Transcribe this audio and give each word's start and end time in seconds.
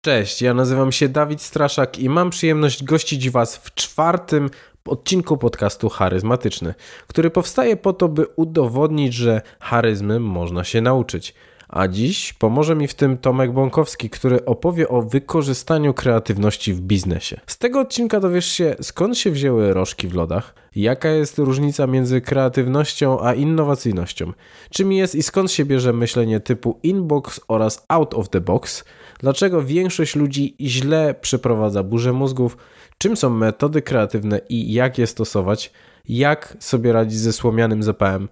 Cześć, 0.00 0.42
ja 0.42 0.54
nazywam 0.54 0.92
się 0.92 1.08
Dawid 1.08 1.42
Straszak 1.42 1.98
i 1.98 2.08
mam 2.08 2.30
przyjemność 2.30 2.84
gościć 2.84 3.30
Was 3.30 3.56
w 3.56 3.74
czwartym 3.74 4.50
odcinku 4.84 5.36
podcastu 5.36 5.88
Charyzmatyczny, 5.88 6.74
który 7.06 7.30
powstaje 7.30 7.76
po 7.76 7.92
to, 7.92 8.08
by 8.08 8.26
udowodnić, 8.36 9.14
że 9.14 9.42
charyzmy 9.60 10.20
można 10.20 10.64
się 10.64 10.80
nauczyć. 10.80 11.34
A 11.68 11.88
dziś 11.88 12.32
pomoże 12.32 12.74
mi 12.74 12.88
w 12.88 12.94
tym 12.94 13.18
Tomek 13.18 13.52
Bąkowski, 13.52 14.10
który 14.10 14.44
opowie 14.44 14.88
o 14.88 15.02
wykorzystaniu 15.02 15.94
kreatywności 15.94 16.74
w 16.74 16.80
biznesie. 16.80 17.40
Z 17.46 17.58
tego 17.58 17.80
odcinka 17.80 18.20
dowiesz 18.20 18.46
się, 18.46 18.76
skąd 18.80 19.18
się 19.18 19.30
wzięły 19.30 19.74
rożki 19.74 20.08
w 20.08 20.14
lodach, 20.14 20.54
jaka 20.76 21.08
jest 21.08 21.38
różnica 21.38 21.86
między 21.86 22.20
kreatywnością 22.20 23.20
a 23.22 23.34
innowacyjnością, 23.34 24.32
czym 24.70 24.92
jest 24.92 25.14
i 25.14 25.22
skąd 25.22 25.52
się 25.52 25.64
bierze 25.64 25.92
myślenie 25.92 26.40
typu 26.40 26.78
inbox 26.82 27.40
oraz 27.48 27.84
out 27.88 28.14
of 28.14 28.28
the 28.28 28.40
box, 28.40 28.84
dlaczego 29.18 29.62
większość 29.62 30.16
ludzi 30.16 30.56
źle 30.60 31.14
przeprowadza 31.20 31.82
burzę 31.82 32.12
mózgów, 32.12 32.56
czym 32.98 33.16
są 33.16 33.30
metody 33.30 33.82
kreatywne 33.82 34.40
i 34.48 34.72
jak 34.72 34.98
je 34.98 35.06
stosować, 35.06 35.72
jak 36.08 36.56
sobie 36.60 36.92
radzić 36.92 37.18
ze 37.18 37.32
słomianym 37.32 37.82
zapałem, 37.82 38.28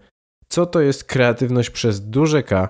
co 0.49 0.67
to 0.67 0.81
jest 0.81 1.05
kreatywność 1.05 1.71
przez 1.71 2.11
duże 2.11 2.43
K 2.43 2.69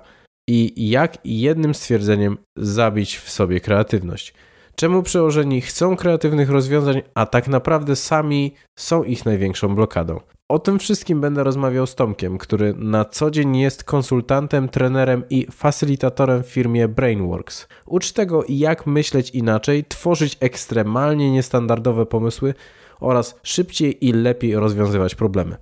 i 0.49 0.91
jak 0.91 1.19
jednym 1.25 1.75
stwierdzeniem 1.75 2.39
zabić 2.57 3.17
w 3.19 3.31
sobie 3.31 3.61
kreatywność. 3.61 4.35
Czemu 4.77 5.03
przełożeni 5.03 5.61
chcą 5.61 5.97
kreatywnych 5.97 6.51
rozwiązań, 6.51 7.03
a 7.15 7.27
tak 7.27 7.49
naprawdę 7.49 7.97
sami 7.97 8.55
są 8.79 9.05
ich 9.05 9.25
największą 9.25 9.75
blokadą. 9.75 10.21
O 10.49 10.59
tym 10.59 10.79
wszystkim 10.79 11.21
będę 11.21 11.45
rozmawiał 11.45 11.87
z 11.87 11.95
Tomkiem, 11.95 12.39
który 12.39 12.75
na 12.79 13.05
co 13.05 13.31
dzień 13.31 13.57
jest 13.57 13.85
konsultantem, 13.85 14.69
trenerem 14.69 15.23
i 15.31 15.47
facylitatorem 15.51 16.43
w 16.43 16.47
firmie 16.47 16.89
Brainworks. 16.89 17.69
Ucz 17.87 18.13
tego, 18.13 18.45
jak 18.49 18.87
myśleć 18.87 19.31
inaczej, 19.31 19.85
tworzyć 19.85 20.37
ekstremalnie 20.41 21.31
niestandardowe 21.31 22.07
pomysły 22.07 22.55
oraz 23.01 23.41
szybciej 23.43 24.07
i 24.07 24.13
lepiej 24.13 24.57
rozwiązywać 24.57 25.15
problemy. 25.15 25.57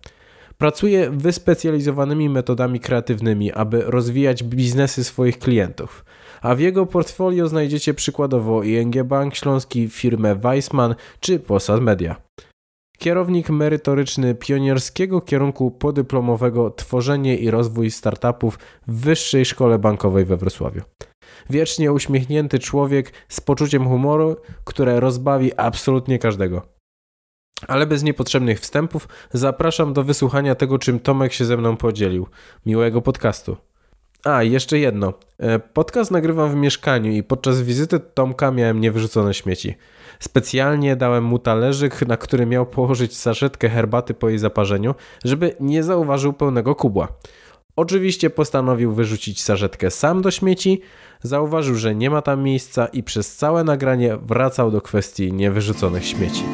Pracuje 0.58 1.10
wyspecjalizowanymi 1.10 2.28
metodami 2.28 2.80
kreatywnymi, 2.80 3.52
aby 3.52 3.82
rozwijać 3.86 4.42
biznesy 4.42 5.04
swoich 5.04 5.38
klientów. 5.38 6.04
A 6.42 6.54
w 6.54 6.60
jego 6.60 6.86
portfolio 6.86 7.48
znajdziecie 7.48 7.94
przykładowo 7.94 8.62
ING 8.62 9.02
Bank 9.02 9.34
Śląski, 9.34 9.88
firmę 9.88 10.34
Weissman 10.34 10.94
czy 11.20 11.38
Posad 11.38 11.80
Media. 11.80 12.16
Kierownik 13.04 13.50
merytoryczny 13.50 14.34
pionierskiego 14.34 15.20
kierunku 15.20 15.70
podyplomowego 15.70 16.70
Tworzenie 16.70 17.36
i 17.36 17.50
rozwój 17.50 17.90
startupów 17.90 18.58
w 18.86 19.00
Wyższej 19.00 19.44
Szkole 19.44 19.78
Bankowej 19.78 20.24
we 20.24 20.36
Wrocławiu. 20.36 20.82
Wiecznie 21.50 21.92
uśmiechnięty 21.92 22.58
człowiek 22.58 23.12
z 23.28 23.40
poczuciem 23.40 23.88
humoru, 23.88 24.36
które 24.64 25.00
rozbawi 25.00 25.54
absolutnie 25.56 26.18
każdego. 26.18 26.62
Ale 27.68 27.86
bez 27.86 28.02
niepotrzebnych 28.02 28.60
wstępów 28.60 29.08
zapraszam 29.32 29.92
do 29.92 30.04
wysłuchania 30.04 30.54
tego, 30.54 30.78
czym 30.78 31.00
Tomek 31.00 31.32
się 31.32 31.44
ze 31.44 31.56
mną 31.56 31.76
podzielił. 31.76 32.26
Miłego 32.66 33.02
podcastu. 33.02 33.56
A, 34.24 34.42
jeszcze 34.42 34.78
jedno. 34.78 35.12
E, 35.38 35.58
podcast 35.58 36.10
nagrywam 36.10 36.50
w 36.50 36.54
mieszkaniu 36.54 37.12
i 37.12 37.22
podczas 37.22 37.62
wizyty 37.62 38.00
Tomka 38.00 38.50
miałem 38.50 38.80
niewyrzucone 38.80 39.34
śmieci. 39.34 39.74
Specjalnie 40.20 40.96
dałem 40.96 41.24
mu 41.24 41.38
talerzyk, 41.38 42.08
na 42.08 42.16
który 42.16 42.46
miał 42.46 42.66
położyć 42.66 43.16
saszetkę 43.16 43.68
herbaty 43.68 44.14
po 44.14 44.28
jej 44.28 44.38
zaparzeniu, 44.38 44.94
żeby 45.24 45.56
nie 45.60 45.82
zauważył 45.82 46.32
pełnego 46.32 46.74
kubła. 46.74 47.08
Oczywiście 47.76 48.30
postanowił 48.30 48.92
wyrzucić 48.92 49.42
saszetkę 49.42 49.90
sam 49.90 50.22
do 50.22 50.30
śmieci, 50.30 50.80
zauważył, 51.22 51.74
że 51.74 51.94
nie 51.94 52.10
ma 52.10 52.22
tam 52.22 52.42
miejsca 52.42 52.86
i 52.86 53.02
przez 53.02 53.36
całe 53.36 53.64
nagranie 53.64 54.16
wracał 54.16 54.70
do 54.70 54.80
kwestii 54.80 55.32
niewyrzuconych 55.32 56.06
śmieci. 56.06 56.44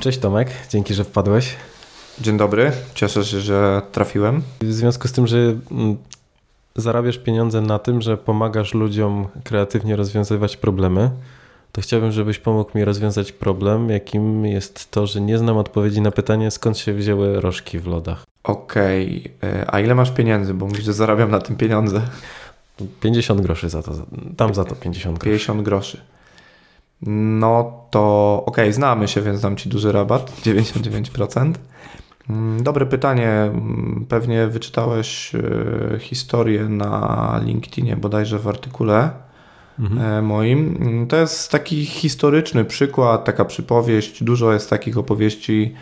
Cześć 0.00 0.18
Tomek, 0.18 0.50
dzięki, 0.70 0.94
że 0.94 1.04
wpadłeś. 1.04 1.56
Dzień 2.20 2.36
dobry, 2.36 2.72
cieszę 2.94 3.24
się, 3.24 3.40
że 3.40 3.82
trafiłem. 3.92 4.42
W 4.60 4.72
związku 4.72 5.08
z 5.08 5.12
tym, 5.12 5.26
że 5.26 5.36
mm, 5.70 5.96
zarabiasz 6.76 7.18
pieniądze 7.18 7.60
na 7.60 7.78
tym, 7.78 8.02
że 8.02 8.16
pomagasz 8.16 8.74
ludziom 8.74 9.28
kreatywnie 9.44 9.96
rozwiązywać 9.96 10.56
problemy, 10.56 11.10
to 11.72 11.80
chciałbym, 11.80 12.12
żebyś 12.12 12.38
pomógł 12.38 12.78
mi 12.78 12.84
rozwiązać 12.84 13.32
problem, 13.32 13.90
jakim 13.90 14.46
jest 14.46 14.90
to, 14.90 15.06
że 15.06 15.20
nie 15.20 15.38
znam 15.38 15.56
odpowiedzi 15.56 16.00
na 16.00 16.10
pytanie, 16.10 16.50
skąd 16.50 16.78
się 16.78 16.94
wzięły 16.94 17.40
rożki 17.40 17.78
w 17.78 17.86
lodach. 17.86 18.24
Okej, 18.44 19.30
okay. 19.38 19.64
a 19.66 19.80
ile 19.80 19.94
masz 19.94 20.10
pieniędzy? 20.10 20.54
Bo 20.54 20.66
mówisz, 20.66 20.84
że 20.84 20.92
zarabiam 20.92 21.30
na 21.30 21.40
tym 21.40 21.56
pieniądze. 21.56 22.02
50 23.00 23.40
groszy 23.40 23.68
za 23.68 23.82
to, 23.82 23.92
tam 24.36 24.54
za 24.54 24.64
to 24.64 24.74
50 24.74 25.18
groszy. 25.18 25.30
50 25.30 25.62
groszy. 25.62 26.00
No 27.02 27.72
to 27.90 28.42
okej, 28.46 28.64
okay, 28.64 28.72
znamy 28.72 29.08
się, 29.08 29.22
więc 29.22 29.40
dam 29.40 29.56
Ci 29.56 29.68
duży 29.68 29.92
rabat, 29.92 30.32
99%. 30.42 31.52
Mm, 32.28 32.62
dobre 32.62 32.86
pytanie. 32.86 33.28
Mm, 33.28 34.06
pewnie 34.08 34.46
wyczytałeś 34.46 35.34
e, 35.34 35.98
historię 35.98 36.68
na 36.68 37.40
LinkedInie, 37.44 37.96
bodajże 37.96 38.38
w 38.38 38.48
artykule 38.48 39.10
mhm. 39.78 40.00
E, 40.00 40.22
moim. 40.22 40.76
Mm, 40.80 41.06
to 41.06 41.16
jest 41.16 41.50
taki 41.50 41.84
historyczny 41.86 42.64
przykład, 42.64 43.24
taka 43.24 43.44
przypowieść. 43.44 44.24
Dużo 44.24 44.52
jest 44.52 44.70
takich 44.70 44.98
opowieści, 44.98 45.74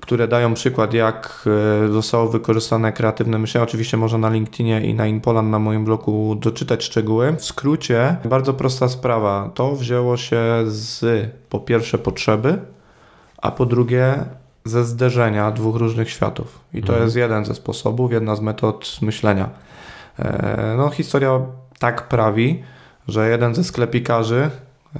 które 0.00 0.28
dają 0.28 0.54
przykład, 0.54 0.94
jak 0.94 1.44
e, 1.86 1.92
zostało 1.92 2.28
wykorzystane 2.28 2.92
kreatywne 2.92 3.38
myślenie. 3.38 3.64
Oczywiście 3.64 3.96
można 3.96 4.18
na 4.18 4.28
LinkedInie 4.28 4.80
i 4.86 4.94
na 4.94 5.06
Inpolan 5.06 5.50
na 5.50 5.58
moim 5.58 5.84
blogu 5.84 6.34
doczytać 6.34 6.84
szczegóły. 6.84 7.36
W 7.38 7.44
skrócie, 7.44 8.16
bardzo 8.24 8.54
prosta 8.54 8.88
sprawa. 8.88 9.50
To 9.54 9.76
wzięło 9.76 10.16
się 10.16 10.42
z 10.66 11.04
po 11.48 11.60
pierwsze 11.60 11.98
potrzeby, 11.98 12.58
a 13.42 13.50
po 13.50 13.66
drugie 13.66 14.24
ze 14.64 14.84
zderzenia 14.84 15.50
dwóch 15.50 15.76
różnych 15.76 16.10
światów. 16.10 16.60
I 16.74 16.82
to 16.82 16.88
mhm. 16.88 17.04
jest 17.04 17.16
jeden 17.16 17.44
ze 17.44 17.54
sposobów, 17.54 18.12
jedna 18.12 18.36
z 18.36 18.40
metod 18.40 18.98
myślenia. 19.02 19.48
E, 20.18 20.74
no, 20.78 20.90
historia 20.90 21.40
tak 21.78 22.08
prawi, 22.08 22.62
że 23.08 23.28
jeden 23.28 23.54
ze 23.54 23.64
sklepikarzy, 23.64 24.50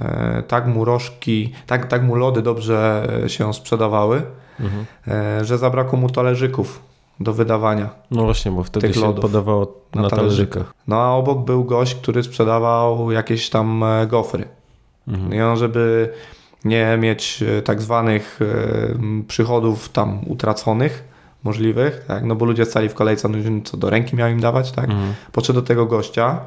e, 0.01 0.43
tak 0.47 0.67
mu 0.67 0.85
rożki, 0.85 1.53
tak, 1.67 1.85
tak 1.85 2.03
mu 2.03 2.15
lody 2.15 2.41
dobrze 2.41 3.07
się 3.27 3.53
sprzedawały, 3.53 4.21
mhm. 4.59 4.85
E, 5.07 5.45
że 5.45 5.57
zabrakło 5.57 5.99
mu 5.99 6.09
talerzyków 6.09 6.81
do 7.19 7.33
wydawania. 7.33 7.89
No 8.11 8.23
właśnie, 8.23 8.51
bo 8.51 8.63
wtedy 8.63 8.93
się 8.93 8.99
lodów 8.99 9.21
podawało 9.21 9.73
na, 9.95 10.01
na 10.01 10.09
talerzykach. 10.09 10.73
No 10.87 11.01
a 11.01 11.09
obok 11.09 11.45
był 11.45 11.63
gość, 11.63 11.95
który 11.95 12.23
sprzedawał 12.23 13.11
jakieś 13.11 13.49
tam 13.49 13.83
gofry. 14.07 14.47
Mhm. 15.07 15.33
I 15.33 15.41
on, 15.41 15.57
żeby 15.57 16.13
nie 16.65 16.97
mieć 16.97 17.43
e, 17.43 17.61
tak 17.61 17.81
zwanych 17.81 18.39
e, 18.41 19.23
przychodów 19.27 19.89
tam 19.89 20.19
utraconych, 20.27 21.03
możliwych, 21.43 22.05
tak? 22.07 22.23
no 22.23 22.35
bo 22.35 22.45
ludzie 22.45 22.65
stali 22.65 22.89
w 22.89 22.93
kolejce, 22.93 23.29
no 23.29 23.61
co 23.63 23.77
do 23.77 23.89
ręki 23.89 24.15
miał 24.15 24.29
im 24.29 24.39
dawać, 24.39 24.71
tak? 24.71 24.85
Mhm. 24.89 25.13
Podszedł 25.31 25.61
do 25.61 25.67
tego 25.67 25.85
gościa, 25.85 26.39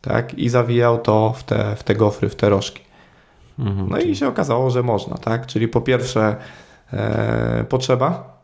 tak? 0.00 0.34
I 0.34 0.48
zawijał 0.48 0.98
to 0.98 1.34
w 1.36 1.44
te, 1.44 1.76
w 1.76 1.82
te 1.82 1.94
gofry, 1.94 2.28
w 2.28 2.34
te 2.34 2.48
rożki. 2.48 2.82
Mhm, 3.58 3.88
no 3.90 3.96
czyli... 3.98 4.10
i 4.10 4.16
się 4.16 4.28
okazało, 4.28 4.70
że 4.70 4.82
można, 4.82 5.18
tak? 5.18 5.46
Czyli 5.46 5.68
po 5.68 5.80
pierwsze 5.80 6.36
e, 6.92 7.64
potrzeba, 7.68 8.38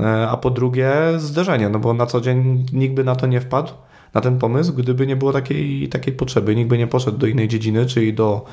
e, 0.00 0.28
a 0.28 0.36
po 0.36 0.50
drugie 0.50 0.92
zderzenie, 1.16 1.68
no 1.68 1.78
bo 1.78 1.94
na 1.94 2.06
co 2.06 2.20
dzień 2.20 2.66
nikt 2.72 2.94
by 2.94 3.04
na 3.04 3.16
to 3.16 3.26
nie 3.26 3.40
wpadł, 3.40 3.72
na 4.14 4.20
ten 4.20 4.38
pomysł, 4.38 4.72
gdyby 4.72 5.06
nie 5.06 5.16
było 5.16 5.32
takiej, 5.32 5.88
takiej 5.88 6.14
potrzeby. 6.14 6.56
Nikt 6.56 6.70
by 6.70 6.78
nie 6.78 6.86
poszedł 6.86 7.18
do 7.18 7.26
innej 7.26 7.48
dziedziny, 7.48 7.86
czyli 7.86 8.14
do 8.14 8.44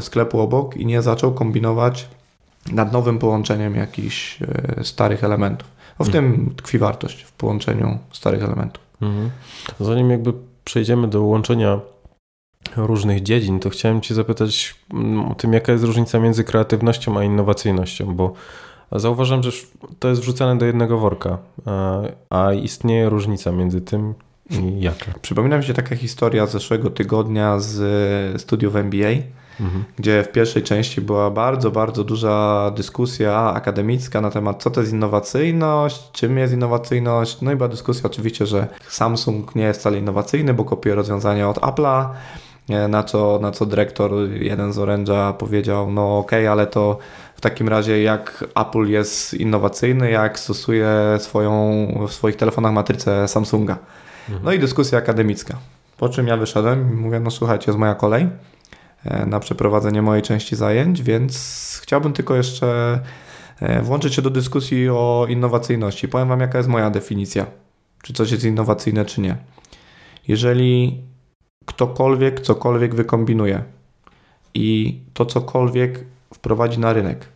sklepu 0.00 0.40
obok 0.40 0.76
i 0.76 0.86
nie 0.86 1.02
zaczął 1.02 1.32
kombinować 1.32 2.08
nad 2.72 2.92
nowym 2.92 3.18
połączeniem 3.18 3.74
jakichś 3.74 4.42
e, 4.42 4.84
starych 4.84 5.24
elementów. 5.24 5.68
Bo 5.98 6.04
w 6.04 6.08
mhm. 6.08 6.24
tym 6.24 6.54
tkwi 6.56 6.78
wartość, 6.78 7.22
w 7.22 7.32
połączeniu 7.32 7.98
starych 8.12 8.42
elementów. 8.42 8.84
Mhm. 9.02 9.30
Zanim 9.80 10.10
jakby 10.10 10.32
przejdziemy 10.64 11.08
do 11.08 11.22
łączenia 11.22 11.80
różnych 12.76 13.22
dziedzin, 13.22 13.60
to 13.60 13.70
chciałem 13.70 14.00
Cię 14.00 14.14
zapytać 14.14 14.74
mm, 14.92 15.20
o 15.20 15.34
tym, 15.34 15.52
jaka 15.52 15.72
jest 15.72 15.84
różnica 15.84 16.18
między 16.18 16.44
kreatywnością 16.44 17.18
a 17.18 17.24
innowacyjnością, 17.24 18.14
bo 18.14 18.32
zauważam, 18.92 19.42
że 19.42 19.50
to 19.98 20.08
jest 20.08 20.20
wrzucane 20.20 20.58
do 20.58 20.66
jednego 20.66 20.98
worka, 20.98 21.38
a 22.30 22.52
istnieje 22.52 23.08
różnica 23.08 23.52
między 23.52 23.80
tym 23.80 24.14
i 24.50 24.80
jaka. 24.80 25.12
Przypomina 25.22 25.58
mi 25.58 25.64
się 25.64 25.74
taka 25.74 25.96
historia 25.96 26.46
z 26.46 26.52
zeszłego 26.52 26.90
tygodnia 26.90 27.58
z 27.58 28.42
studiów 28.42 28.76
MBA, 28.76 29.08
mhm. 29.60 29.84
gdzie 29.96 30.22
w 30.22 30.32
pierwszej 30.32 30.62
części 30.62 31.00
była 31.00 31.30
bardzo, 31.30 31.70
bardzo 31.70 32.04
duża 32.04 32.70
dyskusja 32.76 33.52
akademicka 33.54 34.20
na 34.20 34.30
temat, 34.30 34.62
co 34.62 34.70
to 34.70 34.80
jest 34.80 34.92
innowacyjność, 34.92 36.10
czym 36.12 36.38
jest 36.38 36.54
innowacyjność. 36.54 37.40
No 37.40 37.52
i 37.52 37.56
była 37.56 37.68
dyskusja 37.68 38.02
oczywiście, 38.06 38.46
że 38.46 38.66
Samsung 38.88 39.54
nie 39.54 39.64
jest 39.64 39.80
wcale 39.80 39.98
innowacyjny, 39.98 40.54
bo 40.54 40.64
kopiuje 40.64 40.94
rozwiązania 40.94 41.50
od 41.50 41.58
Apple'a. 41.58 42.08
Na 42.88 43.02
co, 43.02 43.38
na 43.42 43.50
co 43.50 43.66
dyrektor, 43.66 44.12
jeden 44.32 44.72
z 44.72 44.78
Orange'a 44.78 45.32
powiedział, 45.32 45.90
no 45.90 46.18
okej, 46.18 46.44
okay, 46.46 46.50
ale 46.50 46.66
to 46.66 46.98
w 47.36 47.40
takim 47.40 47.68
razie 47.68 48.02
jak 48.02 48.44
Apple 48.54 48.86
jest 48.86 49.34
innowacyjny, 49.34 50.10
jak 50.10 50.38
stosuje 50.38 50.88
swoją, 51.18 51.86
w 52.08 52.12
swoich 52.12 52.36
telefonach 52.36 52.72
matrycę 52.72 53.28
Samsunga. 53.28 53.78
No 54.44 54.52
i 54.52 54.58
dyskusja 54.58 54.98
akademicka. 54.98 55.56
Po 55.98 56.08
czym 56.08 56.26
ja 56.26 56.36
wyszedłem 56.36 56.92
i 56.92 56.94
mówię, 56.94 57.20
no 57.20 57.30
słuchajcie, 57.30 57.64
jest 57.66 57.78
moja 57.78 57.94
kolej 57.94 58.22
e, 58.22 58.28
na 59.26 59.40
przeprowadzenie 59.40 60.02
mojej 60.02 60.22
części 60.22 60.56
zajęć, 60.56 61.02
więc 61.02 61.80
chciałbym 61.82 62.12
tylko 62.12 62.36
jeszcze 62.36 63.00
e, 63.60 63.82
włączyć 63.82 64.14
się 64.14 64.22
do 64.22 64.30
dyskusji 64.30 64.88
o 64.88 65.26
innowacyjności. 65.28 66.08
Powiem 66.08 66.28
Wam, 66.28 66.40
jaka 66.40 66.58
jest 66.58 66.70
moja 66.70 66.90
definicja, 66.90 67.46
czy 68.02 68.12
coś 68.12 68.30
jest 68.30 68.44
innowacyjne, 68.44 69.04
czy 69.04 69.20
nie. 69.20 69.36
Jeżeli 70.28 71.02
ktokolwiek 71.66 72.40
cokolwiek 72.40 72.94
wykombinuje 72.94 73.62
i 74.54 75.00
to 75.14 75.26
cokolwiek 75.26 76.04
wprowadzi 76.34 76.78
na 76.78 76.92
rynek 76.92 77.28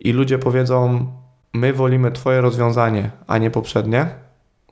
i 0.00 0.12
ludzie 0.12 0.38
powiedzą, 0.38 1.06
my 1.54 1.72
wolimy 1.72 2.12
Twoje 2.12 2.40
rozwiązanie, 2.40 3.10
a 3.26 3.38
nie 3.38 3.50
poprzednie, 3.50 4.06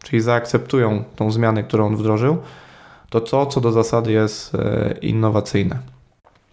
czyli 0.04 0.22
zaakceptują 0.22 1.04
tą 1.16 1.30
zmianę, 1.30 1.62
którą 1.62 1.86
on 1.86 1.96
wdrożył, 1.96 2.38
to 3.10 3.20
co 3.20 3.46
co 3.46 3.60
do 3.60 3.72
zasady 3.72 4.12
jest 4.12 4.54
e, 4.54 4.94
innowacyjne. 5.02 5.78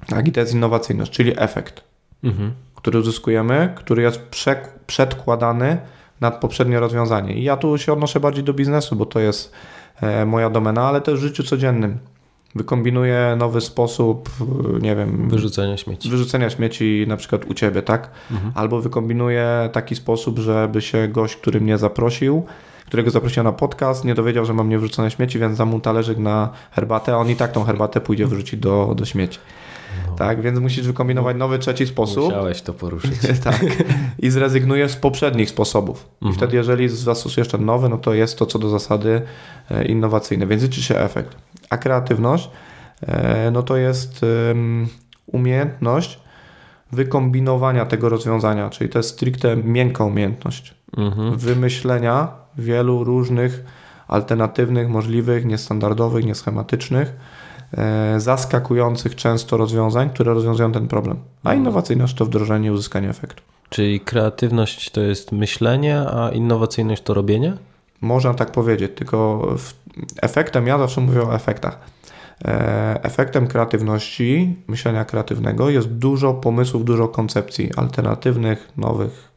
Tak, 0.07 0.28
i 0.28 0.31
to 0.31 0.40
jest 0.40 0.54
innowacyjność, 0.54 1.12
czyli 1.12 1.34
efekt, 1.38 1.84
mhm. 2.24 2.54
który 2.75 3.00
uzyskujemy, 3.00 3.74
który 3.75 4.02
jest 4.02 4.22
przedkładany 4.88 5.78
nad 6.22 6.40
poprzednie 6.40 6.80
rozwiązanie. 6.80 7.34
I 7.34 7.44
ja 7.44 7.57
tu 7.57 7.78
się 7.78 7.94
odnoszę 7.94 8.19
bardziej 8.19 8.44
do 8.44 8.54
biznesu, 8.54 8.96
bo 8.96 9.06
to 9.06 9.19
jest 9.19 9.52
e, 10.02 10.25
moja 10.25 10.50
domena, 10.50 10.88
ale 10.88 11.02
też 11.02 11.19
w 11.19 11.22
życiu 11.22 11.44
codziennym. 11.44 11.98
Wykombinuję 12.56 13.36
nowy 13.38 13.62
sposób, 13.62 14.30
e, 14.42 14.80
nie 14.80 14.96
wiem. 14.96 15.30
Wyrzucenia 15.30 15.78
śmieci. 15.78 16.10
Wyrzucenia 16.10 16.50
śmieci 16.50 17.06
na 17.08 17.18
przykład 17.18 17.46
u 17.46 17.54
ciebie, 17.54 17.81
tak? 17.81 18.10
Mhm. 18.31 18.51
Albo 18.56 18.81
wykombinuję 18.81 19.69
taki 19.74 19.96
sposób, 19.96 20.40
żeby 20.40 20.81
się 20.81 21.08
gość, 21.08 21.36
który 21.36 21.62
mnie 21.62 21.78
zaprosił, 21.78 22.46
którego 22.86 23.12
zaprosiłem 23.12 23.46
na 23.46 23.52
podcast, 23.52 24.06
nie 24.06 24.16
dowiedział, 24.16 24.46
że 24.46 24.54
mam 24.54 24.70
niewrzucone 24.70 25.12
śmieci, 25.12 25.40
więc 25.40 25.58
dam 25.58 25.70
mu 25.70 25.80
talerzyk 25.80 26.18
na 26.18 26.50
herbatę, 26.72 27.14
a 27.14 27.18
on 27.18 27.30
i 27.30 27.36
tak 27.36 27.52
tą 27.52 27.64
herbatę 27.64 28.02
pójdzie 28.02 28.28
wrzucić 28.28 28.60
do, 28.60 28.94
do 28.98 29.06
śmieci. 29.06 29.40
No. 30.08 30.16
Tak, 30.16 30.42
więc 30.42 30.60
musisz 30.60 30.88
wykombinować 30.88 31.38
nowy, 31.38 31.60
trzeci 31.60 31.88
sposób. 31.88 32.24
Musiałeś 32.24 32.62
to 32.62 32.74
poruszyć. 32.74 33.20
tak. 33.44 33.66
I 34.20 34.30
zrezygnujesz 34.30 34.92
z 34.92 34.96
poprzednich 34.96 35.50
sposobów. 35.50 36.10
Mhm. 36.14 36.32
I 36.32 36.38
wtedy, 36.38 36.58
jeżeli 36.58 36.90
zastosujesz 36.90 37.48
ten 37.48 37.66
nowy, 37.66 37.90
no 37.90 37.98
to 37.98 38.14
jest 38.14 38.40
to 38.40 38.46
co 38.46 38.60
do 38.60 38.70
zasady 38.70 39.22
e, 39.72 39.86
innowacyjne, 39.86 40.48
więc 40.48 40.64
liczy 40.64 40.82
się 40.84 40.98
efekt. 40.98 41.36
A 41.70 41.78
kreatywność, 41.78 42.50
e, 43.08 43.52
no 43.52 43.64
to 43.64 43.78
jest 43.78 44.26
umiejętność 45.26 46.20
wykombinowania 46.92 47.86
tego 47.86 48.10
rozwiązania, 48.10 48.70
czyli 48.70 48.90
to 48.90 49.00
jest 49.00 49.10
stricte 49.10 49.58
miękka 49.58 50.04
umiejętność. 50.04 50.76
Mhm. 50.98 51.38
Wymyślenia 51.38 52.44
wielu 52.57 53.04
różnych 53.04 53.63
alternatywnych, 54.07 54.90
możliwych, 54.90 55.46
niestandardowych, 55.46 56.25
nieschematycznych, 56.25 57.13
e, 57.78 58.19
zaskakujących 58.19 59.16
często 59.16 59.57
rozwiązań, 59.57 60.10
które 60.10 60.34
rozwiązują 60.34 60.72
ten 60.72 60.88
problem. 60.88 61.18
A 61.44 61.50
mhm. 61.50 61.60
innowacyjność 61.60 62.16
to 62.16 62.25
wdrożenie 62.25 62.68
i 62.68 62.72
uzyskanie 62.72 63.10
efektu. 63.10 63.44
Czyli 63.69 64.00
kreatywność 64.00 64.90
to 64.90 65.02
jest 65.02 65.31
myślenie, 65.31 66.00
a 66.00 66.30
innowacyjność 66.30 67.04
to 67.04 67.13
robienie? 67.13 67.54
Można 68.02 68.34
tak 68.34 68.52
powiedzieć, 68.52 68.92
tylko 68.96 69.48
efektem, 70.22 70.68
ja 70.68 70.78
zawsze 70.78 71.01
mówię 71.01 71.22
o 71.22 71.36
efektach. 71.36 71.80
E, 72.46 73.04
efektem 73.04 73.48
kreatywności, 73.48 74.56
myślenia 74.68 75.06
kreatywnego 75.06 75.69
jest 75.69 75.88
dużo 75.88 76.34
pomysłów, 76.34 76.86
dużo 76.86 77.08
koncepcji 77.08 77.72
alternatywnych, 77.75 78.72
nowych, 78.78 79.35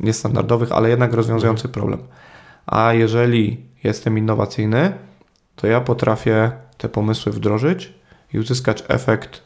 niestandardowych, 0.00 0.72
ale 0.72 0.88
jednak 0.88 1.12
rozwiązujących 1.12 1.70
problem. 1.70 2.02
A 2.66 2.92
jeżeli 2.92 3.64
jestem 3.84 4.18
innowacyjny, 4.18 4.92
to 5.56 5.66
ja 5.66 5.80
potrafię 5.80 6.52
te 6.78 6.88
pomysły 6.88 7.32
wdrożyć 7.32 7.94
i 8.32 8.38
uzyskać 8.38 8.84
efekt 8.88 9.45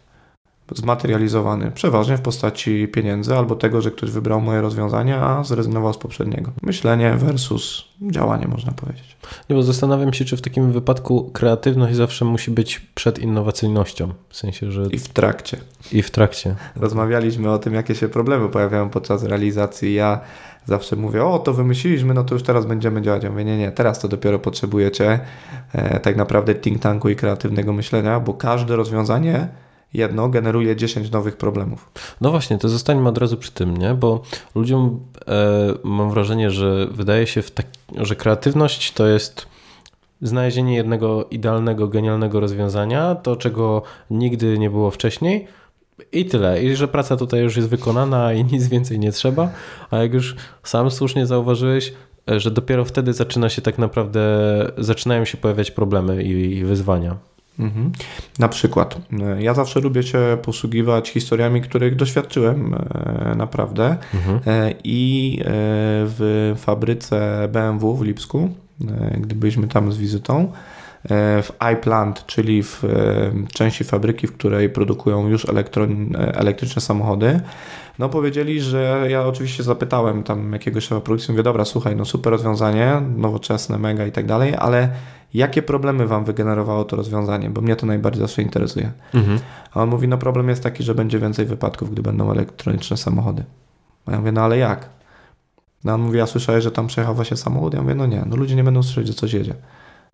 zmaterializowany, 0.74 1.70
przeważnie 1.70 2.16
w 2.16 2.20
postaci 2.20 2.88
pieniędzy 2.88 3.36
albo 3.36 3.56
tego, 3.56 3.80
że 3.80 3.90
ktoś 3.90 4.10
wybrał 4.10 4.40
moje 4.40 4.60
rozwiązanie, 4.60 5.16
a 5.16 5.44
zrezygnował 5.44 5.92
z 5.92 5.98
poprzedniego. 5.98 6.52
Myślenie 6.62 7.14
versus 7.14 7.84
działanie, 8.02 8.48
można 8.48 8.72
powiedzieć. 8.72 9.16
Nie, 9.50 9.56
bo 9.56 9.62
zastanawiam 9.62 10.12
się, 10.12 10.24
czy 10.24 10.36
w 10.36 10.40
takim 10.40 10.72
wypadku 10.72 11.30
kreatywność 11.32 11.96
zawsze 11.96 12.24
musi 12.24 12.50
być 12.50 12.80
przed 12.94 13.18
innowacyjnością. 13.18 14.12
W 14.28 14.36
sensie, 14.36 14.72
że. 14.72 14.82
I 14.82 14.98
w 14.98 15.08
trakcie. 15.08 15.56
I 15.92 16.02
w 16.02 16.10
trakcie. 16.10 16.54
Rozmawialiśmy 16.76 17.50
o 17.50 17.58
tym, 17.58 17.74
jakie 17.74 17.94
się 17.94 18.08
problemy 18.08 18.48
pojawiają 18.48 18.90
podczas 18.90 19.24
realizacji. 19.24 19.94
Ja 19.94 20.20
zawsze 20.66 20.96
mówię, 20.96 21.24
o 21.24 21.38
to 21.38 21.52
wymyśliliśmy, 21.52 22.14
no 22.14 22.24
to 22.24 22.34
już 22.34 22.42
teraz 22.42 22.66
będziemy 22.66 23.02
działać. 23.02 23.22
Ja 23.22 23.30
mówię, 23.30 23.44
nie, 23.44 23.58
nie, 23.58 23.72
teraz 23.72 23.98
to 23.98 24.08
dopiero 24.08 24.38
potrzebujecie 24.38 25.20
e, 25.72 26.00
tak 26.00 26.16
naprawdę 26.16 26.54
think 26.54 26.82
tanku 26.82 27.08
i 27.08 27.16
kreatywnego 27.16 27.72
myślenia, 27.72 28.20
bo 28.20 28.34
każde 28.34 28.76
rozwiązanie 28.76 29.48
jedno 29.94 30.28
generuje 30.28 30.76
10 30.76 31.10
nowych 31.10 31.36
problemów. 31.36 31.90
No 32.20 32.30
właśnie, 32.30 32.58
to 32.58 32.68
zostańmy 32.68 33.08
od 33.08 33.18
razu 33.18 33.36
przy 33.36 33.52
tym, 33.52 33.76
nie? 33.76 33.94
bo 33.94 34.22
ludziom 34.54 35.00
e, 35.28 35.74
mam 35.84 36.10
wrażenie, 36.10 36.50
że 36.50 36.86
wydaje 36.86 37.26
się, 37.26 37.42
tak, 37.42 37.66
że 37.96 38.16
kreatywność 38.16 38.92
to 38.92 39.06
jest 39.06 39.46
znalezienie 40.22 40.76
jednego 40.76 41.24
idealnego, 41.24 41.88
genialnego 41.88 42.40
rozwiązania, 42.40 43.14
to 43.14 43.36
czego 43.36 43.82
nigdy 44.10 44.58
nie 44.58 44.70
było 44.70 44.90
wcześniej. 44.90 45.46
I 46.12 46.24
tyle. 46.24 46.62
I 46.62 46.76
że 46.76 46.88
praca 46.88 47.16
tutaj 47.16 47.40
już 47.40 47.56
jest 47.56 47.68
wykonana 47.68 48.32
i 48.32 48.44
nic 48.44 48.68
więcej 48.68 48.98
nie 48.98 49.12
trzeba. 49.12 49.50
A 49.90 49.96
jak 49.96 50.14
już 50.14 50.36
sam 50.62 50.90
słusznie 50.90 51.26
zauważyłeś, 51.26 51.92
e, 52.30 52.40
że 52.40 52.50
dopiero 52.50 52.84
wtedy 52.84 53.12
zaczyna 53.12 53.48
się 53.48 53.62
tak 53.62 53.78
naprawdę, 53.78 54.20
zaczynają 54.78 55.24
się 55.24 55.38
pojawiać 55.38 55.70
problemy 55.70 56.22
i, 56.22 56.56
i 56.56 56.64
wyzwania. 56.64 57.16
Mhm. 57.60 57.92
Na 58.38 58.48
przykład, 58.48 58.98
e, 59.20 59.42
ja 59.42 59.54
zawsze 59.54 59.80
lubię 59.80 60.02
się 60.02 60.38
posługiwać 60.42 61.10
historiami, 61.10 61.62
których 61.62 61.96
doświadczyłem 61.96 62.74
e, 62.74 63.34
naprawdę. 63.34 63.96
Mhm. 64.14 64.40
E, 64.46 64.74
I 64.84 65.40
w 66.16 66.52
fabryce 66.58 67.48
BMW 67.52 67.96
w 67.96 68.02
Lipsku, 68.02 68.50
gdy 69.20 69.34
byliśmy 69.34 69.68
tam 69.68 69.92
z 69.92 69.98
wizytą, 69.98 70.52
w 71.42 71.48
iPlant, 71.72 72.26
czyli 72.26 72.62
w 72.62 72.82
części 73.52 73.84
fabryki, 73.84 74.26
w 74.26 74.32
której 74.32 74.70
produkują 74.70 75.28
już 75.28 75.46
elektryczne 76.34 76.82
samochody, 76.82 77.40
no 77.98 78.08
powiedzieli, 78.08 78.60
że 78.60 79.06
ja 79.08 79.26
oczywiście 79.26 79.62
zapytałem 79.62 80.22
tam 80.22 80.52
jakiegoś 80.52 80.84
szefa 80.84 81.00
produkcji, 81.00 81.32
mówię, 81.32 81.42
dobra, 81.42 81.64
słuchaj, 81.64 81.96
no 81.96 82.04
super 82.04 82.30
rozwiązanie, 82.30 83.02
nowoczesne, 83.16 83.78
mega 83.78 84.06
i 84.06 84.12
tak 84.12 84.26
dalej, 84.26 84.54
ale 84.58 84.88
jakie 85.34 85.62
problemy 85.62 86.06
Wam 86.06 86.24
wygenerowało 86.24 86.84
to 86.84 86.96
rozwiązanie, 86.96 87.50
bo 87.50 87.60
mnie 87.60 87.76
to 87.76 87.86
najbardziej 87.86 88.20
zawsze 88.20 88.42
interesuje. 88.42 88.92
Mhm. 89.14 89.38
A 89.74 89.82
on 89.82 89.88
mówi, 89.88 90.08
no 90.08 90.18
problem 90.18 90.48
jest 90.48 90.62
taki, 90.62 90.82
że 90.82 90.94
będzie 90.94 91.18
więcej 91.18 91.46
wypadków, 91.46 91.90
gdy 91.90 92.02
będą 92.02 92.30
elektroniczne 92.30 92.96
samochody. 92.96 93.44
A 94.06 94.12
ja 94.12 94.18
mówię, 94.18 94.32
no 94.32 94.40
ale 94.40 94.58
jak? 94.58 94.88
No 95.84 95.94
on 95.94 96.00
mówi, 96.02 96.18
ja 96.18 96.26
słyszałem, 96.26 96.60
że 96.60 96.70
tam 96.70 96.86
przejechał 96.86 97.14
właśnie 97.14 97.36
samochód. 97.36 97.74
Ja 97.74 97.82
mówię, 97.82 97.94
no 97.94 98.06
nie, 98.06 98.24
no 98.26 98.36
ludzie 98.36 98.56
nie 98.56 98.64
będą 98.64 98.82
słyszeć, 98.82 99.06
że 99.06 99.14
coś 99.14 99.32
jedzie. 99.32 99.54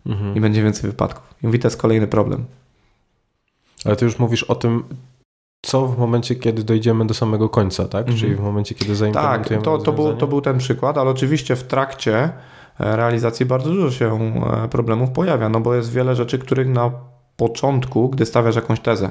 Mhm. 0.05 0.35
I 0.35 0.41
będzie 0.41 0.63
więcej 0.63 0.91
wypadków. 0.91 1.33
I 1.43 1.45
mówi, 1.45 1.59
to 1.59 1.67
jest 1.67 1.81
kolejny 1.81 2.07
problem. 2.07 2.45
Ale 3.85 3.95
ty 3.95 4.05
już 4.05 4.19
mówisz 4.19 4.43
o 4.43 4.55
tym, 4.55 4.83
co 5.65 5.87
w 5.87 5.97
momencie, 5.97 6.35
kiedy 6.35 6.63
dojdziemy 6.63 7.07
do 7.07 7.13
samego 7.13 7.49
końca, 7.49 7.85
tak? 7.85 8.01
Mhm. 8.01 8.17
Czyli 8.17 8.35
w 8.35 8.39
momencie, 8.39 8.75
kiedy 8.75 8.95
zaimplementujemy 8.95 9.65
Tak, 9.65 9.73
to, 9.73 9.77
to, 9.77 9.93
był, 9.93 10.15
to 10.15 10.27
był 10.27 10.41
ten 10.41 10.57
przykład, 10.57 10.97
ale 10.97 11.09
oczywiście 11.09 11.55
w 11.55 11.63
trakcie 11.63 12.29
realizacji 12.79 13.45
bardzo 13.45 13.69
dużo 13.69 13.91
się 13.91 14.31
e, 14.63 14.67
problemów 14.67 15.09
pojawia, 15.09 15.49
no 15.49 15.59
bo 15.59 15.75
jest 15.75 15.91
wiele 15.91 16.15
rzeczy, 16.15 16.39
których 16.39 16.67
na 16.67 16.91
początku, 17.37 18.09
gdy 18.09 18.25
stawiasz 18.25 18.55
jakąś 18.55 18.79
tezę, 18.79 19.09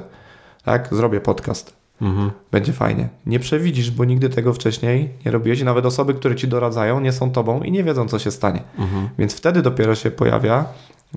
tak, 0.63 0.87
zrobię 0.91 1.21
podcast, 1.21 1.75
mhm. 2.01 2.31
będzie 2.51 2.73
fajnie. 2.73 3.09
Nie 3.25 3.39
przewidzisz, 3.39 3.91
bo 3.91 4.05
nigdy 4.05 4.29
tego 4.29 4.53
wcześniej 4.53 5.09
nie 5.25 5.31
robiłeś 5.31 5.59
i 5.59 5.63
nawet 5.63 5.85
osoby, 5.85 6.13
które 6.13 6.35
ci 6.35 6.47
doradzają, 6.47 6.99
nie 6.99 7.11
są 7.11 7.31
tobą 7.31 7.61
i 7.61 7.71
nie 7.71 7.83
wiedzą, 7.83 8.07
co 8.07 8.19
się 8.19 8.31
stanie. 8.31 8.61
Mhm. 8.79 9.09
Więc 9.17 9.35
wtedy 9.35 9.61
dopiero 9.61 9.95
się 9.95 10.11
pojawia 10.11 10.65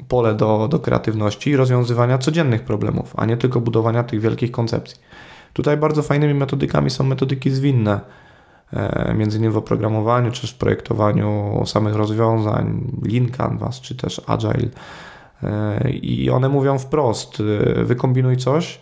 pole 0.08 0.34
do, 0.34 0.68
do 0.68 0.78
kreatywności 0.78 1.50
i 1.50 1.56
rozwiązywania 1.56 2.18
codziennych 2.18 2.62
problemów, 2.62 3.12
a 3.16 3.26
nie 3.26 3.36
tylko 3.36 3.60
budowania 3.60 4.04
tych 4.04 4.20
wielkich 4.20 4.50
koncepcji. 4.50 5.00
Tutaj 5.52 5.76
bardzo 5.76 6.02
fajnymi 6.02 6.34
metodykami 6.34 6.90
są 6.90 7.04
metodyki 7.04 7.50
zwinne, 7.50 8.00
między 9.14 9.38
innymi 9.38 9.54
w 9.54 9.56
oprogramowaniu, 9.56 10.30
czy 10.30 10.46
w 10.46 10.54
projektowaniu 10.54 11.62
samych 11.66 11.94
rozwiązań, 11.94 12.90
Lean 13.12 13.28
Canvas, 13.28 13.80
czy 13.80 13.94
też 13.94 14.20
Agile. 14.26 14.68
E, 15.42 15.90
I 15.90 16.30
one 16.30 16.48
mówią 16.48 16.78
wprost, 16.78 17.38
e, 17.40 17.84
wykombinuj 17.84 18.36
coś, 18.36 18.80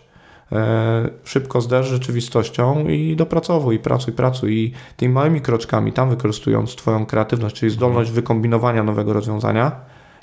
szybko 1.23 1.61
zderz 1.61 1.87
rzeczywistością 1.87 2.87
i 2.87 3.15
dopracowuj, 3.15 3.79
pracuj, 3.79 4.13
pracuj. 4.13 4.57
I 4.57 4.73
tymi 4.97 5.13
małymi 5.13 5.41
kroczkami, 5.41 5.93
tam 5.93 6.09
wykorzystując 6.09 6.75
Twoją 6.75 7.05
kreatywność, 7.05 7.55
czyli 7.55 7.71
zdolność 7.71 8.11
wykombinowania 8.11 8.83
nowego 8.83 9.13
rozwiązania, 9.13 9.71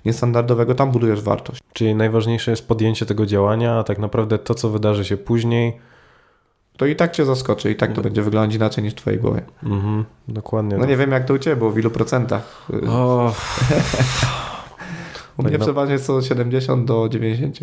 niestandardowego, 0.04 0.74
tam 0.74 0.90
budujesz 0.90 1.22
wartość. 1.22 1.62
Czyli 1.72 1.94
najważniejsze 1.94 2.50
jest 2.50 2.68
podjęcie 2.68 3.06
tego 3.06 3.26
działania, 3.26 3.78
a 3.78 3.84
tak 3.84 3.98
naprawdę 3.98 4.38
to, 4.38 4.54
co 4.54 4.70
wydarzy 4.70 5.04
się 5.04 5.16
później, 5.16 5.78
to 6.76 6.86
i 6.86 6.96
tak 6.96 7.12
cię 7.12 7.24
zaskoczy, 7.24 7.70
i 7.70 7.76
tak 7.76 7.92
to 7.92 8.02
będzie 8.02 8.22
wyglądać 8.22 8.54
inaczej 8.56 8.84
niż 8.84 8.92
w 8.92 8.96
twojej 8.96 9.20
głowie. 9.20 9.42
Mhm, 9.62 10.04
dokładnie. 10.28 10.76
No 10.76 10.86
nie 10.86 10.96
wiem 10.96 11.10
jak 11.10 11.24
to 11.24 11.34
u 11.34 11.38
ciebie 11.38 11.56
było, 11.56 11.70
w 11.70 11.78
ilu 11.78 11.90
procentach? 11.90 12.66
O, 12.88 13.32
U 15.38 15.42
mnie 15.42 15.50
tak 15.50 15.60
no- 15.60 15.66
przeważnie 15.66 15.92
jest 15.92 16.06
to 16.06 16.22
70 16.22 16.84
do 16.88 17.08
90. 17.08 17.58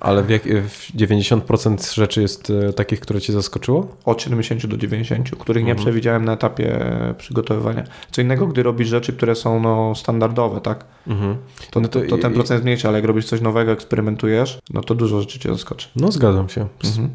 ale 0.00 0.22
w, 0.22 0.30
jak, 0.30 0.42
w 0.42 0.92
90% 0.96 1.94
rzeczy 1.94 2.22
jest 2.22 2.50
e, 2.50 2.72
takich, 2.72 3.00
które 3.00 3.20
cię 3.20 3.32
zaskoczyło? 3.32 3.96
Od 4.04 4.22
70 4.22 4.66
do 4.66 4.76
90, 4.76 5.30
których 5.38 5.64
nie 5.64 5.70
Mhm. 5.70 5.84
przewidziałem 5.86 6.24
na 6.24 6.32
etapie 6.32 6.80
przygotowywania. 7.18 7.84
Co 8.10 8.22
innego, 8.22 8.46
gdy 8.46 8.62
robisz 8.62 8.88
rzeczy, 8.88 9.12
które 9.12 9.34
są 9.34 9.60
no, 9.60 9.94
standardowe, 9.94 10.60
tak? 10.60 10.84
Mhm. 11.06 11.36
To, 11.70 11.80
No 11.80 11.88
to, 11.88 12.00
to 12.00 12.18
ten 12.18 12.32
procent 12.32 12.50
jest 12.50 12.64
mniejszy, 12.64 12.88
ale 12.88 12.98
jak 12.98 13.04
robisz 13.06 13.26
coś 13.26 13.40
nowego, 13.40 13.72
eksperymentujesz, 13.72 14.58
no 14.70 14.80
to 14.82 14.94
dużo 14.94 15.20
rzeczy 15.20 15.38
cię 15.38 15.48
zaskoczy. 15.48 15.88
No 15.96 16.12
zgadzam 16.12 16.48
się. 16.48 16.66
Mhm. 16.84 17.10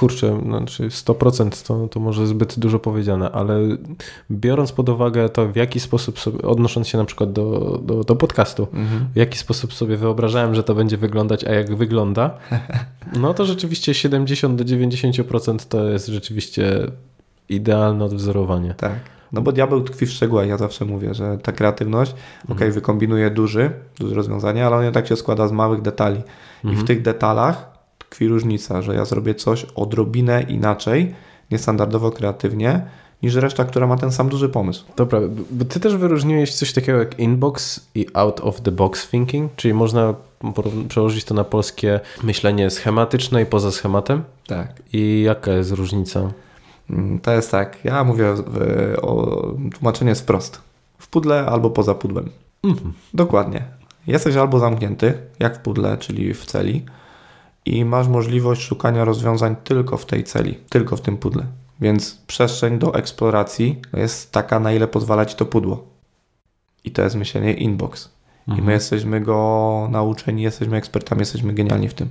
Kurczę, 0.00 0.40
znaczy 0.44 0.88
100% 0.88 1.66
to, 1.66 1.88
to 1.88 2.00
może 2.00 2.26
zbyt 2.26 2.58
dużo 2.58 2.78
powiedziane, 2.78 3.30
ale 3.32 3.58
biorąc 4.30 4.72
pod 4.72 4.88
uwagę 4.88 5.28
to, 5.28 5.48
w 5.48 5.56
jaki 5.56 5.80
sposób 5.80 6.18
sobie, 6.18 6.42
odnosząc 6.42 6.88
się 6.88 6.98
na 6.98 7.04
przykład 7.04 7.32
do, 7.32 7.78
do, 7.84 8.04
do 8.04 8.16
podcastu, 8.16 8.66
Mhm. 8.72 9.06
w 9.14 9.16
jaki 9.16 9.38
sposób 9.38 9.74
sobie 9.74 9.96
wyobrażałem, 9.96 10.54
że 10.54 10.62
to 10.62 10.74
będzie 10.74 10.96
wyglądać, 10.96 11.44
a 11.44 11.52
jak 11.52 11.76
wygląda, 11.76 12.30
no 13.20 13.34
to 13.34 13.44
rzeczywiście 13.44 13.94
70 13.94 14.62
do 14.62 14.64
90% 14.64 15.68
to 15.68 15.88
jest 15.88 16.06
rzeczywiście 16.06 16.86
idealne 17.48 18.04
odwzorowanie. 18.04 18.74
Tak. 18.74 18.92
No 19.32 19.40
bo 19.42 19.52
diabeł 19.52 19.80
tkwi 19.82 20.06
w 20.06 20.10
szczegółach. 20.10 20.48
Ja 20.48 20.56
zawsze 20.56 20.84
mówię, 20.84 21.14
że 21.14 21.38
ta 21.42 21.52
kreatywność, 21.52 22.10
Mhm. 22.40 22.56
okej, 22.58 22.72
wykombinuje 22.72 23.30
duży, 23.30 23.70
duże 23.98 24.14
rozwiązanie, 24.14 24.66
ale 24.66 24.86
on 24.88 24.92
tak 24.92 25.06
się 25.06 25.16
składa 25.16 25.48
z 25.48 25.52
małych 25.52 25.82
detali. 25.82 26.20
I 26.64 26.66
Mhm. 26.68 26.84
w 26.84 26.88
tych 26.88 27.02
detalach 27.02 27.79
tkwi 28.10 28.28
różnica, 28.28 28.82
że 28.82 28.94
ja 28.94 29.04
zrobię 29.04 29.34
coś 29.34 29.64
odrobinę 29.64 30.42
inaczej, 30.42 31.14
niestandardowo 31.50 32.10
kreatywnie, 32.10 32.80
niż 33.22 33.34
reszta, 33.34 33.64
która 33.64 33.86
ma 33.86 33.96
ten 33.96 34.12
sam 34.12 34.28
duży 34.28 34.48
pomysł. 34.48 34.84
Dobra, 34.96 35.20
bo 35.50 35.64
ty 35.64 35.80
też 35.80 35.96
wyróżniłeś 35.96 36.54
coś 36.54 36.72
takiego 36.72 36.98
jak 36.98 37.18
inbox 37.18 37.86
i 37.94 38.06
out 38.14 38.40
of 38.40 38.60
the 38.60 38.72
box 38.72 39.08
thinking, 39.10 39.52
czyli 39.56 39.74
można 39.74 40.14
przełożyć 40.88 41.24
to 41.24 41.34
na 41.34 41.44
polskie 41.44 42.00
myślenie 42.22 42.70
schematyczne 42.70 43.42
i 43.42 43.46
poza 43.46 43.70
schematem. 43.70 44.22
Tak. 44.46 44.82
I 44.92 45.22
jaka 45.26 45.52
jest 45.52 45.72
różnica? 45.72 46.30
Mm, 46.90 47.18
To 47.18 47.32
jest 47.32 47.50
tak. 47.50 47.84
Ja 47.84 48.04
mówię 48.04 48.34
o 49.02 49.42
tłumaczenie 49.74 50.08
jest 50.08 50.22
wprost. 50.22 50.60
W 50.98 51.08
pudle 51.08 51.46
albo 51.46 51.70
poza 51.70 51.94
pudłem. 51.94 52.30
Mhm. 52.64 52.92
Dokładnie. 53.14 53.64
Jesteś 54.06 54.36
albo 54.36 54.58
zamknięty, 54.58 55.14
jak 55.38 55.56
w 55.56 55.60
pudle, 55.60 55.98
czyli 55.98 56.34
w 56.34 56.44
celi, 56.44 56.84
i 57.64 57.84
masz 57.84 58.08
możliwość 58.08 58.62
szukania 58.62 59.04
rozwiązań 59.04 59.56
tylko 59.64 59.96
w 59.96 60.06
tej 60.06 60.24
celi, 60.24 60.58
tylko 60.68 60.96
w 60.96 61.00
tym 61.00 61.16
pudle. 61.16 61.46
Więc 61.80 62.14
przestrzeń 62.26 62.78
do 62.78 62.94
eksploracji 62.94 63.80
jest 63.92 64.32
taka, 64.32 64.60
na 64.60 64.72
ile 64.72 64.88
pozwala 64.88 65.26
ci 65.26 65.36
to 65.36 65.46
pudło. 65.46 65.86
I 66.84 66.90
to 66.90 67.02
jest 67.02 67.16
myślenie 67.16 67.52
inbox. 67.54 68.10
I 68.46 68.50
Mhm. 68.50 68.66
my 68.66 68.72
jesteśmy 68.72 69.20
go 69.20 69.88
nauczeni, 69.90 70.42
jesteśmy 70.42 70.76
ekspertami, 70.76 71.20
jesteśmy 71.20 71.52
genialni 71.52 71.88
w 71.88 71.94
tym. 71.94 72.08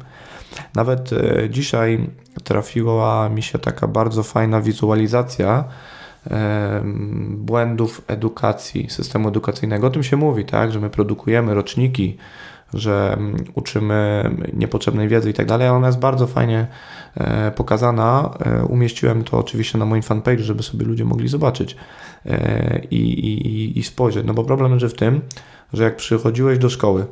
Nawet 0.75 1.13
e, 1.13 1.49
dzisiaj 1.49 2.09
trafiła 2.43 3.29
mi 3.29 3.43
się 3.43 3.59
taka 3.59 3.87
bardzo 3.87 4.23
fajna 4.23 4.61
wizualizacja 4.61 5.63
em, 6.29 7.37
błędów 7.39 8.01
edukacji, 8.07 8.89
systemu 8.89 9.29
edukacyjnego. 9.29 9.87
O 9.87 9.89
tym 9.89 10.03
się 10.03 10.17
mówi, 10.17 10.45
tak, 10.45 10.71
że 10.71 10.79
my 10.79 10.89
produkujemy 10.89 11.53
roczniki, 11.53 12.17
że 12.73 13.13
mm, 13.13 13.43
uczymy 13.55 14.29
niepotrzebnej 14.53 15.07
wiedzy 15.07 15.29
i 15.29 15.33
tak 15.33 15.45
dalej, 15.45 15.67
ale 15.67 15.77
ona 15.77 15.87
jest 15.87 15.99
bardzo 15.99 16.27
fajnie 16.27 16.67
e, 17.15 17.51
pokazana. 17.51 18.37
E, 18.45 18.65
umieściłem 18.65 19.23
to 19.23 19.37
oczywiście 19.37 19.77
na 19.77 19.85
moim 19.85 20.01
fanpage, 20.01 20.43
żeby 20.43 20.63
sobie 20.63 20.85
ludzie 20.85 21.05
mogli 21.05 21.27
zobaczyć 21.27 21.75
e, 22.25 22.81
i, 22.91 22.95
i, 22.95 23.79
i 23.79 23.83
spojrzeć. 23.83 24.25
No 24.25 24.33
bo 24.33 24.43
problem 24.43 24.71
leży 24.71 24.89
w 24.89 24.93
tym, 24.93 25.21
że 25.73 25.83
jak 25.83 25.95
przychodziłeś 25.95 26.59
do 26.59 26.69
szkoły, 26.69 27.05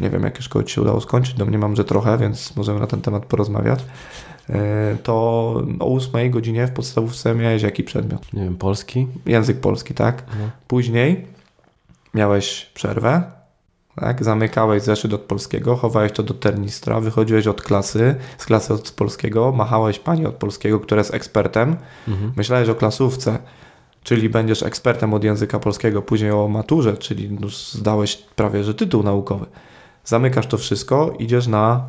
nie 0.00 0.10
wiem 0.10 0.22
jakie 0.22 0.42
szkoły 0.42 0.64
Ci 0.64 0.74
się 0.74 0.82
udało 0.82 1.00
skończyć, 1.00 1.34
domniemam, 1.34 1.76
że 1.76 1.84
trochę, 1.84 2.18
więc 2.18 2.56
możemy 2.56 2.80
na 2.80 2.86
ten 2.86 3.00
temat 3.00 3.26
porozmawiać, 3.26 3.84
to 5.02 5.14
o 5.80 5.96
8 5.96 6.30
godzinie 6.30 6.66
w 6.66 6.70
podstawówce 6.70 7.34
miałeś 7.34 7.62
jaki 7.62 7.84
przedmiot? 7.84 8.32
Nie 8.32 8.44
wiem, 8.44 8.56
polski? 8.56 9.06
Język 9.26 9.60
polski, 9.60 9.94
tak? 9.94 10.22
No. 10.40 10.50
Później 10.66 11.26
miałeś 12.14 12.70
przerwę, 12.74 13.22
tak? 14.00 14.24
Zamykałeś 14.24 14.82
zeszyt 14.82 15.12
od 15.12 15.20
polskiego, 15.20 15.76
chowałeś 15.76 16.12
to 16.12 16.22
do 16.22 16.34
ternistra, 16.34 17.00
wychodziłeś 17.00 17.46
od 17.46 17.62
klasy, 17.62 18.14
z 18.38 18.46
klasy 18.46 18.74
od 18.74 18.90
polskiego, 18.90 19.52
machałeś 19.52 19.98
pani 19.98 20.26
od 20.26 20.34
polskiego, 20.34 20.80
która 20.80 20.98
jest 20.98 21.14
ekspertem, 21.14 21.76
Mhm. 22.08 22.32
myślałeś 22.36 22.68
o 22.68 22.74
klasówce, 22.74 23.38
czyli 24.02 24.28
będziesz 24.28 24.62
ekspertem 24.62 25.14
od 25.14 25.24
języka 25.24 25.58
polskiego, 25.58 26.02
później 26.02 26.30
o 26.30 26.48
maturze, 26.48 26.96
czyli 26.96 27.30
no 27.40 27.48
zdałeś 27.48 28.16
prawie 28.16 28.64
że 28.64 28.74
tytuł 28.74 29.02
naukowy. 29.02 29.46
Zamykasz 30.04 30.46
to 30.46 30.58
wszystko, 30.58 31.12
idziesz 31.18 31.46
na. 31.46 31.84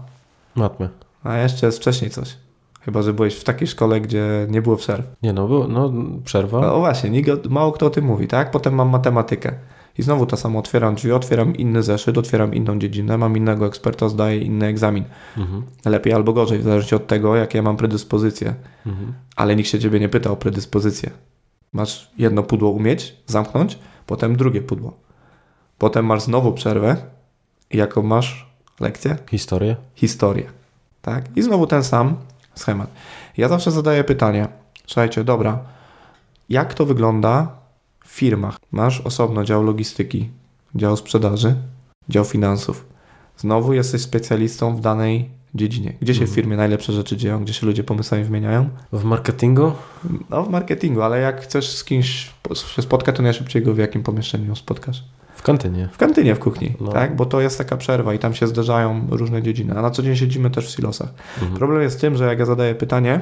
Matmy. 0.55 0.89
A 1.23 1.37
jeszcze 1.37 1.65
jest 1.65 1.77
wcześniej 1.77 2.11
coś. 2.11 2.37
Chyba, 2.81 3.01
że 3.01 3.13
byłeś 3.13 3.35
w 3.35 3.43
takiej 3.43 3.67
szkole, 3.67 4.01
gdzie 4.01 4.47
nie 4.49 4.61
było 4.61 4.75
przerw. 4.77 5.05
Nie 5.23 5.33
no, 5.33 5.47
było, 5.47 5.67
no 5.67 5.93
przerwa. 6.25 6.61
No 6.61 6.79
właśnie, 6.79 7.09
nikt, 7.09 7.45
mało 7.49 7.71
kto 7.71 7.85
o 7.85 7.89
tym 7.89 8.05
mówi, 8.05 8.27
tak? 8.27 8.51
Potem 8.51 8.75
mam 8.75 8.89
matematykę. 8.89 9.53
I 10.00 10.03
znowu 10.03 10.25
to 10.25 10.38
samo, 10.38 10.60
otwieram 10.60 10.96
drzwi, 10.96 11.12
otwieram 11.12 11.56
inny 11.56 11.84
zeszyt, 11.84 12.18
otwieram 12.18 12.53
inną 12.53 12.79
dziedzinę, 12.79 13.18
mam 13.18 13.38
innego 13.38 13.65
eksperta, 13.65 14.10
zdaję 14.10 14.38
inny 14.38 14.65
egzamin. 14.65 15.03
Mhm. 15.38 15.63
Lepiej 15.86 16.13
albo 16.13 16.34
gorzej, 16.34 16.60
w 16.60 16.63
zależności 16.63 16.96
od 16.96 17.08
tego, 17.08 17.36
jakie 17.36 17.58
ja 17.58 17.62
mam 17.62 17.77
predyspozycje. 17.77 18.56
Mhm. 18.86 19.13
Ale 19.36 19.56
nikt 19.56 19.70
się 19.70 19.79
ciebie 19.79 20.00
nie 20.00 20.10
pyta 20.10 20.32
o 20.32 20.36
predyspozycję. 20.36 21.10
Masz 21.74 22.12
jedno 22.18 22.44
pudło 22.44 22.70
umieć, 22.70 23.15
zamknąć, 23.25 23.79
potem 24.06 24.36
drugie 24.36 24.62
pudło. 24.62 24.94
Potem 25.77 26.06
masz 26.06 26.22
znowu 26.22 26.53
przerwę 26.53 26.96
i 27.72 27.77
jaką 27.77 28.03
masz 28.03 28.50
lekcję? 28.79 29.18
Historię? 29.29 29.75
Historię. 29.96 30.46
Tak? 31.01 31.25
I 31.36 31.41
znowu 31.41 31.68
ten 31.68 31.84
sam 31.84 32.15
schemat. 32.56 32.89
Ja 33.38 33.48
zawsze 33.48 33.72
zadaję 33.72 34.03
pytanie, 34.03 34.48
słuchajcie, 34.88 35.24
dobra, 35.24 35.60
jak 36.50 36.74
to 36.74 36.86
wygląda 36.86 37.58
w 38.09 38.11
firmach? 38.11 38.57
Masz 38.71 39.01
osobno 39.01 39.43
dział 39.43 39.63
logistyki, 39.63 40.29
dział 40.75 40.97
sprzedaży, 40.97 41.55
dział 42.09 42.25
finansów. 42.25 42.85
Znowu 43.37 43.73
jesteś 43.73 44.01
specjalistą 44.01 44.75
w 44.75 44.81
danej 44.81 45.29
dziedzinie. 45.55 45.93
Gdzie 46.01 46.13
się 46.13 46.19
w 46.19 46.21
Mhm. 46.29 46.35
firmie 46.35 46.57
najlepsze 46.57 46.93
rzeczy 46.93 47.17
dzieją, 47.17 47.43
gdzie 47.43 47.53
się 47.53 47.65
ludzie 47.65 47.83
pomysłami 47.83 48.23
wymieniają? 48.23 48.69
W 48.93 49.03
marketingu? 49.03 49.71
No, 50.29 50.43
w 50.43 50.49
marketingu, 50.49 51.01
ale 51.01 51.19
jak 51.19 51.41
chcesz 51.41 51.69
z 51.69 51.83
kimś 51.83 52.31
się 52.75 52.81
spotkać, 52.81 53.15
to 53.15 53.23
najszybciej 53.23 53.61
go 53.63 53.73
w 53.73 53.77
jakim 53.77 54.03
pomieszczeniu 54.03 54.55
spotkasz? 54.55 55.03
W 55.35 55.41
kantynie. 55.41 55.89
W 55.93 55.97
kantynie, 55.97 56.35
w 56.35 56.39
kuchni, 56.39 56.73
No. 56.81 56.91
tak? 56.91 57.15
Bo 57.15 57.25
to 57.25 57.41
jest 57.41 57.57
taka 57.57 57.77
przerwa 57.77 58.13
i 58.13 58.19
tam 58.19 58.33
się 58.33 58.47
zderzają 58.47 59.07
różne 59.09 59.43
dziedziny, 59.43 59.77
a 59.77 59.81
na 59.81 59.91
co 59.91 60.03
dzień 60.03 60.15
siedzimy 60.15 60.49
też 60.51 60.67
w 60.67 60.75
silosach. 60.75 61.09
Mhm. 61.35 61.53
Problem 61.57 61.81
jest 61.81 61.97
w 61.97 62.01
tym, 62.01 62.15
że 62.17 62.25
jak 62.25 62.39
ja 62.39 62.45
zadaję 62.45 62.75
pytanie, 62.75 63.21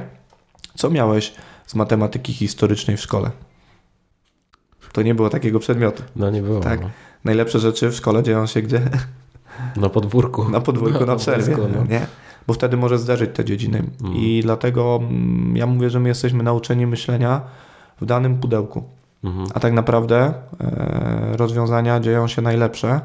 co 0.75 0.89
miałeś 0.89 1.33
z 1.67 1.75
matematyki 1.75 2.33
historycznej 2.33 2.97
w 2.97 3.01
szkole? 3.01 3.31
To 4.97 5.01
nie 5.01 5.15
było 5.15 5.29
takiego 5.29 5.59
przedmiotu. 5.59 6.03
No 6.15 6.29
nie 6.29 6.41
było. 6.41 6.59
Tak. 6.59 6.81
No. 6.81 6.89
Najlepsze 7.23 7.59
rzeczy 7.59 7.89
w 7.89 7.95
szkole 7.95 8.23
dzieją 8.23 8.45
się 8.45 8.61
gdzie? 8.61 8.81
Na 9.83 9.89
podwórku. 9.89 10.49
Na 10.49 10.61
podwórku, 10.61 11.05
na 11.05 11.15
przerwie. 11.15 11.55
boisku, 11.55 11.73
no. 11.75 11.85
Nie? 11.85 12.05
Bo 12.47 12.53
wtedy 12.53 12.77
może 12.77 12.97
zderzyć 12.97 13.29
te 13.33 13.45
dziedziny. 13.45 13.83
Mm. 14.03 14.15
I 14.15 14.41
dlatego 14.43 14.99
mm, 15.01 15.57
ja 15.57 15.67
mówię, 15.67 15.89
że 15.89 15.99
my 15.99 16.09
jesteśmy 16.09 16.43
nauczeni 16.43 16.87
myślenia 16.87 17.41
w 18.01 18.05
danym 18.05 18.37
pudełku. 18.37 18.83
Mhm. 19.23 19.47
A 19.53 19.59
tak 19.59 19.73
naprawdę 19.73 20.33
e, 20.61 21.37
rozwiązania 21.37 21.99
dzieją 21.99 22.27
się 22.27 22.41
najlepsze, 22.41 23.01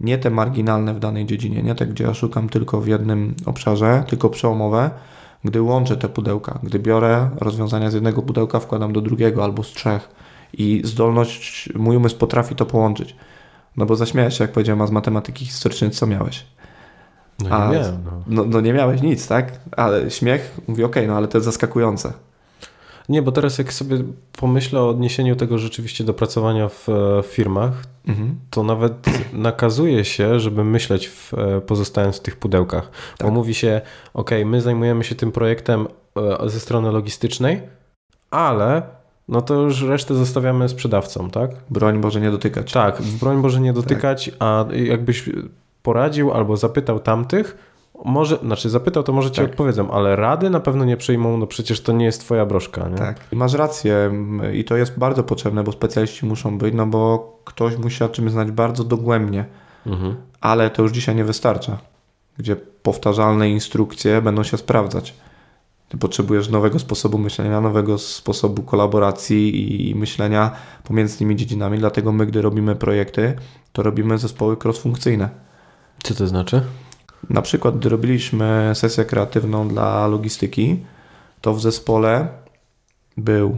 nie 0.00 0.18
te 0.18 0.30
marginalne 0.30 0.94
w 0.94 0.98
danej 0.98 1.26
dziedzinie, 1.26 1.62
nie 1.62 1.74
te, 1.74 1.86
gdzie 1.86 2.04
ja 2.04 2.14
szukam 2.14 2.48
tylko 2.48 2.80
w 2.80 2.86
jednym 2.86 3.34
obszarze, 3.46 4.04
tylko 4.08 4.30
przełomowe, 4.30 4.90
gdy 5.44 5.62
łączę 5.62 5.96
te 5.96 6.08
pudełka, 6.08 6.58
gdy 6.62 6.78
biorę 6.78 7.30
rozwiązania 7.40 7.90
z 7.90 7.94
jednego 7.94 8.22
pudełka, 8.22 8.60
wkładam 8.60 8.92
do 8.92 9.00
drugiego 9.00 9.44
albo 9.44 9.62
z 9.62 9.68
trzech 9.68 10.20
i 10.52 10.80
zdolność, 10.84 11.68
mój 11.74 11.96
umysł 11.96 12.16
potrafi 12.16 12.54
to 12.54 12.66
połączyć. 12.66 13.16
No 13.76 13.86
bo 13.86 13.96
zaśmiałeś 13.96 14.38
się, 14.38 14.44
jak 14.44 14.52
powiedziałem, 14.52 14.82
a 14.82 14.86
z 14.86 14.90
matematyki 14.90 15.44
historycznej 15.46 15.90
co 15.90 16.06
miałeś? 16.06 16.46
No 17.44 17.50
A, 17.56 17.68
nie 17.72 17.78
wiem. 17.78 18.02
No. 18.04 18.22
No, 18.26 18.44
no 18.44 18.60
nie 18.60 18.72
miałeś 18.72 19.02
nic, 19.02 19.28
tak? 19.28 19.60
Ale 19.76 20.10
śmiech, 20.10 20.60
mówi 20.68 20.84
okej, 20.84 21.06
no 21.06 21.16
ale 21.16 21.28
to 21.28 21.38
jest 21.38 21.44
zaskakujące. 21.44 22.12
Nie, 23.08 23.22
bo 23.22 23.32
teraz 23.32 23.58
jak 23.58 23.72
sobie 23.72 23.98
pomyślę 24.32 24.80
o 24.80 24.88
odniesieniu 24.88 25.36
tego 25.36 25.58
rzeczywiście 25.58 26.04
do 26.04 26.14
pracowania 26.14 26.68
w 26.68 26.88
e, 26.88 27.22
firmach, 27.22 27.72
Mhm. 28.08 28.38
to 28.50 28.62
nawet 28.62 28.94
nakazuje 29.32 30.04
się, 30.04 30.40
żeby 30.40 30.64
myśleć 30.64 31.08
w, 31.08 31.34
e, 31.34 31.60
pozostając 31.60 32.16
w 32.16 32.20
tych 32.20 32.36
pudełkach. 32.36 32.90
Bo 33.18 33.24
Tak. 33.24 33.32
mówi 33.34 33.54
się, 33.54 33.80
ok, 34.14 34.30
my 34.44 34.60
zajmujemy 34.60 35.04
się 35.04 35.14
tym 35.14 35.32
projektem 35.32 35.86
e, 36.42 36.48
ze 36.48 36.60
strony 36.60 36.92
logistycznej, 36.92 37.62
ale 38.30 38.82
no 39.30 39.42
to 39.42 39.54
już 39.54 39.82
resztę 39.82 40.14
zostawiamy 40.14 40.68
sprzedawcom, 40.68 41.30
tak? 41.30 41.50
Broń 41.70 42.00
Boże 42.00 42.20
nie 42.20 42.30
dotykać. 42.30 42.72
Tak, 42.72 43.02
broń 43.20 43.42
Boże 43.42 43.60
nie 43.60 43.72
dotykać, 43.72 44.30
a 44.38 44.64
jakbyś 44.72 45.28
poradził 45.82 46.32
albo 46.32 46.56
zapytał 46.56 47.00
tamtych, 47.00 47.70
Może, 48.04 48.36
znaczy 48.36 48.70
zapytał, 48.70 49.02
to 49.02 49.12
może 49.12 49.30
ci 49.30 49.40
Tak. 49.40 49.50
odpowiedzą, 49.50 49.90
ale 49.90 50.16
rady 50.16 50.50
na 50.50 50.60
pewno 50.60 50.84
nie 50.84 50.96
przyjmą, 50.96 51.36
no 51.38 51.46
przecież 51.46 51.80
to 51.80 51.92
nie 51.92 52.04
jest 52.04 52.20
twoja 52.20 52.46
broszka, 52.46 52.88
nie? 52.88 52.96
Tak. 52.96 53.20
Masz 53.32 53.54
rację 53.54 53.94
m, 53.96 54.40
i 54.54 54.64
to 54.64 54.76
jest 54.76 54.98
bardzo 54.98 55.22
potrzebne, 55.22 55.64
bo 55.64 55.72
specjaliści 55.72 56.26
muszą 56.26 56.58
być, 56.58 56.74
no 56.74 56.86
bo 56.86 57.32
ktoś 57.44 57.76
musi 57.76 58.04
o 58.04 58.08
czymś 58.08 58.32
znać 58.32 58.50
bardzo 58.50 58.84
dogłębnie, 58.84 59.44
Mhm. 59.86 60.14
ale 60.40 60.70
to 60.70 60.82
już 60.82 60.92
dzisiaj 60.92 61.14
nie 61.16 61.24
wystarcza, 61.24 61.78
gdzie 62.38 62.56
powtarzalne 62.82 63.50
instrukcje 63.50 64.22
będą 64.22 64.42
się 64.42 64.56
sprawdzać. 64.56 65.14
Ty 65.90 65.98
potrzebujesz 65.98 66.48
nowego 66.48 66.78
sposobu 66.78 67.18
myślenia, 67.18 67.60
nowego 67.60 67.98
sposobu 67.98 68.62
kolaboracji 68.62 69.90
i 69.90 69.94
myślenia 69.94 70.50
pomiędzy 70.84 71.18
tymi 71.18 71.36
dziedzinami, 71.36 71.78
dlatego 71.78 72.12
my, 72.12 72.26
gdy 72.26 72.42
robimy 72.42 72.76
projekty, 72.76 73.34
to 73.72 73.82
robimy 73.82 74.18
zespoły 74.18 74.56
cross-funkcyjne. 74.56 75.28
Co 76.02 76.14
to 76.14 76.26
znaczy? 76.26 76.62
Na 77.30 77.42
przykład, 77.42 77.78
gdy 77.78 77.88
robiliśmy 77.88 78.70
sesję 78.74 79.04
kreatywną 79.04 79.68
dla 79.68 80.06
logistyki, 80.06 80.76
to 81.40 81.54
w 81.54 81.60
zespole 81.60 82.28
był 83.16 83.56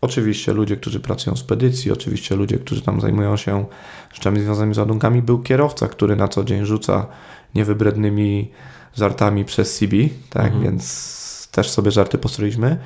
oczywiście 0.00 0.52
ludzie, 0.52 0.76
którzy 0.76 1.00
pracują 1.00 1.36
w 1.36 1.38
spedycji, 1.38 1.92
oczywiście 1.92 2.36
ludzie, 2.36 2.58
którzy 2.58 2.82
tam 2.82 3.00
zajmują 3.00 3.36
się 3.36 3.64
rzeczami 4.12 4.40
związanymi 4.40 4.74
z 4.74 4.78
ładunkami, 4.78 5.22
był 5.22 5.38
kierowca, 5.38 5.88
który 5.88 6.16
na 6.16 6.28
co 6.28 6.44
dzień 6.44 6.64
rzuca 6.64 7.06
niewybrednymi 7.54 8.50
żartami 8.94 9.44
przez 9.44 9.78
CB, 9.78 9.96
tak, 10.30 10.46
Mhm. 10.46 10.62
więc 10.62 11.15
też 11.50 11.70
sobie 11.70 11.90
żarty 11.90 12.18
postroiliśmy 12.18 12.78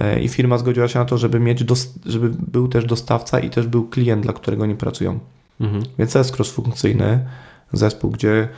E, 0.00 0.20
i 0.20 0.28
firma 0.28 0.58
zgodziła 0.58 0.88
się 0.88 0.98
na 0.98 1.04
to, 1.04 1.18
żeby 1.18 1.40
mieć, 1.40 1.64
żeby 2.06 2.30
był 2.38 2.68
też 2.68 2.84
dostawca 2.84 3.40
i 3.40 3.50
też 3.50 3.66
był 3.66 3.88
klient, 3.88 4.22
dla 4.22 4.32
którego 4.32 4.62
oni 4.62 4.74
pracują. 4.74 5.18
Mhm. 5.60 5.82
Więc 5.98 6.12
to 6.12 6.18
jest 6.18 6.34
cross-funkcyjny 6.36 7.18
zespół, 7.72 8.10
gdzie 8.10 8.48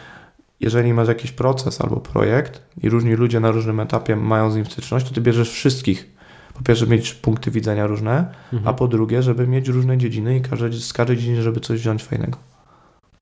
jeżeli 0.60 0.94
masz 0.94 1.08
jakiś 1.08 1.32
proces 1.32 1.80
albo 1.80 1.96
projekt 1.96 2.62
i 2.82 2.88
różni 2.88 3.14
ludzie 3.14 3.40
na 3.40 3.50
różnym 3.50 3.80
etapie 3.80 4.16
mają 4.16 4.50
z 4.50 4.56
nim 4.56 4.66
styczność, 4.66 5.08
to 5.08 5.14
ty 5.14 5.20
bierzesz 5.20 5.50
wszystkich. 5.50 6.10
Po 6.54 6.62
pierwsze, 6.62 6.86
mieć 6.86 7.14
punkty 7.14 7.50
widzenia 7.50 7.86
różne, 7.86 8.34
Mhm. 8.52 8.68
a 8.68 8.72
po 8.72 8.88
drugie, 8.88 9.22
żeby 9.22 9.46
mieć 9.46 9.68
różne 9.68 9.98
dziedziny 9.98 10.36
i 10.36 10.40
każdy, 10.40 10.72
z 10.72 10.92
każdej 10.92 11.16
dziedziny, 11.16 11.42
żeby 11.42 11.60
coś 11.60 11.80
wziąć 11.80 12.04
fajnego. 12.04 12.38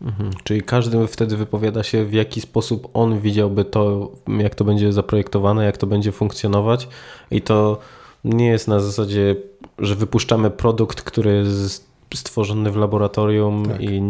Mhm. 0.00 0.30
Czyli 0.44 0.62
każdy 0.62 1.06
wtedy 1.06 1.36
wypowiada 1.36 1.82
się, 1.82 2.04
w 2.04 2.12
jaki 2.12 2.40
sposób 2.40 2.88
on 2.94 3.20
widziałby 3.20 3.64
to, 3.64 4.12
jak 4.28 4.54
to 4.54 4.64
będzie 4.64 4.92
zaprojektowane, 4.92 5.64
jak 5.64 5.76
to 5.76 5.86
będzie 5.86 6.12
funkcjonować. 6.12 6.88
I 7.30 7.42
to 7.42 7.78
nie 8.24 8.46
jest 8.46 8.68
na 8.68 8.80
zasadzie, 8.80 9.36
że 9.78 9.94
wypuszczamy 9.94 10.50
produkt, 10.50 11.02
który 11.02 11.36
jest 11.36 11.86
stworzony 12.14 12.70
w 12.70 12.76
laboratorium 12.76 13.66
Tak. 13.66 13.80
i 13.80 14.00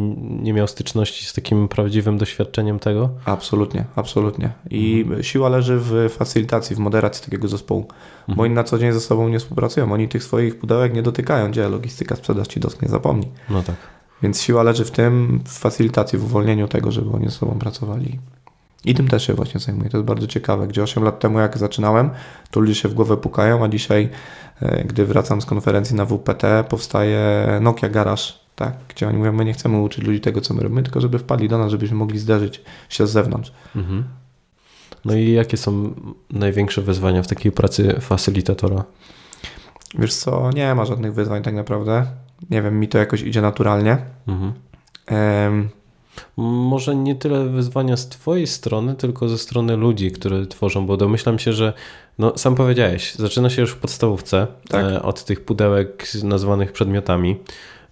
nie 0.43 0.53
miał 0.53 0.67
styczności 0.67 1.27
z 1.27 1.33
takim 1.33 1.69
prawdziwym 1.69 2.19
doświadczeniem 2.19 2.79
tego. 2.79 3.11
Absolutnie, 3.25 3.85
absolutnie. 3.97 4.51
I 4.71 5.07
siła 5.21 5.49
leży 5.49 5.79
w 5.79 6.09
facylitacji, 6.11 6.77
w 6.77 6.79
moderacji 6.79 7.25
takiego 7.25 7.49
zespołu, 7.49 7.87
bo 8.29 8.43
oni 8.43 8.55
na 8.55 8.65
co 8.65 8.79
dzień 8.79 8.93
ze 8.93 9.01
sobą 9.01 9.29
nie 9.29 9.39
współpracują. 9.39 9.93
Oni 9.93 10.09
tych 10.09 10.25
swoich 10.25 10.59
pudełek 10.59 10.95
nie 10.95 11.03
dotykają, 11.03 11.51
gdzie 11.51 11.69
logistyka, 11.69 12.17
sprzedaż 12.17 12.49
ci 12.49 12.61
dotknie, 12.61 12.89
zapomnij. 12.89 13.29
No 13.51 13.63
tak. 13.63 13.77
Więc 14.23 14.41
siła 14.41 14.63
leży 14.63 14.85
w 14.85 14.91
tym, 14.91 15.41
w 15.45 15.59
facylitacji, 15.59 16.19
w 16.19 16.25
uwolnieniu 16.25 16.69
tego, 16.69 16.93
żeby 16.93 17.11
oni 17.11 17.25
ze 17.25 17.31
sobą 17.31 17.59
pracowali. 17.59 18.19
I 18.85 18.95
tym 18.95 19.09
też 19.09 19.27
się 19.27 19.35
właśnie 19.35 19.61
zajmuję. 19.61 19.91
To 19.91 19.97
jest 19.97 20.07
bardzo 20.07 20.27
ciekawe, 20.27 20.67
gdzie 20.67 20.83
8 20.83 21.05
lat 21.05 21.21
temu, 21.21 21.39
jak 21.39 21.59
zaczynałem, 21.59 22.11
to 22.51 22.61
ludzie 22.61 22.75
się 22.75 22.89
w 22.89 22.95
głowę 22.95 23.17
pukają, 23.17 23.65
a 23.65 23.69
dzisiaj, 23.69 24.09
e, 24.63 24.85
gdy 24.85 25.07
wracam 25.07 25.41
z 25.41 25.47
konferencji 25.47 25.97
na 25.97 26.07
WPT, 26.07 26.65
powstaje 26.69 27.47
Nokia 27.61 27.89
Garage, 27.89 28.23
tak, 28.57 28.75
gdzie 28.89 29.09
oni 29.09 29.19
mówią, 29.19 29.33
my 29.33 29.45
nie 29.45 29.53
chcemy 29.53 29.81
uczyć 29.81 30.05
ludzi 30.05 30.21
tego, 30.21 30.41
co 30.41 30.55
my 30.55 30.63
robimy, 30.63 30.83
tylko 30.83 31.01
żeby 31.01 31.19
wpadli 31.19 31.49
do 31.49 31.59
nas, 31.59 31.71
żebyśmy 31.71 31.97
mogli 31.97 32.19
zderzyć 32.19 32.63
się 32.89 33.07
z 33.07 33.11
zewnątrz. 33.11 33.53
Mhm. 33.77 34.05
No 35.05 35.15
i 35.15 35.33
jakie 35.33 35.57
są 35.57 35.95
największe 36.31 36.83
wyzwania 36.83 37.23
w 37.23 37.27
takiej 37.27 37.53
pracy 37.53 38.01
facylitatora? 38.01 38.85
Wiesz 39.99 40.15
co, 40.15 40.51
nie 40.51 40.75
ma 40.75 40.85
żadnych 40.85 41.15
wyzwań 41.15 41.43
tak 41.43 41.55
naprawdę. 41.55 42.07
Nie 42.51 42.63
wiem, 42.63 42.81
mi 42.81 42.89
to 42.89 42.99
jakoś 42.99 43.23
idzie 43.23 43.41
naturalnie. 43.43 43.99
Mhm. 44.29 44.53
Em, 45.07 45.69
Może 46.37 46.97
nie 46.97 47.15
tyle 47.15 47.45
wyzwania 47.49 47.97
z 47.97 48.09
Twojej 48.09 48.47
strony, 48.47 48.95
tylko 48.95 49.29
ze 49.29 49.39
strony 49.39 49.77
ludzi, 49.77 50.11
które 50.11 50.47
tworzą, 50.47 50.87
bo 50.87 50.97
domyślam 50.97 51.39
się, 51.39 51.53
że 51.53 51.73
no, 52.19 52.33
sam 52.39 52.55
powiedziałeś, 52.55 53.15
zaczyna 53.15 53.51
się 53.51 53.63
już 53.63 53.71
w 53.71 53.77
podstawówce 53.77 54.47
Tak. 54.69 54.85
e, 54.85 55.03
od 55.03 55.25
tych 55.25 55.45
pudełek 55.45 56.07
nazwanych 56.25 56.73
przedmiotami. 56.73 57.37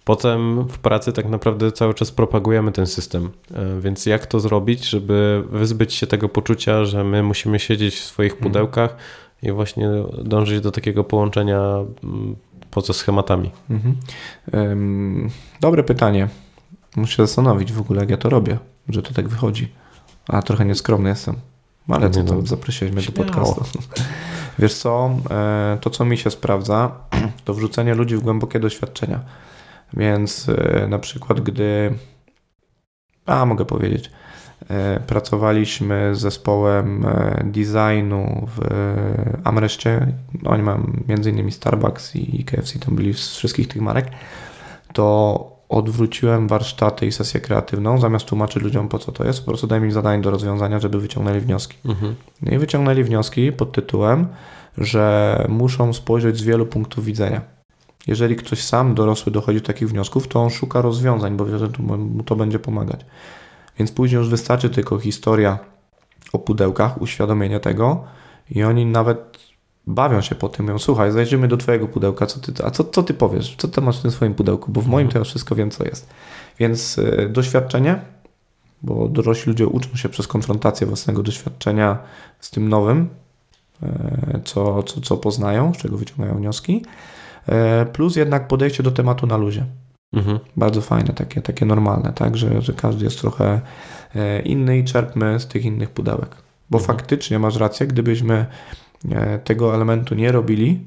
Potem 0.05 0.63
w 0.67 0.77
pracy 0.79 1.13
tak 1.13 1.29
naprawdę 1.29 1.71
cały 1.71 1.93
czas 1.93 2.11
propagujemy 2.11 2.71
ten 2.71 2.87
system. 2.87 3.29
E, 3.55 3.81
Więc 3.81 4.05
jak 4.05 4.25
to 4.25 4.39
zrobić, 4.39 4.89
żeby 4.89 5.43
wyzbyć 5.51 5.93
się 5.93 6.07
tego 6.07 6.29
poczucia, 6.29 6.85
że 6.85 7.03
my 7.03 7.23
musimy 7.23 7.59
siedzieć 7.59 7.95
w 7.95 8.03
swoich 8.03 8.31
Mhm. 8.33 8.51
pudełkach 8.51 8.95
i 9.43 9.51
właśnie 9.51 9.89
dążyć 10.23 10.61
do 10.61 10.71
takiego 10.71 11.03
połączenia 11.03 11.59
mm, 12.03 12.35
poza 12.75 12.93
schematami? 12.93 13.51
Mhm. 13.69 13.95
Dobre 15.61 15.83
pytanie. 15.83 16.27
Muszę 16.95 17.15
się 17.15 17.27
zastanowić 17.27 17.73
w 17.73 17.81
ogóle, 17.81 17.99
jak 17.99 18.09
ja 18.09 18.17
to 18.17 18.29
robię, 18.29 18.57
że 18.89 19.01
to 19.01 19.13
tak 19.13 19.27
wychodzi. 19.27 19.71
A 20.27 20.41
trochę 20.41 20.65
nieskromny 20.65 21.09
jestem. 21.09 21.35
Ale 21.89 22.09
co 22.09 22.23
tam, 22.23 22.37
no, 22.37 22.45
zaprosiłeś 22.45 22.93
mnie 22.93 23.03
do 23.03 23.11
podcastu. 23.11 23.63
Wiesz 24.59 24.73
co, 24.73 25.15
e, 25.31 25.77
to 25.81 25.89
co 25.89 26.05
mi 26.05 26.17
się 26.17 26.31
sprawdza, 26.31 26.91
to 27.45 27.53
wrzucenie 27.53 27.95
ludzi 27.95 28.17
w 28.17 28.21
głębokie 28.21 28.59
doświadczenia. 28.59 29.19
Więc 29.93 30.49
e, 30.49 30.87
na 30.87 30.99
przykład, 30.99 31.41
gdy, 31.41 31.93
a 33.25 33.45
mogę 33.45 33.65
powiedzieć, 33.65 34.11
pracowaliśmy 35.07 36.15
z 36.15 36.19
zespołem 36.19 37.05
e, 37.05 37.43
designu 37.43 38.47
w 38.55 38.61
e, 38.61 39.39
Amreszcie, 39.43 40.07
oni 40.45 40.63
mają 40.63 40.93
innymi 41.07 41.51
Starbucks 41.51 42.15
i 42.15 42.43
KFC, 42.43 42.79
tam 42.79 42.95
byli 42.95 43.13
z 43.13 43.35
wszystkich 43.35 43.67
tych 43.67 43.81
marek, 43.81 44.07
to 44.93 45.55
odwróciłem 45.69 46.47
warsztaty 46.47 47.05
i 47.05 47.11
sesję 47.11 47.39
kreatywną, 47.39 47.99
zamiast 47.99 48.25
tłumaczyć 48.25 48.63
ludziom 48.63 48.89
po 48.89 48.99
co 48.99 49.11
to 49.11 49.23
jest, 49.23 49.39
po 49.39 49.45
prostu 49.45 49.67
dałem 49.67 49.85
im 49.85 49.91
zadanie 49.91 50.21
do 50.21 50.31
rozwiązania, 50.31 50.79
żeby 50.79 50.99
wyciągnęli 50.99 51.39
wnioski. 51.39 51.77
Mhm. 51.85 52.15
No 52.41 52.51
i 52.51 52.57
wyciągnęli 52.57 53.03
wnioski 53.03 53.51
pod 53.51 53.71
tytułem, 53.71 54.27
że 54.77 55.45
muszą 55.49 55.93
spojrzeć 55.93 56.37
z 56.37 56.43
wielu 56.43 56.65
punktów 56.65 57.05
widzenia. 57.05 57.41
Jeżeli 58.07 58.35
ktoś 58.35 58.63
sam 58.63 58.95
dorosły 58.95 59.31
dochodzi 59.31 59.61
do 59.61 59.67
takich 59.67 59.89
wniosków, 59.89 60.27
to 60.27 60.39
on 60.39 60.49
szuka 60.49 60.81
rozwiązań, 60.81 61.37
bo 61.37 61.45
wie, 61.45 61.59
że 61.59 61.69
mu 61.97 62.23
to 62.23 62.35
będzie 62.35 62.59
pomagać. 62.59 63.05
Więc 63.79 63.91
później 63.91 64.19
już 64.19 64.29
wystarczy 64.29 64.69
tylko 64.69 64.99
historia 64.99 65.59
o 66.33 66.39
pudełkach, 66.39 67.01
uświadomienie 67.01 67.59
tego 67.59 68.03
i 68.51 68.63
oni 68.63 68.85
nawet 68.85 69.37
bawią 69.87 70.21
się 70.21 70.35
po 70.35 70.49
tym, 70.49 70.65
mówią, 70.65 70.79
słuchaj, 70.79 71.11
zajrzymy 71.11 71.47
do 71.47 71.57
twojego 71.57 71.87
pudełka, 71.87 72.25
co 72.25 72.39
ty, 72.39 72.65
a 72.65 72.71
co, 72.71 72.83
co 72.83 73.03
ty 73.03 73.13
powiesz, 73.13 73.55
co 73.57 73.67
ty 73.67 73.81
masz 73.81 73.99
w 73.99 74.01
tym 74.01 74.11
swoim 74.11 74.33
pudełku, 74.33 74.71
bo 74.71 74.81
w 74.81 74.87
moim 74.87 75.07
to 75.07 75.17
ja 75.17 75.23
wszystko 75.23 75.55
wiem, 75.55 75.71
co 75.71 75.83
jest. 75.83 76.09
Więc 76.59 76.97
y, 76.97 77.29
doświadczenie, 77.31 78.01
bo 78.81 79.07
dorośli 79.07 79.49
ludzie 79.51 79.67
uczą 79.67 79.95
się 79.95 80.09
przez 80.09 80.27
konfrontację 80.27 80.87
własnego 80.87 81.23
doświadczenia 81.23 81.97
z 82.39 82.51
tym 82.51 82.69
nowym, 82.69 83.09
e, 83.83 84.41
co, 84.45 84.83
co, 84.83 85.01
co 85.01 85.17
poznają, 85.17 85.73
z 85.73 85.77
czego 85.77 85.97
wyciągają 85.97 86.35
wnioski, 86.35 86.85
e, 87.47 87.85
plus 87.85 88.15
jednak 88.15 88.47
podejście 88.47 88.83
do 88.83 88.91
tematu 88.91 89.27
na 89.27 89.37
luzie. 89.37 89.65
Mhm. 90.13 90.39
Bardzo 90.57 90.81
fajne, 90.81 91.13
takie, 91.13 91.41
takie 91.41 91.65
normalne, 91.65 92.13
tak, 92.13 92.37
że, 92.37 92.61
że 92.61 92.73
każdy 92.73 93.05
jest 93.05 93.21
trochę 93.21 93.61
e, 94.15 94.41
inny 94.41 94.77
i 94.77 94.83
czerpmy 94.83 95.39
z 95.39 95.47
tych 95.47 95.65
innych 95.65 95.89
pudełek. 95.89 96.35
Bo 96.69 96.77
Mhm. 96.77 96.97
faktycznie 96.97 97.39
masz 97.39 97.55
rację, 97.55 97.87
gdybyśmy 97.87 98.45
e, 99.11 99.39
tego 99.39 99.75
elementu 99.75 100.15
nie 100.15 100.31
robili, 100.31 100.85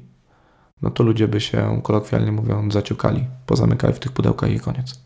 no 0.81 0.89
to 0.89 1.03
ludzie 1.03 1.27
by 1.27 1.41
się, 1.41 1.81
kolokwialnie 1.83 2.31
mówiąc, 2.31 2.73
zaciukali, 2.73 3.25
pozamykali 3.45 3.93
w 3.93 3.99
tych 3.99 4.11
pudełkach 4.11 4.51
i 4.51 4.59
koniec. 4.59 5.01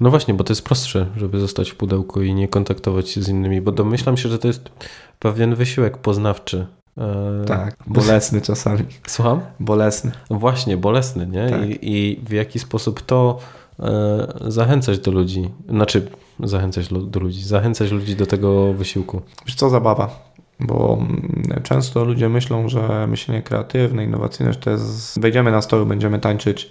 No 0.00 0.10
właśnie, 0.10 0.34
bo 0.34 0.44
to 0.44 0.52
jest 0.52 0.64
prostsze, 0.64 1.06
żeby 1.16 1.40
zostać 1.40 1.70
w 1.70 1.76
pudełku 1.76 2.22
i 2.22 2.34
nie 2.34 2.48
kontaktować 2.48 3.08
się 3.08 3.22
z 3.22 3.28
innymi, 3.28 3.60
bo 3.60 3.72
domyślam 3.72 4.16
się, 4.16 4.28
że 4.28 4.38
to 4.38 4.48
jest 4.48 4.70
pewien 5.18 5.54
wysiłek 5.54 5.98
poznawczy. 5.98 6.66
E, 6.98 7.44
Tak, 7.46 7.76
bolesny 7.86 8.40
czasami, 8.40 8.84
Słucham? 9.06 9.40
bolesny. 9.60 10.12
Właśnie, 10.30 10.76
bolesny, 10.76 11.26
nie? 11.26 11.50
Tak. 11.50 11.62
I, 11.68 11.78
I 11.82 12.20
w 12.24 12.32
jaki 12.32 12.58
sposób 12.58 13.02
to 13.02 13.38
e, 13.80 14.26
zachęcać 14.46 14.98
do 14.98 15.10
ludzi, 15.10 15.50
znaczy 15.68 16.08
zachęcać 16.40 16.88
do 16.88 17.20
ludzi, 17.20 17.42
zachęcać 17.44 17.90
ludzi 17.90 18.16
do 18.16 18.26
tego 18.26 18.72
wysiłku. 18.72 19.20
Wiesz 19.46 19.54
co, 19.54 19.70
zabawa. 19.70 20.26
Bo 20.60 20.98
mm, 21.00 21.60
często 21.62 22.04
ludzie 22.04 22.28
myślą, 22.28 22.68
że 22.68 23.06
myślenie 23.06 23.42
kreatywne, 23.42 24.04
innowacyjne, 24.04 24.52
że 24.52 24.58
to 24.58 24.70
jest 24.70 25.20
wejdziemy 25.20 25.50
na 25.50 25.62
stoły, 25.62 25.86
będziemy 25.86 26.18
tańczyć 26.18 26.70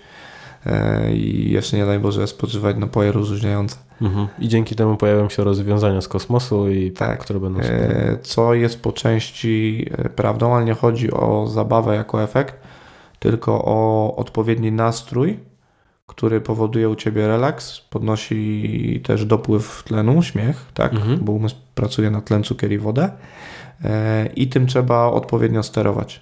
i 1.13 1.51
jeszcze 1.51 1.77
nie 1.77 1.85
daj 1.85 1.99
Boże 1.99 2.27
spożywać 2.27 2.77
napoje 2.77 3.11
rozluźniające. 3.11 3.75
Mhm. 4.01 4.27
I 4.39 4.47
dzięki 4.47 4.75
temu 4.75 4.97
pojawią 4.97 5.29
się 5.29 5.43
rozwiązania 5.43 6.01
z 6.01 6.07
kosmosu, 6.07 6.69
i 6.69 6.91
Tak. 6.91 7.19
które 7.19 7.39
będą. 7.39 7.59
E, 7.59 8.17
Co 8.21 8.53
jest 8.53 8.81
po 8.81 8.91
części 8.91 9.85
e, 9.97 10.09
prawdą, 10.09 10.55
ale 10.55 10.65
nie 10.65 10.73
chodzi 10.73 11.11
o 11.11 11.47
zabawę 11.47 11.95
jako 11.95 12.23
efekt, 12.23 12.55
tylko 13.19 13.61
o 13.65 14.13
odpowiedni 14.15 14.71
nastrój, 14.71 15.39
który 16.07 16.41
powoduje 16.41 16.89
u 16.89 16.95
ciebie 16.95 17.27
relaks, 17.27 17.79
podnosi 17.89 19.01
też 19.05 19.25
dopływ 19.25 19.83
tlenu, 19.83 20.23
śmiech, 20.23 20.65
tak, 20.73 20.93
Mhm. 20.93 21.19
bo 21.21 21.31
umysł 21.31 21.55
pracuje 21.75 22.11
na 22.11 22.21
tlen, 22.21 22.43
cukier 22.43 22.71
i 22.71 22.77
wodę 22.77 23.09
e, 23.83 24.25
i 24.35 24.47
tym 24.47 24.67
trzeba 24.67 25.05
odpowiednio 25.07 25.63
sterować. 25.63 26.21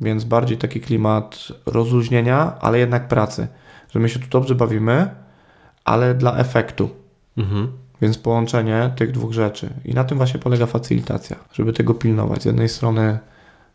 Więc 0.00 0.24
bardziej 0.24 0.58
taki 0.58 0.80
klimat 0.80 1.48
rozluźnienia, 1.66 2.52
ale 2.60 2.78
jednak 2.78 3.08
pracy, 3.08 3.48
że 3.90 3.98
my 3.98 4.08
się 4.08 4.18
tu 4.18 4.28
dobrze 4.28 4.54
bawimy, 4.54 5.10
ale 5.84 6.14
dla 6.14 6.36
efektu. 6.36 6.90
Mhm. 7.36 7.72
Więc 8.02 8.18
połączenie 8.18 8.90
tych 8.96 9.12
dwóch 9.12 9.32
rzeczy. 9.32 9.70
I 9.84 9.94
na 9.94 10.04
tym 10.04 10.18
właśnie 10.18 10.40
polega 10.40 10.66
facylitacja, 10.66 11.36
żeby 11.52 11.72
tego 11.72 11.94
pilnować. 11.94 12.42
Z 12.42 12.44
jednej 12.44 12.68
strony 12.68 13.18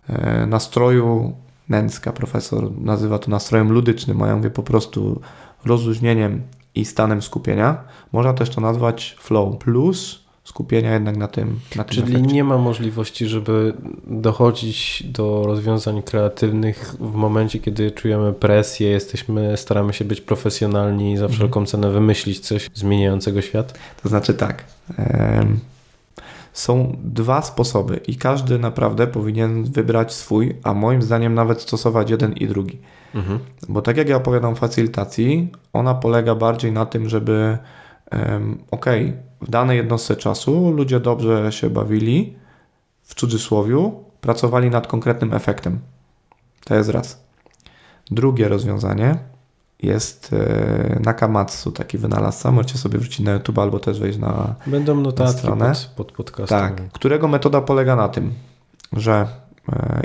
e, 0.09 0.45
nastroju 0.45 1.35
Nęcka, 1.69 2.13
profesor, 2.13 2.71
nazywa 2.77 3.19
to 3.19 3.31
nastrojem 3.31 3.71
ludycznym, 3.71 4.21
a 4.21 4.27
ja 4.27 4.35
mówię 4.35 4.49
po 4.49 4.63
prostu 4.63 5.21
rozluźnieniem 5.65 6.41
i 6.75 6.85
stanem 6.85 7.21
skupienia. 7.21 7.83
Można 8.11 8.33
też 8.33 8.49
to 8.49 8.61
nazwać 8.61 9.17
flow 9.19 9.57
plus 9.57 10.24
skupienia 10.45 10.93
jednak 10.93 11.17
na 11.17 11.27
tym, 11.27 11.59
na 11.75 11.83
tym 11.83 11.95
Czyli 11.95 12.13
efekcie. 12.15 12.33
nie 12.33 12.43
ma 12.43 12.57
możliwości, 12.57 13.25
żeby 13.25 13.73
dochodzić 14.07 15.03
do 15.05 15.43
rozwiązań 15.45 16.01
kreatywnych 16.01 16.95
w 16.99 17.13
momencie, 17.15 17.59
kiedy 17.59 17.91
czujemy 17.91 18.33
presję, 18.33 18.89
jesteśmy, 18.89 19.57
staramy 19.57 19.93
się 19.93 20.05
być 20.05 20.21
profesjonalni 20.21 21.11
i 21.13 21.17
za 21.17 21.23
Mhm. 21.25 21.37
wszelką 21.37 21.65
cenę 21.65 21.91
wymyślić 21.91 22.39
coś 22.39 22.69
zmieniającego 22.73 23.41
świat? 23.41 23.79
To 24.03 24.09
znaczy 24.09 24.33
tak. 24.33 24.63
są 26.53 26.97
dwa 27.03 27.41
sposoby 27.41 27.99
i 28.07 28.15
każdy 28.15 28.59
naprawdę 28.59 29.07
powinien 29.07 29.63
wybrać 29.63 30.13
swój, 30.13 30.55
a 30.63 30.73
moim 30.73 31.01
zdaniem 31.01 31.33
nawet 31.33 31.61
stosować 31.61 32.09
jeden 32.09 32.33
i 32.33 32.47
drugi. 32.47 32.77
Mhm. 33.15 33.39
Bo 33.69 33.81
tak 33.81 33.97
jak 33.97 34.09
ja 34.09 34.15
opowiadam 34.15 34.53
o 34.53 34.55
facylitacji, 34.55 35.47
ona 35.73 35.93
polega 35.93 36.35
bardziej 36.35 36.71
na 36.71 36.85
tym, 36.85 37.09
żeby 37.09 37.57
okej, 38.71 39.13
w 39.41 39.49
danej 39.49 39.77
jednostce 39.77 40.15
czasu 40.15 40.71
ludzie 40.71 40.99
dobrze 40.99 41.51
się 41.51 41.69
bawili, 41.69 42.35
w 43.03 43.15
cudzysłowiu, 43.15 44.03
pracowali 44.21 44.69
nad 44.69 44.87
konkretnym 44.87 45.33
efektem. 45.33 45.79
To 46.65 46.75
jest 46.75 46.89
raz. 46.89 47.23
Drugie 48.11 48.47
rozwiązanie 48.47 49.17
jest 49.81 50.33
e, 50.33 50.99
Nakamatsu, 51.03 51.71
taki 51.71 51.97
wynalazca. 51.97 52.51
Możecie 52.51 52.77
sobie 52.77 52.99
wrzucić 52.99 53.19
na 53.19 53.31
YouTube 53.33 53.59
albo 53.59 53.79
też 53.79 53.99
wejść 53.99 54.17
na, 54.19 54.55
Będą 54.67 55.01
notatki 55.01 55.37
stronę. 55.39 55.73
pod, 55.95 56.07
pod 56.07 56.11
podcastem. 56.11 56.59
tak, 56.59 56.91
którego 56.91 57.27
metoda 57.27 57.61
polega 57.61 57.95
na 57.95 58.09
tym, 58.09 58.33
że 58.93 59.27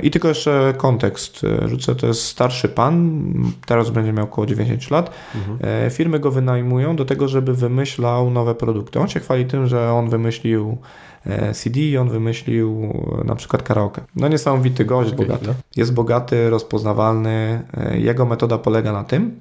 i 0.03 0.11
tylko 0.11 0.27
jeszcze 0.27 0.73
kontekst 0.77 1.45
rzucę, 1.65 1.95
to 1.95 2.07
jest 2.07 2.25
starszy 2.25 2.69
pan, 2.69 3.23
teraz 3.65 3.89
będzie 3.89 4.13
miał 4.13 4.25
około 4.25 4.47
90 4.47 4.91
lat. 4.91 5.11
Mhm. 5.35 5.57
E, 5.85 5.89
Firmy 5.89 6.19
go 6.19 6.31
wynajmują 6.31 6.95
do 6.95 7.05
tego, 7.05 7.27
żeby 7.27 7.53
wymyślał 7.53 8.29
nowe 8.29 8.55
produkty. 8.55 8.99
On 8.99 9.07
się 9.07 9.19
chwali 9.19 9.45
tym, 9.45 9.67
że 9.67 9.93
on 9.93 10.09
wymyślił 10.09 10.77
e, 11.25 11.53
CD, 11.53 11.79
on 12.01 12.09
wymyślił 12.09 12.93
e, 13.21 13.23
na 13.23 13.35
przykład 13.35 13.63
karaoke. 13.63 14.01
No 14.15 14.27
niesamowity 14.27 14.85
gość, 14.85 15.13
Okej, 15.13 15.25
bogaty. 15.25 15.47
no. 15.47 15.53
Jest 15.75 15.93
bogaty, 15.93 16.49
rozpoznawalny. 16.49 17.63
Jego 17.93 18.25
metoda 18.25 18.57
polega 18.57 18.91
na 18.91 19.03
tym, 19.03 19.39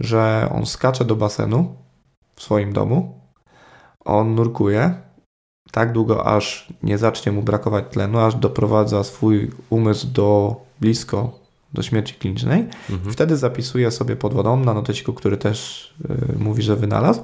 że 0.00 0.48
on 0.54 0.66
skacze 0.66 1.04
do 1.04 1.16
basenu 1.16 1.74
w 2.34 2.42
swoim 2.42 2.72
domu, 2.72 3.20
on 4.04 4.34
nurkuje 4.34 5.05
tak 5.72 5.92
długo, 5.92 6.26
aż 6.26 6.68
nie 6.82 6.98
zacznie 6.98 7.32
mu 7.32 7.42
brakować 7.42 7.84
tlenu, 7.90 8.18
aż 8.18 8.34
doprowadza 8.34 9.04
swój 9.04 9.50
umysł 9.70 10.06
do 10.06 10.56
blisko 10.80 11.46
do 11.72 11.82
śmierci 11.82 12.14
klinicznej. 12.14 12.66
Mhm. 12.90 13.12
Wtedy 13.12 13.36
zapisuje 13.36 13.90
sobie 13.90 14.16
pod 14.16 14.34
wodą 14.34 14.56
na 14.56 14.74
noteciku, 14.74 15.12
który 15.12 15.36
też 15.36 15.90
y, 16.34 16.38
mówi, 16.38 16.62
że 16.62 16.76
wynalazł, 16.76 17.20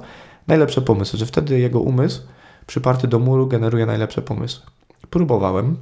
najlepsze 0.47 0.81
pomysły, 0.81 1.19
że 1.19 1.25
wtedy 1.25 1.59
jego 1.59 1.79
umysł 1.79 2.21
przyparty 2.67 3.07
do 3.07 3.19
muru 3.19 3.47
generuje 3.47 3.85
najlepsze 3.85 4.21
pomysły. 4.21 4.63
Próbowałem, 5.09 5.77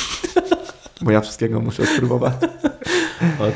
bo 1.04 1.10
ja 1.10 1.20
wszystkiego 1.20 1.60
muszę 1.60 1.86
spróbować. 1.86 2.34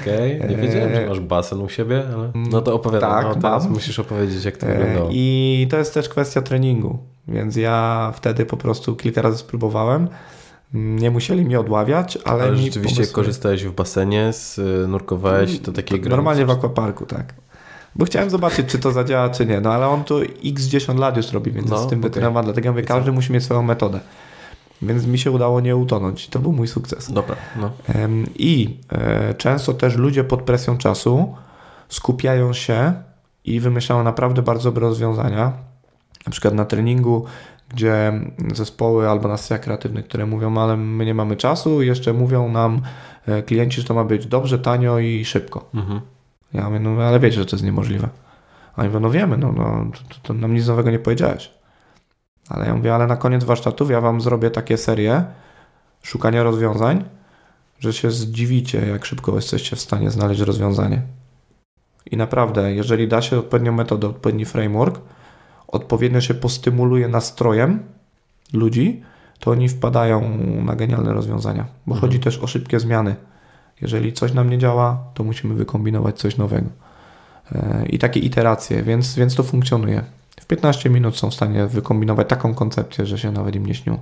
Okej, 0.01 0.41
nie 0.49 0.57
wiedziałem, 0.57 0.95
że 0.95 1.05
E, 1.05 1.09
masz 1.09 1.21
basen 1.21 1.61
u 1.61 1.69
siebie, 1.69 2.03
ale 2.15 2.31
no 2.35 2.61
to 2.61 2.75
opowiadam. 2.75 3.11
tak, 3.11 3.25
no, 3.27 3.35
teraz 3.43 3.65
mam. 3.65 3.73
musisz 3.73 3.99
opowiedzieć, 3.99 4.45
jak 4.45 4.57
to 4.57 4.67
E, 4.67 4.79
wyglądało. 4.79 5.09
I 5.13 5.67
to 5.71 5.77
jest 5.77 5.95
też 5.95 6.09
kwestia 6.09 6.43
treningu, 6.43 6.99
więc 7.29 7.57
ja 7.57 8.13
wtedy 8.17 8.47
po 8.47 8.57
prostu 8.57 8.97
kilka 8.97 9.23
razy 9.23 9.39
spróbowałem. 9.39 10.09
Nie 10.75 11.11
musieli 11.11 11.45
mi 11.45 11.57
odławiać, 11.57 12.19
ale, 12.25 12.43
Ale 12.43 12.53
mi 12.53 12.63
rzeczywiście 12.65 13.03
pomysły- 13.03 13.13
korzystałeś 13.15 13.65
w 13.65 13.73
basenie, 13.73 14.31
y, 14.85 14.89
nurkowałeś 14.89 15.59
do 15.59 15.73
takiej 15.73 16.01
gry. 16.01 16.11
Normalnie 16.11 16.47
w 16.47 16.51
aquaparku, 16.51 17.07
tak. 17.07 17.35
Bo 17.97 18.05
chciałem 18.05 18.31
zobaczyć, 18.31 18.67
czy 18.67 18.79
to 18.79 18.93
zadziała, 18.93 19.29
czy 19.29 19.47
nie. 19.47 19.61
No 19.61 19.73
ale 19.73 19.89
on 19.89 20.05
to 20.05 20.21
x 20.45 20.63
10 20.65 20.99
lat 20.99 21.17
już 21.17 21.33
robi, 21.33 21.51
więc 21.51 21.69
No, 21.71 21.75
jest 21.77 21.87
z 21.87 21.91
tym 21.91 21.99
okej. 21.99 22.11
wytrenowany. 22.11 22.45
Dlatego 22.45 22.67
ja 22.67 22.73
mówię, 22.73 22.83
każdy 22.83 23.13
musi 23.13 23.33
mieć 23.33 23.45
swoją 23.45 23.63
metodę. 23.63 24.01
Więc 24.83 25.07
mi 25.07 25.19
się 25.19 25.31
udało 25.31 25.61
nie 25.61 25.77
utonąć. 25.77 26.29
To 26.29 26.39
był 26.39 26.53
mój 26.53 26.69
sukces. 26.69 27.13
Dobra, 27.13 27.37
no. 27.57 27.71
I 28.37 28.79
e, 28.93 29.35
często 29.35 29.75
też 29.75 29.97
ludzie 29.97 30.25
pod 30.25 30.43
presją 30.43 30.79
czasu 30.79 31.35
skupiają 31.89 32.53
się 32.53 32.93
i 33.45 33.61
wymyślają 33.61 34.03
naprawdę 34.03 34.43
bardzo 34.43 34.71
dobre 34.71 34.89
rozwiązania. 34.89 35.53
Na 36.27 36.33
przykład 36.33 36.55
na 36.55 36.65
treningu, 36.65 37.25
gdzie 37.69 38.13
zespoły 38.55 39.09
albo 39.09 39.29
na 39.29 39.37
sesjach 39.37 39.61
kreatywnych, 39.61 40.05
które 40.09 40.27
mówią, 40.27 40.59
ale 40.59 40.77
my 40.77 41.05
nie 41.05 41.15
mamy 41.15 41.37
czasu, 41.37 41.83
jeszcze 41.83 42.13
mówią 42.13 42.49
nam 42.49 42.83
e, 43.27 43.43
klienci, 43.43 43.81
że 43.81 43.87
to 43.87 43.95
ma 43.95 44.05
być 44.05 44.27
dobrze, 44.27 44.59
tanio 44.59 44.99
i 44.99 45.25
szybko. 45.25 45.71
Mhm. 45.75 46.01
Ja 46.53 46.67
mówię, 46.67 46.81
no 46.81 47.03
ale 47.03 47.21
wiecie, 47.21 47.37
że 47.37 47.47
to 47.47 47.57
jest 47.57 47.65
niemożliwe. 47.65 48.09
A 48.77 48.81
oni 48.81 48.89
mówią, 48.89 49.01
no 49.01 49.11
wiemy, 49.11 49.37
no, 49.37 49.53
no 49.53 49.87
to, 50.09 50.15
to 50.23 50.35
nam 50.35 50.55
nic 50.55 50.67
nowego 50.67 50.91
nie 50.91 50.99
powiedziałeś. 50.99 51.60
Ale 52.51 52.67
ja 52.67 52.75
mówię, 52.75 52.95
ale 52.95 53.07
na 53.07 53.17
koniec 53.17 53.45
warsztatów 53.45 53.91
ja 53.91 54.01
wam 54.01 54.21
zrobię 54.21 54.51
takie 54.51 54.77
serie 54.77 55.25
szukania 56.03 56.43
rozwiązań, 56.43 57.05
że 57.79 57.93
się 57.93 58.11
zdziwicie, 58.11 58.87
jak 58.87 59.05
szybko 59.05 59.35
jesteście 59.37 59.77
w 59.77 59.81
stanie 59.81 60.11
znaleźć 60.11 60.41
rozwiązanie. 60.41 61.03
I 62.11 62.17
naprawdę, 62.17 62.75
jeżeli 62.75 63.09
da 63.09 63.23
się 63.23 63.39
odpowiednią 63.39 63.73
metodę, 63.73 64.07
odpowiedni 64.09 64.45
framework, 64.45 65.01
odpowiednio 65.69 66.21
się 66.21 66.35
postymuluje 66.35 67.09
nastrojem 67.09 67.83
ludzi, 68.53 69.03
to 69.39 69.51
oni 69.51 69.69
wpadają 69.69 70.39
na 70.65 70.77
genialne 70.77 71.13
rozwiązania. 71.13 71.67
Bo 71.87 71.95
Mhm. 71.95 72.01
chodzi 72.01 72.21
też 72.21 72.39
o 72.39 72.47
szybkie 72.47 72.81
zmiany. 72.81 73.17
Jeżeli 73.81 74.13
coś 74.13 74.33
nam 74.33 74.51
nie 74.51 74.59
działa, 74.59 74.99
to 75.15 75.25
musimy 75.25 75.55
wykombinować 75.55 76.19
coś 76.19 76.37
nowego. 76.37 76.69
E, 77.53 77.87
I 77.87 77.99
takie 77.99 78.21
iteracje, 78.21 78.83
więc, 78.83 79.15
więc 79.15 79.35
to 79.35 79.43
funkcjonuje. 79.43 80.05
W 80.41 80.47
15 80.47 80.91
minut 80.91 81.17
są 81.17 81.31
w 81.31 81.35
stanie 81.35 81.67
wykombinować 81.67 82.29
taką 82.29 82.55
koncepcję, 82.55 83.07
że 83.07 83.19
się 83.19 83.33
nawet 83.33 83.57
im 83.57 83.67
nie 83.67 83.75
śniło. 83.75 83.99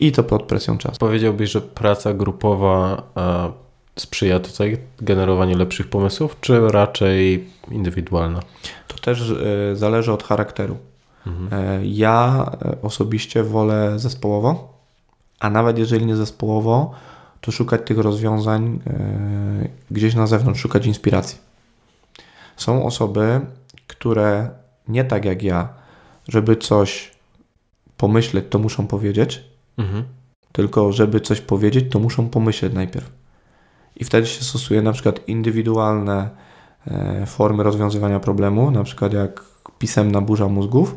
I 0.00 0.12
to 0.12 0.22
pod 0.24 0.42
presją 0.42 0.78
czasu. 0.78 0.96
Powiedziałbyś, 0.98 1.50
że 1.50 1.60
praca 1.60 2.14
grupowa 2.14 3.02
e, 3.16 3.52
sprzyja 3.96 4.40
tutaj 4.40 4.78
generowaniu 5.00 5.58
lepszych 5.58 5.88
pomysłów, 5.90 6.36
czy 6.40 6.60
raczej 6.68 7.48
indywidualna? 7.70 8.40
To 8.88 8.98
też 8.98 9.30
e, 9.30 9.76
zależy 9.76 10.12
od 10.12 10.22
charakteru. 10.22 10.76
Mhm. 11.26 11.48
E, 11.80 11.86
Ja 11.86 12.46
osobiście 12.82 13.42
wolę 13.42 13.98
zespołowo, 13.98 14.72
a 15.40 15.50
nawet 15.50 15.78
jeżeli 15.78 16.06
nie 16.06 16.16
zespołowo, 16.16 16.94
to 17.40 17.52
szukać 17.52 17.80
tych 17.84 17.98
rozwiązań 17.98 18.80
gdzieś 19.90 20.14
na 20.14 20.26
zewnątrz, 20.26 20.60
szukać 20.60 20.86
inspiracji. 20.86 21.38
Są 22.56 22.84
osoby, 22.84 23.40
które 23.86 24.50
nie 24.90 25.04
tak 25.04 25.24
jak 25.24 25.42
ja, 25.42 25.68
żeby 26.28 26.56
coś 26.56 27.10
pomyśleć, 27.96 28.44
to 28.50 28.58
muszą 28.58 28.86
powiedzieć, 28.86 29.44
Mhm. 29.78 30.04
tylko 30.52 30.92
żeby 30.92 31.20
coś 31.20 31.40
powiedzieć, 31.40 31.84
to 31.92 31.98
muszą 31.98 32.28
pomyśleć 32.28 32.72
najpierw. 32.72 33.10
I 33.96 34.04
wtedy 34.04 34.26
się 34.26 34.44
stosuje 34.44 34.82
na 34.82 34.92
przykład 34.92 35.28
indywidualne 35.28 36.28
e, 36.86 37.26
formy 37.26 37.62
rozwiązywania 37.62 38.20
problemu, 38.20 38.70
na 38.70 38.84
przykład 38.84 39.12
jak 39.12 39.44
pisemna 39.78 40.20
burza 40.20 40.48
mózgów, 40.48 40.96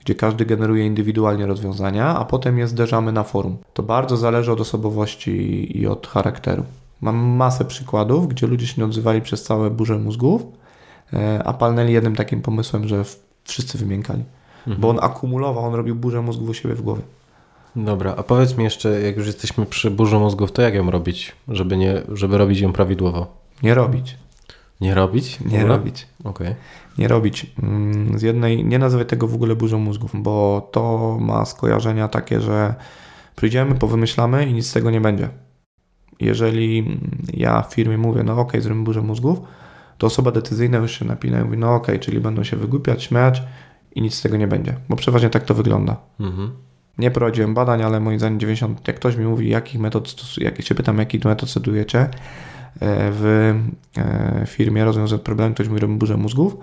gdzie 0.00 0.14
każdy 0.14 0.46
generuje 0.46 0.86
indywidualnie 0.86 1.46
rozwiązania, 1.46 2.06
a 2.18 2.24
potem 2.24 2.58
je 2.58 2.68
zderzamy 2.68 3.12
na 3.12 3.22
forum. 3.24 3.56
To 3.74 3.82
bardzo 3.82 4.16
zależy 4.16 4.52
od 4.52 4.60
osobowości 4.60 5.78
i 5.80 5.86
od 5.86 6.06
charakteru. 6.06 6.64
Mam 7.00 7.16
masę 7.16 7.64
przykładów, 7.64 8.28
gdzie 8.28 8.46
ludzie 8.46 8.66
się 8.66 8.74
nie 8.78 8.84
odzywali 8.84 9.20
przez 9.22 9.42
całe 9.42 9.70
burze 9.70 9.98
mózgów, 9.98 10.42
e, 11.12 11.42
a 11.44 11.52
palnęli 11.52 11.92
jednym 11.92 12.16
takim 12.16 12.42
pomysłem, 12.42 12.88
że 12.88 13.04
w- 13.04 13.29
wszyscy 13.50 13.78
wymiękali. 13.78 14.24
Mhm. 14.58 14.80
Bo 14.80 14.88
on 14.88 14.98
akumulował, 15.02 15.64
on 15.64 15.74
robił 15.74 15.94
burzę 15.96 16.22
mózgów 16.22 16.48
u 16.48 16.54
siebie 16.54 16.74
w 16.74 16.82
głowie. 16.82 17.02
Dobra, 17.76 18.14
a 18.16 18.22
powiedz 18.22 18.56
mi 18.56 18.64
jeszcze, 18.64 19.00
jak 19.00 19.16
już 19.16 19.26
jesteśmy 19.26 19.66
przy 19.66 19.90
burzy 19.90 20.18
mózgów, 20.18 20.52
to 20.52 20.62
jak 20.62 20.74
ją 20.74 20.90
robić, 20.90 21.32
żeby, 21.48 21.76
nie, 21.76 22.02
żeby 22.12 22.38
robić 22.38 22.60
ją 22.60 22.72
prawidłowo? 22.72 23.26
Nie 23.62 23.74
robić. 23.74 24.16
Nie 24.80 24.94
robić? 24.94 25.40
Nie 25.40 25.66
robić. 25.66 26.06
Okej. 26.24 26.54
nie 26.98 27.08
robić. 27.08 27.46
Z 28.16 28.22
jednej, 28.22 28.64
nie 28.64 28.78
nazywaj 28.78 29.06
tego 29.06 29.28
w 29.28 29.34
ogóle 29.34 29.56
burzą 29.56 29.78
mózgów, 29.78 30.10
bo 30.14 30.68
to 30.72 31.16
ma 31.20 31.44
skojarzenia 31.44 32.08
takie, 32.08 32.40
że 32.40 32.74
przyjdziemy, 33.36 33.74
powymyślamy 33.74 34.46
i 34.46 34.52
nic 34.52 34.66
z 34.66 34.72
tego 34.72 34.90
nie 34.90 35.00
będzie. 35.00 35.28
Jeżeli 36.20 37.00
ja 37.34 37.62
w 37.62 37.74
firmie 37.74 37.98
mówię, 37.98 38.22
no 38.22 38.40
ok, 38.40 38.52
zrobimy 38.58 38.84
burzę 38.84 39.02
mózgów, 39.02 39.40
to 40.00 40.06
osoba 40.06 40.30
decyzyjna 40.30 40.78
już 40.78 40.98
się 40.98 41.04
napina 41.04 41.40
i 41.40 41.44
mówi, 41.44 41.58
no 41.58 41.74
okej, 41.74 41.94
okay, 41.94 41.98
czyli 41.98 42.20
będą 42.20 42.44
się 42.44 42.56
wygłupiać, 42.56 43.02
śmiać 43.02 43.42
i 43.94 44.02
nic 44.02 44.14
z 44.14 44.22
tego 44.22 44.36
nie 44.36 44.46
będzie, 44.46 44.74
bo 44.88 44.96
przeważnie 44.96 45.30
tak 45.30 45.44
to 45.44 45.54
wygląda. 45.54 45.96
Mhm. 46.20 46.50
Nie 46.98 47.10
prowadziłem 47.10 47.54
badań, 47.54 47.82
ale 47.82 48.00
moim 48.00 48.18
zdaniem 48.18 48.40
90, 48.40 48.88
jak 48.88 48.96
ktoś 48.96 49.16
mi 49.16 49.24
mówi, 49.24 49.48
jakich 49.48 49.80
metod, 49.80 50.14
jak 50.38 50.62
się 50.62 50.74
pytam, 50.74 50.98
jakich 50.98 51.24
metod 51.24 51.50
stosujecie 51.50 52.00
e, 52.00 52.08
w 53.12 53.54
e, 53.96 54.46
firmie 54.46 54.84
rozwiązać 54.84 55.20
problem, 55.20 55.54
ktoś 55.54 55.68
mówi, 55.68 55.80
robi 55.80 55.94
burzę 55.94 56.16
mózgów, 56.16 56.56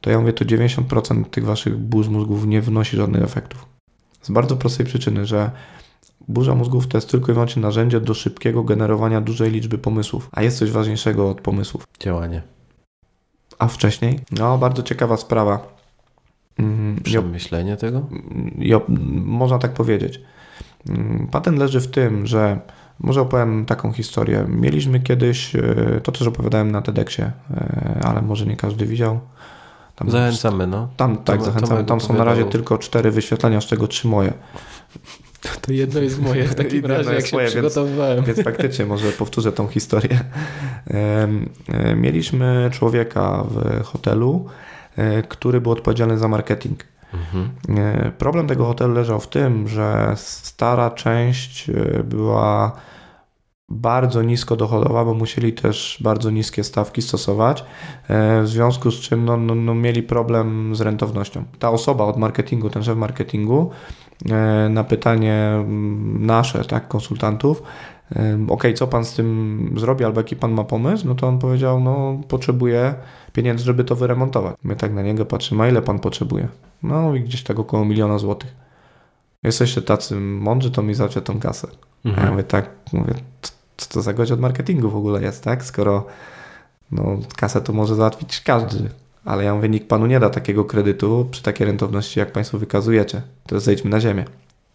to 0.00 0.10
ja 0.10 0.20
mówię, 0.20 0.32
to 0.32 0.44
90% 0.44 1.24
tych 1.24 1.44
waszych 1.44 1.76
burz 1.76 2.08
mózgów 2.08 2.46
nie 2.46 2.60
wnosi 2.60 2.96
żadnych 2.96 3.22
efektów. 3.22 3.66
Z 4.22 4.30
bardzo 4.30 4.56
prostej 4.56 4.86
przyczyny, 4.86 5.26
że 5.26 5.50
burza 6.28 6.54
mózgów 6.54 6.86
to 6.86 6.98
jest 6.98 7.10
tylko 7.10 7.32
i 7.32 7.34
wyłącznie 7.34 7.62
narzędzie 7.62 8.00
do 8.00 8.14
szybkiego 8.14 8.62
generowania 8.62 9.20
dużej 9.20 9.50
liczby 9.50 9.78
pomysłów, 9.78 10.28
a 10.32 10.42
jest 10.42 10.58
coś 10.58 10.70
ważniejszego 10.70 11.30
od 11.30 11.40
pomysłów. 11.40 11.84
Działanie. 12.00 12.53
A 13.58 13.68
wcześniej? 13.68 14.20
No, 14.30 14.58
bardzo 14.58 14.82
ciekawa 14.82 15.16
sprawa. 15.16 15.74
Mm, 16.58 16.96
Przemyślenie 17.02 17.76
tego? 17.76 18.06
Jo, 18.58 18.80
można 19.24 19.58
tak 19.58 19.72
powiedzieć. 19.72 20.20
Mm, 20.88 21.28
patent 21.30 21.58
leży 21.58 21.80
w 21.80 21.90
tym, 21.90 22.26
że 22.26 22.60
może 23.00 23.20
opowiem 23.20 23.66
taką 23.66 23.92
historię. 23.92 24.44
Mieliśmy 24.48 25.00
kiedyś, 25.00 25.56
e, 25.56 26.00
to 26.02 26.12
też 26.12 26.26
opowiadałem 26.26 26.70
na 26.70 26.82
TEDxie, 26.82 27.32
e, 27.50 28.00
ale 28.04 28.22
może 28.22 28.46
nie 28.46 28.56
każdy 28.56 28.86
widział. 28.86 29.20
Tam 29.96 30.10
zachęcamy, 30.10 30.66
no. 30.66 30.88
Tam, 30.96 31.16
tak, 31.16 31.42
zachęcamy. 31.42 31.84
Tam 31.84 32.00
są 32.00 32.14
na 32.14 32.24
razie 32.24 32.44
tylko 32.44 32.78
cztery 32.78 33.10
wyświetlenia, 33.10 33.60
z 33.60 33.64
czego 33.64 33.88
trzy 33.88 34.08
moje. 34.08 34.32
To 35.66 35.72
jedno 35.72 36.00
jest 36.00 36.20
moje 36.20 36.44
w 36.44 36.54
takim 36.54 36.86
razie, 36.86 37.14
jak 37.14 37.26
się 37.26 37.36
moje, 37.36 37.48
przygotowywałem. 37.48 38.16
Więc, 38.16 38.26
więc 38.26 38.42
faktycznie 38.42 38.86
może 38.86 39.12
powtórzę 39.12 39.52
tą 39.52 39.68
historię. 39.68 40.20
Mieliśmy 41.96 42.70
człowieka 42.72 43.44
w 43.50 43.82
hotelu, 43.84 44.48
E, 44.96 45.22
który 45.22 45.60
był 45.60 45.72
odpowiedzialny 45.72 46.18
za 46.18 46.28
marketing. 46.28 46.84
Mhm. 47.14 47.50
E, 47.78 48.10
problem 48.10 48.46
tego 48.46 48.64
hotelu 48.64 48.94
leżał 48.94 49.20
w 49.20 49.28
tym, 49.28 49.68
że 49.68 50.12
stara 50.16 50.90
część 50.90 51.70
e, 51.70 52.02
była 52.04 52.72
bardzo 53.68 54.22
nisko 54.22 54.56
dochodowa, 54.56 55.04
bo 55.04 55.14
musieli 55.14 55.52
też 55.52 55.98
bardzo 56.00 56.30
niskie 56.30 56.64
stawki 56.64 57.02
stosować, 57.02 57.64
w 58.42 58.48
związku 58.48 58.90
z 58.90 59.00
czym 59.00 59.24
no, 59.24 59.36
no, 59.36 59.54
no 59.54 59.74
mieli 59.74 60.02
problem 60.02 60.76
z 60.76 60.80
rentownością. 60.80 61.44
Ta 61.58 61.70
osoba 61.70 62.04
od 62.04 62.16
marketingu, 62.16 62.70
ten 62.70 62.84
szef 62.84 62.96
marketingu, 62.96 63.70
na 64.70 64.84
pytanie 64.84 65.34
mm, 65.34 66.26
nasze, 66.26 66.64
tak, 66.64 66.88
konsultantów, 66.88 67.62
ok, 68.48 68.64
co 68.74 68.86
pan 68.86 69.04
z 69.04 69.14
tym 69.14 69.74
zrobi, 69.76 70.04
albo 70.04 70.20
jaki 70.20 70.36
pan 70.36 70.52
ma 70.52 70.64
pomysł, 70.64 71.08
no 71.08 71.14
to 71.14 71.28
on 71.28 71.38
powiedział, 71.38 71.80
no 71.80 72.20
potrzebuję 72.28 72.94
pieniędzy, 73.32 73.64
żeby 73.64 73.84
to 73.84 73.96
wyremontować. 73.96 74.56
My 74.64 74.76
tak 74.76 74.94
na 74.94 75.02
niego 75.02 75.26
patrzymy, 75.26 75.62
a 75.62 75.68
ile 75.68 75.82
pan 75.82 75.98
potrzebuje? 75.98 76.48
No 76.82 77.14
i 77.14 77.20
gdzieś 77.20 77.42
tak 77.42 77.58
około 77.58 77.84
miliona 77.84 78.18
złotych. 78.18 78.54
Jesteście 79.42 79.82
tacy 79.82 80.16
mądrzy, 80.20 80.70
to 80.70 80.82
mi 80.82 80.94
zawsze 80.94 81.22
tą 81.22 81.40
kasę. 81.40 81.68
Mhm. 82.04 82.26
Ja 82.26 82.32
mówię 82.32 82.44
tak, 82.44 82.70
mówię, 82.92 83.14
co 83.76 83.88
to 83.88 84.02
za 84.02 84.12
gość 84.12 84.32
od 84.32 84.40
marketingu 84.40 84.90
w 84.90 84.96
ogóle 84.96 85.22
jest, 85.22 85.44
tak? 85.44 85.64
Skoro 85.64 86.06
no, 86.92 87.18
kasę 87.36 87.60
to 87.60 87.72
może 87.72 87.94
załatwić 87.94 88.40
każdy, 88.40 88.88
ale 89.24 89.44
ja 89.44 89.54
mówię, 89.54 89.68
nikt 89.68 89.88
panu 89.88 90.06
nie 90.06 90.20
da 90.20 90.30
takiego 90.30 90.64
kredytu 90.64 91.28
przy 91.30 91.42
takiej 91.42 91.66
rentowności, 91.66 92.20
jak 92.20 92.32
państwo 92.32 92.58
wykazujecie. 92.58 93.22
To 93.46 93.60
zejdźmy 93.60 93.90
na 93.90 94.00
ziemię. 94.00 94.24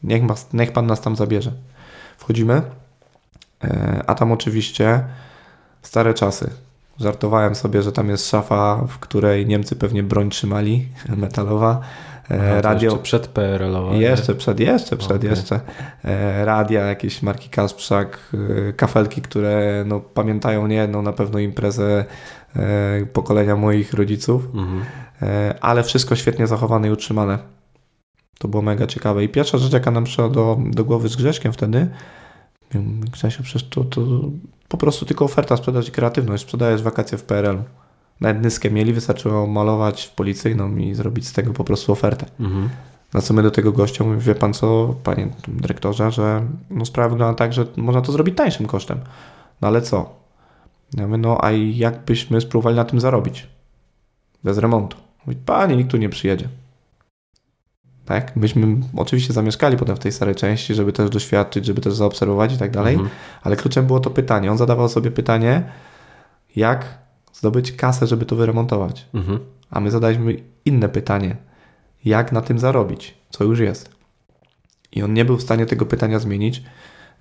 Niech, 0.03 0.23
ma, 0.23 0.35
niech 0.53 0.71
pan 0.71 0.85
nas 0.85 1.01
tam 1.01 1.15
zabierze. 1.15 1.51
Wchodzimy, 2.17 2.61
e, 3.63 4.03
a 4.07 4.15
tam 4.15 4.31
oczywiście 4.31 5.03
stare 5.81 6.13
czasy. 6.13 6.49
Żartowałem 6.99 7.55
sobie, 7.55 7.81
że 7.81 7.91
tam 7.91 8.09
jest 8.09 8.29
szafa, 8.29 8.85
w 8.87 8.99
której 8.99 9.45
Niemcy 9.45 9.75
pewnie 9.75 10.03
broń 10.03 10.29
trzymali, 10.29 10.87
metalowa. 11.17 11.81
E, 12.31 12.51
Aha, 12.51 12.61
radio. 12.61 12.91
Jeszcze 12.91 13.03
przed 13.03 13.27
PRL-owa. 13.27 13.95
Jeszcze 13.95 14.35
przed, 14.35 14.59
jeszcze 14.59 14.97
przed, 14.97 15.17
okay. 15.17 15.29
jeszcze. 15.29 15.59
E, 16.05 16.45
radia, 16.45 16.81
jakieś 16.85 17.21
marki 17.21 17.49
Kasprzak, 17.49 18.19
kafelki, 18.75 19.21
które 19.21 19.83
no, 19.87 19.99
pamiętają 19.99 20.67
niejedną 20.67 21.01
na 21.01 21.13
pewno 21.13 21.39
imprezę 21.39 22.05
pokolenia 23.13 23.55
moich 23.55 23.93
rodziców, 23.93 24.45
mhm. 24.53 24.83
ale 25.61 25.83
wszystko 25.83 26.15
świetnie 26.15 26.47
zachowane 26.47 26.87
i 26.87 26.91
utrzymane. 26.91 27.39
To 28.39 28.47
było 28.47 28.63
mega 28.63 28.87
ciekawe. 28.87 29.23
I 29.23 29.29
pierwsza 29.29 29.57
rzecz, 29.57 29.73
jaka 29.73 29.91
nam 29.91 30.03
przyszła 30.03 30.29
do, 30.29 30.57
do 30.65 30.85
głowy 30.85 31.09
z 31.09 31.15
Grześkiem 31.15 31.53
wtedy, 31.53 31.87
Grzesiu, 33.11 33.43
przecież 33.43 33.69
to, 33.69 33.83
to 33.83 34.01
po 34.67 34.77
prostu 34.77 35.05
tylko 35.05 35.25
oferta, 35.25 35.57
sprzedaż 35.57 35.87
i 35.87 35.91
kreatywność. 35.91 36.43
Sprzedajesz 36.43 36.83
wakacje 36.83 37.17
w 37.17 37.23
PRL-u. 37.23 37.63
Nawet 38.21 38.43
nyskę 38.43 38.71
mieli, 38.71 38.93
wystarczyło 38.93 39.47
malować 39.47 40.05
w 40.05 40.11
policyjną 40.11 40.75
i 40.75 40.93
zrobić 40.93 41.27
z 41.27 41.33
tego 41.33 41.53
po 41.53 41.63
prostu 41.63 41.91
ofertę. 41.91 42.25
Mhm. 42.39 42.69
Na 43.13 43.21
co 43.21 43.33
my 43.33 43.43
do 43.43 43.51
tego 43.51 43.71
gościa 43.71 44.03
mówimy, 44.03 44.21
wie 44.21 44.35
pan 44.35 44.53
co, 44.53 44.95
panie 45.03 45.27
dyrektorze, 45.47 46.11
że 46.11 46.45
no 46.69 46.85
sprawa 46.85 47.09
wygląda 47.09 47.37
tak, 47.37 47.53
że 47.53 47.65
można 47.77 48.01
to 48.01 48.11
zrobić 48.11 48.37
tańszym 48.37 48.65
kosztem. 48.65 48.99
No 49.61 49.67
ale 49.67 49.81
co? 49.81 50.18
Ja 50.93 51.07
mówię, 51.07 51.17
no 51.17 51.37
a 51.45 51.51
jakbyśmy 51.51 52.41
spróbowali 52.41 52.75
na 52.75 52.85
tym 52.85 52.99
zarobić? 52.99 53.47
Bez 54.43 54.57
remontu. 54.57 54.97
Mówi, 55.25 55.39
panie, 55.45 55.75
nikt 55.75 55.91
tu 55.91 55.97
nie 55.97 56.09
przyjedzie. 56.09 56.49
Tak? 58.05 58.35
Myśmy 58.35 58.77
oczywiście 58.97 59.33
zamieszkali 59.33 59.77
potem 59.77 59.95
w 59.95 59.99
tej 59.99 60.11
starej 60.11 60.35
części, 60.35 60.75
żeby 60.75 60.93
też 60.93 61.09
doświadczyć, 61.09 61.65
żeby 61.65 61.81
też 61.81 61.93
zaobserwować 61.93 62.53
i 62.53 62.57
tak 62.57 62.71
dalej, 62.71 62.93
mhm. 62.93 63.09
ale 63.41 63.55
kluczem 63.55 63.87
było 63.87 63.99
to 63.99 64.09
pytanie. 64.09 64.51
On 64.51 64.57
zadawał 64.57 64.89
sobie 64.89 65.11
pytanie, 65.11 65.63
jak 66.55 66.97
zdobyć 67.33 67.71
kasę, 67.71 68.07
żeby 68.07 68.25
to 68.25 68.35
wyremontować. 68.35 69.05
Mhm. 69.13 69.39
A 69.69 69.79
my 69.79 69.91
zadaliśmy 69.91 70.35
inne 70.65 70.89
pytanie, 70.89 71.35
jak 72.05 72.31
na 72.31 72.41
tym 72.41 72.59
zarobić, 72.59 73.17
co 73.29 73.43
już 73.43 73.59
jest. 73.59 73.89
I 74.91 75.03
on 75.03 75.13
nie 75.13 75.25
był 75.25 75.37
w 75.37 75.41
stanie 75.41 75.65
tego 75.65 75.85
pytania 75.85 76.19
zmienić, 76.19 76.63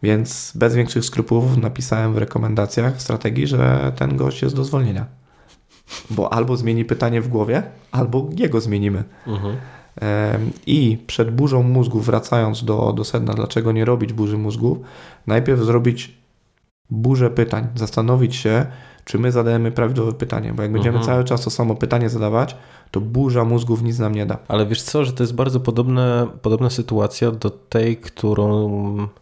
więc 0.03 0.53
bez 0.55 0.75
większych 0.75 1.05
skrupułów 1.05 1.57
napisałem 1.57 2.15
w 2.15 2.19
rekomendacjach, 2.19 2.97
w 2.97 3.03
strategii, 3.03 3.47
że 3.47 3.93
ten 3.97 4.17
gość 4.17 4.43
jest 4.43 4.57
do 4.57 4.65
zwolnienia. 4.65 5.07
Bo 6.11 6.33
albo 6.33 6.57
zmieni 6.57 6.85
pytanie 6.85 7.21
w 7.21 7.29
głowie, 7.29 7.63
albo 7.93 8.31
jego 8.37 8.61
zmienimy. 8.61 9.05
Mhm. 9.27 9.57
I 10.67 10.99
przed 11.07 11.31
burzą 11.31 11.63
mózgu, 11.63 12.01
wracając 12.01 12.65
do, 12.65 12.93
do 12.93 13.05
sedna, 13.05 13.35
dlaczego 13.35 13.73
nie 13.73 13.85
robić 13.85 14.13
burzy 14.13 14.39
mózgów, 14.39 14.79
najpierw 15.27 15.61
zrobić 15.61 16.19
burzę 16.91 17.31
pytań, 17.31 17.69
zastanowić 17.75 18.37
się, 18.37 18.67
czy 19.09 19.19
my 19.19 19.33
zadajemy 19.33 19.73
prawidłowe 19.73 20.13
pytanie, 20.13 20.53
bo 20.53 20.63
jak 20.63 20.73
będziemy 20.73 20.99
mhm. 20.99 21.15
cały 21.15 21.25
czas 21.25 21.45
to 21.45 21.51
samo 21.51 21.75
pytanie 21.75 22.09
zadawać, 22.09 22.57
to 22.91 23.01
burza 23.01 23.45
mózgów 23.45 23.83
nic 23.83 23.99
nam 23.99 24.15
nie 24.15 24.27
da. 24.27 24.39
Ale 24.49 24.67
wiesz 24.67 24.83
co, 24.83 25.05
że 25.05 25.13
to 25.13 25.23
jest 25.23 25.35
bardzo 25.35 25.61
podobne, 25.61 26.27
podobna 26.43 26.71
sytuacja 26.71 27.31
do 27.31 27.51
tej, 27.51 27.97
którą 27.97 28.69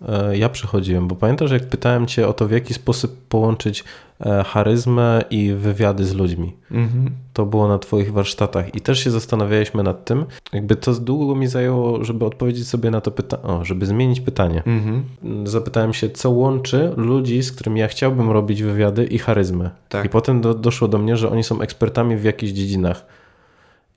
e, 0.09 0.38
ja 0.38 0.49
przechodziłem, 0.49 1.09
bo 1.09 1.16
pamiętasz, 1.16 1.51
jak 1.51 1.68
pytałem 1.68 2.07
cię 2.07 2.29
o 2.29 2.33
to, 2.33 2.46
w 2.46 2.51
jaki 2.51 2.75
sposób 2.75 3.16
połączyć 3.29 3.85
e, 4.20 4.44
charyzmę 4.44 5.25
i 5.31 5.53
wywiady 5.53 6.05
z 6.05 6.14
ludźmi. 6.14 6.53
Mhm. 6.70 7.11
To 7.33 7.46
było 7.46 7.68
na 7.68 7.79
twoich 7.79 8.12
warsztatach 8.12 8.75
i 8.75 8.81
też 8.81 9.05
się 9.05 9.11
zastanawialiśmy 9.11 9.83
nad 9.83 10.05
tym. 10.05 10.25
Jakby 10.53 10.77
to 10.77 10.94
długo 10.94 11.35
mi 11.35 11.46
zajęło, 11.46 12.05
żeby 12.05 12.25
odpowiedzieć 12.25 12.68
sobie 12.68 12.90
na 12.90 13.01
to 13.01 13.11
pytanie, 13.11 13.42
żeby 13.62 13.87
zmienić 13.87 14.20
pytanie. 14.20 14.62
Mhm. 14.66 15.05
Zapytałem 15.44 15.94
się, 15.94 16.11
co 16.11 16.31
łączy 16.31 16.92
ludzi, 16.96 17.42
z 17.42 17.53
którymi 17.53 17.81
ja 17.81 17.88
chciałbym 17.88 18.31
robić 18.31 18.62
wywiady 18.62 19.05
i 19.05 19.18
charyzmę. 19.18 19.70
Tak. 19.88 20.04
I 20.06 20.08
potem 20.08 20.40
do, 20.40 20.54
doszło 20.54 20.88
do 20.88 20.98
mnie, 20.98 21.16
że 21.16 21.30
oni 21.30 21.44
są 21.44 21.60
ekspertami 21.60 22.16
w 22.16 22.24
jakichś 22.24 22.52
dziedzinach. 22.52 23.06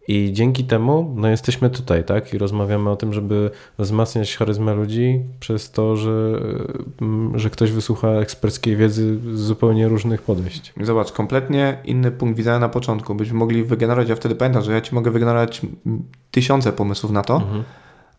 I 0.07 0.33
dzięki 0.33 0.63
temu 0.63 1.13
no, 1.17 1.27
jesteśmy 1.27 1.69
tutaj, 1.69 2.03
tak? 2.03 2.33
I 2.33 2.37
rozmawiamy 2.37 2.89
o 2.89 2.95
tym, 2.95 3.13
żeby 3.13 3.51
wzmacniać 3.77 4.37
charyzmę 4.37 4.73
ludzi 4.73 5.21
przez 5.39 5.71
to, 5.71 5.97
że, 5.97 6.39
mm, 7.01 7.39
że 7.39 7.49
ktoś 7.49 7.71
wysłucha 7.71 8.07
eksperckiej 8.07 8.75
wiedzy 8.75 9.19
z 9.33 9.39
zupełnie 9.39 9.87
różnych 9.87 10.21
podejść. 10.21 10.73
Zobacz, 10.81 11.11
kompletnie 11.11 11.77
inny 11.85 12.11
punkt 12.11 12.37
widzenia 12.37 12.59
na 12.59 12.69
początku. 12.69 13.15
Byśmy 13.15 13.37
mogli 13.37 13.63
wygenerować, 13.63 14.09
ja 14.09 14.15
wtedy 14.15 14.35
pamiętam, 14.35 14.63
że 14.63 14.73
ja 14.73 14.81
ci 14.81 14.95
mogę 14.95 15.11
wygenerować 15.11 15.61
tysiące 16.31 16.73
pomysłów 16.73 17.11
na 17.11 17.23
to, 17.23 17.35
mhm 17.35 17.63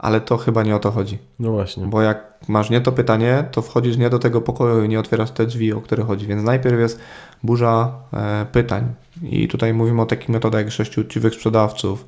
ale 0.00 0.20
to 0.20 0.36
chyba 0.36 0.62
nie 0.62 0.76
o 0.76 0.78
to 0.78 0.90
chodzi. 0.90 1.18
No 1.38 1.50
właśnie. 1.50 1.86
Bo 1.86 2.02
jak 2.02 2.34
masz 2.48 2.70
nie 2.70 2.80
to 2.80 2.92
pytanie, 2.92 3.44
to 3.50 3.62
wchodzisz 3.62 3.96
nie 3.96 4.10
do 4.10 4.18
tego 4.18 4.40
pokoju 4.40 4.84
i 4.84 4.88
nie 4.88 5.00
otwierasz 5.00 5.30
te 5.30 5.46
drzwi, 5.46 5.72
o 5.72 5.80
które 5.80 6.02
chodzi. 6.02 6.26
Więc 6.26 6.44
najpierw 6.44 6.78
jest 6.78 7.00
burza 7.42 7.92
e, 8.12 8.46
pytań. 8.52 8.94
I 9.22 9.48
tutaj 9.48 9.74
mówimy 9.74 10.02
o 10.02 10.06
takich 10.06 10.28
metodach 10.28 10.64
jak 10.64 10.72
sześciu 10.72 11.00
uczciwych 11.00 11.34
sprzedawców, 11.34 12.06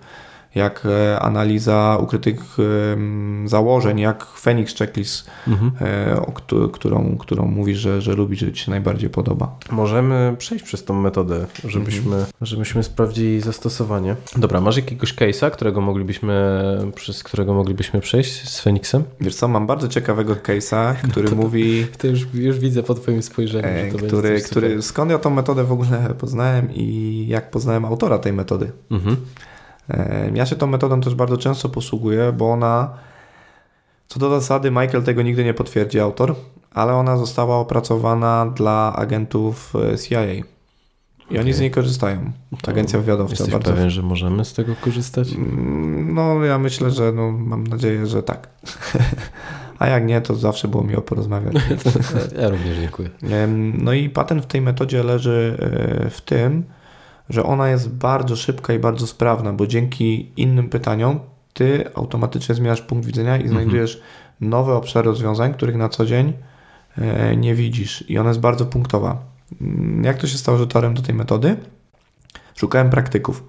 jak 0.54 0.86
e, 0.86 1.20
analiza 1.20 1.98
ukrytych 2.00 2.56
założeń, 3.44 3.98
jak 3.98 4.24
Phoenix 4.24 4.74
Checklist, 4.74 5.30
mhm. 5.48 5.72
E, 5.80 6.32
którą, 6.72 7.16
którą 7.18 7.46
mówisz, 7.46 7.78
że, 7.78 8.02
że 8.02 8.14
lubisz, 8.14 8.40
że 8.40 8.52
Ci 8.52 8.64
się 8.64 8.70
najbardziej 8.70 9.10
podoba. 9.10 9.56
Możemy 9.70 10.34
przejść 10.38 10.64
przez 10.64 10.84
tą 10.84 10.94
metodę, 10.94 11.46
żebyśmy, 11.64 12.16
mhm. 12.16 12.26
żebyśmy 12.40 12.82
sprawdzili 12.82 13.40
zastosowanie. 13.40 14.16
Dobra, 14.36 14.60
masz 14.60 14.76
jakiegoś 14.76 15.14
case'a, 15.14 15.50
którego 15.50 15.80
moglibyśmy, 15.80 16.32
przez 16.94 17.22
którego 17.22 17.54
moglibyśmy 17.54 18.00
przejść 18.00 18.48
z 18.48 18.60
Phoenixem? 18.60 19.04
Wiesz 19.20 19.34
co, 19.34 19.48
mam 19.48 19.66
bardzo 19.66 19.88
ciekawego 19.88 20.34
case'a, 20.34 20.94
który 20.94 21.24
no 21.24 21.30
to, 21.30 21.36
mówi... 21.36 21.86
To 21.98 22.06
już, 22.06 22.26
już 22.34 22.58
widzę 22.58 22.82
po 22.82 22.94
Twoim 22.94 23.22
spojrzeniu, 23.22 23.68
e, 23.68 23.90
że 23.90 23.98
to 23.98 24.06
który, 24.06 24.40
który, 24.40 24.82
Skąd 24.82 25.10
ja 25.10 25.18
tą 25.18 25.30
metodę 25.30 25.64
w 25.64 25.72
ogóle 25.72 26.14
poznałem 26.18 26.74
i 26.74 27.26
jak 27.28 27.50
poznałem 27.50 27.84
autora 27.84 28.18
tej 28.18 28.32
metody. 28.32 28.72
Mhm. 28.90 29.16
Ja 30.34 30.46
się 30.46 30.56
tą 30.56 30.66
metodą 30.66 31.00
też 31.00 31.14
bardzo 31.14 31.36
często 31.36 31.68
posługuję, 31.68 32.32
bo 32.32 32.52
ona, 32.52 32.90
co 34.08 34.20
do 34.20 34.30
zasady, 34.30 34.70
Michael 34.70 35.02
tego 35.02 35.22
nigdy 35.22 35.44
nie 35.44 35.54
potwierdzi, 35.54 36.00
autor, 36.00 36.34
ale 36.74 36.94
ona 36.94 37.16
została 37.16 37.56
opracowana 37.56 38.52
dla 38.56 38.92
agentów 38.96 39.72
e, 39.92 39.98
CIA. 39.98 40.24
I 41.32 41.34
okay. 41.34 41.40
oni 41.40 41.52
z 41.52 41.60
niej 41.60 41.70
korzystają. 41.70 42.32
To 42.62 42.70
Agencja 42.70 42.98
wywiadowcza. 42.98 43.32
Jesteś 43.32 43.52
bardzo... 43.52 43.72
pewien, 43.72 43.90
że 43.90 44.02
możemy 44.02 44.44
z 44.44 44.52
tego 44.52 44.74
korzystać? 44.80 45.32
Mm, 45.32 46.14
no, 46.14 46.44
ja 46.44 46.58
myślę, 46.58 46.90
że 46.90 47.12
no, 47.12 47.32
mam 47.32 47.66
nadzieję, 47.66 48.06
że 48.06 48.22
tak. 48.22 48.48
A 49.78 49.86
jak 49.86 50.06
nie, 50.06 50.20
to 50.20 50.34
zawsze 50.34 50.68
było 50.68 50.84
miło 50.84 51.02
porozmawiać. 51.02 51.54
ja 52.40 52.48
również 52.48 52.78
dziękuję. 52.78 53.10
No 53.78 53.92
i 53.92 54.10
patent 54.10 54.42
w 54.42 54.46
tej 54.46 54.60
metodzie 54.60 55.02
leży 55.02 55.58
e, 56.06 56.10
w 56.10 56.20
tym, 56.20 56.64
że 57.28 57.44
ona 57.44 57.68
jest 57.68 57.88
bardzo 57.88 58.36
szybka 58.36 58.72
i 58.72 58.78
bardzo 58.78 59.06
sprawna, 59.06 59.52
bo 59.52 59.66
dzięki 59.66 60.32
innym 60.36 60.68
pytaniom 60.68 61.20
ty 61.52 61.94
automatycznie 61.94 62.54
zmieniasz 62.54 62.82
punkt 62.82 63.06
widzenia 63.06 63.36
i 63.36 63.40
mhm. 63.40 63.52
znajdujesz 63.52 63.94
mhm. 63.96 64.50
nowe 64.50 64.74
obszary 64.74 65.06
rozwiązań, 65.06 65.54
których 65.54 65.76
na 65.76 65.88
co 65.88 66.06
dzień 66.06 66.32
e, 66.98 67.36
nie 67.36 67.54
widzisz 67.54 68.10
i 68.10 68.18
ona 68.18 68.28
jest 68.30 68.40
bardzo 68.40 68.66
punktowa. 68.66 69.18
Mm, 69.60 70.04
jak 70.04 70.18
to 70.18 70.26
się 70.26 70.38
stało, 70.38 70.58
że 70.58 70.66
torem 70.66 70.94
do 70.94 71.02
tej 71.02 71.14
metody? 71.14 71.56
Szukałem 72.54 72.90
praktyków. 72.90 73.44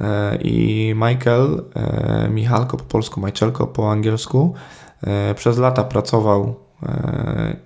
E, 0.00 0.36
I 0.36 0.94
Michael, 0.96 1.64
e, 1.74 2.28
Michalko 2.28 2.76
po 2.76 2.84
polsku, 2.84 3.20
Majczelko 3.20 3.66
po 3.66 3.92
angielsku, 3.92 4.54
przez 5.34 5.58
lata 5.58 5.84
pracował 5.84 6.54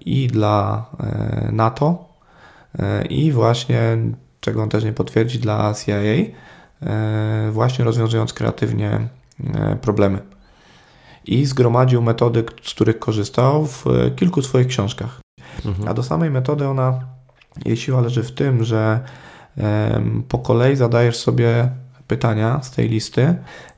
i 0.01 0.29
dla 0.29 0.87
NATO, 1.53 2.09
i 3.11 3.33
właśnie 3.33 3.97
czego 4.41 4.63
on 4.63 4.69
też 4.69 4.85
nie 4.85 4.93
potwierdzi 4.93 5.39
dla 5.39 5.75
CIA, 5.75 5.95
e, 5.95 7.51
właśnie 7.53 7.85
rozwiązując 7.85 8.33
kreatywnie 8.33 9.09
e, 9.55 9.77
problemy. 9.77 10.19
I 11.25 11.47
zgromadził 11.47 12.03
metody, 12.03 12.45
z 12.63 12.75
których 12.75 12.99
korzystał 12.99 13.67
w 13.67 13.85
kilku 14.17 14.43
swoich 14.43 14.67
książkach. 14.67 15.21
Mhm. 15.67 15.89
A 15.89 15.95
do 15.95 16.03
samej 16.03 16.31
metody 16.31 16.69
ona, 16.69 17.01
jej 17.65 17.77
siła 17.77 18.01
leży 18.01 18.23
w 18.23 18.33
tym, 18.33 18.65
że 18.65 19.01
po 20.29 20.39
kolei 20.39 20.77
zadajesz 20.77 21.17
sobie 21.17 21.71
pytania 22.07 22.63
z 22.63 22.71
tej 22.71 22.89
listy 22.89 23.35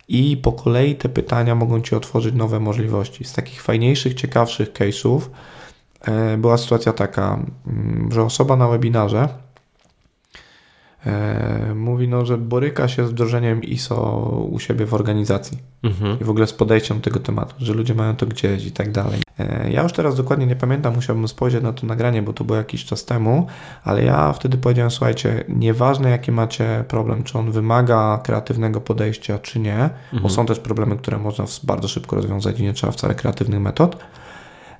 i 0.08 0.36
po 0.36 0.52
kolei 0.52 0.96
te 0.96 1.08
pytania 1.08 1.54
mogą 1.54 1.80
Ci 1.80 1.94
otworzyć 1.94 2.34
nowe 2.34 2.60
możliwości. 2.60 3.24
Z 3.24 3.32
takich 3.32 3.62
fajniejszych, 3.62 4.14
ciekawszych 4.14 4.72
case'ów 4.72 5.20
e, 6.00 6.36
była 6.36 6.58
sytuacja 6.58 6.92
taka, 6.92 7.38
mm, 7.66 8.08
że 8.12 8.22
osoba 8.22 8.56
na 8.56 8.68
webinarze 8.68 9.28
E, 9.28 9.51
mówi, 11.74 12.08
no, 12.08 12.26
że 12.26 12.38
boryka 12.38 12.88
się 12.88 13.06
z 13.06 13.10
wdrożeniem 13.10 13.62
ISO 13.62 14.20
u 14.50 14.58
siebie 14.58 14.86
w 14.86 14.94
organizacji 14.94 15.58
mhm. 15.82 16.20
i 16.20 16.24
w 16.24 16.30
ogóle 16.30 16.46
z 16.46 16.52
podejściem 16.52 16.96
do 16.96 17.04
tego 17.04 17.20
tematu, 17.20 17.54
że 17.58 17.74
ludzie 17.74 17.94
mają 17.94 18.16
to 18.16 18.26
gdzieś 18.26 18.66
i 18.66 18.72
tak 18.72 18.92
dalej. 18.92 19.20
E, 19.38 19.70
ja 19.70 19.82
już 19.82 19.92
teraz 19.92 20.16
dokładnie 20.16 20.46
nie 20.46 20.56
pamiętam, 20.56 20.94
musiałbym 20.94 21.28
spojrzeć 21.28 21.62
na 21.62 21.72
to 21.72 21.86
nagranie, 21.86 22.22
bo 22.22 22.32
to 22.32 22.44
było 22.44 22.58
jakiś 22.58 22.84
czas 22.84 23.04
temu, 23.04 23.46
ale 23.84 24.04
ja 24.04 24.32
wtedy 24.32 24.58
powiedziałem, 24.58 24.90
słuchajcie, 24.90 25.44
nieważne 25.48 26.10
jaki 26.10 26.32
macie 26.32 26.84
problem, 26.88 27.22
czy 27.22 27.38
on 27.38 27.50
wymaga 27.50 28.20
kreatywnego 28.24 28.80
podejścia, 28.80 29.38
czy 29.38 29.58
nie, 29.58 29.74
mhm. 29.74 30.22
bo 30.22 30.28
są 30.28 30.46
też 30.46 30.58
problemy, 30.58 30.96
które 30.96 31.18
można 31.18 31.44
bardzo 31.62 31.88
szybko 31.88 32.16
rozwiązać 32.16 32.60
i 32.60 32.62
nie 32.62 32.72
trzeba 32.72 32.92
wcale 32.92 33.14
kreatywnych 33.14 33.60
metod 33.60 33.96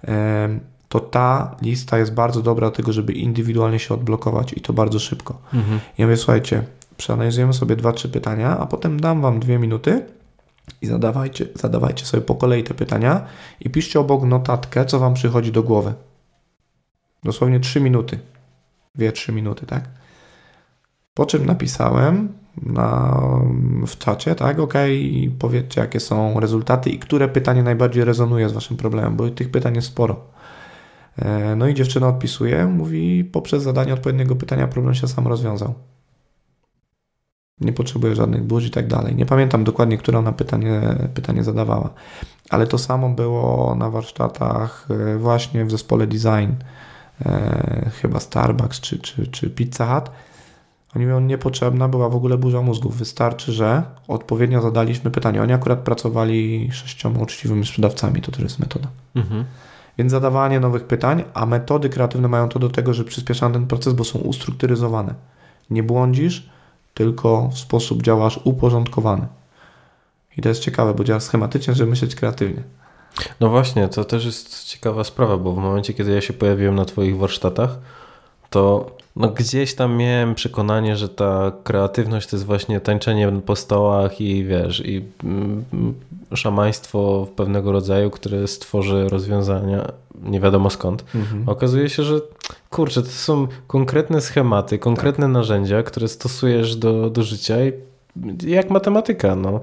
e, 0.08 0.71
to 0.92 1.00
ta 1.00 1.56
lista 1.62 1.98
jest 1.98 2.14
bardzo 2.14 2.42
dobra 2.42 2.70
do 2.70 2.76
tego, 2.76 2.92
żeby 2.92 3.12
indywidualnie 3.12 3.78
się 3.78 3.94
odblokować 3.94 4.52
i 4.52 4.60
to 4.60 4.72
bardzo 4.72 4.98
szybko. 4.98 5.38
Mhm. 5.54 5.80
Ja 5.98 6.06
mówię, 6.06 6.16
słuchajcie, 6.16 6.62
przeanalizujemy 6.96 7.52
sobie 7.52 7.76
dwa, 7.76 7.92
trzy 7.92 8.08
pytania, 8.08 8.58
a 8.58 8.66
potem 8.66 9.00
dam 9.00 9.20
Wam 9.20 9.40
dwie 9.40 9.58
minuty 9.58 10.06
i 10.82 10.86
zadawajcie, 10.86 11.46
zadawajcie 11.54 12.06
sobie 12.06 12.22
po 12.22 12.34
kolei 12.34 12.64
te 12.64 12.74
pytania 12.74 13.26
i 13.60 13.70
piszcie 13.70 14.00
obok 14.00 14.24
notatkę, 14.24 14.84
co 14.84 14.98
Wam 14.98 15.14
przychodzi 15.14 15.52
do 15.52 15.62
głowy. 15.62 15.94
Dosłownie 17.24 17.60
trzy 17.60 17.80
minuty. 17.80 18.18
Dwie, 18.94 19.12
trzy 19.12 19.32
minuty, 19.32 19.66
tak? 19.66 19.88
Po 21.14 21.26
czym 21.26 21.46
napisałem 21.46 22.32
na, 22.62 23.20
w 23.86 23.98
czacie, 23.98 24.34
tak, 24.34 24.58
ok, 24.58 24.74
powiedzcie, 25.38 25.80
jakie 25.80 26.00
są 26.00 26.40
rezultaty 26.40 26.90
i 26.90 26.98
które 26.98 27.28
pytanie 27.28 27.62
najbardziej 27.62 28.04
rezonuje 28.04 28.48
z 28.48 28.52
Waszym 28.52 28.76
problemem, 28.76 29.16
bo 29.16 29.30
tych 29.30 29.50
pytań 29.50 29.74
jest 29.74 29.88
sporo. 29.88 30.31
E, 31.18 31.56
no 31.56 31.68
i 31.68 31.74
dziewczyna 31.74 32.08
odpisuje, 32.08 32.66
mówi, 32.66 33.24
poprzez 33.24 33.62
zadanie 33.62 33.94
odpowiedniego 33.94 34.36
pytania 34.36 34.68
problem 34.68 34.94
się 34.94 35.08
sam 35.08 35.28
rozwiązał. 35.28 35.74
Nie 37.60 37.72
potrzebuje 37.72 38.14
żadnych 38.14 38.42
burz 38.42 38.66
i 38.66 38.70
tak 38.70 38.86
dalej. 38.86 39.16
Nie 39.16 39.26
pamiętam 39.26 39.64
dokładnie, 39.64 39.98
które 39.98 40.18
ona 40.18 40.32
pytanie, 40.32 40.80
pytanie 41.14 41.44
zadawała, 41.44 41.90
ale 42.50 42.66
to 42.66 42.78
samo 42.78 43.08
było 43.08 43.74
na 43.74 43.90
warsztatach 43.90 44.88
e, 44.90 45.16
właśnie 45.16 45.64
w 45.64 45.70
zespole 45.70 46.06
design, 46.06 46.52
e, 47.26 47.90
chyba 48.00 48.20
Starbucks 48.20 48.80
czy, 48.80 48.98
czy, 48.98 49.26
czy 49.26 49.50
Pizza 49.50 49.94
Hut. 49.94 50.10
Oni 50.96 51.04
mówią, 51.04 51.20
niepotrzebna 51.20 51.88
była 51.88 52.08
w 52.08 52.16
ogóle 52.16 52.38
burza 52.38 52.62
mózgów. 52.62 52.96
Wystarczy, 52.98 53.52
że 53.52 53.82
odpowiednio 54.08 54.62
zadaliśmy 54.62 55.10
pytanie. 55.10 55.42
Oni 55.42 55.52
akurat 55.52 55.78
pracowali 55.78 56.68
sześcioma 56.72 57.20
uczciwymi 57.20 57.66
sprzedawcami, 57.66 58.20
to 58.20 58.32
też 58.32 58.40
jest 58.40 58.58
metoda. 58.58 58.88
Mhm. 59.14 59.44
Więc 59.98 60.10
zadawanie 60.12 60.60
nowych 60.60 60.84
pytań, 60.84 61.24
a 61.34 61.46
metody 61.46 61.88
kreatywne 61.88 62.28
mają 62.28 62.48
to 62.48 62.58
do 62.58 62.68
tego, 62.68 62.94
że 62.94 63.04
przyspieszają 63.04 63.52
ten 63.52 63.66
proces, 63.66 63.92
bo 63.92 64.04
są 64.04 64.18
ustrukturyzowane. 64.18 65.14
Nie 65.70 65.82
błądzisz, 65.82 66.50
tylko 66.94 67.48
w 67.48 67.58
sposób 67.58 68.02
działasz 68.02 68.40
uporządkowany. 68.44 69.26
I 70.36 70.42
to 70.42 70.48
jest 70.48 70.60
ciekawe, 70.60 70.94
bo 70.94 71.04
działasz 71.04 71.22
schematycznie, 71.22 71.74
żeby 71.74 71.90
myśleć 71.90 72.14
kreatywnie. 72.14 72.62
No 73.40 73.48
właśnie, 73.48 73.88
to 73.88 74.04
też 74.04 74.24
jest 74.24 74.64
ciekawa 74.64 75.04
sprawa, 75.04 75.36
bo 75.36 75.52
w 75.52 75.58
momencie, 75.58 75.94
kiedy 75.94 76.12
ja 76.12 76.20
się 76.20 76.32
pojawiłem 76.32 76.74
na 76.74 76.84
Twoich 76.84 77.18
warsztatach, 77.18 77.78
to 78.50 78.90
no 79.16 79.28
gdzieś 79.28 79.74
tam 79.74 79.96
miałem 79.96 80.34
przekonanie, 80.34 80.96
że 80.96 81.08
ta 81.08 81.52
kreatywność 81.64 82.28
to 82.28 82.36
jest 82.36 82.46
właśnie 82.46 82.80
tańczenie 82.80 83.32
po 83.46 83.56
stołach 83.56 84.20
i 84.20 84.44
wiesz, 84.44 84.82
i 84.86 85.04
mm, 85.24 85.64
szamaństwo 86.34 87.26
pewnego 87.36 87.72
rodzaju, 87.72 88.10
które 88.10 88.48
stworzy 88.48 89.08
rozwiązania 89.08 89.92
nie 90.22 90.40
wiadomo 90.40 90.70
skąd. 90.70 91.04
Mhm. 91.14 91.48
Okazuje 91.48 91.88
się, 91.88 92.02
że 92.02 92.20
kurczę, 92.70 93.02
to 93.02 93.08
są 93.08 93.48
konkretne 93.66 94.20
schematy, 94.20 94.78
konkretne 94.78 95.26
tak. 95.26 95.32
narzędzia, 95.32 95.82
które 95.82 96.08
stosujesz 96.08 96.76
do, 96.76 97.10
do 97.10 97.22
życia 97.22 97.56
i 97.64 97.72
jak 98.46 98.70
matematyka, 98.70 99.36
no. 99.36 99.60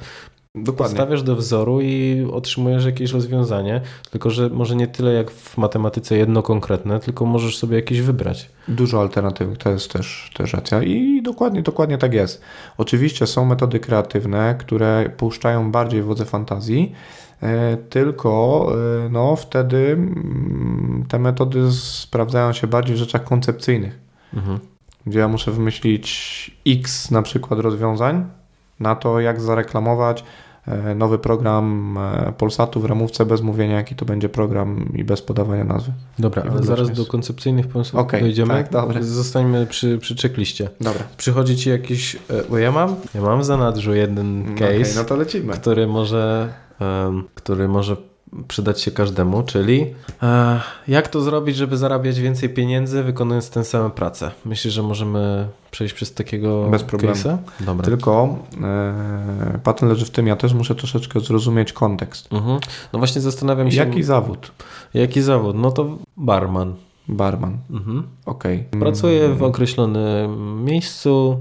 Dokładnie. 0.55 0.97
Podstawiasz 0.97 1.23
do 1.23 1.35
wzoru 1.35 1.81
i 1.81 2.25
otrzymujesz 2.31 2.85
jakieś 2.85 3.11
rozwiązanie, 3.11 3.81
tylko 4.11 4.29
że 4.29 4.49
może 4.49 4.75
nie 4.75 4.87
tyle 4.87 5.13
jak 5.13 5.31
w 5.31 5.57
matematyce 5.57 6.17
jedno 6.17 6.43
konkretne, 6.43 6.99
tylko 6.99 7.25
możesz 7.25 7.57
sobie 7.57 7.75
jakieś 7.75 8.01
wybrać. 8.01 8.49
Dużo 8.67 9.01
alternatyw, 9.01 9.57
to 9.57 9.69
jest 9.69 9.93
też, 9.93 10.31
też 10.35 10.53
racja 10.53 10.83
i 10.83 11.21
dokładnie, 11.21 11.61
dokładnie 11.61 11.97
tak 11.97 12.13
jest. 12.13 12.41
Oczywiście 12.77 13.27
są 13.27 13.45
metody 13.45 13.79
kreatywne, 13.79 14.55
które 14.59 15.09
puszczają 15.17 15.71
bardziej 15.71 16.03
wodze 16.03 16.25
fantazji, 16.25 16.91
e, 17.41 17.77
tylko 17.77 18.67
e, 19.05 19.09
no, 19.09 19.35
wtedy 19.35 19.77
mm, 19.77 21.05
te 21.09 21.19
metody 21.19 21.71
sprawdzają 21.71 22.53
się 22.53 22.67
bardziej 22.67 22.95
w 22.95 22.99
rzeczach 22.99 23.23
koncepcyjnych, 23.23 23.99
mhm. 24.33 24.59
gdzie 25.05 25.19
ja 25.19 25.27
muszę 25.27 25.51
wymyślić 25.51 26.59
x 26.67 27.11
na 27.11 27.21
przykład 27.21 27.59
rozwiązań, 27.59 28.38
na 28.79 28.95
to, 28.95 29.19
jak 29.19 29.41
zareklamować 29.41 30.23
e, 30.67 30.95
nowy 30.95 31.19
program 31.19 31.97
e, 31.97 32.33
Polsatu 32.37 32.79
w 32.79 32.85
ramówce 32.85 33.25
bez 33.25 33.41
mówienia, 33.41 33.75
jaki 33.75 33.95
to 33.95 34.05
będzie 34.05 34.29
program 34.29 34.89
i 34.95 35.03
bez 35.03 35.21
podawania 35.21 35.63
nazwy. 35.63 35.91
Dobra, 36.19 36.43
ale 36.51 36.63
zaraz 36.63 36.91
do 36.91 37.05
koncepcyjnych 37.05 37.67
pomysłów 37.67 38.01
okay, 38.01 38.21
dojdziemy. 38.21 38.53
Tak, 38.53 38.69
dobra. 38.69 39.01
Zostańmy 39.03 39.65
przy, 39.65 39.97
przy 39.97 40.15
checkliście. 40.15 40.69
Dobra. 40.81 41.03
Przychodzi 41.17 41.57
Ci 41.57 41.69
jakiś, 41.69 42.15
e, 42.15 42.19
bo 42.49 42.57
ja 42.57 42.71
mam, 42.71 42.95
ja 43.15 43.21
mam 43.21 43.41
w 43.41 43.45
zanadrzu 43.45 43.93
jeden 43.93 44.55
case, 44.55 44.81
okay, 44.81 44.95
no 44.95 45.03
to 45.03 45.15
lecimy. 45.15 45.53
który 45.53 45.87
może, 45.87 46.53
um, 46.79 47.27
który 47.35 47.67
może 47.67 48.08
przydać 48.47 48.81
się 48.81 48.91
każdemu, 48.91 49.43
czyli 49.43 49.85
e, 50.23 50.61
jak 50.87 51.07
to 51.07 51.21
zrobić, 51.21 51.55
żeby 51.55 51.77
zarabiać 51.77 52.19
więcej 52.19 52.49
pieniędzy, 52.49 53.03
wykonując 53.03 53.49
tę 53.49 53.63
samą 53.63 53.89
pracę? 53.89 54.31
Myślisz, 54.45 54.73
że 54.73 54.83
możemy 54.83 55.47
przejść 55.71 55.93
przez 55.93 56.13
takiego 56.13 56.69
Bez 56.69 56.83
problemu. 56.83 57.15
case'a? 57.15 57.37
Dobra. 57.59 57.85
Tylko 57.85 58.37
e, 58.63 59.59
patent 59.63 59.91
leży 59.91 60.05
w 60.05 60.09
tym, 60.09 60.27
ja 60.27 60.35
też 60.35 60.53
muszę 60.53 60.75
troszeczkę 60.75 61.19
zrozumieć 61.19 61.73
kontekst. 61.73 62.33
Mhm. 62.33 62.59
No 62.93 62.99
właśnie 62.99 63.21
zastanawiam 63.21 63.71
się... 63.71 63.77
Jaki 63.77 64.03
zawód? 64.03 64.51
Jaki 64.93 65.21
zawód? 65.21 65.55
No 65.55 65.71
to 65.71 65.97
barman. 66.17 66.75
Barman. 67.07 67.57
Mhm. 67.69 68.07
Okej. 68.25 68.63
Pracuje 68.79 69.29
w 69.29 69.43
określonym 69.43 70.63
miejscu, 70.65 71.39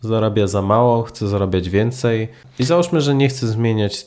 zarabia 0.00 0.46
za 0.46 0.62
mało, 0.62 1.02
chce 1.02 1.28
zarabiać 1.28 1.68
więcej 1.68 2.28
i 2.58 2.64
załóżmy, 2.64 3.00
że 3.00 3.14
nie 3.14 3.28
chce 3.28 3.46
zmieniać 3.46 4.06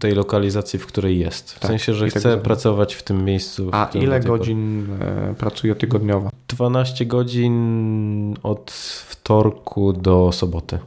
tej 0.00 0.12
lokalizacji, 0.14 0.78
w 0.78 0.86
której 0.86 1.18
jest. 1.18 1.52
W 1.52 1.58
Tak, 1.58 1.68
sensie, 1.70 1.94
że 1.94 2.04
tak 2.06 2.14
chce 2.20 2.38
pracować 2.38 2.94
w 2.94 3.02
tym 3.02 3.24
miejscu. 3.24 3.70
w 3.70 3.74
A 3.74 3.90
ile 3.94 4.20
pory- 4.20 4.28
godzin 4.38 4.86
e, 5.00 5.34
pracuje 5.38 5.74
tygodniowo? 5.74 6.30
12 6.48 7.06
godzin 7.06 8.34
od 8.42 8.70
wtorku 9.08 9.92
do 9.92 10.32
soboty. 10.32 10.78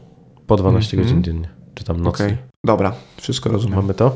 Po 0.47 0.55
12 0.55 0.97
Mhm. 0.97 1.03
godzin 1.09 1.23
dziennie. 1.23 1.49
Czy 1.75 1.83
tam 1.83 2.01
nocnie. 2.01 2.25
Okej. 2.25 2.37
Dobra, 2.65 2.93
wszystko 3.17 3.49
rozumiem. 3.49 3.75
Mamy 3.79 3.93
to? 3.93 4.15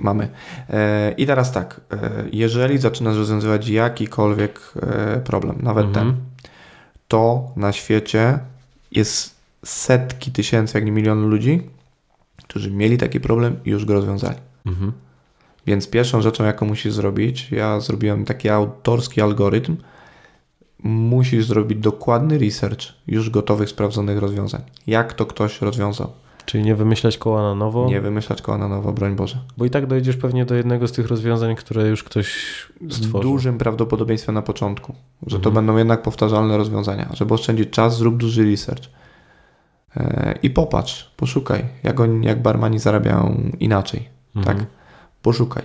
Mamy. 0.00 0.28
E, 0.70 1.14
I 1.16 1.26
teraz 1.26 1.52
tak, 1.52 1.80
e, 1.92 2.10
jeżeli 2.32 2.78
zaczynasz 2.78 3.16
rozwiązywać 3.16 3.68
jakikolwiek 3.68 4.72
problem, 5.24 5.58
nawet 5.62 5.86
Mhm. 5.86 6.06
ten, 6.06 6.16
to 7.08 7.50
na 7.56 7.72
świecie 7.72 8.38
jest 8.92 9.34
setki 9.64 10.32
tysięcy, 10.32 10.78
jak 10.78 10.84
nie 10.84 10.92
miliony 10.92 11.26
ludzi, 11.26 11.62
którzy 12.42 12.70
mieli 12.70 12.98
taki 12.98 13.20
problem 13.20 13.56
i 13.64 13.70
już 13.70 13.84
go 13.84 13.94
rozwiązali. 13.94 14.36
Mhm. 14.66 14.92
Więc 15.66 15.90
pierwszą 15.90 16.22
rzeczą, 16.22 16.44
jaką 16.44 16.66
musisz 16.66 16.92
zrobić, 16.92 17.50
ja 17.50 17.80
zrobiłem 17.80 18.24
taki 18.24 18.48
autorski 18.48 19.20
algorytm, 19.20 19.76
musisz 20.84 21.46
zrobić 21.46 21.78
dokładny 21.78 22.38
research 22.38 22.80
już 23.06 23.30
gotowych, 23.30 23.68
sprawdzonych 23.68 24.18
rozwiązań. 24.18 24.60
Jak 24.86 25.12
to 25.12 25.26
ktoś 25.26 25.60
rozwiązał. 25.62 26.10
Czyli 26.46 26.64
nie 26.64 26.74
wymyślać 26.74 27.18
koła 27.18 27.42
na 27.42 27.54
nowo, 27.54 27.86
Nie 27.88 28.00
wymyślać 28.00 28.42
koła 28.42 28.58
na 28.58 28.68
nowo, 28.68 28.92
broń 28.92 29.16
Boże. 29.16 29.38
bo 29.56 29.64
i 29.64 29.70
tak 29.70 29.86
dojdziesz 29.86 30.16
pewnie 30.16 30.44
do 30.44 30.54
jednego 30.54 30.88
z 30.88 30.92
tych 30.92 31.08
rozwiązań, 31.08 31.56
które 31.56 31.88
już 31.88 32.04
ktoś 32.04 32.26
z 32.88 32.94
stworzył. 32.96 33.30
dużym 33.30 33.58
prawdopodobieństwem 33.58 34.34
na 34.34 34.42
początku, 34.42 34.94
że 35.26 35.36
to 35.40 35.48
Mhm. 35.50 35.54
będą 35.54 35.76
jednak 35.78 36.02
powtarzalne 36.02 36.56
rozwiązania. 36.56 37.08
Żeby 37.12 37.34
oszczędzić 37.34 37.70
czas, 37.70 37.96
zrób 37.98 38.16
duży 38.16 38.44
research. 38.50 38.84
E, 39.96 40.34
I 40.42 40.50
popatrz, 40.50 41.10
poszukaj, 41.16 41.64
jak, 41.82 42.00
oni, 42.00 42.26
jak 42.26 42.42
barmani 42.42 42.78
zarabiają 42.78 43.50
inaczej. 43.60 44.08
Mhm. 44.36 44.56
Tak? 44.58 44.66
Poszukaj. 45.22 45.62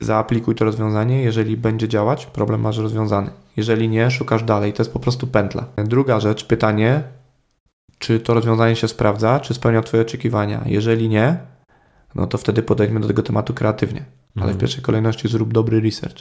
Zaaplikuj 0.00 0.54
to 0.54 0.64
rozwiązanie. 0.64 1.22
Jeżeli 1.22 1.56
będzie 1.56 1.88
działać, 1.88 2.26
problem 2.26 2.60
masz 2.60 2.78
rozwiązany. 2.78 3.30
Jeżeli 3.56 3.88
nie, 3.88 4.10
szukasz 4.10 4.42
dalej. 4.42 4.72
To 4.72 4.82
jest 4.82 4.92
po 4.92 4.98
prostu 4.98 5.26
pętla. 5.26 5.66
Druga 5.76 6.20
rzecz, 6.20 6.44
pytanie, 6.44 7.02
czy 7.98 8.20
to 8.20 8.34
rozwiązanie 8.34 8.76
się 8.76 8.88
sprawdza, 8.88 9.40
czy 9.40 9.54
spełnia 9.54 9.82
Twoje 9.82 10.02
oczekiwania. 10.02 10.62
Jeżeli 10.66 11.08
nie, 11.08 11.36
no 12.14 12.26
to 12.26 12.38
wtedy 12.38 12.62
podejdźmy 12.62 13.00
do 13.00 13.08
tego 13.08 13.22
tematu 13.22 13.54
kreatywnie. 13.54 14.04
Ale 14.36 14.44
w 14.44 14.48
Mhm. 14.48 14.58
pierwszej 14.58 14.82
kolejności 14.82 15.28
zrób 15.28 15.52
dobry 15.52 15.80
research. 15.80 16.16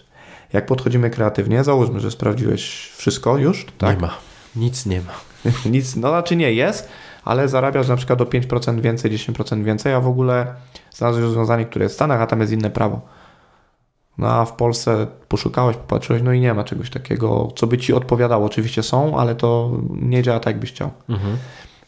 Jak 0.53 0.65
podchodzimy 0.65 1.09
kreatywnie, 1.09 1.63
załóżmy, 1.63 1.99
że 1.99 2.11
sprawdziłeś 2.11 2.91
wszystko 2.95 3.37
już, 3.37 3.65
tak? 3.77 3.95
Nie 3.95 4.01
ma. 4.01 4.17
Nic 4.55 4.85
nie 4.85 5.01
ma. 5.01 5.13
Nic, 5.71 5.95
no 5.95 6.09
znaczy 6.09 6.35
nie 6.35 6.53
jest, 6.53 6.89
ale 7.25 7.47
zarabiasz 7.47 7.87
na 7.87 7.95
przykład 7.95 8.21
o 8.21 8.25
5% 8.25 8.79
więcej, 8.79 9.11
10% 9.11 9.63
więcej, 9.63 9.93
a 9.93 10.01
w 10.01 10.07
ogóle 10.07 10.55
znalazłeś 10.91 11.25
rozwiązanie, 11.25 11.65
które 11.65 11.83
jest 11.85 11.95
w 11.95 11.97
Stanach, 11.97 12.21
a 12.21 12.27
tam 12.27 12.39
jest 12.41 12.53
inne 12.53 12.69
prawo. 12.69 13.01
No 14.17 14.27
a 14.27 14.45
w 14.45 14.53
Polsce 14.53 15.07
poszukałeś, 15.27 15.77
popatrzyłeś, 15.77 16.21
no 16.21 16.33
i 16.33 16.39
nie 16.39 16.53
ma 16.53 16.63
czegoś 16.63 16.89
takiego, 16.89 17.51
co 17.55 17.67
by 17.67 17.77
ci 17.77 17.93
odpowiadało. 17.93 18.45
Oczywiście 18.45 18.83
są, 18.83 19.19
ale 19.19 19.35
to 19.35 19.71
nie 20.01 20.23
działa 20.23 20.39
tak, 20.39 20.53
jakbyś 20.53 20.71
chciał. 20.71 20.89
Mhm. 21.09 21.37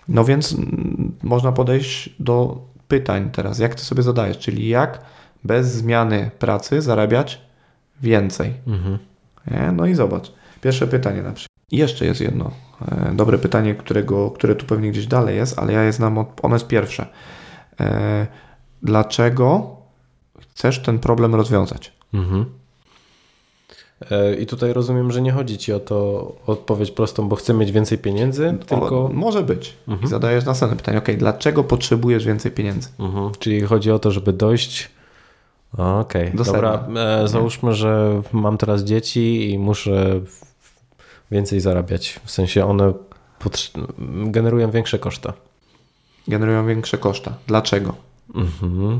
No 0.07 0.23
więc 0.23 0.53
mm, 0.53 1.11
można 1.23 1.51
podejść 1.51 2.09
do 2.19 2.57
pytań 2.87 3.29
teraz, 3.31 3.59
jak 3.59 3.75
ty 3.75 3.83
sobie 3.83 4.03
zadajesz, 4.03 4.37
czyli 4.37 4.67
jak 4.67 5.01
bez 5.43 5.71
zmiany 5.71 6.31
pracy 6.39 6.81
zarabiać 6.81 7.41
więcej. 8.01 8.53
Mhm. 8.67 8.97
No 9.75 9.85
i 9.85 9.95
zobacz. 9.95 10.31
Pierwsze 10.61 10.87
pytanie 10.87 11.21
na 11.21 11.31
przykład. 11.31 11.53
Jeszcze 11.71 12.05
jest 12.05 12.21
jedno 12.21 12.51
dobre 13.13 13.37
pytanie, 13.37 13.75
którego, 13.75 14.31
które 14.31 14.55
tu 14.55 14.65
pewnie 14.65 14.91
gdzieś 14.91 15.07
dalej 15.07 15.35
jest, 15.35 15.59
ale 15.59 15.73
ja 15.73 15.83
je 15.83 15.93
znam, 15.93 16.17
od, 16.17 16.27
ono 16.41 16.55
jest 16.55 16.67
pierwsze. 16.67 17.07
E, 17.79 18.27
dlaczego 18.81 19.75
chcesz 20.39 20.79
ten 20.79 20.99
problem 20.99 21.35
rozwiązać? 21.35 21.93
Mhm. 22.13 22.45
E, 24.11 24.35
I 24.35 24.45
tutaj 24.45 24.73
rozumiem, 24.73 25.11
że 25.11 25.21
nie 25.21 25.31
chodzi 25.31 25.57
ci 25.57 25.73
o 25.73 25.79
to 25.79 25.95
o 25.95 26.51
odpowiedź 26.51 26.91
prostą, 26.91 27.29
bo 27.29 27.35
chcę 27.35 27.53
mieć 27.53 27.71
więcej 27.71 27.97
pieniędzy, 27.97 28.57
tylko. 28.67 29.05
O, 29.05 29.09
może 29.13 29.43
być. 29.43 29.73
Mhm. 29.87 30.07
I 30.07 30.09
zadajesz 30.09 30.45
następne 30.45 30.77
pytanie. 30.77 30.97
Ok, 30.97 31.11
dlaczego 31.17 31.63
potrzebujesz 31.63 32.25
więcej 32.25 32.51
pieniędzy? 32.51 32.89
Mhm. 32.99 33.31
Czyli 33.39 33.61
chodzi 33.61 33.91
o 33.91 33.99
to, 33.99 34.11
żeby 34.11 34.33
dojść. 34.33 34.89
Okej, 35.77 36.31
Do 36.33 36.43
dobra. 36.43 36.87
E, 36.95 37.27
załóżmy, 37.27 37.73
że 37.73 38.21
mam 38.31 38.57
teraz 38.57 38.83
dzieci 38.83 39.51
i 39.51 39.59
muszę 39.59 40.21
więcej 41.31 41.59
zarabiać. 41.59 42.19
W 42.25 42.31
sensie 42.31 42.65
one 42.65 42.93
generują 44.25 44.71
większe 44.71 44.99
koszta. 44.99 45.33
Generują 46.27 46.67
większe 46.67 46.97
koszta. 46.97 47.33
Dlaczego? 47.47 47.95
Mhm. 48.35 48.99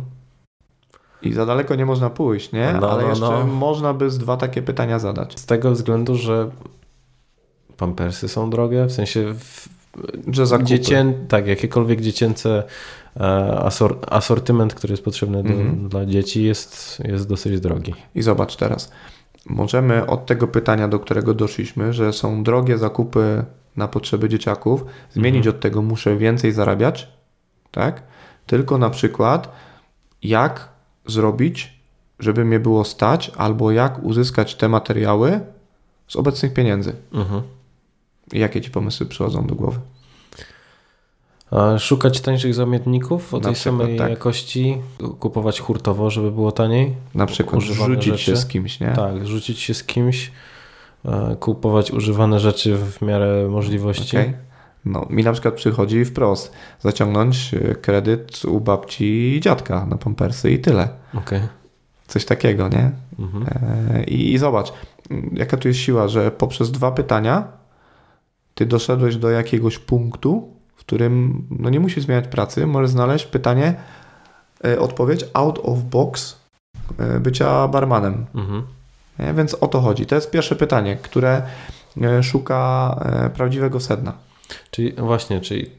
I 1.22 1.34
za 1.34 1.46
daleko 1.46 1.76
nie 1.76 1.86
można 1.86 2.10
pójść, 2.10 2.52
nie? 2.52 2.74
No, 2.82 2.92
Ale 2.92 3.04
no, 3.04 3.10
jeszcze 3.10 3.26
no. 3.30 3.46
można 3.46 3.94
by 3.94 4.10
z 4.12 4.18
dwa 4.18 4.38
takie 4.38 4.62
pytania 4.62 5.00
zadać. 5.00 5.40
Z 5.40 5.46
tego 5.46 5.72
względu, 5.72 6.16
że 6.16 6.50
pampersy 7.78 8.28
są 8.28 8.50
drogie, 8.50 8.86
w 8.86 8.92
sensie 8.92 9.34
w, 9.34 9.68
Że 10.32 10.46
zakupy. 10.48 10.68
dziecię, 10.70 11.14
tak, 11.28 11.48
jakiekolwiek 11.48 12.02
dziecięce 12.02 12.64
e, 13.20 13.24
asor, 13.60 13.98
asortyment, 14.08 14.74
który 14.74 14.94
jest 14.94 15.04
potrzebny 15.04 15.44
do, 15.44 15.50
Mhm. 15.50 15.90
dla 15.90 16.06
dzieci 16.06 16.44
jest, 16.44 17.00
jest 17.06 17.28
dosyć 17.28 17.60
drogi. 17.60 17.94
I 18.16 18.22
zobacz 18.22 18.56
teraz. 18.56 18.92
Możemy 19.50 20.06
od 20.08 20.26
tego 20.26 20.48
pytania, 20.48 20.88
do 20.88 21.00
którego 21.00 21.34
doszliśmy, 21.34 21.94
że 21.94 22.14
są 22.14 22.44
drogie 22.44 22.78
zakupy 22.78 23.46
na 23.76 23.88
potrzeby 23.88 24.30
dzieciaków, 24.30 24.86
zmienić 25.12 25.38
Mhm. 25.48 25.56
od 25.56 25.62
tego 25.62 25.82
muszę 25.82 26.18
więcej 26.18 26.52
zarabiać, 26.52 27.08
tak? 27.72 28.04
Tylko 28.48 28.78
na 28.78 28.90
przykład 28.90 29.52
jak 30.24 30.70
zrobić, 31.06 31.80
żeby 32.20 32.46
mnie 32.46 32.60
było 32.60 32.84
stać, 32.84 33.32
albo 33.38 33.72
jak 33.72 34.04
uzyskać 34.04 34.56
te 34.56 34.70
materiały 34.70 35.40
z 36.08 36.16
obecnych 36.16 36.54
pieniędzy. 36.54 36.96
Mhm. 37.14 37.42
Jakie 38.34 38.62
ci 38.62 38.72
pomysły 38.72 39.06
przychodzą 39.06 39.48
do 39.48 39.56
głowy? 39.56 39.80
Szukać 41.80 42.22
tańszych 42.22 42.54
zamienników 42.54 43.34
o 43.34 43.40
tej 43.40 43.54
przykład, 43.54 43.78
samej 43.80 43.98
tak. 43.98 44.10
jakości, 44.10 44.78
kupować 45.20 45.60
hurtowo, 45.60 46.10
żeby 46.10 46.32
było 46.32 46.52
taniej. 46.52 46.96
Na 47.16 47.26
przykład 47.26 47.58
Używane 47.58 47.96
rzucić 47.96 48.22
się 48.22 48.32
rzeczy. 48.32 48.38
z 48.38 48.46
kimś, 48.46 48.80
nie? 48.80 48.88
Tak, 48.88 49.28
rzucić 49.28 49.60
się 49.60 49.74
z 49.74 49.84
kimś, 49.84 50.32
e, 51.06 51.36
kupować 51.40 51.92
używane 51.92 52.40
rzeczy 52.40 52.78
w 52.78 53.02
miarę 53.02 53.48
możliwości. 53.50 54.18
Okej. 54.18 54.34
No, 54.86 55.06
mi 55.10 55.24
na 55.24 55.32
przykład 55.32 55.54
przychodzi 55.54 56.06
wprost 56.06 56.52
zaciągnąć 56.80 57.54
e, 57.54 57.76
kredyt 57.76 58.46
u 58.46 58.60
babci 58.60 59.36
i 59.36 59.42
dziadka 59.42 59.86
na 59.86 59.98
pampersy 59.98 60.52
i 60.52 60.60
tyle. 60.60 60.90
Okej. 61.18 61.40
Coś 62.08 62.26
takiego, 62.26 62.68
nie? 62.68 62.92
Mhm. 63.20 63.46
E, 63.96 64.04
I, 64.04 64.34
I 64.34 64.38
zobacz, 64.38 64.74
m, 65.12 65.30
jaka 65.34 65.58
tu 65.58 65.68
jest 65.68 65.80
siła, 65.80 66.08
że 66.08 66.32
poprzez 66.32 66.72
dwa 66.72 66.92
pytania 66.92 67.48
ty 68.56 68.66
doszedłeś 68.66 69.16
do 69.16 69.30
jakiegoś 69.30 69.80
punktu, 69.80 70.53
w 70.76 70.80
którym 70.80 71.48
no 71.60 71.70
nie 71.70 71.80
musisz 71.80 72.04
zmieniać 72.04 72.28
pracy, 72.28 72.68
możesz 72.68 72.90
znaleźć 72.90 73.26
pytanie, 73.26 73.76
e, 74.66 74.80
odpowiedź 74.80 75.26
out 75.34 75.60
of 75.64 75.80
box 75.80 76.40
e, 77.00 77.20
bycia 77.20 77.68
barmanem. 77.68 78.26
Mhm. 78.36 78.64
Więc 79.36 79.54
o 79.54 79.68
to 79.68 79.82
chodzi. 79.82 80.06
To 80.06 80.16
jest 80.16 80.32
pierwsze 80.32 80.56
pytanie, 80.56 80.98
które 81.02 81.42
e, 82.02 82.24
szuka 82.24 82.96
prawdziwego 83.36 83.80
sedna. 83.80 84.14
Czyli 84.72 84.94
właśnie, 84.94 85.42
czyli 85.42 85.70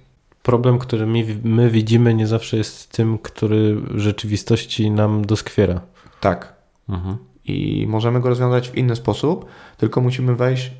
problem, 0.42 0.78
który 0.78 1.06
my, 1.06 1.24
my 1.44 1.70
widzimy, 1.70 2.14
nie 2.14 2.26
zawsze 2.26 2.56
jest 2.56 2.92
tym, 2.92 3.18
który 3.18 3.76
w 3.76 3.98
rzeczywistości 3.98 4.90
nam 4.90 5.24
doskwiera. 5.24 5.80
Tak. 6.20 6.54
Mhm. 6.88 7.16
I 7.44 7.86
możemy 7.88 8.20
go 8.20 8.28
rozwiązać 8.28 8.68
w 8.68 8.74
inny 8.74 8.96
sposób, 8.96 9.46
tylko 9.76 10.00
musimy 10.00 10.34
wejść 10.34 10.70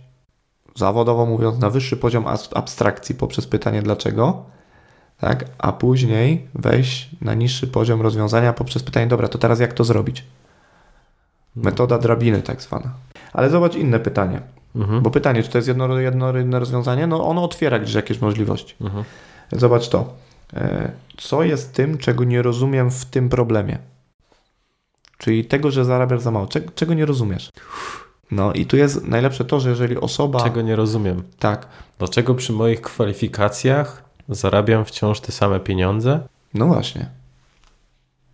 zawodowo 0.74 1.26
mówiąc 1.26 1.58
na 1.58 1.70
wyższy 1.70 1.96
poziom 1.96 2.24
abstrakcji 2.54 3.14
poprzez 3.14 3.46
pytanie 3.46 3.82
dlaczego, 3.82 4.42
tak? 5.20 5.44
a 5.58 5.72
później 5.72 6.48
wejść 6.54 7.10
na 7.20 7.34
niższy 7.34 7.66
poziom 7.66 8.02
rozwiązania 8.02 8.52
poprzez 8.52 8.82
pytanie, 8.82 9.06
dobra, 9.06 9.28
to 9.28 9.38
teraz 9.38 9.60
jak 9.60 9.72
to 9.72 9.84
zrobić? 9.84 10.24
Metoda 11.56 11.98
drabiny 11.98 12.42
tak 12.42 12.62
zwana. 12.62 12.90
Ale 13.32 13.50
zobacz 13.50 13.74
inne 13.74 14.00
pytanie, 14.00 14.40
Mhm. 14.76 15.02
bo 15.02 15.10
pytanie, 15.10 15.42
czy 15.42 15.48
to 15.50 15.58
jest 15.58 15.68
jedno, 15.68 15.98
jedno, 15.98 16.32
rozwiązanie, 16.58 17.06
no 17.06 17.26
ono 17.28 17.44
otwiera 17.44 17.78
gdzieś 17.78 17.94
jakieś 17.94 18.20
możliwości. 18.20 18.74
Mhm. 18.80 19.04
Zobacz 19.52 19.88
to. 19.88 20.14
E, 20.54 20.90
Co 21.16 21.42
jest 21.42 21.74
tym, 21.74 21.98
czego 21.98 22.24
nie 22.24 22.42
rozumiem 22.42 22.90
w 22.90 23.04
tym 23.04 23.28
problemie? 23.28 23.78
Czyli 25.18 25.44
tego, 25.44 25.70
że 25.70 25.84
zarabiasz 25.84 26.20
za 26.20 26.30
mało. 26.30 26.46
Czego, 26.46 26.72
czego 26.74 26.94
nie 26.94 27.06
rozumiesz? 27.06 27.50
No 28.30 28.52
i 28.52 28.66
tu 28.66 28.76
jest 28.76 29.04
najlepsze 29.08 29.44
to, 29.44 29.60
że 29.60 29.70
jeżeli 29.70 29.96
osoba... 29.96 30.42
Czego 30.44 30.62
nie 30.62 30.76
rozumiem? 30.76 31.22
Tak. 31.38 31.66
Dlaczego 31.98 32.34
przy 32.34 32.52
moich 32.52 32.80
kwalifikacjach 32.80 34.04
zarabiam 34.28 34.84
wciąż 34.84 35.20
te 35.20 35.32
same 35.32 35.60
pieniądze? 35.60 36.20
No 36.54 36.66
właśnie. 36.66 37.06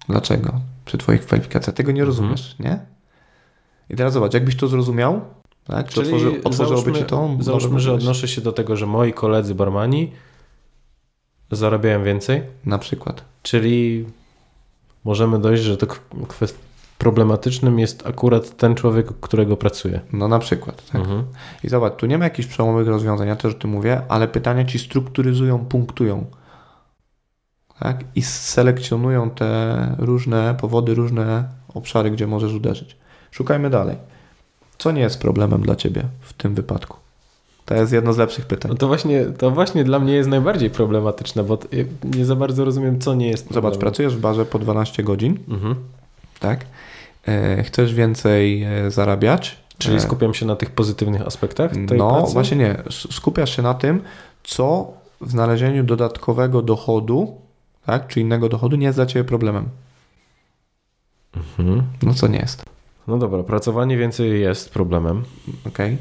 Dlaczego? 0.09 0.61
Przy 0.85 0.99
twoich 0.99 1.21
kwalifikacjach. 1.21 1.77
Tego 1.77 1.93
nie 1.93 2.03
Mhm. 2.03 2.07
rozumiesz, 2.07 2.57
nie? 2.59 2.79
I 3.91 3.97
teraz 3.97 4.13
zobacz, 4.13 4.35
jakbyś 4.35 4.57
to 4.57 4.69
zrozumiał, 4.69 5.21
tak? 5.65 5.89
Czy 5.89 6.01
otworzy, 6.01 6.41
otworzyłoby 6.45 6.93
ci 6.93 7.05
to? 7.05 7.31
Załóżmy, 7.41 7.81
że 7.81 7.93
odnoszę 7.93 8.29
się 8.29 8.41
do 8.41 8.53
tego, 8.53 8.77
że 8.77 8.87
moi 8.87 9.13
koledzy 9.13 9.55
barmani 9.55 10.13
zarabiają 11.51 12.05
więcej, 12.05 12.43
Na 12.67 12.79
przykład. 12.79 13.25
czyli 13.43 14.07
możemy 15.05 15.39
dojść, 15.39 15.63
że 15.63 15.77
to 15.77 15.87
kwest... 16.29 16.59
problematycznym 17.05 17.79
jest 17.79 18.07
akurat 18.07 18.57
ten 18.57 18.75
człowiek, 18.75 19.07
którego 19.21 19.57
pracuję. 19.57 20.01
No 20.13 20.29
na 20.29 20.39
przykład. 20.39 20.87
Tak? 20.93 21.01
Mhm. 21.01 21.25
I 21.65 21.69
zobacz, 21.69 21.97
tu 21.97 22.07
nie 22.07 22.19
ma 22.19 22.25
jakichś 22.25 22.49
przełomowych 22.49 22.89
rozwiązań, 22.89 23.29
ja 23.29 23.37
też 23.37 23.55
o 23.55 23.59
tym 23.59 23.71
mówię, 23.71 24.03
ale 24.09 24.29
pytania 24.29 24.65
ci 24.65 24.79
strukturyzują, 24.79 25.59
punktują. 25.59 26.27
Tak? 27.79 28.05
I 28.15 28.23
selekcjonują 28.23 29.31
te 29.31 29.95
różne 29.99 30.55
powody, 30.61 30.95
różne 30.95 31.45
obszary, 31.75 32.11
gdzie 32.11 32.27
możesz 32.27 32.53
uderzyć. 32.53 32.97
Szukajmy 33.31 33.71
dalej. 33.71 33.97
Co 34.79 34.91
nie 34.93 35.01
jest 35.01 35.21
problemem 35.21 35.61
dla 35.63 35.77
ciebie 35.77 36.03
w 36.21 36.33
tym 36.33 36.55
wypadku? 36.55 36.97
To 37.65 37.75
jest 37.75 37.93
jedno 37.93 38.13
z 38.13 38.19
lepszych 38.19 38.47
pytań. 38.47 38.71
No 38.71 38.77
to 38.77 38.87
właśnie, 38.89 39.25
to 39.25 39.51
właśnie 39.51 39.85
dla 39.85 39.99
mnie 39.99 40.13
jest 40.13 40.29
najbardziej 40.29 40.71
problematyczne, 40.71 41.45
bo 41.45 41.59
nie 42.05 42.25
za 42.25 42.37
bardzo 42.37 42.65
rozumiem, 42.65 43.01
co 43.01 43.15
nie 43.15 43.29
jest 43.29 43.43
Zobacz, 43.45 43.55
problemem. 43.55 43.81
pracujesz 43.81 44.17
w 44.17 44.21
barze 44.21 44.45
po 44.47 44.59
12 44.59 45.03
godzin, 45.03 45.39
Mhm. 45.49 45.75
tak? 46.41 46.65
E, 47.29 47.63
chcesz 47.63 47.95
więcej 47.95 48.63
e, 48.63 48.91
zarabiać. 48.91 49.57
Czyli 49.79 49.97
E, 49.97 50.01
skupiam 50.01 50.35
się 50.35 50.47
na 50.47 50.57
tych 50.57 50.71
pozytywnych 50.71 51.23
aspektach 51.23 51.71
tej 51.89 51.99
No 51.99 52.11
pracy? 52.19 52.33
właśnie 52.33 52.57
nie. 52.57 52.77
Skupiasz 53.11 53.57
się 53.57 53.63
na 53.63 53.75
tym, 53.75 54.03
co 54.45 54.93
w 55.21 55.31
znalezieniu 55.31 55.85
dodatkowego 55.85 56.63
dochodu, 56.63 57.37
tak, 57.87 58.07
czy 58.09 58.21
innego 58.21 58.49
dochodu 58.49 58.77
nie 58.77 58.87
jest 58.87 58.99
dla 58.99 59.07
Ciebie 59.07 59.25
problemem. 59.25 59.69
Mhm. 61.37 61.83
No 62.03 62.15
co 62.15 62.27
nie 62.27 62.39
jest, 62.39 62.65
No 63.07 63.19
dobra, 63.19 63.43
pracowanie 63.43 63.97
więcej 63.97 64.41
jest 64.41 64.71
problemem. 64.73 65.25
okej? 65.67 65.97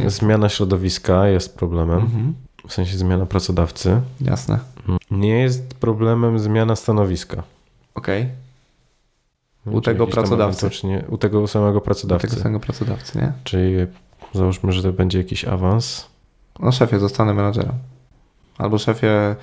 Jest? 0.00 0.16
Zmiana 0.16 0.48
środowiska 0.48 1.28
jest 1.28 1.56
problemem, 1.56 1.98
Mhm. 1.98 2.34
w 2.68 2.72
sensie 2.72 2.98
zmiana 2.98 3.26
pracodawcy. 3.26 4.00
Jasne, 4.20 4.58
Nie 5.10 5.38
jest 5.38 5.74
problemem 5.74 6.38
zmiana 6.38 6.76
stanowiska. 6.76 7.42
okej. 7.94 8.22
Nie 8.22 8.30
U 9.66 9.80
tego 9.80 10.06
pracodawcy. 10.06 10.70
U 11.08 11.18
tego 11.18 11.48
samego 11.48 11.80
pracodawcy. 11.80 12.28
tego 12.28 12.42
samego 12.42 12.60
pracodawcy, 12.60 13.18
nie? 13.18 13.32
Czyli 13.44 13.74
załóżmy, 14.34 14.72
że 14.72 14.82
to 14.82 14.92
będzie 14.92 15.18
jakiś 15.18 15.44
awans. 15.44 16.06
No 16.60 16.72
szefie, 16.72 16.98
zostanę 16.98 17.34
menadżerem. 17.34 17.72
Albo 18.58 18.78
szefie, 18.78 19.36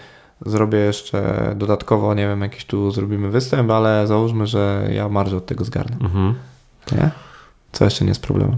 zrobię 0.46 0.78
jeszcze 0.78 1.52
dodatkowo, 1.58 2.14
nie 2.14 2.28
wiem, 2.28 2.42
jakiś 2.42 2.66
tu 2.66 2.92
zrobimy 2.92 3.30
występ, 3.30 3.72
ale 3.72 4.08
załóżmy, 4.08 4.48
że 4.48 4.90
ja 4.94 5.10
marżę 5.10 5.38
od 5.38 5.46
tego 5.46 5.66
zgarnę, 5.66 5.98
Mhm. 6.02 6.36
nie? 6.92 7.12
Co 7.72 7.86
jeszcze 7.86 8.06
nie 8.06 8.10
jest 8.10 8.22
problemem? 8.22 8.58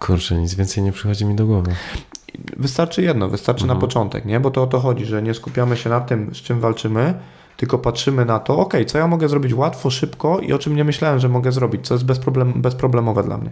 Kurczę, 0.00 0.34
nic 0.38 0.54
więcej 0.54 0.84
nie 0.84 0.92
przychodzi 0.92 1.24
mi 1.26 1.34
do 1.34 1.46
głowy. 1.46 1.74
Wystarczy 2.56 3.02
jedno, 3.02 3.28
wystarczy 3.28 3.62
Mhm. 3.64 3.78
na 3.78 3.80
początek, 3.80 4.24
nie? 4.24 4.40
Bo 4.40 4.50
to 4.50 4.62
o 4.62 4.66
to 4.66 4.80
chodzi, 4.80 5.04
że 5.04 5.22
nie 5.22 5.34
skupiamy 5.34 5.76
się 5.76 5.90
na 5.90 6.00
tym, 6.00 6.34
z 6.34 6.38
czym 6.38 6.60
walczymy, 6.60 7.14
tylko 7.56 7.78
patrzymy 7.78 8.24
na 8.24 8.38
to, 8.38 8.58
ok, 8.58 8.74
co 8.86 8.98
ja 8.98 9.06
mogę 9.06 9.28
zrobić 9.28 9.54
łatwo, 9.54 9.90
szybko 9.90 10.38
i 10.40 10.52
o 10.52 10.58
czym 10.58 10.76
nie 10.76 10.84
myślałem, 10.84 11.18
że 11.18 11.28
mogę 11.28 11.52
zrobić, 11.52 11.86
co 11.86 11.94
jest 11.94 12.04
bezproblem, 12.04 12.52
bezproblemowe 12.62 13.22
dla 13.22 13.38
mnie. 13.38 13.50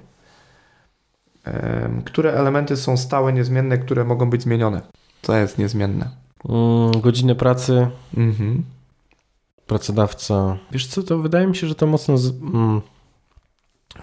Które 2.04 2.32
elementy 2.34 2.76
są 2.76 2.96
stałe, 2.96 3.32
niezmienne, 3.32 3.78
które 3.78 4.04
mogą 4.04 4.30
być 4.30 4.42
zmienione? 4.42 4.80
Co 5.22 5.36
jest 5.36 5.58
niezmienne? 5.58 6.08
Mm, 6.48 7.00
godziny 7.00 7.34
pracy, 7.34 7.88
Mhm. 8.16 8.62
pracodawca. 9.66 10.56
Wiesz 10.70 10.86
co, 10.86 11.02
to 11.02 11.18
wydaje 11.18 11.46
mi 11.46 11.56
się, 11.56 11.66
że 11.66 11.74
to 11.74 11.86
mocno, 11.86 12.18
z, 12.18 12.28
mm, 12.42 12.80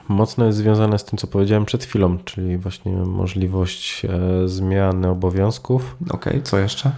mocno 0.10 0.45
jest 0.45 0.58
związane 0.58 1.00
z 1.00 1.04
tym, 1.06 1.18
co 1.18 1.28
powiedziałem 1.28 1.66
przed 1.66 1.84
chwilą, 1.84 2.18
czyli 2.18 2.58
właśnie 2.58 2.91
możliwość 2.91 4.06
e, 4.06 4.47
zmiany 4.47 5.10
obowiązków, 5.10 5.95
Okej, 6.10 6.43
co 6.43 6.58
jeszcze? 6.60 6.91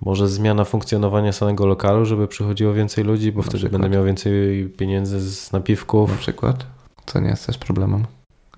Może 0.00 0.28
zmiana 0.28 0.64
funkcjonowania 0.64 1.32
samego 1.32 1.66
lokalu, 1.66 2.04
żeby 2.06 2.28
przychodziło 2.28 2.72
więcej 2.74 3.04
ludzi, 3.04 3.32
bo 3.32 3.38
Na 3.38 3.42
wtedy 3.42 3.58
przykład. 3.58 3.72
będę 3.82 3.96
miał 3.96 4.04
więcej 4.06 4.64
pieniędzy 4.76 5.20
z 5.20 5.52
Na 5.52 5.58
napiwków, 5.58 6.18
przykład? 6.18 6.66
Co 7.06 7.20
nie 7.20 7.28
jest 7.28 7.46
też 7.46 7.58
problemem? 7.58 8.04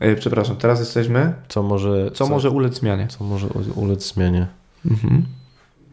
Ej, 0.00 0.16
przepraszam, 0.16 0.56
teraz 0.56 0.80
jesteśmy. 0.80 1.34
co 1.48 1.62
może, 1.62 2.10
Co, 2.14 2.26
może 2.26 2.50
ulec 2.50 2.74
zmianie? 2.78 3.06
co 3.08 3.24
może 3.24 3.46
ulec 3.74 4.12
zmianie. 4.14 4.46
Mhm. 4.86 5.24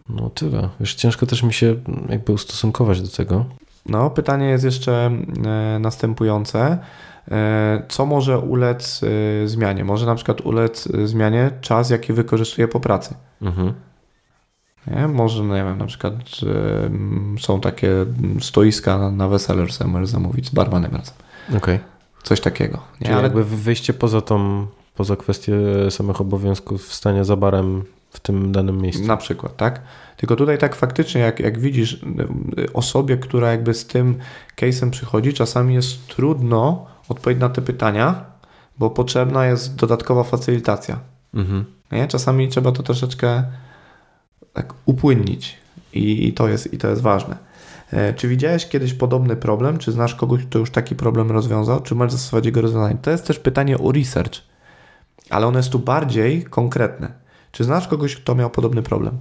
No 0.10 0.30
tyle. 0.30 0.70
Wiesz, 0.80 0.95
ciężko 0.95 1.26
też 1.26 1.43
mi 1.43 1.54
się 1.54 1.68
mm, 1.68 2.08
jakby 2.10 2.34
ustosunkować 2.34 3.02
do 3.02 3.08
tego. 3.08 3.45
No, 3.86 4.10
pytanie 4.10 4.45
jest 4.45 4.64
jeszcze 4.64 5.12
e, 5.45 5.80
następujące. 5.80 6.78
E, 7.32 7.84
co 7.89 8.06
może 8.06 8.39
ulec 8.39 9.02
e, 9.43 9.48
zmianie? 9.48 9.84
Może 9.86 10.06
na 10.06 10.16
przykład 10.16 10.41
ulec 10.41 10.88
zmianie 11.06 11.52
czas, 11.62 11.89
jaki 11.89 12.14
wykorzystuje 12.14 12.68
po 12.68 12.80
pracy. 12.80 13.16
Mhm. 13.41 13.74
Nie? 14.96 15.08
Może, 15.08 15.44
no 15.44 15.56
nie 15.56 15.64
wiem, 15.64 15.78
na 15.78 15.86
przykład 15.86 16.14
e, 16.14 16.86
m, 16.86 17.36
są 17.40 17.62
takie 17.62 17.90
stoiska 18.40 18.98
na, 18.98 19.12
na 19.12 19.28
wesele, 19.28 19.68
że 19.68 19.74
sobie 19.74 19.90
możesz 19.92 20.10
zamówić 20.10 20.48
z 20.48 20.50
barmanem 20.50 20.92
razem. 20.92 21.16
Okej. 21.58 21.80
Coś 22.24 22.42
takiego. 22.42 22.78
Nie? 22.78 23.06
Czyli 23.06 23.14
Ale 23.14 23.24
jakby 23.24 23.44
wyjście 23.44 23.94
poza 23.94 24.22
tą, 24.22 24.68
poza 24.96 25.16
kwestię 25.16 25.54
samych 25.90 26.22
obowiązków 26.22 26.94
stania 26.94 27.24
za 27.24 27.36
barem 27.36 27.84
w 28.10 28.20
tym 28.20 28.52
danym 28.52 28.82
miejscu. 28.82 29.04
Na 29.04 29.18
przykład, 29.18 29.58
tak? 29.58 29.82
Tylko 30.18 30.36
tutaj 30.36 30.58
tak 30.58 30.76
faktycznie, 30.76 31.22
jak, 31.22 31.40
jak 31.40 31.60
widzisz, 31.60 32.06
osobie, 32.74 33.18
która 33.18 33.52
jakby 33.52 33.74
z 33.74 33.86
tym 33.86 34.18
case'em 34.56 34.90
przychodzi, 34.90 35.34
czasami 35.34 35.74
jest 35.74 36.08
trudno 36.08 36.86
odpowiedzieć 37.10 37.42
na 37.42 37.50
te 37.50 37.62
pytania, 37.62 38.26
bo 38.80 38.90
potrzebna 38.90 39.46
jest 39.46 39.76
dodatkowa 39.76 40.24
facylitacja. 40.24 41.00
Mhm. 41.34 41.66
Nie? 41.92 42.08
Czasami 42.08 42.48
trzeba 42.48 42.72
to 42.72 42.84
troszeczkę 42.84 43.44
tak 44.54 44.74
upłynnić 44.86 45.58
i, 45.93 46.28
i, 46.28 46.34
to 46.34 46.48
jest, 46.48 46.74
i 46.74 46.78
to 46.78 46.88
jest 46.89 47.02
ważne. 47.02 47.38
E, 47.93 48.14
Czy 48.14 48.28
widziałeś 48.28 48.66
kiedyś 48.68 48.93
podobny 48.93 49.36
problem? 49.36 49.78
Czy 49.78 49.91
znasz 49.91 50.16
kogoś, 50.16 50.41
kto 50.45 50.60
już 50.60 50.72
taki 50.72 50.95
problem 50.95 51.32
rozwiązał? 51.32 51.82
Czy 51.82 51.95
możesz 51.95 52.12
zastosować 52.12 52.45
jego 52.45 52.62
rozwiązanie? 52.62 52.98
To 53.02 53.12
jest 53.12 53.28
też 53.28 53.39
pytanie 53.39 53.78
o 53.78 53.91
research, 53.91 54.34
ale 55.30 55.48
ono 55.48 55.60
jest 55.60 55.70
tu 55.70 55.80
bardziej 55.80 56.43
konkretne. 56.43 57.12
Czy 57.52 57.64
znasz 57.64 57.88
kogoś, 57.88 58.16
kto 58.16 58.36
miał 58.36 58.50
podobny 58.50 58.82
problem? 58.84 59.18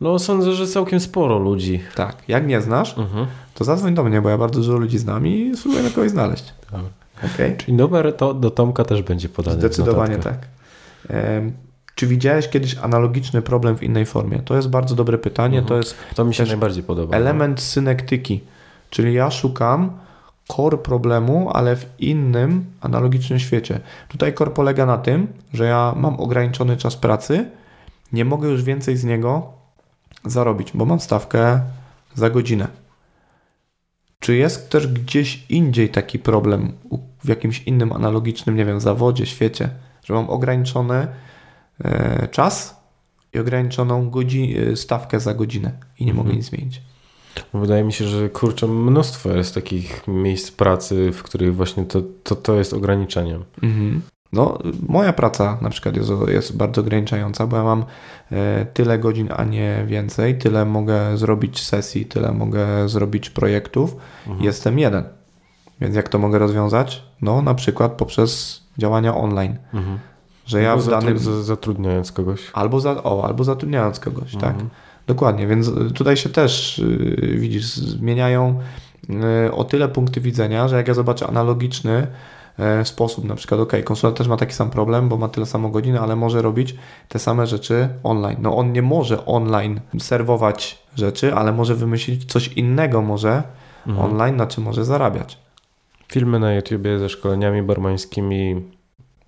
No 0.00 0.18
sądzę, 0.18 0.52
że 0.52 0.66
całkiem 0.66 1.00
sporo 1.00 1.38
ludzi. 1.38 1.80
Tak. 1.94 2.16
Jak 2.28 2.46
nie 2.46 2.60
znasz, 2.60 2.98
Mhm. 2.98 3.26
to 3.54 3.64
zadzwoń 3.64 3.94
do 3.94 4.04
mnie, 4.04 4.22
bo 4.22 4.28
ja 4.28 4.38
bardzo 4.38 4.60
dużo 4.60 4.72
ludzi 4.78 4.98
znam 4.98 5.26
i 5.26 5.56
spróbuję 5.56 5.82
na 5.82 5.90
kogoś 5.90 6.10
znaleźć. 6.10 6.54
Dobra. 6.72 6.86
Okej? 7.34 7.56
Czyli 7.56 7.72
numer 7.72 8.16
to 8.16 8.34
do 8.34 8.50
Tomka 8.50 8.84
też 8.84 9.02
będzie 9.02 9.28
podany. 9.28 9.56
Zdecydowanie 9.58 10.16
tak. 10.18 10.38
Czy 11.94 12.06
widziałeś 12.06 12.48
kiedyś 12.48 12.76
analogiczny 12.78 13.42
problem 13.42 13.76
w 13.76 13.82
innej 13.82 14.06
formie? 14.06 14.38
To 14.38 14.56
jest 14.56 14.68
bardzo 14.68 14.94
dobre 14.94 15.18
pytanie. 15.18 15.58
Mhm. 15.58 15.68
To 15.68 15.76
jest 15.76 15.94
To 16.14 16.24
mi 16.24 16.34
się 16.34 16.44
najbardziej 16.44 16.82
podoba. 16.82 17.16
element 17.16 17.60
synektyki, 17.60 18.40
czyli 18.90 19.14
ja 19.14 19.30
szukam 19.30 19.90
core 20.56 20.78
problemu, 20.78 21.50
ale 21.52 21.76
w 21.76 21.86
innym 21.98 22.64
analogicznym 22.80 23.38
świecie. 23.38 23.80
Tutaj 24.08 24.34
core 24.34 24.50
polega 24.50 24.86
na 24.86 24.98
tym, 24.98 25.26
że 25.52 25.64
ja 25.64 25.94
mam 25.96 26.20
ograniczony 26.20 26.76
czas 26.76 26.96
pracy, 26.96 27.50
nie 28.12 28.24
mogę 28.24 28.48
już 28.48 28.62
więcej 28.62 28.96
z 28.96 29.04
niego 29.04 29.52
zarobić, 30.24 30.70
bo 30.74 30.84
mam 30.84 31.00
stawkę 31.00 31.60
za 32.14 32.30
godzinę. 32.30 32.68
Czy 34.20 34.36
jest 34.36 34.70
też 34.70 34.86
gdzieś 34.86 35.44
indziej 35.48 35.88
taki 35.88 36.18
problem 36.18 36.72
w 37.24 37.28
jakimś 37.28 37.62
innym 37.62 37.92
analogicznym, 37.92 38.56
nie 38.56 38.64
wiem, 38.64 38.80
zawodzie, 38.80 39.26
świecie, 39.26 39.70
że 40.04 40.14
mam 40.14 40.30
ograniczony 40.30 40.94
e, 40.94 41.08
czas 42.30 42.80
i 43.32 43.38
ograniczoną 43.38 44.10
e, 44.72 44.76
stawkę 44.76 45.20
za 45.20 45.34
godzinę 45.34 45.72
i 45.98 46.06
nie 46.06 46.14
mogę 46.14 46.30
Mhm. 46.30 46.36
nic 46.38 46.46
zmienić. 46.46 46.82
Wydaje 47.54 47.84
mi 47.84 47.92
się, 47.92 48.04
że 48.04 48.28
kurczę, 48.28 48.66
mnóstwo 48.66 49.30
jest 49.30 49.54
takich 49.54 50.08
miejsc 50.08 50.50
pracy, 50.50 51.12
w 51.12 51.22
których 51.22 51.56
właśnie 51.56 51.84
to, 51.84 52.02
to, 52.24 52.36
to 52.36 52.54
jest 52.54 52.72
ograniczeniem. 52.74 53.44
Mhm. 53.62 54.02
No, 54.32 54.58
moja 54.88 55.12
praca 55.12 55.58
na 55.62 55.70
przykład 55.70 55.96
jest, 55.96 56.10
jest 56.28 56.56
bardzo 56.56 56.80
ograniczająca, 56.80 57.46
bo 57.46 57.56
ja 57.56 57.62
mam 57.64 57.84
e, 58.32 58.66
tyle 58.74 58.98
godzin, 58.98 59.28
a 59.36 59.44
nie 59.44 59.84
więcej, 59.86 60.38
tyle 60.38 60.64
mogę 60.64 61.16
zrobić 61.18 61.62
sesji, 61.62 62.06
tyle 62.06 62.32
mogę 62.32 62.88
zrobić 62.88 63.30
projektów. 63.30 63.96
Mhm. 64.26 64.44
Jestem 64.44 64.78
jeden. 64.78 65.04
Więc 65.80 65.96
jak 65.96 66.08
to 66.08 66.18
mogę 66.18 66.38
rozwiązać? 66.38 67.02
No, 67.22 67.42
na 67.42 67.54
przykład 67.54 67.92
poprzez 67.92 68.62
działania 68.78 69.16
online, 69.16 69.56
Mhm. 69.74 69.98
Że 70.50 70.62
ja 70.62 70.72
Albo 70.72 70.82
w 70.82 70.90
danym... 70.90 71.18
zatru- 71.18 71.42
zatrudniając 71.42 72.12
kogoś. 72.12 72.50
Albo, 72.52 72.80
za, 72.80 73.02
o, 73.02 73.24
albo 73.24 73.44
zatrudniając 73.44 74.00
kogoś, 74.00 74.32
tak? 74.32 74.50
Mhm. 74.50 74.70
Dokładnie, 75.06 75.46
więc 75.46 75.70
tutaj 75.94 76.16
się 76.16 76.28
też 76.28 76.78
y, 76.78 77.36
widzisz, 77.38 77.64
zmieniają 77.66 78.60
e, 79.46 79.52
o 79.52 79.64
tyle 79.64 79.88
punkty 79.88 80.20
widzenia, 80.20 80.68
że 80.68 80.76
jak 80.76 80.88
ja 80.88 80.94
zobaczę 80.94 81.26
analogiczny 81.26 82.06
e, 82.58 82.84
sposób, 82.84 83.24
na 83.24 83.34
przykład, 83.34 83.60
ok, 83.60 83.72
konsultant 83.84 84.18
też 84.18 84.28
ma 84.28 84.36
taki 84.36 84.52
sam 84.52 84.70
problem, 84.70 85.08
bo 85.08 85.16
ma 85.16 85.28
tyle 85.28 85.46
samo 85.46 85.68
godzin, 85.68 85.96
ale 85.96 86.16
może 86.16 86.42
robić 86.42 86.74
te 87.08 87.18
same 87.18 87.46
rzeczy 87.46 87.88
online. 88.02 88.38
No 88.40 88.56
on 88.56 88.72
nie 88.72 88.82
może 88.82 89.26
online 89.26 89.80
serwować 89.98 90.82
rzeczy, 90.96 91.34
ale 91.34 91.52
może 91.52 91.74
wymyślić 91.74 92.32
coś 92.32 92.48
innego 92.48 93.02
może 93.02 93.42
mhm. 93.86 94.12
online, 94.12 94.36
na 94.36 94.46
czym 94.46 94.64
może 94.64 94.84
zarabiać. 94.84 95.38
Filmy 96.08 96.38
na 96.38 96.54
YouTubie 96.54 96.98
ze 96.98 97.08
szkoleniami 97.08 97.62
barmańskimi. 97.62 98.62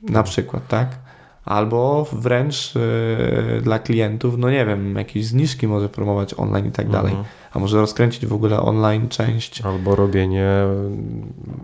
Na 0.02 0.22
przykład, 0.22 0.68
tak? 0.68 0.88
Albo 1.44 2.06
wręcz 2.12 2.74
yy, 2.74 3.60
dla 3.60 3.78
klientów, 3.78 4.38
no 4.38 4.50
nie 4.50 4.66
wiem, 4.66 4.96
jakieś 4.96 5.26
zniżki 5.26 5.68
może 5.68 5.88
promować 5.88 6.34
online 6.34 6.66
i 6.66 6.72
tak 6.72 6.86
mhm. 6.86 7.04
dalej. 7.04 7.24
A 7.52 7.58
może 7.58 7.80
rozkręcić 7.80 8.26
w 8.26 8.32
ogóle 8.32 8.60
online 8.60 9.08
część. 9.08 9.62
Albo 9.62 9.96
robienie 9.96 10.48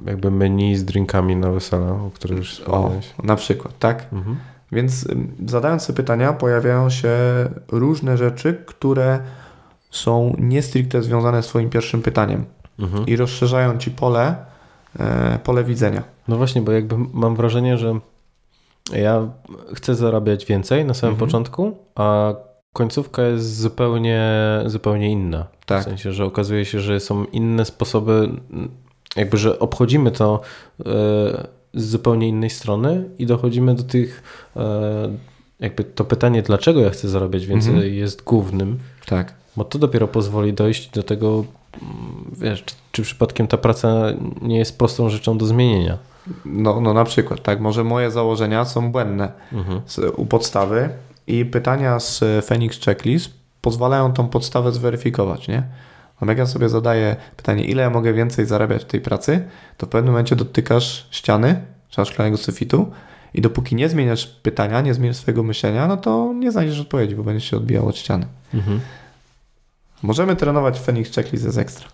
jakby 0.06 0.30
menu 0.30 0.76
z 0.76 0.84
drinkami 0.84 1.36
na 1.36 1.50
wesela, 1.50 1.92
o 1.92 2.10
których 2.14 2.38
już 2.38 2.52
wspomniałeś. 2.52 3.14
O, 3.18 3.26
na 3.26 3.36
przykład, 3.36 3.78
tak? 3.78 4.06
Mhm. 4.12 4.36
Więc 4.72 5.08
zadając 5.46 5.82
sobie 5.82 5.96
pytania, 5.96 6.32
pojawiają 6.32 6.90
się 6.90 7.08
różne 7.68 8.16
rzeczy, 8.16 8.62
które 8.66 9.20
są 9.90 10.34
nie 10.38 10.62
stricte 10.62 11.02
związane 11.02 11.42
z 11.42 11.46
Twoim 11.46 11.70
pierwszym 11.70 12.02
pytaniem 12.02 12.44
mhm. 12.78 13.06
i 13.06 13.16
rozszerzają 13.16 13.78
Ci 13.78 13.90
pole, 13.90 14.36
e, 14.98 15.38
pole 15.44 15.64
widzenia. 15.64 16.02
No 16.28 16.36
właśnie, 16.36 16.62
bo 16.62 16.72
jakby 16.72 16.96
mam 17.12 17.36
wrażenie, 17.36 17.78
że 17.78 18.00
ja 18.92 19.28
chcę 19.74 19.94
zarabiać 19.94 20.46
więcej 20.46 20.84
na 20.84 20.94
samym 20.94 21.14
mhm. 21.14 21.28
początku, 21.28 21.76
a 21.94 22.34
końcówka 22.72 23.22
jest 23.22 23.60
zupełnie, 23.60 24.30
zupełnie 24.66 25.10
inna. 25.10 25.46
Tak. 25.66 25.82
W 25.82 25.84
sensie, 25.84 26.12
że 26.12 26.24
okazuje 26.24 26.64
się, 26.64 26.80
że 26.80 27.00
są 27.00 27.24
inne 27.24 27.64
sposoby, 27.64 28.30
jakby, 29.16 29.36
że 29.36 29.58
obchodzimy 29.58 30.10
to 30.10 30.40
e, 30.80 30.84
z 31.74 31.84
zupełnie 31.84 32.28
innej 32.28 32.50
strony 32.50 33.10
i 33.18 33.26
dochodzimy 33.26 33.74
do 33.74 33.82
tych, 33.82 34.22
e, 34.56 35.08
jakby 35.60 35.84
to 35.84 36.04
pytanie, 36.04 36.42
dlaczego 36.42 36.80
ja 36.80 36.90
chcę 36.90 37.08
zarabiać 37.08 37.46
więcej, 37.46 37.74
mhm. 37.74 37.94
jest 37.94 38.22
głównym. 38.22 38.78
Tak. 39.06 39.34
Bo 39.56 39.64
to 39.64 39.78
dopiero 39.78 40.08
pozwoli 40.08 40.52
dojść 40.52 40.90
do 40.90 41.02
tego, 41.02 41.44
wiesz, 42.32 42.64
czy, 42.64 42.74
czy 42.92 43.02
przypadkiem 43.02 43.46
ta 43.46 43.56
praca 43.56 44.06
nie 44.42 44.58
jest 44.58 44.78
prostą 44.78 45.08
rzeczą 45.08 45.38
do 45.38 45.46
zmienienia. 45.46 45.98
No, 46.44 46.80
no 46.80 46.94
na 46.94 47.04
przykład, 47.04 47.42
tak, 47.42 47.60
może 47.60 47.84
moje 47.84 48.10
założenia 48.10 48.64
są 48.64 48.92
błędne 48.92 49.32
mhm. 49.52 49.80
z, 49.86 49.98
u 50.16 50.26
podstawy 50.26 50.88
i 51.26 51.44
pytania 51.44 52.00
z 52.00 52.24
Phoenix 52.46 52.80
Checklist 52.80 53.30
pozwalają 53.60 54.12
tą 54.12 54.28
podstawę 54.28 54.72
zweryfikować, 54.72 55.48
nie? 55.48 55.62
No 56.20 56.26
jak 56.28 56.38
ja 56.38 56.46
sobie 56.46 56.68
zadaję 56.68 57.16
pytanie, 57.36 57.64
ile 57.64 57.82
ja 57.82 57.90
mogę 57.90 58.12
więcej 58.12 58.46
zarabiać 58.46 58.82
w 58.82 58.86
tej 58.86 59.00
pracy, 59.00 59.44
to 59.76 59.86
w 59.86 59.88
pewnym 59.88 60.12
momencie 60.12 60.36
dotykasz 60.36 61.08
ściany, 61.10 61.60
czy 61.88 62.04
szklanego 62.04 62.36
sufitu 62.36 62.92
i 63.34 63.40
dopóki 63.40 63.74
nie 63.74 63.88
zmieniasz 63.88 64.26
pytania, 64.26 64.80
nie 64.80 64.94
zmieniasz 64.94 65.16
swojego 65.16 65.42
myślenia, 65.42 65.86
no 65.86 65.96
to 65.96 66.32
nie 66.34 66.52
znajdziesz 66.52 66.80
odpowiedzi, 66.80 67.16
bo 67.16 67.22
będziesz 67.22 67.50
się 67.50 67.56
odbijał 67.56 67.88
od 67.88 67.96
ściany. 67.96 68.26
Mhm. 68.54 68.80
Możemy 70.02 70.36
trenować 70.36 70.80
Phoenix 70.80 71.14
Checklist 71.14 71.44
z 71.44 71.58
ekstra. 71.58 71.88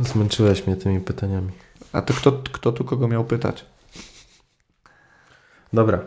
Zmęczyłeś 0.00 0.66
mnie 0.66 0.76
tymi 0.76 1.00
pytaniami. 1.00 1.50
A 1.92 2.02
to 2.02 2.14
kto, 2.14 2.32
kto 2.32 2.72
tu 2.72 2.84
kogo 2.84 3.08
miał 3.08 3.24
pytać? 3.24 3.64
Dobra. 5.72 6.00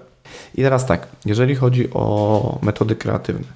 I 0.55 0.61
teraz 0.61 0.85
tak, 0.85 1.07
jeżeli 1.25 1.55
chodzi 1.55 1.93
o 1.93 2.59
metody 2.61 2.95
kreatywne, 2.95 3.47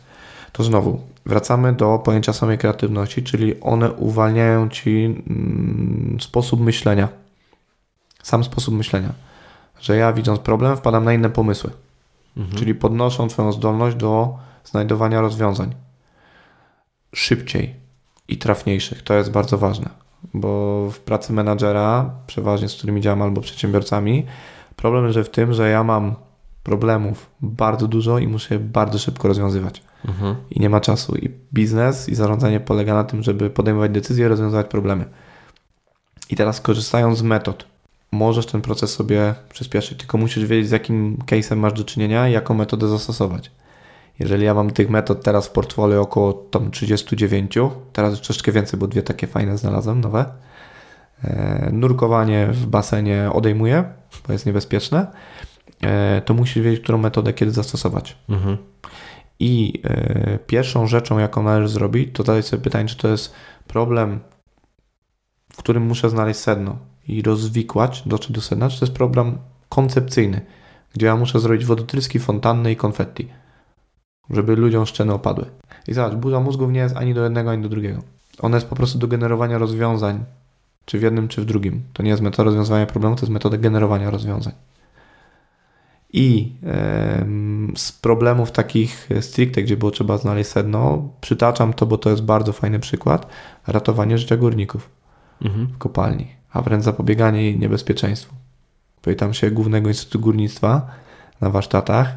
to 0.52 0.64
znowu 0.64 1.02
wracamy 1.26 1.74
do 1.74 2.00
pojęcia 2.00 2.34
samej 2.34 2.58
kreatywności, 2.58 3.24
czyli 3.24 3.62
one 3.62 3.92
uwalniają 3.92 4.70
ci 4.70 5.06
mm, 5.06 6.18
sposób 6.22 6.60
myślenia. 6.60 7.08
Sam 8.24 8.44
sposób 8.44 8.76
myślenia. 8.76 9.14
Że 9.80 9.98
ja 9.98 10.14
widząc 10.14 10.40
problem, 10.40 10.78
wpadam 10.78 11.06
na 11.06 11.14
inne 11.14 11.30
pomysły. 11.30 11.72
Mhm. 12.38 12.58
Czyli 12.58 12.76
podnoszą 12.76 13.28
Twoją 13.28 13.52
zdolność 13.52 13.96
do 13.96 14.38
znajdowania 14.64 15.22
rozwiązań 15.22 15.76
szybciej 17.16 17.76
i 18.28 18.38
trafniejszych. 18.38 19.04
To 19.04 19.14
jest 19.14 19.32
bardzo 19.32 19.58
ważne, 19.58 19.90
bo 20.34 20.90
w 20.92 21.00
pracy 21.00 21.34
menadżera, 21.34 22.12
przeważnie 22.28 22.70
z 22.70 22.76
którymi 22.76 23.02
działam 23.02 23.22
albo 23.22 23.42
przedsiębiorcami, 23.42 24.26
problem 24.76 25.06
leży 25.06 25.24
w 25.24 25.30
tym, 25.30 25.54
że 25.54 25.70
ja 25.70 25.84
mam 25.84 26.16
problemów 26.64 27.30
bardzo 27.42 27.88
dużo 27.88 28.20
i 28.20 28.28
muszę 28.28 28.56
je 28.56 28.60
bardzo 28.60 29.00
szybko 29.00 29.28
rozwiązywać. 29.28 29.82
Mhm. 30.08 30.36
I 30.52 30.60
nie 30.60 30.70
ma 30.70 30.82
czasu. 30.82 31.16
I 31.16 31.30
biznes 31.54 32.10
i 32.10 32.16
zarządzanie 32.16 32.60
polega 32.60 32.94
na 32.94 33.04
tym, 33.04 33.24
żeby 33.24 33.50
podejmować 33.50 33.92
decyzje 33.92 34.28
rozwiązywać 34.28 34.68
problemy. 34.68 35.06
I 36.30 36.36
teraz 36.36 36.62
korzystając 36.62 37.18
z 37.18 37.22
metod, 37.22 37.66
możesz 38.12 38.46
ten 38.46 38.62
proces 38.62 38.94
sobie 38.94 39.36
przyspieszyć, 39.50 39.98
tylko 39.98 40.18
musisz 40.18 40.46
wiedzieć, 40.46 40.68
z 40.68 40.72
jakim 40.72 41.18
case'em 41.26 41.56
masz 41.56 41.74
do 41.74 41.84
czynienia 41.84 42.30
i 42.30 42.32
jaką 42.32 42.54
metodę 42.54 42.88
zastosować. 42.88 43.52
Jeżeli 44.20 44.46
ja 44.46 44.54
mam 44.54 44.72
tych 44.72 44.90
metod 44.90 45.24
teraz 45.24 45.48
w 45.48 45.52
portfolio 45.52 46.02
około 46.02 46.34
tam 46.34 46.72
39, 46.72 47.56
teraz 47.94 48.22
troszeczkę 48.22 48.52
więcej, 48.52 48.80
bo 48.80 48.88
dwie 48.88 49.04
takie 49.04 49.28
fajne 49.28 49.58
znalazłem, 49.58 50.02
nowe. 50.02 50.26
E, 51.24 51.70
nurkowanie 51.74 52.48
w 52.52 52.66
basenie 52.66 53.30
odejmuję, 53.34 53.84
bo 54.28 54.34
jest 54.34 54.46
niebezpieczne. 54.46 55.08
E, 55.84 56.22
to 56.26 56.34
musisz 56.34 56.64
wiedzieć, 56.64 56.84
którą 56.84 56.98
metodę 56.98 57.34
kiedy 57.34 57.52
zastosować. 57.52 58.18
Mhm. 58.30 58.58
I 59.40 59.82
e, 59.84 60.40
pierwszą 60.48 60.88
rzeczą, 60.88 61.20
jaką 61.20 61.44
należy 61.44 61.74
zrobić, 61.74 62.10
to 62.14 62.24
zadać 62.24 62.46
sobie 62.46 62.64
pytanie, 62.64 62.90
czy 62.90 62.98
to 62.98 63.08
jest 63.08 63.34
problem, 63.68 64.20
w 65.54 65.58
którym 65.58 65.84
muszę 65.84 66.10
znaleźć 66.10 66.40
sedno 66.40 66.78
i 67.08 67.22
rozwikłać, 67.22 68.04
dotrzeć 68.06 68.32
do 68.32 68.42
sedna, 68.42 68.70
czy 68.70 68.80
to 68.80 68.86
jest 68.86 68.96
problem 68.96 69.38
koncepcyjny, 69.70 70.42
gdzie 70.94 71.06
ja 71.06 71.16
muszę 71.16 71.40
zrobić 71.40 71.66
wodotryski, 71.66 72.20
fontanny 72.20 72.72
i 72.72 72.76
konfetti 72.76 73.39
żeby 74.30 74.56
ludziom 74.56 74.86
szczeny 74.86 75.14
opadły. 75.14 75.46
I 75.88 75.94
zobacz, 75.94 76.14
burza 76.14 76.40
mózgów 76.40 76.72
nie 76.72 76.80
jest 76.80 76.98
ani 76.98 77.14
do 77.14 77.24
jednego, 77.24 77.52
ani 77.52 77.64
do 77.64 77.70
drugiego. 77.70 78.02
Ona 78.40 78.58
jest 78.58 78.68
po 78.68 78.76
prostu 78.76 79.00
do 79.00 79.08
generowania 79.08 79.58
rozwiązań, 79.58 80.24
czy 80.86 81.00
w 81.00 81.02
jednym, 81.02 81.28
czy 81.28 81.42
w 81.42 81.46
drugim. 81.46 81.82
To 81.94 82.04
nie 82.04 82.10
jest 82.10 82.22
metoda 82.22 82.44
rozwiązywania 82.44 82.86
problemu, 82.86 83.16
to 83.16 83.22
jest 83.22 83.32
metoda 83.32 83.58
generowania 83.58 84.10
rozwiązań. 84.10 84.54
I 86.14 86.54
z 87.76 87.92
problemów 87.92 88.52
takich 88.52 89.10
stricte, 89.22 89.64
gdzie 89.64 89.78
było 89.78 89.92
trzeba 89.92 90.18
znaleźć 90.18 90.50
sedno, 90.50 91.10
przytaczam 91.22 91.74
to, 91.74 91.86
bo 91.86 91.98
to 91.98 92.10
jest 92.10 92.24
bardzo 92.24 92.54
fajny 92.54 92.80
przykład, 92.80 93.28
ratowanie 93.68 94.18
życia 94.18 94.38
górników 94.38 94.90
mhm. 95.42 95.68
w 95.68 95.78
kopalni, 95.78 96.28
a 96.52 96.62
wręcz 96.62 96.84
zapobieganie 96.84 97.56
niebezpieczeństwu. 97.56 98.36
Pytam 99.02 99.34
się 99.34 99.52
Głównego 99.52 99.90
Instytutu 99.90 100.20
Górnictwa 100.20 100.92
na 101.42 101.50
warsztatach, 101.50 102.16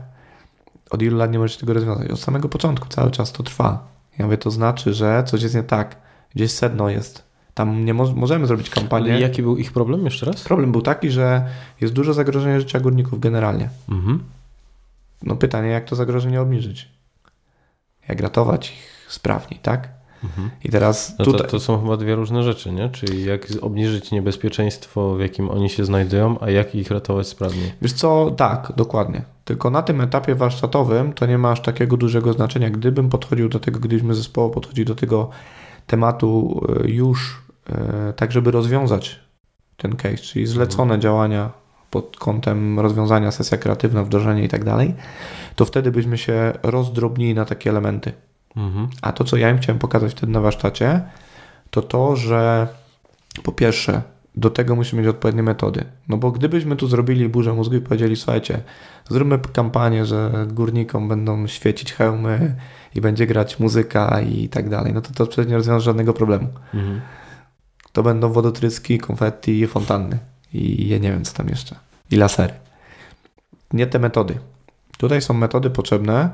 od 0.93 1.03
ilu 1.03 1.19
lat 1.19 1.33
nie 1.33 1.39
możesz 1.39 1.57
tego 1.57 1.75
rozwiązać? 1.75 2.11
Od 2.11 2.21
samego 2.21 2.49
początku, 2.49 2.89
cały 2.89 3.11
czas 3.11 3.33
to 3.33 3.43
trwa. 3.43 3.87
Ja 4.19 4.25
mówię, 4.25 4.39
to 4.39 4.51
znaczy, 4.51 4.95
że 4.95 5.25
coś 5.27 5.43
jest 5.43 5.55
nie 5.55 5.63
tak. 5.63 5.97
Gdzieś 6.35 6.51
sedno 6.51 6.89
jest. 6.89 7.23
Tam 7.55 7.85
nie 7.85 7.95
mo 7.95 8.13
możemy 8.13 8.47
zrobić 8.47 8.71
kampanię. 8.71 9.13
Ale 9.13 9.21
jaki 9.21 9.43
był 9.43 9.57
ich 9.57 9.73
problem 9.73 10.05
jeszcze 10.05 10.27
raz? 10.27 10.45
Problem 10.45 10.73
był 10.73 10.83
taki, 10.83 11.11
że 11.11 11.47
jest 11.81 11.95
dużo 11.95 12.15
zagrożenia 12.15 12.61
życia 12.61 12.81
górników 12.81 13.21
generalnie. 13.21 13.69
Mhm. 13.89 14.23
No 15.23 15.37
pytanie, 15.37 15.69
jak 15.69 15.85
to 15.85 15.97
zagrożenie 15.97 16.41
obniżyć? 16.41 16.89
Jak 18.09 18.21
ratować 18.21 18.71
ich 18.71 19.07
sprawniej, 19.09 19.61
tak? 19.61 19.89
Mhm. 20.25 20.51
I 20.65 20.69
teraz 20.69 21.15
no 21.19 21.25
tutaj... 21.25 21.41
to, 21.41 21.47
to, 21.47 21.61
są 21.61 21.83
chyba 21.83 21.97
dwie 21.97 22.15
różne 22.15 22.43
rzeczy, 22.43 22.73
nie? 22.73 22.89
Czyli 22.89 23.25
jak 23.25 23.47
obniżyć 23.61 24.11
niebezpieczeństwo, 24.11 25.15
w 25.15 25.21
jakim 25.21 25.51
oni 25.51 25.71
się 25.71 25.85
znajdują, 25.85 26.37
a 26.41 26.51
jak 26.51 26.75
ich 26.75 26.91
ratować 26.91 27.27
sprawniej. 27.27 27.73
Wiesz 27.83 27.93
co, 27.93 28.31
tak, 28.31 28.73
dokładnie. 28.77 29.23
Tylko 29.45 29.71
na 29.71 29.83
tym 29.83 30.01
etapie 30.01 30.35
warsztatowym 30.35 31.13
to 31.13 31.27
nie 31.27 31.39
ma 31.39 31.51
aż 31.51 31.63
takiego 31.63 31.97
dużego 31.97 32.33
znaczenia. 32.33 32.71
Gdybym 32.71 33.09
podchodził 33.09 33.49
do 33.49 33.61
tego, 33.61 33.81
gdybyśmy 33.81 34.15
zespołu 34.15 34.51
podchodzili 34.51 34.85
do 34.85 34.95
tego 34.95 35.31
tematu 35.87 36.61
e, 36.85 36.91
już 36.91 37.43
e, 37.69 38.13
tak, 38.17 38.33
żeby 38.33 38.51
rozwiązać 38.51 39.21
ten 39.77 39.97
case, 39.97 40.17
czyli 40.17 40.47
zlecone 40.47 40.83
mhm. 40.83 41.01
działania 41.01 41.51
pod 41.91 42.17
kątem 42.17 42.81
rozwiązania, 42.81 43.31
sesja 43.31 43.59
kreatywna, 43.59 44.05
wdrożenie 44.05 44.45
i 44.45 44.49
tak 44.49 44.65
dalej, 44.65 44.95
to 45.57 45.65
wtedy 45.65 45.91
byśmy 45.91 46.19
się 46.19 46.53
rozdrobnili 46.63 47.35
na 47.35 47.45
takie 47.45 47.71
elementy. 47.71 48.13
Mhm. 48.57 48.89
A 49.03 49.13
to, 49.13 49.25
co 49.25 49.37
ja 49.37 49.51
im 49.51 49.59
chciałem 49.59 49.79
pokazać 49.79 50.13
wtedy 50.13 50.33
na 50.33 50.41
warsztacie, 50.41 51.01
to 51.71 51.83
to, 51.83 52.17
że 52.17 52.69
po 53.43 53.53
pierwsze, 53.53 54.03
do 54.35 54.51
tego 54.51 54.77
musimy 54.77 55.03
mieć 55.03 55.11
odpowiednie 55.11 55.43
metody. 55.43 55.85
No 56.09 56.17
bo 56.17 56.31
gdybyśmy 56.31 56.77
tu 56.77 56.89
zrobili 56.89 57.29
burzę 57.29 57.53
mózgu 57.53 57.75
i 57.75 57.81
powiedzieli, 57.81 58.17
słuchajcie, 58.17 58.63
zróbmy 59.11 59.39
kampanię, 59.39 60.07
że 60.07 60.47
górnikom 60.53 61.09
będą 61.09 61.47
świecić 61.47 61.93
hełmy 61.93 62.57
i 62.95 63.01
będzie 63.01 63.27
grać 63.27 63.59
muzyka 63.59 64.21
i 64.21 64.49
tak 64.49 64.69
dalej, 64.69 64.93
no 64.93 65.01
to 65.01 65.11
to 65.15 65.27
przecież 65.27 65.51
nie 65.51 65.57
rozwiąże 65.57 65.85
żadnego 65.85 66.13
problemu. 66.13 66.49
Mhm. 66.75 67.01
To 67.93 68.03
będą 68.03 68.33
wodotryski, 68.33 68.99
konfetti 68.99 69.61
i 69.61 69.67
fontanny. 69.67 70.19
I 70.55 70.89
ja 70.89 70.99
nie 70.99 71.13
wiem, 71.13 71.25
co 71.25 71.35
tam 71.35 71.49
jeszcze. 71.49 71.77
I 72.11 72.17
lasery. 72.17 72.55
Nie 73.73 73.87
te 73.87 73.99
metody. 73.99 74.39
Tutaj 74.99 75.23
są 75.23 75.35
metody 75.35 75.71
potrzebne, 75.71 76.31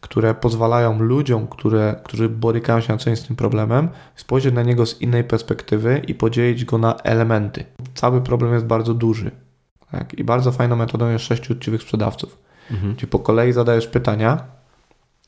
które 0.00 0.34
pozwalają 0.34 0.98
ludziom, 0.98 1.46
które, 1.46 2.00
którzy 2.04 2.28
borykają 2.28 2.80
się 2.80 2.92
na 2.92 2.98
co 2.98 3.16
z 3.16 3.26
tym 3.26 3.36
problemem, 3.36 3.88
spojrzeć 4.16 4.54
na 4.54 4.62
niego 4.62 4.86
z 4.86 5.00
innej 5.00 5.24
perspektywy 5.24 6.02
i 6.06 6.14
podzielić 6.14 6.64
go 6.64 6.78
na 6.78 6.94
elementy. 6.96 7.64
Cały 7.94 8.20
problem 8.20 8.54
jest 8.54 8.66
bardzo 8.66 8.94
duży. 8.94 9.30
Tak? 9.90 10.14
I 10.14 10.24
bardzo 10.24 10.52
fajną 10.52 10.76
metodą 10.76 11.10
jest 11.10 11.24
sześciu 11.24 11.52
uczciwych 11.52 11.82
sprzedawców. 11.82 12.38
Mhm. 12.70 12.94
Gdzie 12.94 13.06
po 13.06 13.18
kolei 13.18 13.52
zadajesz 13.52 13.86
pytania, 13.86 14.44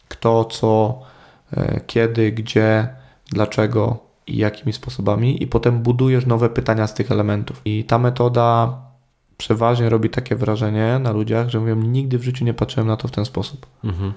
kto, 0.08 0.44
co, 0.44 1.00
e, 1.52 1.80
kiedy, 1.86 2.32
gdzie, 2.32 2.88
dlaczego 3.26 3.98
i 4.26 4.36
jakimi 4.36 4.72
sposobami, 4.72 5.42
i 5.42 5.46
potem 5.46 5.82
budujesz 5.82 6.26
nowe 6.26 6.48
pytania 6.50 6.86
z 6.86 6.94
tych 6.94 7.10
elementów. 7.10 7.62
I 7.64 7.84
ta 7.84 7.98
metoda 7.98 8.78
przeważnie 9.36 9.88
robi 9.88 10.10
takie 10.10 10.36
wrażenie 10.36 10.98
na 10.98 11.12
ludziach, 11.12 11.48
że 11.48 11.60
mówią, 11.60 11.76
nigdy 11.76 12.18
w 12.18 12.22
życiu 12.22 12.44
nie 12.44 12.54
patrzyłem 12.54 12.86
na 12.86 12.96
to 12.96 13.08
w 13.08 13.10
ten 13.10 13.24
sposób. 13.24 13.66
Mhm. 13.84 14.12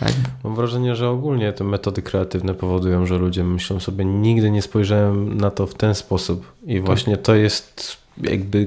Tak? 0.00 0.12
Mam 0.44 0.54
wrażenie, 0.54 0.96
że 0.96 1.08
ogólnie 1.08 1.52
te 1.52 1.64
metody 1.64 2.02
kreatywne 2.02 2.54
powodują, 2.54 3.06
że 3.06 3.18
ludzie 3.18 3.44
myślą 3.44 3.80
sobie, 3.80 4.04
nigdy 4.04 4.50
nie 4.50 4.62
spojrzałem 4.62 5.36
na 5.36 5.50
to 5.50 5.66
w 5.66 5.74
ten 5.74 5.94
sposób. 5.94 6.52
I 6.66 6.74
tak. 6.74 6.84
właśnie 6.84 7.16
to 7.16 7.34
jest 7.34 7.96
jakby 8.22 8.66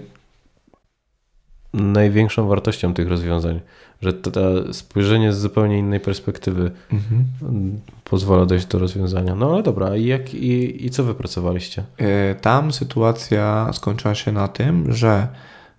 największą 1.74 2.48
wartością 2.48 2.94
tych 2.94 3.08
rozwiązań, 3.08 3.60
że 4.02 4.14
to, 4.14 4.32
to 4.32 4.74
spojrzenie 4.74 5.34
z 5.34 5.40
zupełnie 5.40 5.80
innej 5.80 6.00
perspektywy 6.00 6.72
mhm. 6.92 7.26
pozwala 8.04 8.46
dojść 8.46 8.66
do 8.66 8.80
rozwiązania. 8.80 9.36
No 9.36 9.54
ale 9.54 9.64
dobra, 9.64 9.96
i, 9.96 10.06
jak, 10.06 10.34
i, 10.34 10.86
i 10.86 10.90
co 10.90 11.04
wypracowaliście? 11.04 11.84
E, 11.98 12.36
tam 12.36 12.74
sytuacja 12.74 13.70
skończyła 13.74 14.16
się 14.16 14.32
na 14.32 14.48
tym, 14.48 14.94
że 14.94 15.28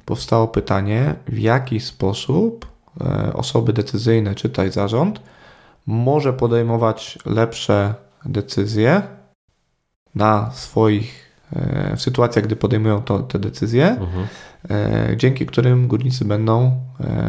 powstało 0.05 0.49
pytanie, 0.49 1.15
w 1.29 1.39
jaki 1.39 1.81
sposób 1.81 2.67
e, 3.01 3.33
osoby 3.33 3.73
decyzyjne, 3.73 4.35
czytaj 4.35 4.71
zarząd, 4.73 5.21
może 5.87 6.33
podejmować 6.33 7.19
lepsze 7.27 7.95
decyzje 8.25 9.03
na 10.15 10.51
swoich, 10.51 11.35
e, 11.53 11.97
w 11.97 12.03
sytuacjach, 12.03 12.45
gdy 12.45 12.57
podejmują 12.57 13.03
to, 13.03 13.19
te 13.19 13.39
decyzje, 13.39 13.89
mhm. 13.89 14.27
E, 14.71 15.17
dzięki 15.17 15.47
którym 15.47 15.89
górnicy 15.89 16.25
będą 16.25 16.81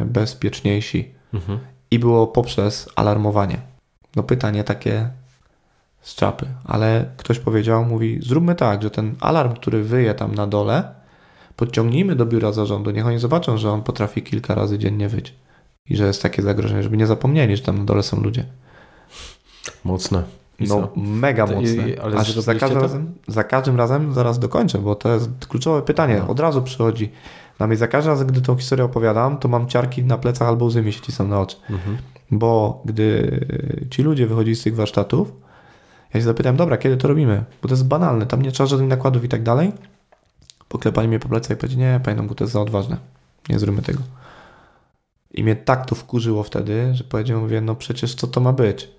bezpieczniejsi. 0.05 1.13
Mhm. 1.33 1.59
I 1.91 1.99
było 1.99 2.27
poprzez 2.27 2.89
alarmowanie. 2.95 3.57
No 4.15 4.23
pytanie 4.23 4.63
takie 4.63 5.09
z 6.01 6.15
czapy, 6.15 6.45
ale 6.65 7.05
ktoś 7.17 7.39
powiedział, 7.39 7.85
mówi, 7.85 8.19
zróbmy 8.21 8.55
tak, 8.55 8.83
że 8.83 8.91
ten 8.91 9.15
alarm, 9.19 9.53
który 9.53 9.83
wyje 9.83 10.13
tam 10.13 10.35
na 10.35 10.47
dole, 10.47 10.83
podciągnijmy 11.55 12.15
do 12.15 12.25
biura 12.25 12.51
zarządu, 12.51 12.91
niech 12.91 13.05
oni 13.05 13.19
zobaczą, 13.19 13.57
że 13.57 13.71
on 13.71 13.83
potrafi 13.83 14.23
kilka 14.23 14.55
razy 14.55 14.79
dziennie 14.79 15.09
wyć 15.09 15.35
i 15.89 15.95
że 15.95 16.07
jest 16.07 16.21
takie 16.21 16.41
zagrożenie, 16.41 16.83
żeby 16.83 16.97
nie 16.97 17.07
zapomnieli, 17.07 17.57
że 17.57 17.63
tam 17.63 17.77
na 17.77 17.83
dole 17.83 18.03
są 18.03 18.21
ludzie. 18.21 18.45
Mocne. 19.83 20.23
I 20.59 20.63
no, 20.63 20.75
co? 20.75 20.91
mega 20.95 21.45
mocne. 21.45 21.89
I, 21.89 21.99
ale 21.99 22.17
Aż 22.17 22.33
za 22.33 22.55
każdym, 22.55 22.81
razem, 22.81 23.13
za 23.27 23.43
każdym 23.43 23.77
razem 23.77 24.13
zaraz 24.13 24.39
dokończę, 24.39 24.79
bo 24.79 24.95
to 24.95 25.13
jest 25.13 25.29
kluczowe 25.49 25.81
pytanie. 25.81 26.17
No. 26.19 26.27
Od 26.27 26.39
razu 26.39 26.61
przychodzi 26.61 27.11
na 27.59 27.67
mnie 27.67 27.77
za 27.77 27.87
każdym 27.87 28.11
razem, 28.11 28.27
gdy 28.27 28.41
tą 28.41 28.57
historię 28.57 28.85
opowiadam, 28.85 29.37
to 29.37 29.47
mam 29.47 29.67
ciarki 29.67 30.03
na 30.03 30.17
plecach 30.17 30.47
albo 30.47 30.65
łzy 30.65 30.81
mi 30.81 30.93
się 30.93 31.01
cisną 31.01 31.27
na 31.27 31.39
oczy. 31.39 31.57
Mhm. 31.69 31.97
Bo 32.31 32.81
gdy 32.85 33.39
ci 33.89 34.03
ludzie 34.03 34.27
wychodzili 34.27 34.55
z 34.55 34.63
tych 34.63 34.75
warsztatów, 34.75 35.31
ja 36.13 36.19
się 36.19 36.25
zapytałem, 36.25 36.57
dobra, 36.57 36.77
kiedy 36.77 36.97
to 36.97 37.07
robimy? 37.07 37.43
Bo 37.61 37.67
to 37.67 37.73
jest 37.73 37.87
banalne, 37.87 38.25
tam 38.25 38.41
nie 38.41 38.51
trzeba 38.51 38.67
żadnych 38.67 38.89
nakładów 38.89 39.23
i 39.23 39.29
tak 39.29 39.43
dalej. 39.43 39.71
Poklepali 40.69 41.07
mnie 41.07 41.19
po 41.19 41.29
plecach 41.29 41.57
i 41.57 41.59
powiedzieli, 41.59 41.81
nie, 41.81 41.99
panie 42.03 42.23
bo 42.23 42.35
to 42.35 42.43
jest 42.43 42.53
za 42.53 42.61
odważne. 42.61 42.97
Nie 43.49 43.59
zróbmy 43.59 43.81
tego. 43.81 43.99
I 45.35 45.43
mnie 45.43 45.55
tak 45.55 45.85
to 45.85 45.95
wkurzyło 45.95 46.43
wtedy, 46.43 46.91
że 46.93 47.03
powiedziałem, 47.03 47.43
mówię, 47.43 47.61
no 47.61 47.75
przecież 47.75 48.15
co 48.15 48.27
to 48.27 48.41
ma 48.41 48.53
być? 48.53 48.89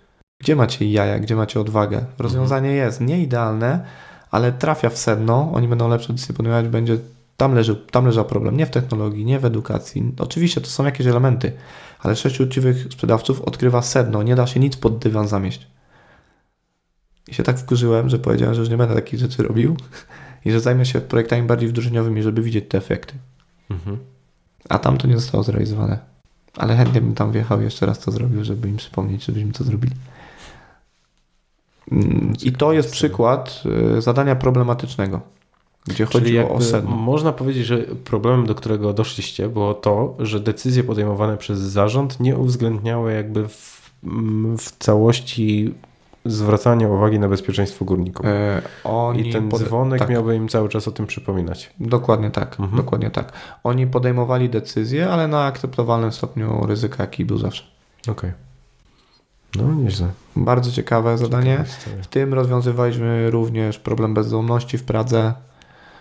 Gdzie 0.41 0.57
macie 0.57 0.91
jaja, 0.91 1.19
gdzie 1.19 1.37
macie 1.37 1.61
odwagę? 1.61 2.05
Rozwiązanie 2.19 2.69
mhm. 2.69 2.87
jest 2.87 3.01
nie 3.01 3.23
idealne, 3.23 3.85
ale 4.31 4.53
trafia 4.53 4.91
w 4.91 4.99
sedno, 4.99 5.51
oni 5.55 5.69
będą 5.69 5.89
lepsze 5.89 6.13
decyzje 6.13 6.35
podejmować, 6.35 6.69
będzie 6.69 6.99
tam, 7.37 7.55
leży, 7.55 7.77
tam 7.77 8.07
leżał 8.07 8.25
problem, 8.25 8.57
nie 8.57 8.67
w 8.67 8.71
technologii, 8.71 9.25
nie 9.25 9.39
w 9.39 9.45
edukacji. 9.45 10.13
Oczywiście 10.19 10.61
to 10.61 10.67
są 10.67 10.85
jakieś 10.85 11.07
elementy, 11.07 11.53
ale 12.01 12.17
sześciu 12.17 12.43
uczciwych 12.43 12.85
sprzedawców 12.93 13.43
odkrywa 13.43 13.83
sedno, 13.83 14.23
nie 14.23 14.35
da 14.35 14.47
się 14.47 14.61
nic 14.61 14.77
pod 14.77 14.99
dywan 14.99 15.29
zamieść. 15.29 15.67
I 17.29 17.35
się 17.35 17.43
tak 17.43 17.59
wkurzyłem, 17.59 18.09
że 18.09 18.19
powiedziałem, 18.19 18.55
że 18.55 18.61
już 18.61 18.71
nie 18.71 18.77
będę 18.77 18.95
takich 18.95 19.21
rzeczy 19.21 19.43
robił 19.43 19.77
i 20.45 20.51
że 20.51 20.61
zajmę 20.61 20.87
się 20.87 21.01
projektami 21.01 21.43
bardziej 21.43 21.69
wdrożeniowymi, 21.69 22.23
żeby 22.23 22.43
widzieć 22.43 22.65
te 22.69 22.79
efekty. 22.79 23.15
Mhm. 23.71 23.99
A 24.69 24.79
tam 24.79 24.99
to 24.99 25.09
nie 25.09 25.19
zostało 25.19 25.43
zrealizowane. 25.43 26.16
Ale 26.57 26.77
chętnie 26.77 27.01
bym 27.01 27.15
tam 27.15 27.33
wjechał 27.33 27.63
jeszcze 27.63 27.87
raz 27.87 27.99
to 27.99 28.11
zrobił, 28.11 28.45
żeby 28.45 28.69
im 28.69 28.77
przypomnieć, 28.77 29.25
żebyśmy 29.25 29.53
to 29.53 29.65
zrobili. 29.65 29.95
Mm, 31.93 32.33
I 32.43 32.53
to 32.53 32.73
jest 32.73 32.93
przykład 32.93 33.63
y, 33.97 34.03
zadania 34.03 34.37
problematycznego, 34.37 35.21
gdzie 35.87 36.07
chodzi 36.07 36.39
o 36.39 36.61
sedno. 36.61 36.91
Można 36.91 37.33
powiedzieć, 37.33 37.67
że 37.67 37.79
problemem, 37.79 38.47
do 38.47 38.55
którego 38.55 38.93
doszliście, 38.93 39.49
było 39.49 39.75
to, 39.75 40.17
że 40.19 40.41
decyzje 40.41 40.85
podejmowane 40.85 41.37
przez 41.37 41.59
zarząd 41.59 42.21
nie 42.21 42.37
uwzględniały 42.37 43.13
jakby 43.13 43.49
w, 43.49 43.91
w 44.59 44.79
całości 44.79 45.75
zwracania 46.27 46.89
uwagi 46.89 47.19
na 47.19 47.29
bezpieczeństwo 47.29 47.85
górników. 47.85 48.27
E, 48.27 48.63
I 49.17 49.33
ten 49.33 49.49
pod... 49.49 49.61
dzwonek 49.61 49.99
tak. 49.99 50.09
miałby 50.09 50.37
im 50.37 50.49
cały 50.49 50.69
czas 50.69 50.89
o 50.89 50.91
tym 50.91 51.07
przypominać. 51.07 51.71
Dokładnie 51.81 52.31
tak, 52.31 52.61
mhm. 52.61 52.77
dokładnie 52.77 53.11
tak. 53.11 53.33
Oni 53.65 53.87
podejmowali 53.87 54.51
decyzje, 54.51 55.11
ale 55.11 55.29
na 55.29 55.45
akceptowalnym 55.45 56.13
stopniu 56.13 56.67
ryzyka, 56.67 57.03
jaki 57.03 57.25
był 57.25 57.39
zawsze. 57.39 57.65
Okej. 58.03 58.31
Okay. 58.31 58.33
No, 59.57 59.75
nieźle. 59.75 60.09
Bardzo 60.37 60.73
ciekawe 60.73 61.19
zadanie. 61.19 61.65
W 62.03 62.07
tym 62.07 62.35
rozwiązywaliśmy 62.35 63.31
również 63.31 63.79
problem 63.79 64.15
bezdomności 64.15 64.79
w 64.79 64.85
Pradze. 64.85 65.35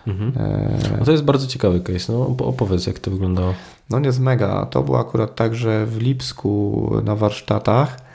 Mhm. 0.06 0.32
E... 0.36 0.78
No 0.98 1.04
to 1.04 1.12
jest 1.12 1.24
bardzo 1.24 1.46
ciekawy 1.46 1.80
case. 1.80 2.12
No, 2.12 2.36
opowiedz, 2.38 2.86
jak 2.86 2.98
to 2.98 3.10
wyglądało. 3.10 3.54
No 3.90 3.98
nie 3.98 4.06
jest 4.06 4.20
mega. 4.20 4.66
To 4.66 4.82
było 4.82 5.00
akurat 5.00 5.34
tak, 5.34 5.54
że 5.54 5.86
w 5.86 5.98
Lipsku 5.98 6.90
na 7.04 7.16
warsztatach 7.16 8.05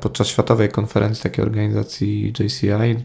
podczas 0.00 0.28
światowej 0.28 0.68
konferencji 0.68 1.22
takiej 1.22 1.44
organizacji 1.44 2.32
JCI 2.38 3.04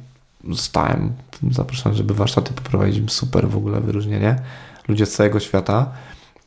zostałem 0.50 1.14
zaproszony, 1.52 1.96
żeby 1.96 2.14
warsztaty 2.14 2.54
poprowadzić. 2.54 3.12
Super 3.12 3.50
w 3.50 3.58
ogóle 3.58 3.82
wyróżnienie. 3.82 4.36
Ludzie 4.88 5.06
z 5.06 5.12
całego 5.12 5.40
świata. 5.40 5.92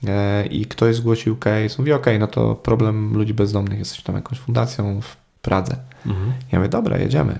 E, 0.06 0.46
i 0.46 0.66
ktoś 0.66 0.96
zgłosił 0.96 1.36
case, 1.36 1.74
mówi 1.78 1.92
ok, 1.92 2.06
no 2.18 2.26
to 2.26 2.54
problem 2.54 3.14
ludzi 3.14 3.34
bezdomnych, 3.34 3.78
jesteś 3.78 4.02
tam 4.02 4.14
jakąś 4.14 4.38
fundacją 4.38 5.00
w 5.00 5.16
Pradze. 5.42 5.76
Mhm. 6.06 6.32
Ja 6.52 6.58
mówię, 6.58 6.68
dobra, 6.68 6.98
jedziemy. 6.98 7.38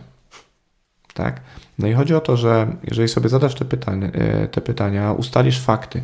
Tak? 1.15 1.41
No 1.79 1.89
i 1.89 1.93
chodzi 1.93 2.15
o 2.15 2.21
to, 2.21 2.37
że 2.37 2.77
jeżeli 2.85 3.09
sobie 3.09 3.29
zadasz 3.29 3.55
te 3.55 3.65
pytania, 3.65 4.07
e, 4.07 4.49
te 4.49 4.61
pytania 4.61 5.13
ustalisz 5.13 5.61
fakty, 5.61 6.03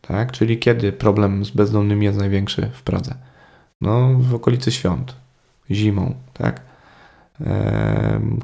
tak? 0.00 0.32
Czyli 0.32 0.58
kiedy 0.58 0.92
problem 0.92 1.44
z 1.44 1.50
bezdomnymi 1.50 2.04
jest 2.04 2.18
największy 2.18 2.70
w 2.74 2.82
Pradze? 2.82 3.14
No, 3.80 4.08
w 4.18 4.34
okolicy 4.34 4.72
świąt, 4.72 5.14
zimą, 5.70 6.14
tak? 6.32 6.60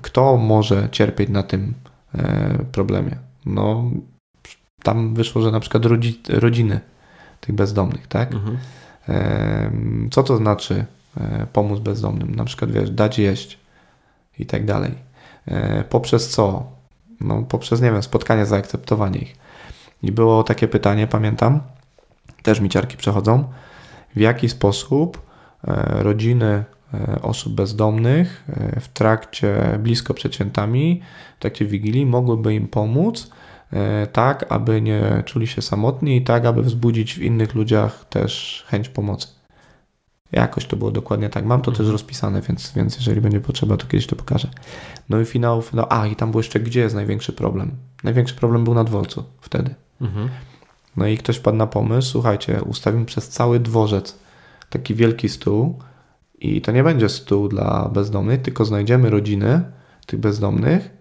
Kto 0.03 0.37
może 0.37 0.89
cierpieć 0.93 1.29
na 1.29 1.43
tym 1.43 1.75
e, 2.14 2.59
problemie? 2.73 3.16
No, 3.47 3.91
tam 4.83 5.14
wyszło, 5.14 5.43
że 5.43 5.51
na 5.51 5.61
przykład 5.61 5.83
rodziny 6.29 6.81
tych 7.41 7.55
bezdomnych, 7.55 8.07
tak? 8.07 8.33
Mhm. 8.35 8.59
Co 10.11 10.23
to 10.23 10.37
znaczy 10.37 10.85
e, 11.16 11.47
pomóc 11.53 11.81
bezdomnym? 11.81 12.35
Na 12.35 12.45
przykład, 12.45 12.73
wiesz, 12.73 12.91
dać 12.91 13.19
jeść 13.19 13.59
i 14.39 14.47
tak 14.47 14.64
dalej. 14.64 14.95
E, 15.47 15.85
poprzez 15.85 16.29
co? 16.29 16.66
No, 17.21 17.43
poprzez, 17.43 17.81
nie 17.81 17.93
wiem, 17.93 18.03
spotkanie, 18.03 18.47
zaakceptowanie 18.47 19.19
ich. 19.19 19.37
I 20.03 20.12
było 20.12 20.43
takie 20.43 20.69
pytanie, 20.69 21.07
pamiętam, 21.07 21.61
też 22.43 22.61
mi 22.61 22.69
ciarki 22.69 22.97
przechodzą, 22.97 23.45
w 24.16 24.21
jaki 24.21 24.49
sposób 24.49 25.29
rodziny 25.89 26.64
osób 27.22 27.55
bezdomnych 27.55 28.45
w 28.80 28.89
trakcie 28.89 29.78
blisko 29.78 30.14
przeciętami, 30.14 31.03
w 31.36 31.41
trakcie 31.41 31.64
Wigilii 31.64 32.07
mogłyby 32.07 32.55
im 32.55 32.68
pomóc 32.68 33.30
E, 33.72 34.07
tak, 34.07 34.47
aby 34.49 34.82
nie 34.82 35.22
czuli 35.26 35.47
się 35.47 35.62
samotni 35.62 36.16
i 36.16 36.22
tak, 36.22 36.47
aby 36.47 36.62
wzbudzić 36.62 37.14
w 37.14 37.22
innych 37.22 37.55
ludziach 37.55 38.05
też 38.09 38.64
chęć 38.68 38.89
pomocy. 38.89 39.28
Jakoś 40.32 40.66
to 40.66 40.76
było 40.76 40.91
dokładnie 40.91 41.28
tak. 41.28 41.45
Mam 41.45 41.61
to 41.61 41.70
też 41.70 41.80
mhm. 41.80 41.93
rozpisane, 41.93 42.43
więc, 42.43 42.72
więc 42.76 42.97
jeżeli 42.97 43.20
będzie 43.20 43.41
potrzeba, 43.41 43.76
to 43.76 43.86
kiedyś 43.86 44.07
to 44.07 44.16
pokażę. 44.16 44.49
No 45.09 45.20
i 45.20 45.24
finał, 45.24 45.62
finał. 45.62 45.86
A, 45.91 46.07
i 46.07 46.16
tam 46.16 46.30
było 46.30 46.41
jeszcze, 46.41 46.61
gdzie 46.61 46.80
jest 46.80 46.95
największy 46.95 47.32
problem? 47.32 47.70
Największy 48.05 48.34
problem 48.34 48.64
był 48.64 48.74
na 48.74 48.84
dworcu 48.84 49.24
wtedy. 49.41 49.74
Mhm. 50.01 50.28
No 50.97 51.07
i 51.07 51.18
ktoś 51.18 51.36
wpadł 51.36 51.57
na 51.57 51.66
pomysł, 51.66 52.11
słuchajcie, 52.11 52.62
ustawimy 52.62 53.05
przez 53.05 53.28
cały 53.28 53.61
dworzec 53.61 54.18
taki 54.70 54.95
wielki 54.95 55.28
stół 55.28 55.78
i 56.41 56.61
to 56.61 56.72
nie 56.72 56.84
będzie 56.84 57.09
stół 57.09 57.49
dla 57.49 57.89
bezdomnych, 57.93 58.43
tylko 58.43 58.64
znajdziemy 58.64 59.11
rodziny 59.11 59.62
tych 60.07 60.20
bezdomnych 60.20 60.99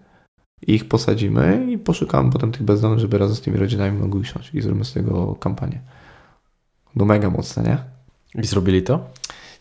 ich 0.62 0.88
posadzimy 0.88 1.66
i 1.70 1.78
poszukamy 1.78 2.32
potem 2.32 2.52
tych 2.52 2.62
bezdomnych, 2.62 3.00
żeby 3.00 3.18
razem 3.18 3.36
z 3.36 3.40
tymi 3.40 3.56
rodzinami 3.56 3.98
mogli 3.98 4.20
usiąść 4.20 4.54
i 4.54 4.60
zrobimy 4.60 4.84
z 4.84 4.92
tego 4.92 5.34
kampanię. 5.34 5.80
No 6.96 7.04
mega 7.04 7.30
mocne, 7.30 7.62
nie? 7.62 7.78
I 8.42 8.46
zrobili 8.46 8.82
to? 8.82 9.00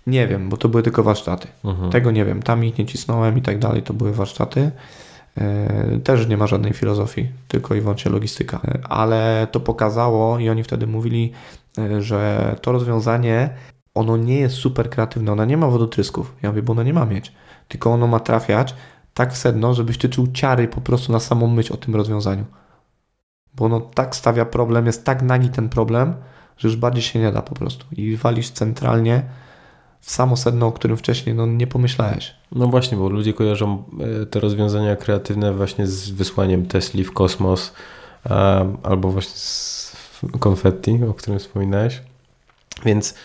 Nie 0.08 0.28
wiem, 0.28 0.50
bo 0.50 0.58
to 0.58 0.70
były 0.70 0.84
tylko 0.84 1.04
warsztaty. 1.04 1.48
Mhm. 1.64 1.92
Tego 1.92 2.12
nie 2.12 2.26
wiem. 2.26 2.44
Tam 2.44 2.66
ich 2.66 2.78
nie 2.78 2.86
cisnąłem 2.86 3.38
i 3.38 3.42
tak 3.42 3.60
dalej, 3.60 3.84
to 3.84 3.94
były 3.94 4.14
warsztaty. 4.14 4.72
E, 5.38 6.00
Też 6.04 6.28
nie 6.28 6.38
ma 6.38 6.48
żadnej 6.48 6.74
filozofii, 6.74 7.28
tylko 7.48 7.76
i 7.76 7.82
wyłącznie 7.82 8.12
logistyka. 8.12 8.62
E, 8.68 8.80
Ale 8.90 9.48
to 9.52 9.60
pokazało 9.60 10.40
i 10.40 10.50
oni 10.50 10.64
wtedy 10.64 10.88
mówili, 10.88 11.32
e, 11.78 12.02
że 12.02 12.56
to 12.62 12.72
rozwiązanie, 12.72 13.50
ono 13.98 14.18
nie 14.18 14.40
jest 14.40 14.56
super 14.56 14.90
kreatywne, 14.90 15.32
ono 15.32 15.46
nie 15.46 15.58
ma 15.58 15.68
wodotrysków. 15.68 16.36
Ja 16.42 16.50
mówię, 16.50 16.62
bo 16.62 16.74
ono 16.74 16.84
nie 16.84 16.94
ma 16.94 17.06
mieć. 17.06 17.32
Tylko 17.68 17.92
ono 17.92 18.08
ma 18.08 18.20
trafiać 18.20 18.76
tak 19.14 19.34
w 19.34 19.38
sedno, 19.38 19.74
żebyś 19.74 19.98
ty 19.98 20.10
czuł 20.10 20.28
ciary 20.34 20.68
po 20.68 20.82
prostu 20.82 21.12
na 21.12 21.20
samą 21.20 21.48
myśl 21.48 21.74
o 21.74 21.78
tym 21.78 21.96
rozwiązaniu. 21.96 22.46
Bo 23.54 23.66
ono 23.66 23.80
tak 23.82 24.16
stawia 24.16 24.46
problem, 24.46 24.86
jest 24.86 25.06
tak 25.06 25.22
nagi 25.22 25.50
ten 25.50 25.70
problem, 25.70 26.14
że 26.58 26.68
już 26.68 26.78
bardziej 26.78 27.04
się 27.04 27.20
nie 27.20 27.32
da 27.32 27.42
po 27.42 27.56
prostu. 27.56 27.86
I 27.92 28.18
walisz 28.18 28.50
centralnie 28.50 29.24
w 30.00 30.12
samo 30.12 30.38
sedno, 30.38 30.68
o 30.68 30.72
którym 30.72 30.98
wcześniej 30.98 31.36
no, 31.36 31.46
nie 31.46 31.68
pomyślałeś. 31.68 32.36
No 32.52 32.68
właśnie, 32.68 32.98
bo 32.98 33.10
ludzie 33.10 33.34
kojarzą 33.34 33.84
e, 34.22 34.26
te 34.26 34.40
rozwiązania 34.40 34.96
kreatywne 34.96 35.54
właśnie 35.54 35.88
z 35.88 36.10
wysłaniem 36.10 36.66
Tesli 36.66 37.04
w 37.04 37.14
kosmos 37.14 37.74
e, 38.26 38.76
albo 38.84 39.12
właśnie 39.12 39.36
z 39.36 40.22
konfetti, 40.40 41.00
o 41.10 41.14
którym 41.14 41.40
wspominałeś. 41.40 42.02
Więc 42.86 43.16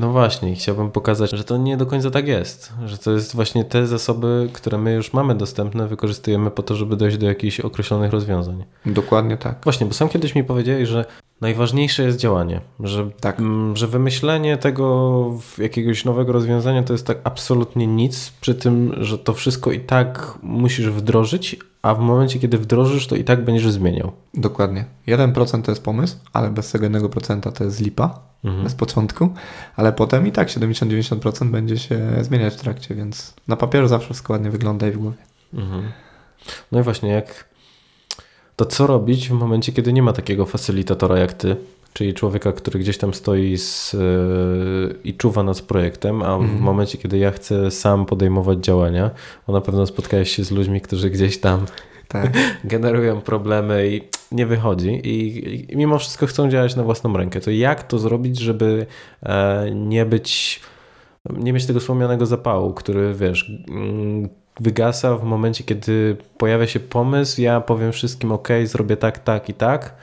no 0.00 0.12
właśnie, 0.12 0.54
chciałbym 0.54 0.90
pokazać, 0.90 1.30
że 1.30 1.44
to 1.44 1.56
nie 1.56 1.76
do 1.76 1.86
końca 1.86 2.10
tak 2.10 2.28
jest. 2.28 2.72
Że 2.86 2.98
to 2.98 3.12
jest 3.12 3.34
właśnie 3.34 3.64
te 3.64 3.86
zasoby, 3.86 4.48
które 4.52 4.78
my 4.78 4.92
już 4.94 5.12
mamy 5.12 5.34
dostępne, 5.34 5.88
wykorzystujemy 5.88 6.50
po 6.50 6.62
to, 6.62 6.76
żeby 6.76 6.96
dojść 6.96 7.16
do 7.16 7.26
jakichś 7.26 7.60
określonych 7.60 8.12
rozwiązań. 8.12 8.64
Dokładnie 8.86 9.36
tak. 9.36 9.58
Właśnie, 9.64 9.86
bo 9.86 9.94
sam 9.94 10.08
kiedyś 10.08 10.34
mi 10.34 10.44
powiedziałeś, 10.44 10.88
że 10.88 11.04
najważniejsze 11.40 12.02
jest 12.02 12.18
działanie, 12.18 12.60
że, 12.80 13.10
Tak. 13.20 13.38
mm, 13.38 13.76
że 13.76 13.86
wymyślenie 13.86 14.56
tego 14.56 15.30
jakiegoś 15.58 16.04
nowego 16.04 16.32
rozwiązania 16.32 16.82
to 16.82 16.92
jest 16.92 17.06
tak 17.06 17.18
absolutnie 17.24 17.86
nic, 17.86 18.32
przy 18.40 18.54
tym, 18.54 18.94
że 19.00 19.18
to 19.18 19.34
wszystko 19.34 19.72
i 19.72 19.80
tak 19.80 20.38
musisz 20.42 20.90
wdrożyć, 20.90 21.56
a 21.86 21.94
w 21.94 22.00
momencie, 22.00 22.38
kiedy 22.38 22.58
wdrożysz, 22.58 23.06
to 23.06 23.16
i 23.16 23.24
tak 23.24 23.44
będziesz 23.44 23.72
zmieniał. 23.72 24.12
Dokładnie. 24.34 24.84
1% 25.08 25.62
to 25.62 25.70
jest 25.72 25.84
pomysł, 25.84 26.16
ale 26.32 26.50
bez 26.50 26.72
tego 26.72 26.86
1% 26.86 27.52
to 27.52 27.64
jest 27.64 27.80
lipa, 27.80 28.20
Mhm. 28.44 28.64
bez 28.64 28.74
początku, 28.74 29.28
ale 29.76 29.92
potem 29.92 30.26
i 30.26 30.32
tak 30.32 30.48
70-90% 30.48 31.50
będzie 31.50 31.78
się 31.78 31.98
zmieniać 32.20 32.54
w 32.54 32.56
trakcie, 32.56 32.94
więc 32.94 33.34
na 33.48 33.56
papierze 33.56 33.88
zawsze 33.88 34.06
wszystko 34.06 34.32
ładnie 34.32 34.50
wygląda 34.50 34.88
i 34.88 34.90
w 34.90 34.98
głowie. 34.98 35.16
Mhm. 35.54 35.82
No 36.72 36.80
i 36.80 36.82
właśnie, 36.82 37.08
jak 37.10 37.48
to 38.56 38.64
co 38.64 38.86
robić 38.86 39.28
w 39.28 39.32
momencie, 39.32 39.72
kiedy 39.72 39.92
nie 39.92 40.02
ma 40.02 40.12
takiego 40.12 40.46
facylitatora 40.46 41.18
jak 41.18 41.32
ty, 41.32 41.56
czyli 41.96 42.14
człowieka, 42.14 42.52
który 42.52 42.78
gdzieś 42.78 42.98
tam 42.98 43.14
stoi 43.14 43.56
z, 43.58 43.92
yy, 43.92 44.96
i 45.04 45.14
czuwa 45.14 45.42
nad 45.42 45.60
projektem, 45.60 46.22
a 46.22 46.38
w 46.38 46.42
Mhm. 46.42 46.60
momencie, 46.60 46.98
kiedy 46.98 47.18
ja 47.18 47.30
chcę 47.30 47.70
sam 47.70 48.06
podejmować 48.06 48.58
działania, 48.58 49.10
bo 49.46 49.52
na 49.52 49.60
pewno 49.60 49.86
spotkałeś 49.86 50.36
się 50.36 50.44
z 50.44 50.50
ludźmi, 50.50 50.80
którzy 50.80 51.10
gdzieś 51.10 51.38
tam 51.38 51.66
Tak. 52.08 52.32
generują 52.64 53.20
problemy 53.20 53.88
i 53.88 54.00
nie 54.32 54.46
wychodzi 54.46 54.88
i, 54.88 55.72
i 55.72 55.76
mimo 55.76 55.98
wszystko 55.98 56.26
chcą 56.26 56.50
działać 56.50 56.76
na 56.76 56.82
własną 56.82 57.16
rękę. 57.16 57.40
To 57.40 57.50
jak 57.50 57.82
to 57.82 57.98
zrobić, 57.98 58.38
żeby 58.38 58.86
e, 59.22 59.66
nie 59.74 60.06
być, 60.06 60.60
nie 61.30 61.52
mieć 61.52 61.66
tego 61.66 61.80
słomianego 61.80 62.26
zapału, 62.26 62.74
który 62.74 63.14
wiesz, 63.14 63.50
mm, 63.68 64.28
wygasa 64.60 65.16
w 65.16 65.24
momencie, 65.24 65.64
kiedy 65.64 66.16
pojawia 66.38 66.66
się 66.66 66.80
pomysł, 66.80 67.40
ja 67.40 67.60
powiem 67.60 67.92
wszystkim 67.92 68.32
ok, 68.32 68.48
zrobię 68.64 68.96
tak, 68.96 69.18
tak 69.18 69.48
i 69.48 69.54
tak, 69.54 69.94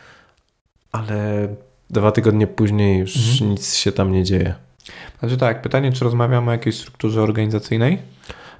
ale 0.91 1.48
dwa 1.94 2.12
tygodnie 2.12 2.48
później 2.48 3.00
już 3.00 3.32
Mhm. 3.32 3.52
nic 3.52 3.76
się 3.76 3.91
tam 3.91 4.12
nie 4.12 4.24
dzieje. 4.24 4.54
Znaczy 5.20 5.38
tak, 5.38 5.62
pytanie, 5.62 5.91
czy 5.91 6.04
rozmawiamy 6.04 6.50
o 6.50 6.52
jakiejś 6.52 6.80
strukturze 6.80 7.22
organizacyjnej? 7.22 7.98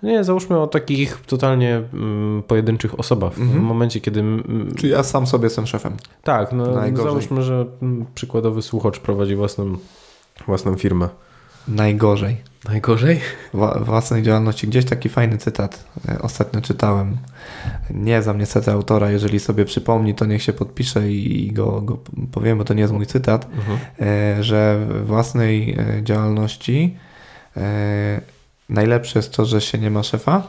Nie, 0.04 0.24
załóżmy 0.24 0.60
o 0.60 0.68
takich 0.68 1.18
totalnie 1.28 1.82
mm, 1.94 2.44
pojedynczych 2.44 3.00
osobach. 3.00 3.34
W 3.34 3.42
Mhm. 3.42 3.64
momencie, 3.64 4.02
kiedy 4.02 4.20
mm, 4.20 4.74
Czy 4.78 4.88
ja 4.88 5.04
sam 5.04 5.28
sobie 5.28 5.44
jestem 5.44 5.68
szefem? 5.68 5.94
Tak, 6.24 6.52
no 6.52 6.72
Najgorzej. 6.72 7.06
załóżmy, 7.12 7.44
że 7.44 7.66
mm, 7.82 8.06
przykładowy 8.16 8.62
słuchacz 8.62 9.00
prowadzi 9.00 9.36
własną, 9.36 9.78
własną 10.48 10.76
firmę. 10.78 11.10
Najgorzej. 11.68 12.38
Najgorzej? 12.70 13.20
Wła- 13.54 13.84
własnej 13.86 14.24
działalności. 14.24 14.68
Gdzieś 14.68 14.86
taki 14.86 15.10
fajny 15.10 15.38
cytat 15.38 15.86
e, 16.10 16.20
ostatnio 16.22 16.62
czytałem. 16.62 17.18
Nie 17.90 18.22
znam 18.22 18.38
niestety 18.38 18.72
autora, 18.72 19.12
jeżeli 19.12 19.40
sobie 19.40 19.66
przypomni, 19.66 20.16
to 20.16 20.26
niech 20.26 20.44
się 20.44 20.54
podpisze 20.54 21.12
i, 21.12 21.52
go, 21.52 21.82
go 21.82 21.98
powiem, 22.32 22.58
bo 22.58 22.64
to 22.64 22.74
nie 22.74 22.82
jest 22.82 22.94
mój 22.94 23.06
cytat, 23.06 23.48
Mhm. 23.58 23.80
e, 24.02 24.44
że 24.44 24.86
w 24.90 25.06
własnej 25.08 25.76
e, 25.80 26.04
działalności 26.04 26.98
najlepsze 28.70 29.20
jest 29.20 29.34
to, 29.36 29.46
że 29.46 29.62
się 29.62 29.78
nie 29.78 29.92
ma 29.92 30.04
szefa 30.04 30.48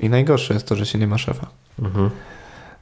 i 0.00 0.08
najgorsze 0.08 0.54
jest 0.54 0.66
to, 0.68 0.76
że 0.76 0.86
się 0.86 0.98
nie 0.98 1.06
ma 1.06 1.18
szefa. 1.18 1.46
Mhm. 1.82 2.10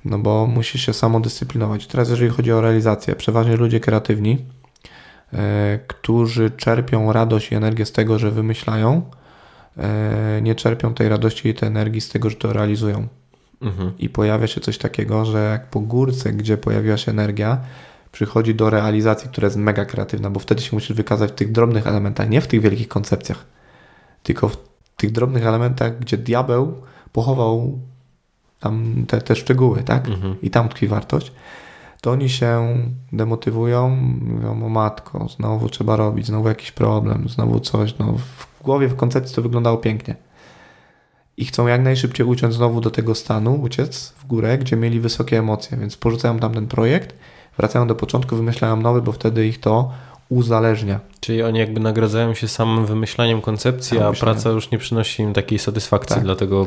No 0.05 0.19
bo 0.19 0.47
musisz 0.47 0.87
się 0.87 0.93
samodyscyplinować. 0.95 1.87
Teraz 1.87 2.09
jeżeli 2.11 2.31
chodzi 2.31 2.53
o 2.53 2.61
realizację, 2.61 3.15
przeważnie 3.17 3.57
ludzie 3.57 3.81
kreatywni, 3.81 4.39
którzy 5.87 6.51
czerpią 6.51 7.13
radość 7.13 7.53
i 7.53 7.55
energię 7.55 7.87
z 7.87 7.93
tego, 7.93 8.19
że 8.19 8.31
wymyślają, 8.31 9.03
e, 9.77 10.41
nie 10.43 10.55
czerpią 10.55 10.95
tej 10.95 11.09
radości 11.09 11.49
i 11.49 11.55
tej 11.55 11.67
energii 11.67 12.01
z 12.01 12.09
tego, 12.09 12.31
że 12.31 12.37
to 12.37 12.53
realizują. 12.53 13.07
Mhm. 13.63 13.93
I 13.99 14.09
pojawia 14.09 14.47
się 14.47 14.61
coś 14.61 14.79
takiego, 14.79 15.25
że 15.25 15.45
jak 15.45 15.71
po 15.71 15.81
górce, 15.81 16.33
gdzie 16.33 16.57
pojawiła 16.57 16.97
się 16.97 17.11
energia, 17.11 17.61
przychodzi 18.13 18.55
do 18.55 18.71
realizacji, 18.71 19.29
która 19.29 19.47
jest 19.47 19.57
mega 19.57 19.85
kreatywna, 19.85 20.31
bo 20.31 20.41
wtedy 20.41 20.63
się 20.63 20.77
musisz 20.77 20.97
wykazać 20.97 21.31
w 21.31 21.35
tych 21.35 21.53
drobnych 21.53 21.87
elementach, 21.87 22.29
nie 22.29 22.41
w 22.41 22.47
tych 22.47 22.61
wielkich 22.61 22.89
koncepcjach, 22.89 23.45
tylko 24.23 24.49
w 24.49 24.57
tych 24.97 25.13
drobnych 25.13 25.47
elementach, 25.47 25.99
gdzie 25.99 26.19
diabeł 26.19 26.75
pochował 27.13 27.79
tam 28.61 29.05
te, 29.09 29.21
te 29.21 29.37
szczegóły, 29.37 29.83
tak? 29.83 30.09
Mhm. 30.09 30.37
I 30.43 30.51
tam 30.51 30.69
tkwi 30.69 30.89
wartość. 30.89 31.33
To 32.01 32.11
oni 32.11 32.29
się 32.29 32.77
demotywują, 33.13 33.89
mówią 34.21 34.67
o 34.67 34.69
matko, 34.69 35.27
znowu 35.37 35.69
trzeba 35.69 35.97
robić, 35.97 36.27
znowu 36.27 36.49
jakiś 36.49 36.73
problem, 36.73 37.29
znowu 37.29 37.61
coś. 37.61 37.99
No, 37.99 38.13
w 38.13 38.63
głowie, 38.63 38.89
w 38.89 38.97
koncepcji 38.97 39.37
to 39.37 39.43
wyglądało 39.43 39.77
pięknie. 39.77 40.17
I 41.37 41.45
chcą 41.45 41.67
jak 41.67 41.83
najszybciej 41.83 42.27
uciąć 42.27 42.55
znowu 42.55 42.81
do 42.81 42.91
tego 42.91 43.15
stanu, 43.15 43.61
uciec 43.63 44.15
w 44.19 44.27
górę, 44.27 44.59
gdzie 44.59 44.77
mieli 44.77 45.01
wysokie 45.01 45.39
emocje, 45.39 45.77
więc 45.79 45.97
porzucają 45.97 46.39
tam 46.39 46.55
ten 46.55 46.67
projekt, 46.67 47.17
wracają 47.57 47.87
do 47.87 47.95
początku, 47.95 48.37
wymyślają 48.37 48.77
nowy, 48.77 49.03
bo 49.03 49.13
wtedy 49.13 49.47
ich 49.47 49.61
to 49.61 49.91
uzależnia. 50.29 51.01
Czyli 51.21 51.43
oni 51.43 51.59
jakby 51.59 51.81
nagradzają 51.81 52.35
się 52.35 52.49
samym 52.49 52.87
wymyślaniem 52.87 53.41
koncepcji, 53.41 53.99
a 53.99 54.13
praca 54.13 54.51
już 54.51 54.71
nie 54.71 54.79
przynosi 54.79 55.23
im 55.23 55.33
takiej 55.33 55.59
satysfakcji, 55.59 56.15
Tak. 56.15 56.25
dlatego 56.25 56.67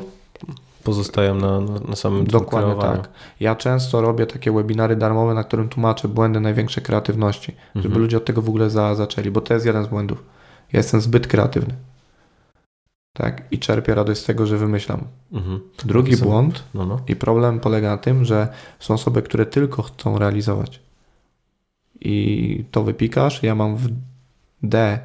pozostają 0.83 1.35
na, 1.35 1.61
na, 1.61 1.79
na 1.79 1.95
samym 1.95 2.25
Dokładnie 2.25 2.75
tak. 2.81 3.09
Ja 3.39 3.55
często 3.55 4.01
robię 4.01 4.25
takie 4.25 4.51
webinary 4.51 4.95
darmowe, 4.95 5.33
na 5.33 5.43
którym 5.43 5.69
tłumaczę 5.69 6.07
błędy 6.07 6.39
największej 6.39 6.83
kreatywności, 6.83 7.55
żeby 7.75 7.87
Mhm. 7.87 8.01
ludzie 8.01 8.17
od 8.17 8.25
tego 8.25 8.41
w 8.41 8.49
ogóle 8.49 8.69
za, 8.69 8.95
zaczęli, 8.95 9.31
bo 9.31 9.41
to 9.41 9.53
jest 9.53 9.65
jeden 9.65 9.83
z 9.83 9.87
błędów. 9.87 10.23
Ja 10.73 10.77
jestem 10.79 11.01
zbyt 11.01 11.27
kreatywny. 11.27 11.73
Tak? 13.13 13.43
I 13.51 13.59
czerpię 13.59 13.95
radość 13.95 14.21
z 14.21 14.25
tego, 14.25 14.47
że 14.47 14.57
wymyślam. 14.57 15.03
Mhm. 15.31 15.59
Drugi 15.85 16.17
Co? 16.17 16.25
błąd 16.25 16.63
No, 16.73 16.85
no. 16.85 16.99
i 17.07 17.15
problem 17.15 17.59
polega 17.59 17.89
na 17.89 17.97
tym, 17.97 18.25
że 18.25 18.47
są 18.79 18.93
osoby, 18.93 19.21
które 19.21 19.45
tylko 19.45 19.81
chcą 19.81 20.17
realizować. 20.17 20.79
I 22.01 22.65
to 22.71 22.83
wypikasz, 22.83 23.43
ja 23.43 23.55
mam 23.55 23.75
w 23.75 23.87
D 24.63 24.99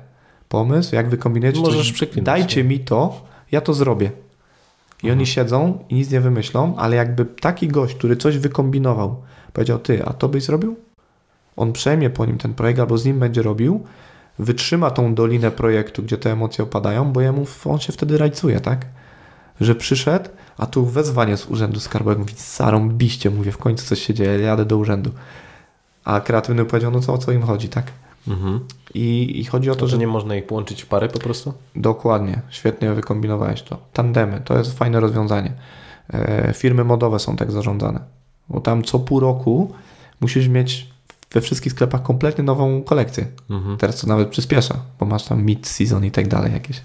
pomysł, 0.49 0.95
jak 0.95 1.09
wykombinujecie 1.09 1.61
Możesz 1.61 1.93
dajcie 2.23 2.63
nie? 2.63 2.69
mi 2.69 2.81
to, 2.81 3.21
ja 3.53 3.61
to 3.61 3.75
zrobię. 3.75 4.11
I 5.03 5.07
Mhm. 5.07 5.19
oni 5.19 5.27
siedzą 5.27 5.85
i 5.89 5.95
nic 5.95 6.11
nie 6.11 6.21
wymyślą, 6.21 6.77
ale 6.77 6.97
jakby 6.97 7.25
taki 7.25 7.69
gość, 7.69 7.95
który 7.95 8.17
coś 8.17 8.39
wykombinował, 8.39 9.23
powiedział, 9.53 9.79
ty, 9.79 10.05
a 10.05 10.13
to 10.13 10.29
byś 10.29 10.45
zrobił? 10.45 10.77
On 11.57 11.73
przejmie 11.73 12.11
po 12.11 12.27
nim 12.27 12.39
ten 12.39 12.55
projekt 12.55 12.81
albo 12.81 12.99
z 12.99 13.05
nim 13.05 13.19
będzie 13.19 13.43
robił, 13.43 13.85
wytrzyma 14.39 14.91
tą 14.91 15.15
dolinę 15.15 15.51
projektu, 15.51 16.03
gdzie 16.03 16.19
te 16.19 16.33
emocje 16.33 16.65
opadają, 16.65 17.13
bo 17.13 17.21
jemu, 17.21 17.47
on 17.65 17.79
się 17.79 17.93
wtedy 17.93 18.19
rajcuje, 18.19 18.61
tak? 18.61 18.87
Że 19.61 19.75
przyszedł, 19.75 20.31
a 20.59 20.67
tu 20.67 20.87
wezwanie 20.87 21.37
z 21.37 21.47
urzędu 21.47 21.81
skarbowego, 21.81 22.21
mówi, 22.21 22.35
zarąbiście, 22.37 23.31
mówię, 23.31 23.53
w 23.53 23.59
końcu 23.59 23.87
coś 23.87 24.03
się 24.03 24.15
dzieje, 24.15 24.39
jadę 24.41 24.65
do 24.65 24.77
urzędu. 24.77 25.11
A 26.05 26.21
kreatywny 26.21 26.65
powiedział, 26.65 26.91
no 26.91 27.01
co, 27.01 27.13
o 27.13 27.19
co 27.19 27.33
im 27.33 27.43
chodzi, 27.43 27.69
tak? 27.69 27.85
Mhm. 28.29 28.61
I, 28.97 29.41
i 29.41 29.45
chodzi 29.45 29.71
o 29.71 29.75
To, 29.75 29.81
to, 29.81 29.89
że 29.89 29.99
nie 29.99 30.07
można 30.07 30.37
ich 30.37 30.47
połączyć 30.47 30.83
w 30.83 30.87
pary 30.87 31.09
po 31.09 31.19
prostu? 31.19 31.53
Dokładnie, 31.77 32.41
świetnie 32.49 32.93
wykombinowałeś 32.93 33.63
to. 33.63 33.79
Tandemy, 33.93 34.41
to 34.45 34.59
jest 34.59 34.79
fajne 34.79 35.01
rozwiązanie. 35.01 35.53
E, 36.13 36.53
firmy 36.55 36.85
modowe 36.85 37.19
są 37.19 37.37
tak 37.37 37.53
zarządzane, 37.53 38.01
bo 38.49 38.61
tam 38.61 38.83
co 38.83 38.99
pół 38.99 39.21
roku 39.21 39.73
musisz 40.21 40.49
mieć 40.49 40.87
we 41.33 41.41
wszystkich 41.41 41.73
sklepach 41.73 42.03
kompletnie 42.03 42.45
nową 42.45 42.83
kolekcję. 42.83 43.27
Mhm. 43.51 43.77
Teraz 43.77 44.01
to 44.01 44.07
nawet 44.07 44.29
przyspiesza, 44.29 44.75
bo 45.01 45.07
masz 45.07 45.25
tam 45.25 45.47
mid-season 45.47 46.05
i 46.05 46.11
tak 46.11 46.29
dalej 46.29 46.53
jakieś. 46.53 46.81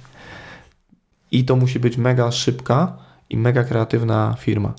I 1.32 1.46
to 1.46 1.56
musi 1.56 1.80
być 1.80 1.98
mega 1.98 2.32
szybka 2.32 2.98
i 3.30 3.38
mega 3.38 3.64
kreatywna 3.64 4.36
firma. 4.40 4.74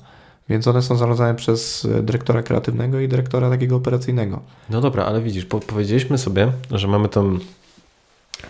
Więc 0.49 0.67
one 0.67 0.81
są 0.81 0.95
zarządzane 0.95 1.35
przez 1.35 1.85
e, 1.85 2.03
dyrektora 2.03 2.43
kreatywnego 2.43 2.99
i 2.99 3.07
dyrektora 3.07 3.49
takiego 3.49 3.75
operacyjnego. 3.75 4.39
No 4.69 4.81
dobra, 4.81 5.05
ale 5.05 5.21
widzisz, 5.21 5.45
po 5.45 5.59
powiedzieliśmy 5.59 6.17
sobie, 6.17 6.51
że 6.71 6.87
mamy 6.87 7.09
tą 7.09 7.37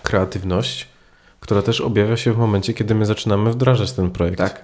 kreatywność, 0.04 0.88
która 1.40 1.62
też 1.62 1.82
objawia 1.82 2.18
się 2.18 2.34
w 2.34 2.38
momencie, 2.38 2.74
kiedy 2.74 2.96
my 2.96 3.06
zaczynamy 3.06 3.52
wdrażać 3.52 3.92
ten 3.92 4.12
projekt. 4.12 4.38
Tak. 4.38 4.62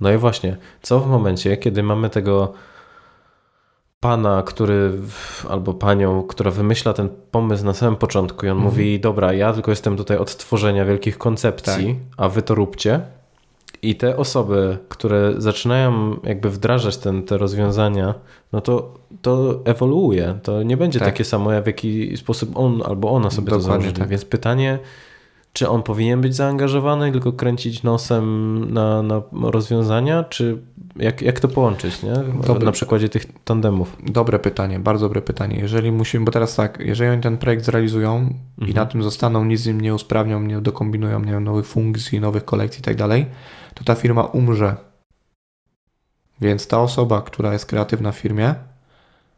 No 0.00 0.12
i 0.12 0.16
właśnie, 0.16 0.56
co 0.82 1.00
w 1.00 1.06
momencie, 1.06 1.56
kiedy 1.56 1.82
mamy 1.82 2.10
tego 2.10 2.52
pana, 4.00 4.42
który 4.42 4.92
albo 5.48 5.74
panią, 5.74 6.22
która 6.22 6.50
wymyśla 6.50 6.92
ten 6.92 7.08
pomysł 7.30 7.64
na 7.64 7.74
samym 7.74 7.96
początku 7.96 8.46
i 8.46 8.48
on 8.48 8.56
Mhm. 8.56 8.72
mówi, 8.72 9.00
dobra, 9.00 9.32
ja 9.32 9.52
tylko 9.52 9.70
jestem 9.70 9.96
tutaj 9.96 10.16
od 10.16 10.36
tworzenia 10.36 10.84
wielkich 10.84 11.18
koncepcji, 11.18 11.98
a 12.16 12.28
wy 12.28 12.42
to 12.42 12.54
róbcie. 12.54 13.00
I 13.88 13.94
te 13.94 14.16
osoby, 14.16 14.78
które 14.88 15.32
zaczynają 15.38 16.16
jakby 16.24 16.50
wdrażać 16.50 16.96
ten, 16.96 17.22
te 17.22 17.38
rozwiązania, 17.38 18.14
no 18.52 18.60
to, 18.60 18.94
to 19.22 19.60
ewoluuje. 19.64 20.38
To 20.42 20.62
nie 20.62 20.76
będzie 20.76 20.98
Tak. 20.98 21.08
takie 21.08 21.24
samo, 21.24 21.50
w 21.62 21.66
jaki 21.66 22.16
sposób 22.16 22.50
on 22.58 22.82
albo 22.86 23.10
ona 23.10 23.30
sobie 23.30 23.48
to 23.50 23.58
Dokładnie 23.58 23.72
założyli. 23.82 24.00
tak. 24.00 24.08
Więc 24.08 24.24
pytanie, 24.24 24.78
czy 25.52 25.68
on 25.68 25.82
powinien 25.82 26.20
być 26.20 26.34
zaangażowany, 26.34 27.12
tylko 27.12 27.32
kręcić 27.32 27.82
nosem 27.82 28.24
na, 28.72 29.02
na 29.02 29.22
rozwiązania, 29.42 30.24
czy 30.24 30.58
jak, 30.96 31.22
jak 31.22 31.40
to 31.40 31.48
połączyć, 31.48 32.02
nie? 32.02 32.12
Dobry. 32.46 32.64
Na 32.66 32.72
przykładzie 32.72 33.08
tych 33.08 33.26
tandemów. 33.44 33.96
Dobre 34.06 34.38
pytanie, 34.38 34.78
bardzo 34.78 35.06
dobre 35.06 35.22
pytanie. 35.22 35.58
Jeżeli 35.60 35.92
musimy, 35.92 36.24
bo 36.24 36.32
teraz 36.32 36.56
tak, 36.56 36.78
jeżeli 36.84 37.10
oni 37.10 37.22
ten 37.22 37.38
projekt 37.38 37.64
zrealizują 37.64 38.16
i 38.58 38.60
Mhm. 38.60 38.74
na 38.76 38.86
tym 38.86 39.02
zostaną, 39.02 39.44
nic 39.44 39.60
z 39.60 39.66
nim 39.66 39.80
nie 39.80 39.94
usprawnią, 39.94 40.40
nie 40.42 40.60
dokombinują 40.60 41.20
nie 41.20 41.32
wiem, 41.32 41.44
nowych 41.44 41.66
funkcji, 41.66 42.20
nowych 42.20 42.44
kolekcji 42.44 42.80
i 42.80 42.84
tak 42.84 42.96
dalej, 42.96 43.26
to 43.74 43.84
ta 43.84 43.94
firma 43.94 44.22
umrze. 44.22 44.76
Więc 46.40 46.66
ta 46.66 46.80
osoba, 46.80 47.22
która 47.22 47.52
jest 47.52 47.66
kreatywna 47.66 48.12
w 48.12 48.16
firmie, 48.18 48.54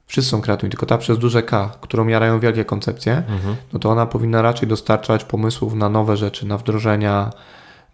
wszyscy 0.07 0.31
są 0.31 0.41
kreatywni, 0.41 0.71
tylko 0.71 0.87
ta 0.87 0.99
przez 0.99 1.19
duże 1.19 1.43
K, 1.43 1.73
którą 1.81 2.07
jarają 2.07 2.41
wielkie 2.41 2.65
koncepcje, 2.65 3.17
Mhm. 3.17 3.57
no 3.73 3.79
to 3.79 3.91
ona 3.91 4.07
powinna 4.07 4.43
raczej 4.43 4.69
dostarczać 4.69 5.25
pomysłów 5.25 5.75
na 5.75 5.89
nowe 5.89 6.17
rzeczy, 6.17 6.47
na 6.47 6.59
wdrożenia, 6.59 7.31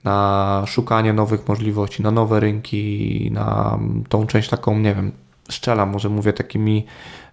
na 0.05 0.62
szukanie 0.66 1.12
nowych 1.12 1.49
możliwości, 1.49 2.03
na 2.03 2.11
nowe 2.11 2.40
rynki, 2.40 3.30
na 3.32 3.78
tą 4.09 4.26
część 4.26 4.49
taką, 4.49 4.78
nie 4.78 4.95
wiem, 4.95 5.12
szczelam, 5.51 5.90
może 5.90 6.09
mówię 6.09 6.32
takimi 6.32 6.86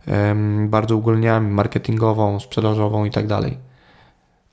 em, 0.08 0.70
bardzo 0.70 0.96
ogólniami, 0.96 1.52
marketingową, 1.52 2.40
sprzedażową 2.40 3.06
i 3.06 3.12
tak 3.12 3.28
dalej. 3.28 3.58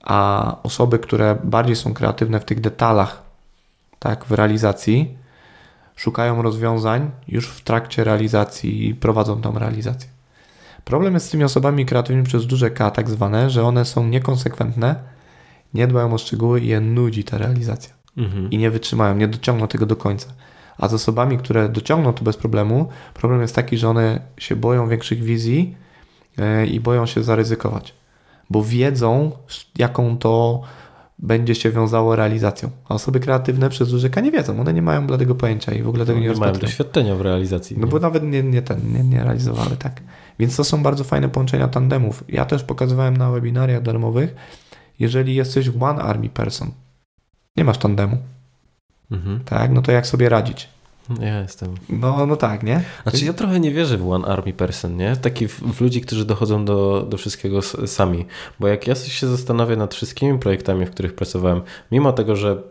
A 0.03 0.55
osoby, 0.63 0.99
które 0.99 1.37
bardziej 1.43 1.75
są 1.75 1.93
kreatywne 1.93 2.39
w 2.39 2.45
tych 2.45 2.61
detalach, 2.61 3.26
tak, 3.99 4.25
w 4.25 4.31
realizacji, 4.31 5.17
szukają 5.95 6.41
rozwiązań 6.41 7.11
już 7.27 7.49
w 7.49 7.63
trakcie 7.63 8.03
realizacji 8.03 8.87
i 8.87 8.95
prowadzą 8.95 9.41
tą 9.41 9.59
realizację. 9.59 10.09
Problem 10.85 11.13
jest 11.13 11.25
z 11.25 11.29
tymi 11.29 11.43
osobami 11.43 11.85
kreatywnymi 11.85 12.25
przez 12.25 12.47
duże 12.47 12.71
K, 12.71 12.91
tak 12.91 13.09
zwane, 13.09 13.49
że 13.49 13.63
one 13.63 13.85
są 13.85 14.07
niekonsekwentne, 14.07 14.95
nie 15.73 15.87
dbają 15.87 16.13
o 16.13 16.17
szczegóły 16.17 16.61
i 16.61 16.67
je 16.67 16.81
nudzi 16.81 17.23
ta 17.23 17.37
realizacja. 17.37 17.93
Mhm. 18.17 18.51
I 18.51 18.57
nie 18.57 18.71
wytrzymają, 18.71 19.15
nie 19.15 19.27
dociągną 19.27 19.67
tego 19.67 19.85
do 19.85 19.95
końca. 19.95 20.27
A 20.77 20.87
z 20.87 20.93
osobami, 20.93 21.37
które 21.37 21.69
dociągną 21.69 22.13
to 22.13 22.23
bez 22.23 22.37
problemu, 22.37 22.89
problem 23.13 23.41
jest 23.41 23.55
taki, 23.55 23.77
że 23.77 23.89
one 23.89 24.21
się 24.37 24.55
boją 24.55 24.87
większych 24.87 25.23
wizji 25.23 25.75
e, 26.37 26.65
i 26.65 26.79
boją 26.79 27.05
się 27.05 27.23
zaryzykować, 27.23 27.93
bo 28.49 28.63
wiedzą, 28.63 29.31
jaką 29.77 30.17
to 30.17 30.61
będzie 31.19 31.55
się 31.55 31.71
wiązało 31.71 32.15
realizacją. 32.15 32.69
A 32.89 32.93
osoby 32.93 33.19
kreatywne 33.19 33.69
przez 33.69 33.91
duże 33.91 34.09
K 34.09 34.21
nie 34.21 34.31
wiedzą, 34.31 34.59
one 34.61 34.73
nie 34.73 34.81
mają 34.81 35.07
bladego 35.07 35.35
pojęcia 35.35 35.71
i 35.73 35.81
w 35.83 35.87
ogóle 35.89 36.05
tego 36.05 36.19
nie, 36.19 36.23
nie 36.27 36.29
mają 36.29 36.39
rozpatrują. 36.39 36.61
doświadczenia 36.69 37.15
w 37.15 37.21
realizacji. 37.21 37.77
No 37.79 37.85
nie? 37.85 37.91
bo 37.91 37.99
nawet 37.99 38.23
nie, 38.23 38.43
nie, 38.43 38.61
ten, 38.61 38.93
nie, 38.93 39.03
nie 39.03 39.23
realizowały, 39.23 39.77
tak. 39.79 40.01
Więc 40.39 40.55
to 40.55 40.63
są 40.63 40.83
bardzo 40.83 41.03
fajne 41.03 41.29
połączenia 41.29 41.67
tandemów. 41.67 42.23
Ja 42.29 42.45
też 42.45 42.63
pokazywałem 42.63 43.17
na 43.17 43.31
webinariach 43.31 43.81
darmowych, 43.81 44.35
jeżeli 44.99 45.35
jesteś 45.35 45.69
w 45.69 45.83
one 45.83 46.01
army 46.01 46.29
person, 46.29 46.71
nie 47.57 47.63
masz 47.63 47.77
tandemu, 47.77 48.17
Mhm. 49.11 49.39
tak, 49.45 49.71
no 49.71 49.81
to 49.81 49.91
jak 49.91 50.07
sobie 50.07 50.29
radzić? 50.29 50.69
Ja 51.21 51.41
jestem. 51.41 51.75
No, 51.89 52.25
no 52.25 52.35
tak, 52.35 52.63
nie? 52.63 52.83
Znaczy 53.03 53.25
ja 53.25 53.33
trochę 53.33 53.59
nie 53.59 53.71
wierzę 53.71 53.97
w 53.97 54.09
one 54.11 54.27
army 54.27 54.53
person, 54.53 54.97
nie? 54.97 55.15
Taki 55.15 55.47
w, 55.47 55.59
w 55.59 55.81
ludzi, 55.81 56.01
którzy 56.01 56.25
dochodzą 56.25 56.65
do, 56.65 57.05
do 57.09 57.17
wszystkiego 57.17 57.57
s- 57.59 57.77
sami. 57.85 58.25
Bo 58.59 58.67
jak 58.67 58.87
ja 58.87 58.95
się 58.95 59.27
zastanawiam 59.27 59.79
nad 59.79 59.95
wszystkimi 59.95 60.39
projektami, 60.39 60.85
w 60.85 60.91
których 60.91 61.15
pracowałem, 61.15 61.61
mimo 61.91 62.13
tego, 62.13 62.35
że 62.35 62.61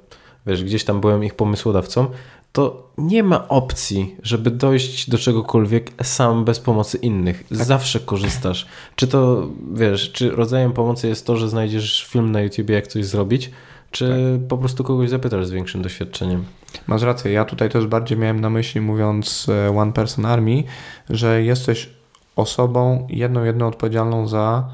wiesz, 0.47 0.65
gdzieś 0.65 0.85
tam 0.85 1.01
byłem 1.01 1.25
ich 1.25 1.35
pomysłodawcą, 1.35 2.07
to 2.53 2.91
nie 2.99 3.23
ma 3.23 3.49
opcji, 3.49 4.17
żeby 4.23 4.51
dojść 4.51 5.11
do 5.11 5.19
czegokolwiek 5.19 5.91
sam 6.03 6.45
bez 6.45 6.61
pomocy 6.61 6.99
innych. 6.99 7.45
Zawsze 7.51 8.01
korzystasz. 8.01 8.67
Czy 8.97 9.07
to, 9.07 9.47
wiesz, 9.75 10.13
czy 10.13 10.31
rodzajem 10.31 10.73
pomocy 10.73 11.09
jest 11.09 11.27
to, 11.27 11.37
że 11.37 11.49
znajdziesz 11.49 12.07
film 12.11 12.33
na 12.33 12.41
YouTubie, 12.41 12.75
jak 12.75 12.87
coś 12.87 13.05
zrobić, 13.05 13.51
czy 13.91 14.39
po 14.49 14.59
prostu 14.59 14.85
kogoś 14.85 15.11
zapytasz 15.11 15.47
z 15.47 15.51
większym 15.51 15.83
doświadczeniem. 15.83 16.45
Masz 16.87 17.03
rację, 17.03 17.33
ja 17.33 17.45
tutaj 17.45 17.69
też 17.69 17.87
bardziej 17.87 18.19
miałem 18.19 18.41
na 18.41 18.51
myśli, 18.51 18.81
mówiąc 18.81 19.47
e, 19.49 19.79
one 19.79 19.93
person 19.93 20.27
army, 20.27 20.65
że 21.11 21.43
jesteś 21.43 21.91
osobą 22.37 23.07
jedną, 23.11 23.45
jedną 23.45 23.67
odpowiedzialną 23.67 24.29
za 24.29 24.69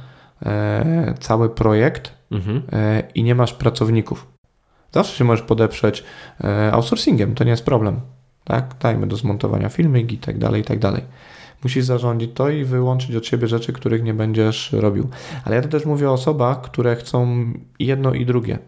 e, 0.46 1.14
cały 1.20 1.50
projekt 1.50 2.22
Mhm. 2.32 2.62
e, 2.72 3.02
i 3.14 3.22
nie 3.22 3.34
masz 3.34 3.52
pracowników. 3.52 4.26
Zawsze 4.92 5.16
się 5.16 5.24
możesz 5.24 5.46
podeprzeć 5.46 6.04
e, 6.44 6.72
outsourcingiem, 6.72 7.34
to 7.34 7.44
nie 7.44 7.50
jest 7.50 7.64
problem. 7.64 8.00
Tak? 8.44 8.74
Dajmy 8.80 9.06
do 9.06 9.16
zmontowania 9.16 9.68
filmik 9.68 10.12
i 10.12 10.18
tak 10.18 10.38
dalej, 10.38 10.60
i 10.60 10.64
tak 10.64 10.78
dalej. 10.78 11.02
Musisz 11.62 11.84
zarządzić 11.84 12.30
to 12.34 12.48
i 12.48 12.64
wyłączyć 12.64 13.16
od 13.16 13.26
siebie 13.26 13.48
rzeczy, 13.48 13.72
których 13.72 14.02
nie 14.02 14.14
będziesz 14.14 14.72
robił. 14.72 15.08
Ale 15.44 15.56
ja 15.56 15.62
to 15.62 15.68
też 15.68 15.86
mówię 15.86 16.10
o 16.10 16.12
osobach, 16.12 16.60
które 16.62 16.96
chcą 16.96 17.46
jedno 17.78 18.14
i 18.14 18.26
drugie. 18.26 18.58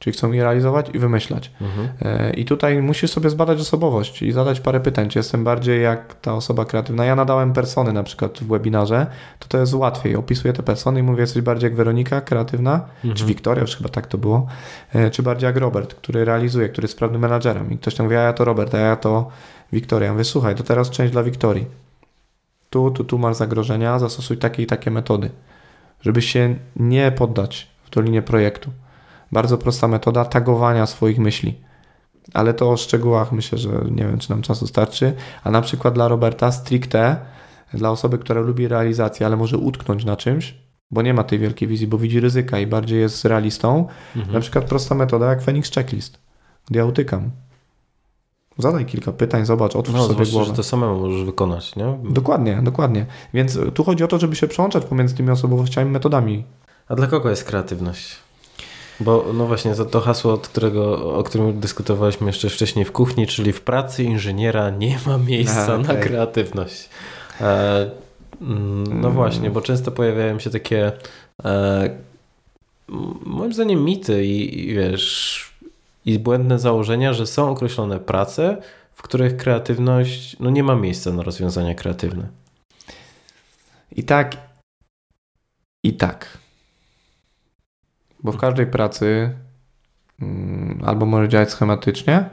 Czyli 0.00 0.14
chcą 0.14 0.32
i 0.32 0.40
realizować 0.40 0.90
i 0.94 0.98
wymyślać. 0.98 1.50
Mhm. 1.60 1.88
E, 2.02 2.30
I 2.30 2.44
tutaj 2.44 2.82
musisz 2.82 3.10
sobie 3.10 3.30
zbadać 3.30 3.60
osobowość 3.60 4.22
i 4.22 4.32
zadać 4.32 4.60
parę 4.60 4.80
pytań, 4.80 5.08
czy 5.08 5.18
jestem 5.18 5.44
bardziej 5.44 5.82
jak 5.82 6.14
ta 6.14 6.34
osoba 6.34 6.64
kreatywna. 6.64 7.04
Ja 7.04 7.16
nadałem 7.16 7.52
persony 7.52 7.92
na 7.92 8.02
przykład 8.02 8.38
w 8.38 8.46
webinarze, 8.46 9.06
to 9.38 9.48
to 9.48 9.58
jest 9.58 9.74
łatwiej. 9.74 10.16
Opisuję 10.16 10.52
te 10.54 10.62
persony 10.62 11.00
i 11.00 11.02
mówię, 11.02 11.20
jesteś 11.20 11.42
bardziej 11.42 11.68
jak 11.68 11.76
Weronika, 11.76 12.20
kreatywna, 12.20 12.72
Mhm. 12.74 13.14
czy 13.14 13.24
Wiktoria, 13.24 13.60
już 13.60 13.76
chyba 13.76 13.88
tak 13.88 14.06
to 14.06 14.18
było, 14.18 14.46
e, 14.94 15.10
czy 15.10 15.22
bardziej 15.22 15.46
jak 15.46 15.56
Robert, 15.56 15.94
który 15.94 16.24
realizuje, 16.24 16.68
który 16.68 16.84
jest 16.84 16.94
sprawnym 16.94 17.20
menadżerem. 17.20 17.70
I 17.70 17.78
ktoś 17.78 17.94
tam 17.94 18.06
mówi, 18.06 18.16
a 18.16 18.20
ja 18.20 18.32
to 18.32 18.44
Robert, 18.44 18.74
a 18.74 18.78
ja 18.78 18.96
to 18.96 19.28
Wiktoria. 19.72 20.06
Ja 20.06 20.12
mówię, 20.12 20.24
słuchaj, 20.24 20.54
to 20.54 20.62
teraz 20.62 20.90
część 20.90 21.12
dla 21.12 21.22
Wiktorii. 21.22 21.66
Tu, 22.70 22.90
tu, 22.90 23.04
tu 23.04 23.18
masz 23.18 23.36
zagrożenia, 23.36 23.98
zastosuj 23.98 24.36
takie 24.36 24.62
i 24.62 24.66
takie 24.66 24.90
metody, 24.90 25.30
żeby 26.02 26.22
się 26.22 26.54
nie 26.76 27.12
poddać 27.12 27.68
w 27.84 27.90
dolinie 27.90 28.22
projektu. 28.22 28.70
Bardzo 29.32 29.58
prosta 29.58 29.88
metoda 29.88 30.24
tagowania 30.24 30.86
swoich 30.86 31.18
myśli. 31.18 31.60
Ale 32.34 32.54
to 32.54 32.70
o 32.70 32.76
szczegółach 32.76 33.32
myślę, 33.32 33.58
że 33.58 33.68
nie 33.90 34.04
wiem, 34.04 34.18
czy 34.18 34.30
nam 34.30 34.42
czasu 34.42 34.66
starczy. 34.66 35.12
A 35.44 35.50
na 35.50 35.60
przykład 35.62 35.94
dla 35.94 36.08
Roberta 36.08 36.52
stricte, 36.52 37.16
dla 37.74 37.90
osoby, 37.90 38.18
która 38.18 38.40
lubi 38.40 38.68
realizację, 38.68 39.26
ale 39.26 39.36
może 39.36 39.58
utknąć 39.58 40.04
na 40.04 40.16
czymś, 40.16 40.54
bo 40.90 41.02
nie 41.02 41.14
ma 41.14 41.24
tej 41.24 41.38
wielkiej 41.38 41.68
wizji, 41.68 41.86
bo 41.86 41.98
widzi 41.98 42.20
ryzyka 42.20 42.58
i 42.58 42.66
bardziej 42.66 43.00
jest 43.00 43.24
realistą. 43.24 43.86
Mhm. 44.16 44.34
Na 44.34 44.40
przykład 44.40 44.64
prosta 44.64 44.94
metoda 44.94 45.26
jak 45.26 45.42
Phoenix 45.42 45.70
Checklist, 45.70 46.18
gdzie 46.70 46.78
ja 46.78 46.84
utykam. 46.86 47.30
Zadaj 48.58 48.86
kilka 48.86 49.12
pytań, 49.12 49.46
zobacz, 49.46 49.76
otwórz 49.76 49.96
No, 49.96 50.06
sobie 50.06 50.26
głowę. 50.26 50.46
że 50.46 50.52
to 50.52 50.62
samemu 50.62 51.00
możesz 51.00 51.24
wykonać, 51.24 51.76
nie? 51.76 51.98
Dokładnie, 52.10 52.60
dokładnie. 52.62 53.06
Więc 53.34 53.58
tu 53.74 53.84
chodzi 53.84 54.04
o 54.04 54.08
to, 54.08 54.18
żeby 54.18 54.36
się 54.36 54.48
przełączać 54.48 54.84
pomiędzy 54.84 55.14
tymi 55.14 55.30
osobowościami, 55.30 55.90
metodami. 55.90 56.44
A 56.88 56.94
dla 56.94 57.06
kogo 57.06 57.30
jest 57.30 57.44
kreatywność? 57.44 58.16
Bo 59.00 59.24
no 59.34 59.46
właśnie 59.46 59.74
to, 59.74 59.84
to 59.84 60.00
hasło, 60.00 60.32
od 60.32 60.48
którego, 60.48 61.14
o 61.14 61.22
którym 61.22 61.60
dyskutowaliśmy 61.60 62.26
jeszcze 62.26 62.48
wcześniej 62.48 62.84
w 62.84 62.92
kuchni, 62.92 63.26
czyli 63.26 63.52
w 63.52 63.60
pracy 63.60 64.04
inżyniera 64.04 64.70
nie 64.70 64.98
ma 65.06 65.18
miejsca 65.18 65.74
A, 65.74 65.78
na 65.78 65.94
kreatywność. 65.94 66.88
E, 67.40 67.90
mm, 68.40 69.00
no 69.00 69.10
właśnie, 69.10 69.50
bo 69.50 69.60
często 69.60 69.90
pojawiają 69.90 70.38
się 70.38 70.50
takie 70.50 70.92
e, 71.44 71.90
moim 73.26 73.52
zdaniem 73.52 73.84
mity 73.84 74.24
i, 74.24 74.60
i 74.60 74.74
wiesz 74.74 75.50
i 76.06 76.18
błędne 76.18 76.58
założenia, 76.58 77.12
że 77.12 77.26
są 77.26 77.50
określone 77.50 78.00
prace, 78.00 78.62
w 78.94 79.02
których 79.02 79.36
kreatywność 79.36 80.36
no 80.40 80.50
nie 80.50 80.62
ma 80.62 80.74
miejsca 80.74 81.12
na 81.12 81.22
rozwiązania 81.22 81.74
kreatywne. 81.74 82.28
I 83.92 84.04
tak, 84.04 84.36
i 85.84 85.94
tak. 85.94 86.38
Bo 88.22 88.32
w 88.32 88.36
każdej 88.36 88.66
pracy 88.66 89.34
mm, 90.22 90.80
albo 90.84 91.06
może 91.06 91.28
działać 91.28 91.50
schematycznie 91.50 92.30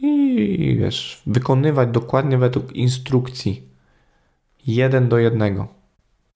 i 0.00 0.76
wiesz, 0.80 1.22
wykonywać 1.26 1.88
dokładnie 1.88 2.38
według 2.38 2.72
instrukcji. 2.72 3.68
Jeden 4.66 5.08
do 5.08 5.18
jednego. 5.18 5.68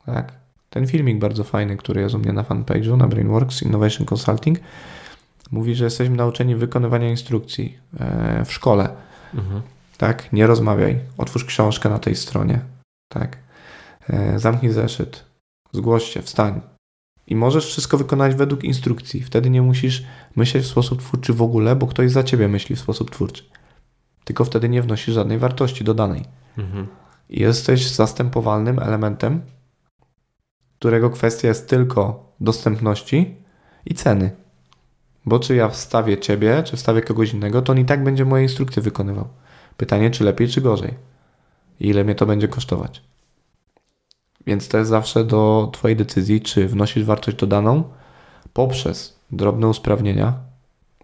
Tak? 0.06 0.32
Ten 0.70 0.86
filmik 0.86 1.18
bardzo 1.18 1.44
fajny, 1.44 1.76
który 1.76 2.00
jest 2.00 2.14
u 2.14 2.18
mnie 2.18 2.32
na 2.32 2.42
fanpage'u, 2.42 2.96
na 2.96 3.08
Brainworks 3.08 3.62
Innovation 3.62 4.06
Consulting, 4.06 4.58
mówi, 5.50 5.74
że 5.74 5.84
jesteśmy 5.84 6.16
nauczeni 6.16 6.56
wykonywania 6.56 7.10
instrukcji 7.10 7.78
e, 8.00 8.44
w 8.44 8.52
szkole. 8.52 8.88
Mhm. 9.34 9.62
Tak? 9.98 10.32
Nie 10.32 10.46
rozmawiaj. 10.46 10.98
Otwórz 11.18 11.44
książkę 11.44 11.88
na 11.88 11.98
tej 11.98 12.16
stronie. 12.16 12.60
Tak? 13.08 13.38
E, 14.10 14.38
zamknij 14.38 14.72
zeszyt. 14.72 15.24
Zgłoś 15.72 16.04
się, 16.04 16.22
wstań. 16.22 16.60
I 17.28 17.36
możesz 17.36 17.66
wszystko 17.66 17.98
wykonać 17.98 18.34
według 18.34 18.64
instrukcji. 18.64 19.22
Wtedy 19.22 19.50
nie 19.50 19.62
musisz 19.62 20.04
myśleć 20.36 20.64
w 20.64 20.68
sposób 20.68 21.02
twórczy 21.02 21.32
w 21.32 21.42
ogóle, 21.42 21.76
bo 21.76 21.86
ktoś 21.86 22.10
za 22.10 22.22
ciebie 22.22 22.48
myśli 22.48 22.76
w 22.76 22.80
sposób 22.80 23.10
twórczy. 23.10 23.44
Tylko 24.24 24.44
wtedy 24.44 24.68
nie 24.68 24.82
wnosisz 24.82 25.14
żadnej 25.14 25.38
wartości 25.38 25.84
dodanej. 25.84 26.24
Mhm. 26.58 26.86
I 27.30 27.40
jesteś 27.40 27.90
zastępowalnym 27.90 28.78
elementem, 28.78 29.42
którego 30.78 31.10
kwestia 31.10 31.48
jest 31.48 31.68
tylko 31.68 32.32
dostępności 32.40 33.36
i 33.86 33.94
ceny. 33.94 34.30
Bo 35.26 35.38
czy 35.38 35.56
ja 35.56 35.68
wstawię 35.68 36.18
ciebie, 36.18 36.62
czy 36.62 36.76
wstawię 36.76 37.02
kogoś 37.02 37.32
innego, 37.32 37.62
to 37.62 37.72
on 37.72 37.78
i 37.78 37.84
tak 37.84 38.04
będzie 38.04 38.24
moje 38.24 38.42
instrukcje 38.42 38.82
wykonywał. 38.82 39.28
Pytanie, 39.76 40.10
czy 40.10 40.24
lepiej, 40.24 40.48
czy 40.48 40.60
gorzej. 40.60 40.94
I 41.80 41.88
ile 41.88 42.04
mnie 42.04 42.14
to 42.14 42.26
będzie 42.26 42.48
kosztować. 42.48 43.02
Więc 44.48 44.68
to 44.68 44.78
jest 44.78 44.90
zawsze 44.90 45.24
do 45.24 45.70
Twojej 45.72 45.96
decyzji, 45.96 46.40
czy 46.40 46.68
wnosisz 46.68 47.04
wartość 47.04 47.36
dodaną 47.36 47.84
poprzez 48.52 49.18
drobne 49.30 49.68
usprawnienia. 49.68 50.34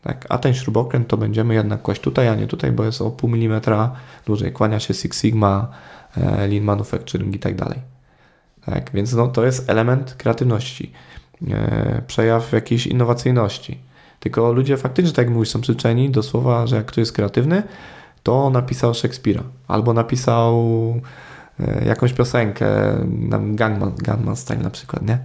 Tak? 0.02 0.26
A 0.28 0.38
ten 0.38 0.54
śrubokręt 0.54 1.08
to 1.08 1.16
będziemy 1.16 1.54
jednak 1.54 1.82
kłaść 1.82 2.00
tutaj, 2.00 2.28
a 2.28 2.34
nie 2.34 2.46
tutaj, 2.46 2.72
bo 2.72 2.84
jest 2.84 3.02
o 3.02 3.10
pół 3.10 3.30
milimetra 3.30 3.92
dłużej. 4.26 4.52
Kłania 4.52 4.80
się 4.80 4.94
Six 4.94 5.20
Sigma, 5.20 5.68
e, 6.16 6.48
Lean 6.48 6.64
Manufacturing 6.64 7.34
i 7.34 7.38
tak 7.38 7.54
dalej. 7.54 7.78
Tak? 8.66 8.90
Więc 8.94 9.12
no, 9.12 9.26
to 9.26 9.44
jest 9.44 9.70
element 9.70 10.14
kreatywności, 10.14 10.92
e, 11.50 12.02
przejaw 12.06 12.52
jakiejś 12.52 12.86
innowacyjności. 12.86 13.78
Tylko 14.20 14.52
ludzie 14.52 14.76
faktycznie, 14.76 15.12
tak 15.12 15.24
jak 15.26 15.34
mówisz, 15.34 15.48
są 15.48 15.60
przyczeni 15.60 16.10
do 16.10 16.22
słowa, 16.22 16.66
że 16.66 16.76
jak 16.76 16.86
ktoś 16.86 16.98
jest 16.98 17.12
kreatywny, 17.12 17.62
to 18.22 18.50
napisał 18.50 18.94
Szekspira 18.94 19.42
albo 19.68 19.92
napisał 19.92 20.64
jakąś 21.86 22.12
piosenkę, 22.12 22.66
Gangman, 23.54 23.92
Gangman 23.96 24.36
Style 24.36 24.60
na 24.62 24.70
przykład, 24.70 25.02
nie? 25.02 25.18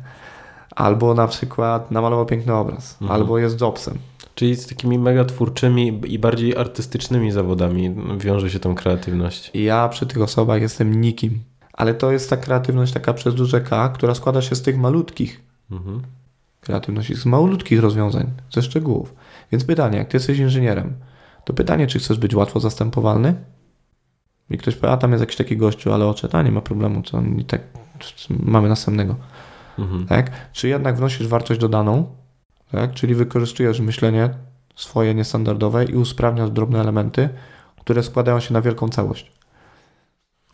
Albo 0.75 1.13
na 1.13 1.27
przykład 1.27 1.91
namalował 1.91 2.25
piękny 2.25 2.53
obraz, 2.53 2.97
Mhm. 3.01 3.21
albo 3.21 3.37
jest 3.37 3.61
Jobsem. 3.61 3.97
Czyli 4.35 4.55
z 4.55 4.67
takimi 4.67 4.99
mega 4.99 5.25
twórczymi 5.25 6.01
i 6.07 6.19
bardziej 6.19 6.57
artystycznymi 6.57 7.31
zawodami 7.31 7.95
wiąże 8.17 8.49
się 8.49 8.59
tą 8.59 8.75
kreatywność. 8.75 9.51
Ja 9.53 9.89
przy 9.89 10.05
tych 10.05 10.21
osobach 10.21 10.61
jestem 10.61 11.01
nikim. 11.01 11.39
Ale 11.73 11.93
to 11.93 12.11
jest 12.11 12.29
ta 12.29 12.37
kreatywność 12.37 12.93
taka 12.93 13.13
przez 13.13 13.35
duże 13.35 13.61
K, 13.61 13.89
która 13.89 14.15
składa 14.15 14.41
się 14.41 14.55
z 14.55 14.61
tych 14.61 14.77
malutkich 14.77 15.43
Mhm. 15.71 16.01
kreatywności, 16.61 17.15
z 17.15 17.25
malutkich 17.25 17.79
rozwiązań, 17.81 18.31
ze 18.51 18.61
szczegółów. 18.61 19.13
Więc 19.51 19.65
pytanie, 19.65 19.97
jak 19.97 20.07
ty 20.07 20.17
jesteś 20.17 20.39
inżynierem, 20.39 20.93
to 21.45 21.53
pytanie, 21.53 21.87
czy 21.87 21.99
chcesz 21.99 22.19
być 22.19 22.35
łatwo 22.35 22.59
zastępowalny? 22.59 23.33
I 24.49 24.57
ktoś 24.57 24.75
powie, 24.75 24.93
a 24.93 24.97
tam 24.97 25.11
jest 25.11 25.21
jakiś 25.21 25.35
taki 25.35 25.57
gościu, 25.57 25.93
ale 25.93 26.05
oczet, 26.05 26.35
a 26.35 26.41
nie 26.41 26.51
ma 26.51 26.61
problemu, 26.61 27.01
to 27.01 27.21
i 27.37 27.45
tak 27.45 27.61
mamy 28.29 28.69
następnego. 28.69 29.15
Mhm. 29.79 30.07
Tak? 30.07 30.31
Czy 30.51 30.67
jednak 30.67 30.97
wnosisz 30.97 31.27
wartość 31.27 31.59
dodaną, 31.59 32.15
tak? 32.71 32.93
czyli 32.93 33.15
wykorzystujesz 33.15 33.79
myślenie 33.79 34.29
swoje 34.75 35.15
niestandardowe 35.15 35.85
i 35.85 35.95
usprawniasz 35.95 36.51
drobne 36.51 36.79
elementy, 36.79 37.29
które 37.79 38.03
składają 38.03 38.39
się 38.39 38.53
na 38.53 38.61
wielką 38.61 38.89
całość. 38.89 39.31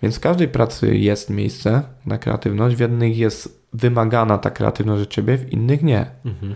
Więc 0.01 0.17
w 0.17 0.19
każdej 0.19 0.47
pracy 0.47 0.97
jest 0.97 1.29
miejsce 1.29 1.83
na 2.05 2.17
kreatywność, 2.17 2.75
w 2.75 2.79
jednych 2.79 3.17
jest 3.17 3.67
wymagana 3.73 4.37
ta 4.37 4.49
kreatywność 4.49 5.03
od 5.03 5.09
ciebie, 5.09 5.37
w 5.37 5.53
innych 5.53 5.83
nie. 5.83 6.05
Mhm. 6.25 6.55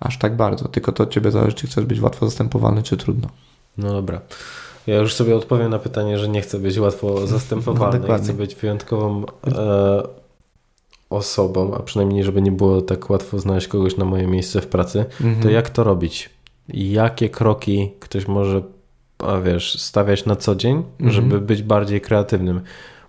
Aż 0.00 0.18
tak 0.18 0.36
bardzo. 0.36 0.68
Tylko 0.68 0.92
to 0.92 1.02
od 1.02 1.10
ciebie 1.10 1.30
zależy, 1.30 1.56
czy 1.56 1.66
chcesz 1.66 1.84
być 1.84 2.00
łatwo 2.00 2.26
zastępowalny, 2.26 2.82
czy 2.82 2.96
trudno. 2.96 3.28
No 3.78 3.92
dobra. 3.92 4.20
Ja 4.86 4.94
już 4.96 5.14
sobie 5.14 5.36
odpowiem 5.36 5.70
na 5.70 5.78
pytanie, 5.78 6.18
że 6.18 6.28
nie 6.28 6.40
chcę 6.40 6.58
być 6.58 6.78
łatwo 6.78 7.26
zastępowalny, 7.26 8.08
No, 8.08 8.18
chcę 8.18 8.32
być 8.32 8.54
wyjątkową 8.54 9.24
e, 9.46 10.02
osobą, 11.10 11.74
a 11.74 11.82
przynajmniej 11.82 12.24
żeby 12.24 12.42
nie 12.42 12.52
było 12.52 12.82
tak 12.82 13.10
łatwo 13.10 13.38
znaleźć 13.38 13.68
kogoś 13.68 13.96
na 13.96 14.04
moje 14.04 14.26
miejsce 14.26 14.60
w 14.60 14.66
pracy. 14.66 15.04
Mhm. 15.20 15.42
To 15.42 15.50
jak 15.50 15.70
to 15.70 15.84
robić? 15.84 16.30
Jakie 16.68 17.28
kroki 17.28 17.90
ktoś 18.00 18.28
może, 18.28 18.62
a 19.18 19.38
wiesz, 19.40 19.80
stawiać 19.82 20.24
na 20.24 20.36
co 20.36 20.54
dzień, 20.54 20.76
Mhm. 20.76 21.10
żeby 21.10 21.40
być 21.40 21.62
bardziej 21.62 22.00
kreatywnym? 22.00 22.60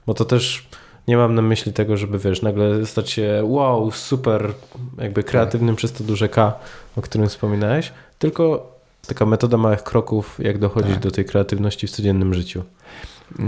Bo 0.08 0.14
to 0.14 0.26
też 0.26 0.68
nie 1.08 1.18
mam 1.18 1.36
na 1.36 1.42
myśli 1.42 1.74
tego, 1.74 1.98
żeby 1.98 2.20
wiesz, 2.20 2.42
nagle 2.42 2.86
stać 2.86 3.10
się 3.10 3.42
wow, 3.44 3.92
super, 3.92 4.54
jakby 4.98 5.24
kreatywnym 5.24 5.76
przez 5.76 5.94
to 5.94 6.04
duże 6.04 6.30
K, 6.30 6.54
o 6.98 7.02
którym 7.02 7.28
wspominałeś, 7.30 7.92
tylko 8.20 8.72
taka 9.08 9.26
metoda 9.26 9.58
małych 9.58 9.84
kroków, 9.84 10.40
jak 10.44 10.58
dochodzić 10.58 10.94
Tak. 10.94 11.04
do 11.04 11.12
tej 11.12 11.26
kreatywności 11.26 11.88
w 11.88 11.92
codziennym 11.92 12.34
życiu. 12.34 12.64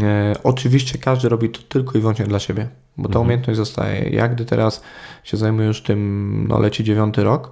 E, 0.02 0.34
oczywiście 0.44 0.98
każdy 0.98 1.30
robi 1.30 1.50
to 1.50 1.60
tylko 1.70 1.98
i 1.98 2.02
wyłącznie 2.02 2.26
dla 2.26 2.40
siebie, 2.40 2.68
bo 2.98 3.04
ta 3.04 3.10
Mhm. 3.10 3.26
umiejętność 3.26 3.58
zostaje. 3.58 4.10
Ja 4.10 4.28
gdy 4.28 4.46
teraz 4.46 4.84
się 5.24 5.38
zajmuję 5.38 5.68
już 5.68 5.84
tym, 5.84 6.46
no 6.50 6.60
leci 6.60 6.84
dziewiąty 6.84 7.24
rok, 7.24 7.52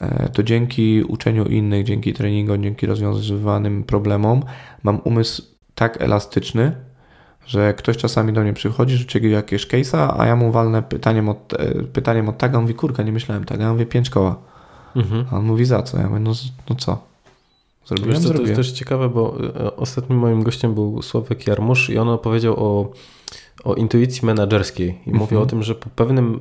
e, 0.00 0.28
to 0.28 0.42
dzięki 0.42 1.02
uczeniu 1.08 1.44
innych, 1.44 1.84
dzięki 1.84 2.12
treningom, 2.12 2.62
dzięki 2.62 2.86
rozwiązywanym 2.86 3.84
problemom 3.84 4.42
mam 4.82 5.00
umysł 5.04 5.42
tak 5.74 6.02
elastyczny, 6.02 6.72
że 7.46 7.74
ktoś 7.74 7.96
czasami 7.96 8.32
do 8.32 8.40
mnie 8.40 8.52
przychodzi, 8.52 8.96
rzuci 8.96 9.30
jakieś 9.30 9.66
case'a, 9.66 10.14
a 10.18 10.26
ja 10.26 10.36
mu 10.36 10.52
walnę 10.52 10.82
pytaniem 10.82 11.28
od, 11.28 11.52
e, 11.54 11.74
pytaniem 11.82 12.28
od 12.28 12.38
taga, 12.38 12.58
on 12.58 12.62
mówi, 12.64 12.74
kurka, 12.74 13.02
nie 13.02 13.12
myślałem 13.12 13.44
tak, 13.44 13.60
ja 13.60 13.72
mówię, 13.72 13.86
pięć 13.86 14.10
koła. 14.10 14.36
Mhm. 14.96 15.24
A 15.30 15.36
on 15.36 15.44
mówi, 15.44 15.64
za 15.64 15.82
co? 15.82 15.98
Ja 15.98 16.08
mówię, 16.08 16.20
no, 16.20 16.32
no 16.70 16.76
co? 16.76 16.98
Zrobiłem, 17.86 18.12
Wiesz 18.12 18.28
co, 18.28 18.34
to 18.34 18.42
jest 18.42 18.54
też 18.54 18.72
ciekawe, 18.72 19.08
bo 19.08 19.36
e, 19.56 19.76
ostatnim 19.76 20.18
moim 20.18 20.42
gościem 20.42 20.74
był 20.74 21.02
Sławek 21.02 21.46
Jarmusz 21.46 21.90
i 21.90 21.98
on 21.98 22.08
opowiedział 22.08 22.54
o, 22.64 22.92
o 23.64 23.74
intuicji 23.74 24.26
menedżerskiej 24.26 24.88
i 24.88 24.92
Mhm. 24.92 25.16
mówił 25.16 25.40
o 25.40 25.46
tym, 25.46 25.62
że 25.62 25.74
po 25.74 25.90
pewnym 25.90 26.40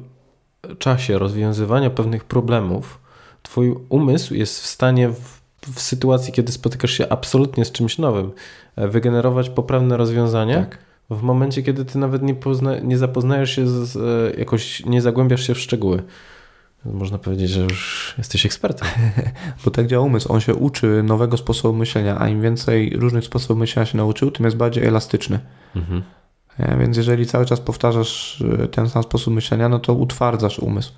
czasie 0.80 1.20
rozwiązywania 1.20 1.90
pewnych 1.90 2.24
problemów 2.24 3.00
twój 3.44 3.76
umysł 3.90 4.34
jest 4.34 4.62
w 4.62 4.66
stanie 4.66 5.10
w, 5.10 5.42
w 5.76 5.82
sytuacji, 5.82 6.34
kiedy 6.34 6.52
spotykasz 6.52 6.92
się 6.92 7.10
absolutnie 7.10 7.66
z 7.66 7.72
czymś 7.72 7.98
nowym, 7.98 8.32
e, 8.76 8.88
wygenerować 8.88 9.50
poprawne 9.50 9.98
rozwiązanie 9.98 10.56
Tak. 10.56 10.78
w 11.10 11.22
momencie, 11.22 11.64
kiedy 11.64 11.86
ty 11.86 11.98
nawet 11.98 12.24
nie, 12.24 12.36
pozna, 12.36 12.80
nie 12.80 12.98
zapoznajesz 12.98 13.56
się 13.56 13.68
z, 13.68 13.72
z 13.72 13.98
e, 14.36 14.40
jakoś, 14.40 14.86
nie 14.86 15.02
zagłębiasz 15.02 15.48
się 15.48 15.54
w 15.54 15.60
szczegóły. 15.60 16.04
Można 16.86 17.18
powiedzieć, 17.18 17.50
że 17.50 17.62
już 17.62 18.14
jesteś 18.18 18.46
ekspertem. 18.46 18.88
Bo 19.66 19.72
tak 19.72 19.88
działa 19.88 20.06
umysł. 20.06 20.34
On 20.34 20.42
się 20.42 20.56
uczy 20.56 21.04
nowego 21.04 21.38
sposobu 21.38 21.78
myślenia, 21.78 22.20
a 22.20 22.30
im 22.30 22.42
więcej 22.42 22.90
różnych 22.90 23.24
sposobów 23.26 23.58
myślenia 23.60 23.86
się 23.86 23.98
nauczył, 23.98 24.32
tym 24.32 24.46
jest 24.46 24.58
bardziej 24.58 24.86
elastyczny. 24.86 25.40
Mhm. 25.76 26.04
E, 26.60 26.78
Więc 26.78 26.98
jeżeli 26.98 27.26
cały 27.26 27.46
czas 27.46 27.60
powtarzasz 27.60 28.44
e, 28.64 28.68
ten 28.68 28.90
sam 28.90 29.04
sposób 29.04 29.34
myślenia, 29.34 29.70
no 29.70 29.80
to 29.80 29.94
utwardzasz 29.94 30.60
umysł. 30.60 30.92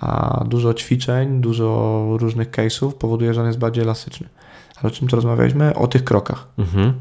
A 0.00 0.44
dużo 0.48 0.74
ćwiczeń, 0.74 1.40
dużo 1.40 2.06
różnych 2.20 2.50
case'ów 2.50 2.92
powoduje, 2.92 3.34
że 3.34 3.40
on 3.40 3.46
jest 3.46 3.58
bardziej 3.58 3.84
elastyczny. 3.84 4.28
Ale 4.76 4.92
o 4.92 4.94
czym 4.94 5.08
tu 5.08 5.16
rozmawialiśmy? 5.16 5.74
O 5.74 5.86
tych 5.86 6.04
krokach. 6.04 6.48
Mhm. 6.58 6.92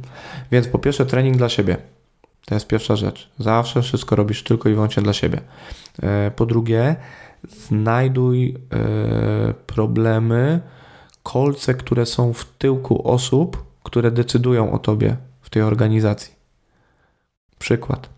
Więc 0.51 0.67
po 0.67 0.79
pierwsze 0.79 1.05
trening 1.05 1.37
dla 1.37 1.49
siebie. 1.49 1.77
To 2.45 2.55
jest 2.55 2.67
pierwsza 2.67 2.95
rzecz. 2.95 3.29
Zawsze 3.39 3.81
wszystko 3.81 4.15
robisz 4.15 4.43
tylko 4.43 4.69
i 4.69 4.73
wyłącznie 4.73 5.03
dla 5.03 5.13
siebie. 5.13 5.41
E, 6.03 6.31
Po 6.35 6.45
drugie, 6.45 6.95
znajduj 7.49 8.49
e, 8.49 9.53
problemy, 9.67 10.61
kolce, 11.23 11.73
które 11.73 12.05
są 12.05 12.33
w 12.33 12.45
tyłku 12.45 13.07
osób, 13.11 13.63
które 13.83 14.11
decydują 14.11 14.71
o 14.71 14.79
tobie 14.79 15.17
w 15.41 15.49
tej 15.49 15.61
organizacji. 15.61 16.35
Przykład. 17.59 18.09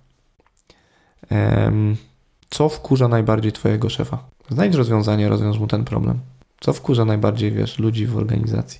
Co 2.49 2.69
wkurza 2.69 3.07
najbardziej 3.07 3.51
twojego 3.51 3.89
szefa? 3.89 4.17
Znajdź 4.49 4.75
rozwiązanie, 4.75 5.29
rozwiąż 5.29 5.59
mu 5.59 5.67
ten 5.67 5.85
problem. 5.85 6.19
Co 6.59 6.73
wkurza 6.73 7.05
najbardziej, 7.05 7.51
wiesz, 7.51 7.79
ludzi 7.79 8.05
w 8.05 8.17
organizacji? 8.17 8.79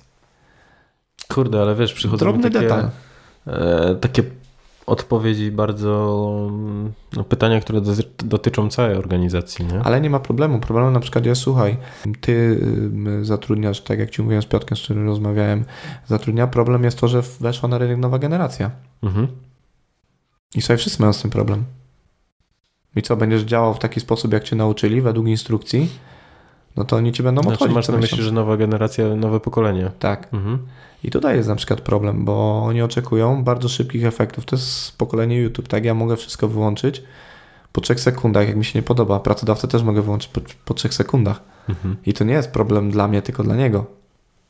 Kurde, 1.28 1.60
ale 1.60 1.74
wiesz, 1.74 1.94
przychodzą 1.94 2.18
Drobny 2.18 2.50
takie, 2.50 2.60
detal. 2.60 2.90
e, 3.46 3.94
takie 3.94 4.22
odpowiedzi 4.88 5.50
bardzo, 5.50 6.50
no, 7.16 7.24
pytania, 7.24 7.60
które 7.60 7.80
doty- 7.80 8.24
dotyczą 8.24 8.70
całej 8.70 8.96
organizacji, 8.96 9.64
nie? 9.64 9.80
Ale 9.80 10.00
nie 10.00 10.10
ma 10.10 10.20
problemu. 10.20 10.60
Problemem 10.60 10.92
na 10.92 11.00
przykład 11.00 11.26
jest, 11.26 11.40
słuchaj, 11.42 11.76
ty 12.20 12.60
zatrudniasz, 13.22 13.80
tak 13.80 13.98
jak 13.98 14.10
ci 14.10 14.22
mówiłem 14.22 14.42
z 14.42 14.46
Piotkiem, 14.46 14.76
z 14.76 14.82
którym 14.82 15.06
rozmawiałem, 15.06 15.64
zatrudnia. 16.06 16.46
Problem 16.46 16.84
jest 16.84 16.98
to, 16.98 17.08
że 17.08 17.22
weszła 17.40 17.68
na 17.68 17.78
rynek 17.78 17.98
nowa 17.98 18.18
generacja. 18.18 18.70
Mhm. 19.02 19.26
I 20.54 20.62
sobie 20.62 20.76
wszyscy 20.76 21.02
mają 21.02 21.12
z 21.12 21.22
tym 21.22 21.30
problem. 21.30 21.64
I 22.96 23.02
co, 23.02 23.16
będziesz 23.16 23.42
działał 23.42 23.74
w 23.74 23.78
taki 23.78 24.00
sposób, 24.00 24.32
jak 24.32 24.44
cię 24.44 24.56
nauczyli, 24.56 25.00
według 25.00 25.26
instrukcji, 25.26 25.88
no 26.78 26.84
to 26.84 26.96
oni 26.96 27.12
ci 27.12 27.22
będą 27.22 27.42
Znaczy 27.42 27.54
odchodzić 27.54 27.74
masz 27.74 27.88
na 27.88 27.96
myśli, 27.96 28.22
że 28.22 28.32
nowa 28.32 28.56
generacja, 28.56 29.16
nowe 29.16 29.40
pokolenie. 29.40 29.90
Tak. 29.98 30.28
Mhm. 30.32 30.58
I 31.04 31.10
tutaj 31.10 31.36
jest 31.36 31.48
na 31.48 31.56
przykład 31.56 31.80
problem, 31.80 32.24
bo 32.24 32.62
oni 32.64 32.82
oczekują 32.82 33.44
bardzo 33.44 33.68
szybkich 33.68 34.04
efektów. 34.04 34.44
To 34.44 34.56
jest 34.56 34.98
pokolenie 34.98 35.36
YouTube, 35.36 35.68
tak? 35.68 35.84
Ja 35.84 35.94
mogę 35.94 36.16
wszystko 36.16 36.48
wyłączyć 36.48 37.02
po 37.72 37.80
trzech 37.80 38.00
sekundach, 38.00 38.48
jak 38.48 38.56
mi 38.56 38.64
się 38.64 38.78
nie 38.78 38.82
podoba. 38.82 39.20
Pracodawcę 39.20 39.68
też 39.68 39.82
mogę 39.82 40.02
wyłączyć 40.02 40.30
po, 40.32 40.40
po 40.64 40.74
trzech 40.74 40.94
sekundach. 40.94 41.42
Mhm. 41.68 41.96
I 42.06 42.12
to 42.12 42.24
nie 42.24 42.34
jest 42.34 42.50
problem 42.50 42.90
dla 42.90 43.08
mnie, 43.08 43.22
tylko 43.22 43.42
dla 43.42 43.56
niego. 43.56 43.86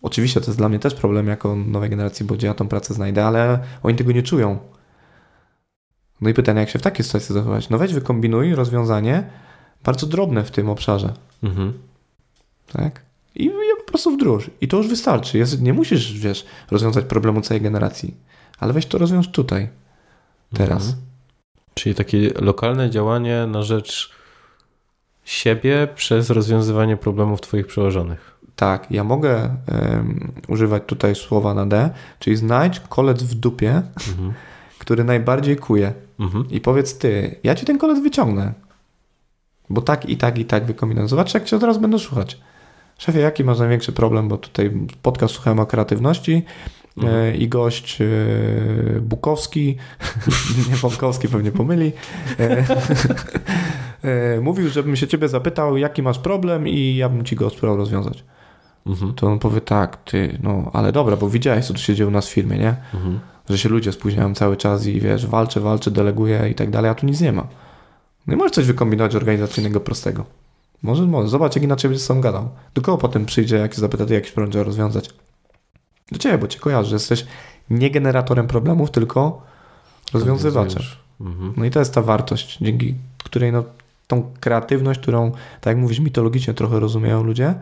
Oczywiście 0.02 0.40
to 0.40 0.46
jest 0.46 0.58
dla 0.58 0.68
mnie 0.68 0.78
też 0.78 0.94
problem 0.94 1.26
jako 1.26 1.56
nowej 1.56 1.90
generacji, 1.90 2.26
bo 2.26 2.34
gdzie 2.34 2.46
ja 2.46 2.54
tą 2.54 2.68
pracę 2.68 2.94
znajdę, 2.94 3.26
ale 3.26 3.58
oni 3.82 3.96
tego 3.96 4.12
nie 4.12 4.22
czują. 4.22 4.58
No 6.20 6.30
i 6.30 6.34
pytanie, 6.34 6.60
jak 6.60 6.70
się 6.70 6.78
w 6.78 6.82
takiej 6.82 7.04
sytuacji 7.04 7.34
zachować? 7.34 7.68
No 7.68 7.78
weź 7.78 7.94
wykombinuj 7.94 8.54
rozwiązanie 8.54 9.30
bardzo 9.84 10.06
drobne 10.06 10.44
w 10.44 10.50
tym 10.50 10.68
obszarze. 10.68 11.12
Mhm. 11.42 11.87
Tak? 12.72 13.02
I 13.34 13.44
je 13.44 13.76
po 13.76 13.84
prostu 13.84 14.10
wdróż. 14.10 14.50
I 14.60 14.68
to 14.68 14.76
już 14.76 14.88
wystarczy. 14.88 15.38
Jest, 15.38 15.62
nie 15.62 15.72
musisz, 15.72 16.12
wiesz, 16.18 16.46
rozwiązać 16.70 17.04
problemu 17.04 17.40
całej 17.40 17.60
generacji. 17.60 18.14
Ale 18.58 18.72
weź 18.72 18.86
to 18.86 18.98
rozwiąż 18.98 19.28
tutaj. 19.28 19.68
Teraz. 20.54 20.86
Mhm. 20.86 21.02
Czyli 21.74 21.94
takie 21.94 22.30
lokalne 22.40 22.90
działanie 22.90 23.46
na 23.46 23.62
rzecz 23.62 24.12
siebie 25.24 25.88
przez 25.94 26.30
rozwiązywanie 26.30 26.96
problemów 26.96 27.40
twoich 27.40 27.66
przełożonych. 27.66 28.38
Tak, 28.56 28.90
ja 28.90 29.04
mogę 29.04 29.56
em, 29.66 30.32
używać 30.48 30.82
tutaj 30.86 31.14
słowa 31.14 31.54
na 31.54 31.66
D, 31.66 31.90
czyli 32.18 32.36
znajdź 32.36 32.80
kolec 32.80 33.22
w 33.22 33.34
dupie, 33.34 33.82
Mhm. 34.10 34.32
który 34.78 35.04
najbardziej 35.04 35.56
kuje. 35.56 35.92
Mhm. 36.20 36.50
I 36.50 36.60
powiedz 36.60 36.98
ty, 36.98 37.36
ja 37.42 37.54
ci 37.54 37.66
ten 37.66 37.78
kolec 37.78 38.02
wyciągnę. 38.02 38.52
Bo 39.70 39.82
tak 39.82 40.08
i 40.08 40.16
tak 40.16 40.38
i 40.38 40.44
tak 40.44 40.64
wykombinuję. 40.66 41.08
Zobacz, 41.08 41.34
jak 41.34 41.44
cię 41.44 41.56
od 41.56 41.62
razu 41.62 41.80
będę 41.80 41.98
słuchać. 41.98 42.40
Szefie, 42.98 43.20
jaki 43.20 43.44
masz 43.44 43.58
największy 43.58 43.92
problem? 43.92 44.28
Bo 44.28 44.36
tutaj 44.36 44.70
podcast 45.02 45.34
słuchałem 45.34 45.58
o 45.60 45.66
kreatywności 45.66 46.44
Mhm. 46.98 47.16
e, 47.16 47.36
i 47.36 47.48
gość 47.48 48.00
e, 48.00 48.06
Bukowski, 49.00 49.76
nie 50.70 50.76
Bąkowski 50.82 51.28
pewnie 51.28 51.52
pomyli, 51.52 51.92
e, 54.02 54.40
mówił, 54.40 54.68
żebym 54.68 54.96
się 54.96 55.06
ciebie 55.08 55.28
zapytał, 55.28 55.76
jaki 55.76 56.02
masz 56.02 56.18
problem 56.18 56.68
i 56.68 56.96
ja 56.96 57.08
bym 57.08 57.24
ci 57.24 57.36
go 57.36 57.50
spróbował 57.50 57.76
rozwiązać. 57.76 58.24
Mhm. 58.86 59.14
To 59.14 59.26
on 59.26 59.38
powie 59.38 59.60
tak, 59.60 59.96
ty, 60.04 60.38
no 60.42 60.70
ale 60.72 60.92
dobra, 60.92 61.16
bo 61.16 61.30
widziałeś, 61.30 61.66
co 61.66 61.74
tu 61.74 61.80
się 61.80 61.94
dzieje 61.94 62.08
u 62.08 62.10
nas 62.10 62.28
w 62.28 62.32
firmie, 62.32 62.58
nie? 62.58 62.76
Mhm. 62.94 63.20
że 63.48 63.58
się 63.58 63.68
ludzie 63.68 63.92
spóźniają 63.92 64.34
cały 64.34 64.56
czas 64.56 64.86
i 64.86 65.00
wiesz, 65.00 65.26
walczę, 65.26 65.60
walczę, 65.60 65.90
deleguję 65.90 66.48
i 66.50 66.54
tak 66.54 66.70
dalej, 66.70 66.90
a 66.90 66.94
tu 66.94 67.06
nic 67.06 67.20
nie 67.20 67.32
ma. 67.32 67.46
No 68.26 68.34
i 68.34 68.36
możesz 68.36 68.52
coś 68.52 68.66
wykombinować 68.66 69.14
organizacyjnego 69.14 69.80
prostego. 69.80 70.24
Może, 70.82 71.06
może. 71.06 71.28
Zobacz, 71.28 71.54
jak 71.54 71.64
inaczej 71.64 71.90
będziesz 71.90 72.06
sam 72.06 72.20
gadał. 72.20 72.48
Do 72.74 72.82
kogo 72.82 72.98
potem 72.98 73.26
przyjdzie, 73.26 73.56
jak 73.56 73.74
się 73.74 73.80
zapyta, 73.80 74.06
ty 74.06 74.14
jakiś 74.14 74.32
problem 74.32 74.50
trzeba 74.50 74.64
rozwiązać? 74.64 75.10
Do 76.12 76.18
ciebie, 76.18 76.38
bo 76.38 76.48
cię 76.48 76.58
kojarzy, 76.58 76.90
że 76.90 76.96
jesteś 76.96 77.26
nie 77.70 77.90
generatorem 77.90 78.46
problemów, 78.46 78.90
tylko 78.90 79.42
rozwiązywaczem. 80.12 80.82
Mhm. 81.20 81.52
No 81.56 81.64
i 81.64 81.70
to 81.70 81.78
jest 81.78 81.94
ta 81.94 82.02
wartość, 82.02 82.58
dzięki 82.60 82.94
której 83.24 83.52
no, 83.52 83.64
tą 84.06 84.32
kreatywność, 84.40 85.00
którą, 85.00 85.30
tak 85.30 85.66
jak 85.66 85.76
mówisz, 85.76 85.98
mitologicznie 85.98 86.54
trochę 86.54 86.80
rozumieją 86.80 87.22
ludzie, 87.22 87.54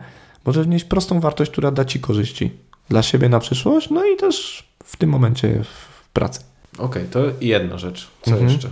może 0.45 0.63
wnieść 0.63 0.85
prostą 0.85 1.19
wartość, 1.19 1.51
która 1.51 1.71
da 1.71 1.85
ci 1.85 1.99
korzyści 1.99 2.51
dla 2.89 3.03
siebie 3.03 3.29
na 3.29 3.39
przyszłość, 3.39 3.89
no 3.89 4.05
i 4.05 4.17
też 4.17 4.67
w 4.83 4.97
tym 4.97 5.09
momencie 5.09 5.63
w 5.63 6.09
pracy. 6.09 6.41
Okej, 6.77 7.05
to 7.11 7.19
jedna 7.41 7.77
rzecz. 7.77 8.11
Co 8.21 8.31
Mhm. 8.31 8.49
jeszcze? 8.49 8.69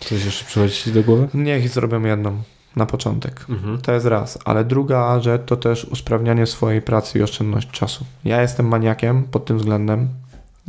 Coś 0.00 0.24
jeszcze 0.24 0.44
przychodzi 0.44 0.74
ci 0.74 0.92
do 0.92 1.02
głowy? 1.02 1.28
Niech 1.34 1.68
zrobią 1.68 2.02
jedną 2.02 2.42
na 2.76 2.86
początek. 2.86 3.46
Mhm. 3.48 3.78
To 3.78 3.92
jest 3.92 4.06
raz, 4.06 4.38
ale 4.44 4.64
druga 4.64 5.20
rzecz 5.20 5.42
to 5.46 5.56
też 5.56 5.84
usprawnianie 5.84 6.46
swojej 6.46 6.82
pracy 6.82 7.18
i 7.18 7.22
oszczędność 7.22 7.70
czasu. 7.70 8.04
Ja 8.24 8.42
jestem 8.42 8.68
maniakiem 8.68 9.24
pod 9.24 9.44
tym 9.44 9.58
względem. 9.58 10.08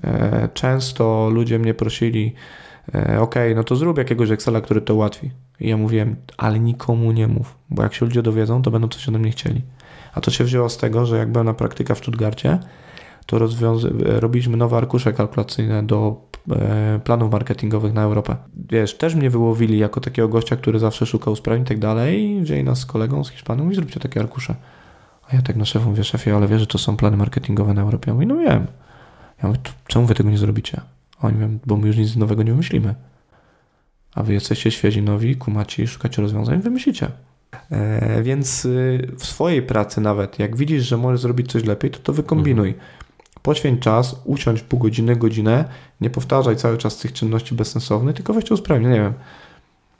E, 0.03 0.49
Często 0.53 1.29
ludzie 1.33 1.59
mnie 1.59 1.73
prosili, 1.73 2.33
e, 2.95 3.19
ok, 3.19 3.35
no 3.55 3.63
to 3.63 3.75
zrób 3.75 3.97
jakiegoś 3.97 4.31
Excela, 4.31 4.61
który 4.61 4.81
to 4.81 4.95
ułatwi. 4.95 5.31
I 5.59 5.69
ja 5.69 5.77
mówiłem, 5.77 6.15
ale 6.37 6.59
nikomu 6.59 7.11
nie 7.11 7.27
mów, 7.27 7.55
bo 7.69 7.83
jak 7.83 7.93
się 7.93 8.05
ludzie 8.05 8.21
dowiedzą, 8.21 8.61
to 8.61 8.71
będą 8.71 8.87
coś 8.87 9.09
ode 9.09 9.19
mnie 9.19 9.31
chcieli. 9.31 9.61
A 10.13 10.21
to 10.21 10.31
się 10.31 10.43
wzięło 10.43 10.69
z 10.69 10.77
tego, 10.77 11.05
że 11.05 11.17
jak 11.17 11.31
byłem 11.31 11.45
na 11.45 11.53
praktyka 11.53 11.95
w 11.95 11.97
Stuttgarcie, 11.97 12.59
to 13.25 13.37
e, 13.37 14.19
robiliśmy 14.19 14.57
nowe 14.57 14.77
arkusze 14.77 15.13
kalkulacyjne 15.13 15.83
do 15.83 16.21
planów 17.03 17.31
marketingowych 17.31 17.93
na 17.93 18.01
Europę. 18.01 18.35
Wiesz, 18.69 18.97
też 18.97 19.15
mnie 19.15 19.29
wyłowili 19.29 19.77
jako 19.77 20.01
takiego 20.01 20.27
gościa, 20.27 20.55
który 20.55 20.79
zawsze 20.79 21.05
szukał 21.05 21.33
usprawnień 21.33 21.63
i 21.63 21.67
tak 21.67 21.79
dalej 21.79 22.41
wzięli 22.41 22.63
nas 22.63 22.79
z 22.79 22.85
kolegą, 22.85 23.23
z 23.23 23.29
Hiszpaną 23.29 23.69
i 23.69 23.75
zróbcie 23.75 23.99
takie 23.99 24.19
arkusze. 24.19 24.55
A 25.29 25.35
ja 25.35 25.41
tak 25.41 25.55
na 25.55 25.65
szefu 25.65 25.89
mówię, 25.89 26.03
szefie, 26.03 26.35
ale 26.35 26.47
wiesz, 26.47 26.59
że 26.59 26.67
to 26.67 26.77
są 26.77 26.97
plany 26.97 27.17
marketingowe 27.17 27.73
na 27.73 27.81
Europie? 27.81 28.11
Ja 28.11 28.13
mówię, 28.13 28.25
no 28.25 28.37
wiem. 28.37 28.67
Ja 29.43 29.47
mówię, 29.47 29.59
"To 29.63 29.71
czemu 29.87 30.05
wy 30.05 30.15
tego 30.15 30.29
nie 30.29 30.37
zrobicie? 30.37 30.81
Oni 31.21 31.33
mówią, 31.33 31.59
bo 31.65 31.77
my 31.77 31.87
już 31.87 31.97
nic 31.97 32.15
nowego 32.15 32.43
nie 32.43 32.51
wymyślimy. 32.51 32.95
A 34.15 34.23
wy 34.23 34.33
jesteście 34.33 34.71
świezi, 34.71 35.01
nowi, 35.01 35.35
kumaci, 35.35 35.87
szukacie 35.87 36.21
rozwiązań, 36.21 36.61
wymyślicie. 36.61 37.07
E, 37.71 38.23
więc 38.23 38.65
y, 38.65 39.07
w 39.17 39.25
swojej 39.25 39.61
pracy 39.61 40.01
nawet, 40.01 40.39
jak 40.39 40.55
widzisz, 40.55 40.83
że 40.83 40.97
możesz 40.97 41.21
zrobić 41.21 41.51
coś 41.51 41.63
lepiej, 41.63 41.91
to 41.91 41.99
to 41.99 42.13
wykombinuj. 42.13 42.75
Poświęć 43.43 43.81
czas, 43.81 44.15
usiądź 44.25 44.61
pół 44.61 44.79
godziny, 44.79 45.15
godzinę, 45.15 45.65
nie 46.01 46.09
powtarzaj 46.09 46.55
cały 46.55 46.77
czas 46.77 46.97
tych 46.97 47.13
czynności 47.13 47.55
bezsensownych, 47.55 48.15
tylko 48.15 48.33
weź 48.33 48.45
to 48.45 48.53
usprawnię, 48.53 48.89
nie 48.89 49.01
wiem. 49.01 49.13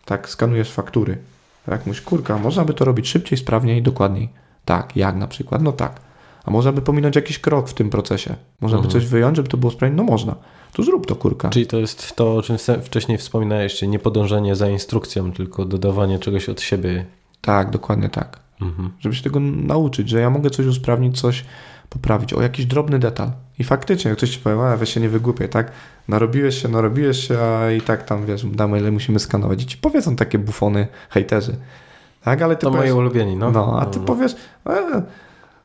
Tak, 0.05 0.30
skanujesz 0.30 0.72
faktury. 0.72 1.18
Tak, 1.65 1.85
mówisz, 1.85 2.01
kurka, 2.01 2.38
można 2.38 2.65
by 2.65 2.73
to 2.73 2.85
robić 2.85 3.07
szybciej, 3.07 3.38
sprawniej 3.38 3.77
i 3.77 3.81
dokładniej. 3.81 4.30
Tak, 4.65 4.95
jak 4.95 5.15
na 5.15 5.27
przykład? 5.27 5.61
No 5.61 5.72
tak. 5.72 6.01
A 6.45 6.51
można 6.51 6.72
by 6.72 6.81
pominąć 6.81 7.15
jakiś 7.15 7.39
krok 7.39 7.69
w 7.69 7.73
tym 7.73 7.89
procesie. 7.89 8.35
Można 8.61 8.77
by 8.77 8.85
Mhm. 8.85 9.01
coś 9.01 9.09
wyjąć, 9.09 9.35
żeby 9.38 9.49
to 9.49 9.57
było 9.57 9.72
sprawnie? 9.72 9.97
No 9.97 10.03
można. 10.03 10.35
To 10.73 10.84
zrób 10.84 11.07
to, 11.07 11.15
kurka. 11.15 11.49
Czyli 11.49 11.68
to 11.68 11.77
jest 11.77 12.15
to, 12.15 12.35
o 12.35 12.41
czym 12.41 12.57
wcześniej 12.84 13.18
wspominałeś, 13.18 13.76
czyli 13.76 13.91
nie 13.91 13.99
podążanie 13.99 14.55
za 14.55 14.69
instrukcją, 14.69 15.31
tylko 15.31 15.65
dodawanie 15.65 16.19
czegoś 16.19 16.49
od 16.49 16.61
siebie. 16.61 17.05
Tak, 17.41 17.69
dokładnie 17.69 18.09
tak. 18.09 18.39
Mhm. 18.61 18.91
żeby 18.99 19.15
się 19.15 19.23
tego 19.23 19.39
nauczyć, 19.39 20.09
że 20.09 20.19
ja 20.19 20.30
mogę 20.30 20.49
coś 20.49 20.65
usprawnić, 20.65 21.22
coś 21.22 21.45
poprawić, 21.91 22.34
o 22.34 22.41
jakiś 22.41 22.65
drobny 22.65 22.99
detal. 22.99 23.31
I 23.59 23.63
faktycznie, 23.63 24.09
jak 24.09 24.18
ktoś 24.18 24.30
ci 24.30 24.39
powie, 24.39 24.61
a 24.61 24.77
weź 24.77 24.93
się 24.93 24.99
nie 25.01 25.09
wygłupiaj, 25.09 25.49
tak? 25.49 25.72
Narobiłeś 26.07 26.61
się, 26.61 26.68
narobiłeś 26.68 27.27
się, 27.27 27.39
a 27.39 27.72
i 27.72 27.81
tak 27.81 28.03
tam, 28.03 28.26
wiesz, 28.26 28.45
damy 28.45 28.80
ile 28.80 28.91
musimy 28.91 29.19
skanować. 29.19 29.63
I 29.63 29.65
ci 29.65 29.77
powiedzą 29.77 30.15
takie 30.15 30.39
bufony, 30.39 30.88
hejterzy. 31.09 31.55
Tak, 32.23 32.41
ale 32.41 32.55
ty 32.55 32.61
To 32.61 32.72
powiesz, 32.72 32.91
moi 32.91 32.99
ulubieni, 32.99 33.35
no. 33.35 33.51
no, 33.51 33.80
a 33.81 33.85
ty 33.85 33.99
powiesz, 33.99 34.35
e, 34.69 35.01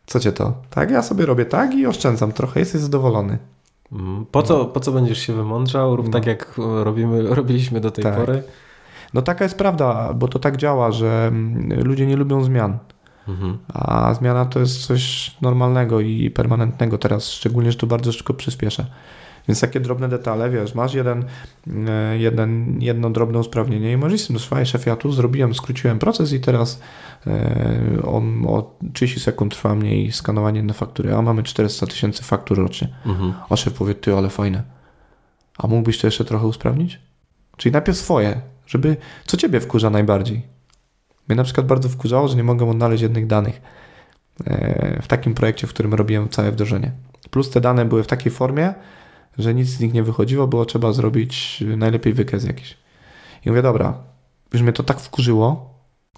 co 0.07 0.20
cię 0.20 0.32
to? 0.32 0.55
Tak, 0.70 0.90
ja 0.90 1.03
sobie 1.03 1.27
robię 1.27 1.44
tak 1.44 1.74
i 1.74 1.86
oszczędzam 1.86 2.32
trochę, 2.32 2.61
jesteś 2.61 2.81
zadowolony. 2.81 3.39
Mhm. 3.93 4.27
Po 4.31 4.43
co, 4.43 4.65
po 4.65 4.81
co 4.81 4.93
będziesz 4.93 5.19
się 5.19 5.32
wymądrzał? 5.32 5.97
Rób 5.97 6.07
No. 6.07 6.12
tak, 6.12 6.27
jak 6.27 6.59
e, 6.59 6.85
robimy, 6.85 7.23
robiliśmy 7.35 7.81
do 7.81 7.90
tej 7.90 8.05
Tak. 8.05 8.16
pory. 8.16 8.43
No 9.15 9.23
taka 9.23 9.44
jest 9.44 9.59
prawda, 9.59 10.12
bo 10.15 10.28
to 10.28 10.39
tak 10.39 10.57
działa, 10.57 10.93
że 10.93 11.27
mm, 11.27 11.85
ludzie 11.85 12.07
nie 12.07 12.16
lubią 12.16 12.44
zmian. 12.44 12.78
Mhm. 13.28 13.59
A 13.69 14.15
zmiana 14.15 14.44
to 14.44 14.61
jest 14.61 14.86
coś 14.86 15.35
normalnego 15.40 16.01
i 16.01 16.31
permanentnego 16.31 16.98
teraz, 16.98 17.31
szczególnie, 17.31 17.73
że 17.73 17.78
to 17.78 17.86
bardzo 17.86 18.12
szybko 18.12 18.35
przyspiesza. 18.35 18.86
Więc 19.48 19.61
takie 19.61 19.81
drobne 19.81 20.09
detale, 20.09 20.51
wiesz, 20.51 20.74
masz 20.74 20.94
jeden, 20.94 21.24
e, 21.89 22.19
jeden, 22.19 22.81
jedno 22.81 23.11
drobne 23.11 23.39
usprawnienie 23.39 23.93
i 23.93 23.97
możesz 23.97 24.20
z 24.20 24.27
tym, 24.27 24.39
słuchaj 24.39 24.66
szefie, 24.66 24.90
ja 24.90 24.97
tu 24.97 25.12
zrobiłem, 25.12 25.55
skróciłem 25.55 25.98
proces 25.98 26.32
i 26.32 26.40
teraz 26.40 26.81
e, 27.27 28.03
on 28.05 28.47
o 28.47 28.78
30 28.93 29.20
sekund 29.20 29.53
trwa 29.53 29.74
mniej 29.74 30.12
skanowanie 30.12 30.62
na 30.62 30.73
faktury, 30.73 31.15
a 31.15 31.23
mamy 31.23 31.43
400 31.43 31.86
tysięcy 31.86 32.23
faktur 32.23 32.59
rocznie. 32.59 32.89
Mhm. 33.07 33.32
A 33.51 33.57
szef 33.57 33.73
powie, 33.74 33.94
ty, 33.94 34.15
ale 34.15 34.28
fajne. 34.28 34.62
A 35.59 35.66
mógłbyś 35.66 35.98
to 35.98 36.07
jeszcze 36.07 36.24
trochę 36.24 36.47
usprawnić? 36.47 37.01
Czyli 37.57 37.73
najpierw 37.73 37.98
swoje, 37.98 38.40
żeby, 38.66 38.97
co 39.27 39.36
ciebie 39.36 39.61
wkurza 39.61 39.90
najbardziej? 39.90 40.56
Mnie 41.28 41.36
na 41.36 41.44
przykład 41.44 41.66
bardzo 41.66 41.89
wkurzało, 41.89 42.28
że 42.28 42.36
nie 42.36 42.44
mogę 42.44 42.70
odnaleźć 42.70 43.03
jednych 43.03 43.27
danych 43.27 43.61
e, 44.47 45.03
w 45.03 45.07
takim 45.07 45.35
projekcie, 45.35 45.66
w 45.66 45.70
którym 45.70 45.94
robiłem 45.94 46.28
całe 46.28 46.53
wdrożenie. 46.53 46.93
Plus 47.31 47.51
te 47.51 47.61
dane 47.61 47.85
były 47.85 48.03
w 48.03 48.07
takiej 48.07 48.32
formie, 48.32 48.74
że 49.39 49.55
nic 49.55 49.69
z 49.69 49.81
nich 49.81 49.93
nie 49.93 50.03
wychodziło, 50.03 50.47
było 50.47 50.65
trzeba 50.65 50.93
zrobić 50.93 51.65
najlepiej 51.77 52.12
wykaz 52.12 52.44
jakiś. 52.44 52.78
I 53.47 53.48
mówię, 53.48 53.62
dobra, 53.62 53.98
już 54.53 54.62
mnie 54.62 54.73
to 54.73 54.82
tak 54.82 55.01
wkurzyło, 55.01 55.74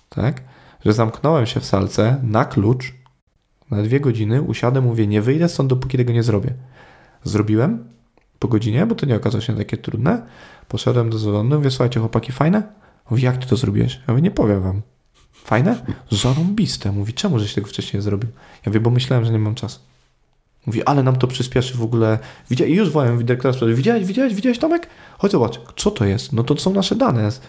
tak, 0.08 0.42
że 0.84 0.92
zamknąłem 0.92 1.46
się 1.46 1.60
w 1.60 1.64
salce 1.64 2.20
na 2.22 2.44
klucz 2.44 2.94
na 3.70 3.82
dwie 3.82 4.00
godziny, 4.00 4.42
usiadłem, 4.42 4.84
mówię, 4.84 5.06
nie 5.06 5.22
wyjdę 5.22 5.48
stąd, 5.48 5.70
dopóki 5.70 5.98
tego 5.98 6.12
nie 6.12 6.22
zrobię. 6.22 6.54
Zrobiłem 7.24 7.88
po 8.38 8.48
godzinie, 8.48 8.86
bo 8.86 8.94
to 8.94 9.06
nie 9.06 9.16
okazało 9.16 9.42
się 9.42 9.56
takie 9.56 9.76
trudne. 9.76 10.26
Poszedłem 10.68 11.10
do 11.10 11.18
zarządu, 11.18 11.56
mówię, 11.56 11.70
słuchajcie, 11.70 12.00
chłopaki, 12.00 12.32
fajne? 12.32 12.62
Mówi, 13.10 13.22
jak 13.22 13.36
ty 13.36 13.46
to 13.46 13.56
zrobiłeś? 13.56 13.94
Ja 13.94 14.14
mówię, 14.14 14.22
nie 14.22 14.30
powiem 14.30 14.62
wam. 14.62 14.82
Fajne? 15.48 15.82
Zarąbiste. 16.10 16.92
Mówi, 16.92 17.12
czemu 17.12 17.38
żeś 17.38 17.54
tego 17.54 17.66
wcześniej 17.66 17.98
nie 17.98 18.02
zrobił? 18.02 18.30
Ja 18.66 18.70
mówię, 18.70 18.80
bo 18.80 18.90
myślałem, 18.90 19.24
że 19.24 19.32
nie 19.32 19.38
mam 19.38 19.54
czasu. 19.54 19.80
Mówi, 20.66 20.84
ale 20.84 21.02
nam 21.02 21.16
to 21.16 21.26
przyspieszy 21.26 21.76
w 21.76 21.82
ogóle. 21.82 22.18
Widzia... 22.50 22.66
I 22.66 22.74
już 22.74 22.90
wołam 22.90 23.24
dyrektora 23.24 23.52
sprzedaży. 23.52 23.76
Widziałeś, 23.76 24.04
widziałeś, 24.04 24.34
widziałeś 24.34 24.58
Tomek? 24.58 24.86
Chodź 25.18 25.32
zobacz, 25.32 25.60
co 25.76 25.90
to 25.90 26.04
jest? 26.04 26.32
No 26.32 26.44
to 26.44 26.56
są 26.56 26.72
nasze 26.72 26.96
dane 26.96 27.32
z, 27.32 27.40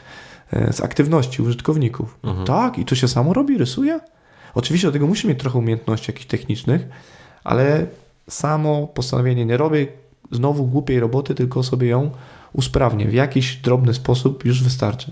e, 0.51 0.73
z 0.73 0.81
aktywności 0.81 1.41
użytkowników. 1.41 2.17
Mhm. 2.23 2.47
Tak, 2.47 2.77
i 2.77 2.85
to 2.85 2.95
się 2.95 3.07
samo 3.07 3.33
robi, 3.33 3.57
rysuje? 3.57 3.99
Oczywiście 4.55 4.87
do 4.87 4.91
tego 4.91 5.07
musi 5.07 5.27
mieć 5.27 5.39
trochę 5.39 5.59
umiejętności 5.59 6.11
jakichś 6.11 6.27
technicznych, 6.27 6.87
ale 7.43 7.85
samo 8.29 8.87
postanowienie 8.87 9.45
nie 9.45 9.57
robię 9.57 9.87
znowu 10.31 10.67
głupiej 10.67 10.99
roboty, 10.99 11.35
tylko 11.35 11.63
sobie 11.63 11.87
ją 11.87 12.11
usprawnię. 12.53 13.07
W 13.07 13.13
jakiś 13.13 13.55
drobny 13.55 13.93
sposób 13.93 14.45
już 14.45 14.63
wystarczy. 14.63 15.11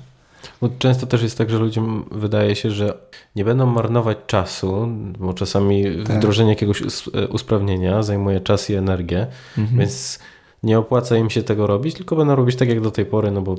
Bo 0.61 0.69
często 0.79 1.07
też 1.07 1.23
jest 1.23 1.37
tak, 1.37 1.49
że 1.49 1.57
ludziom 1.59 2.05
wydaje 2.11 2.55
się, 2.55 2.71
że 2.71 2.97
nie 3.35 3.45
będą 3.45 3.65
marnować 3.65 4.17
czasu, 4.27 4.87
bo 5.19 5.33
czasami 5.33 5.83
Tak. 6.07 6.17
wdrożenie 6.17 6.49
jakiegoś 6.49 6.81
e, 6.81 7.27
usprawnienia 7.27 8.03
zajmuje 8.03 8.41
czas 8.41 8.69
i 8.69 8.73
energię, 8.75 9.27
Mhm. 9.57 9.79
więc 9.79 10.19
nie 10.63 10.79
opłaca 10.79 11.17
im 11.17 11.29
się 11.29 11.43
tego 11.43 11.67
robić, 11.67 11.95
tylko 11.95 12.15
będą 12.15 12.35
robić 12.35 12.55
tak 12.55 12.69
jak 12.69 12.81
do 12.81 12.91
tej 12.91 13.05
pory, 13.05 13.31
no 13.31 13.41
bo 13.41 13.55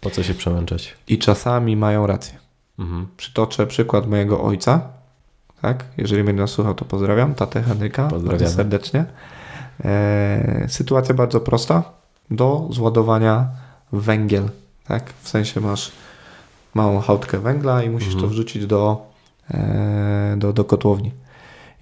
po 0.00 0.10
co 0.10 0.22
się 0.22 0.34
przemęczać. 0.34 0.94
I 1.08 1.18
czasami 1.18 1.76
mają 1.76 2.06
rację. 2.06 2.38
Mhm. 2.78 3.06
Przytoczę 3.16 3.66
przykład 3.66 4.06
mojego 4.06 4.42
ojca. 4.42 4.88
Tak? 5.62 5.84
Jeżeli 5.96 6.24
będzie 6.24 6.40
nas 6.42 6.50
słuchał, 6.50 6.74
to 6.74 6.84
pozdrawiam. 6.84 7.34
Tatę 7.34 7.62
Henryka. 7.62 8.08
Pozdrawiam 8.08 8.48
serdecznie. 8.50 9.04
E, 9.84 10.66
sytuacja 10.68 11.14
bardzo 11.14 11.40
prosta. 11.40 11.82
Do 12.30 12.68
zładowania 12.70 13.46
węgiel. 13.92 14.48
Tak? 14.88 15.12
W 15.22 15.28
sensie 15.28 15.60
masz 15.60 15.92
małą 16.74 17.00
hałtkę 17.00 17.38
węgla 17.38 17.82
i 17.82 17.90
musisz 17.90 18.14
mhm. 18.14 18.24
to 18.24 18.30
wrzucić 18.30 18.66
do, 18.66 19.06
e, 19.50 20.34
do, 20.38 20.52
do 20.52 20.64
kotłowni. 20.64 21.12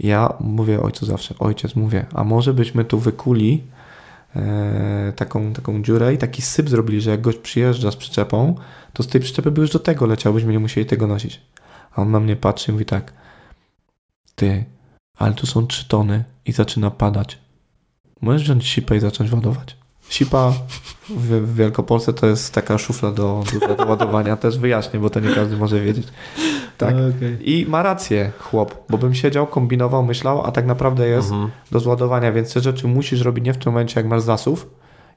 Ja 0.01 0.35
mówię 0.41 0.83
ojcu 0.83 1.07
zawsze, 1.07 1.35
ojciec 1.39 1.77
mówię, 1.77 2.07
a 2.15 2.25
może 2.25 2.55
byśmy 2.55 2.85
tu 2.85 2.99
wykuli 2.99 3.63
e, 4.37 5.13
taką, 5.17 5.53
taką 5.53 5.83
dziurę 5.83 6.15
i 6.15 6.19
taki 6.19 6.43
syp 6.43 6.69
zrobili, 6.69 7.01
że 7.01 7.11
jak 7.11 7.21
gość 7.21 7.39
przyjeżdża 7.39 7.91
z 7.91 7.97
przyczepą, 7.97 8.55
to 8.93 9.03
z 9.03 9.07
tej 9.07 9.21
przyczepy 9.21 9.51
by 9.51 9.61
już 9.61 9.71
do 9.71 9.79
tego 9.79 10.07
leciał, 10.07 10.35
byśmy 10.35 10.53
nie 10.53 10.59
musieli 10.59 10.87
tego 10.87 11.07
nosić. 11.07 11.41
A 11.93 12.03
on 12.03 12.11
na 12.11 12.21
mnie 12.21 12.37
patrzy 12.37 12.71
i 12.71 12.73
mówi 12.73 12.85
tak, 12.85 13.13
ty, 14.35 14.65
ale 15.17 15.35
tu 15.35 15.47
są 15.47 15.67
trzy 15.67 15.89
tony 15.89 16.25
i 16.47 16.53
zaczyna 16.53 16.91
padać. 16.91 17.39
Możesz 18.21 18.43
wziąć 18.43 18.67
sipę 18.67 18.97
i 18.97 19.01
zacząć 19.01 19.33
ładować. 19.33 19.80
Sipa 20.11 20.53
w, 21.11 21.55
Wielkopolsce 21.55 22.13
to 22.13 22.27
jest 22.27 22.55
taka 22.55 22.79
szufla 22.79 23.11
do, 23.11 23.43
do, 23.61 23.77
do 23.77 23.87
ładowania. 23.87 24.37
Też 24.37 24.59
wyjaśnię, 24.59 25.01
bo 25.01 25.11
to 25.11 25.21
nie 25.21 25.35
każdy 25.35 25.57
może 25.57 25.81
wiedzieć. 25.81 26.07
Tak. 26.79 26.95
Okay. 26.95 27.39
I 27.41 27.67
ma 27.69 27.83
rację 27.83 28.33
chłop, 28.39 28.75
bo 28.89 28.99
bym 28.99 29.15
siedział, 29.15 29.47
kombinował, 29.47 30.03
myślał, 30.03 30.47
a 30.47 30.53
tak 30.53 30.67
naprawdę 30.67 31.09
jest 31.09 31.31
mhm. 31.31 31.51
do 31.71 31.81
zładowania, 31.81 32.33
więc 32.33 32.55
te 32.55 32.61
rzeczy 32.61 32.89
musisz 32.89 33.21
robić 33.21 33.45
nie 33.45 33.53
w 33.53 33.57
tym 33.57 33.73
momencie, 33.73 34.01
jak 34.01 34.09
masz 34.09 34.23
zasów. 34.23 34.71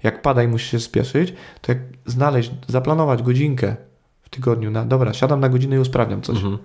Jak 0.04 0.22
pada 0.22 0.44
i 0.44 0.48
musisz 0.48 0.72
się 0.72 0.80
spieszyć, 0.80 1.34
to 1.62 1.72
jak 1.72 1.80
znaleźć, 2.06 2.52
zaplanować 2.68 3.24
godzinkę 3.24 3.76
w 4.22 4.30
tygodniu, 4.30 4.72
na 4.72 4.86
dobra, 4.86 5.14
siadam 5.14 5.40
na 5.40 5.50
godzinę 5.50 5.76
i 5.76 5.80
usprawniam 5.80 6.22
coś. 6.22 6.36
Mhm. 6.36 6.58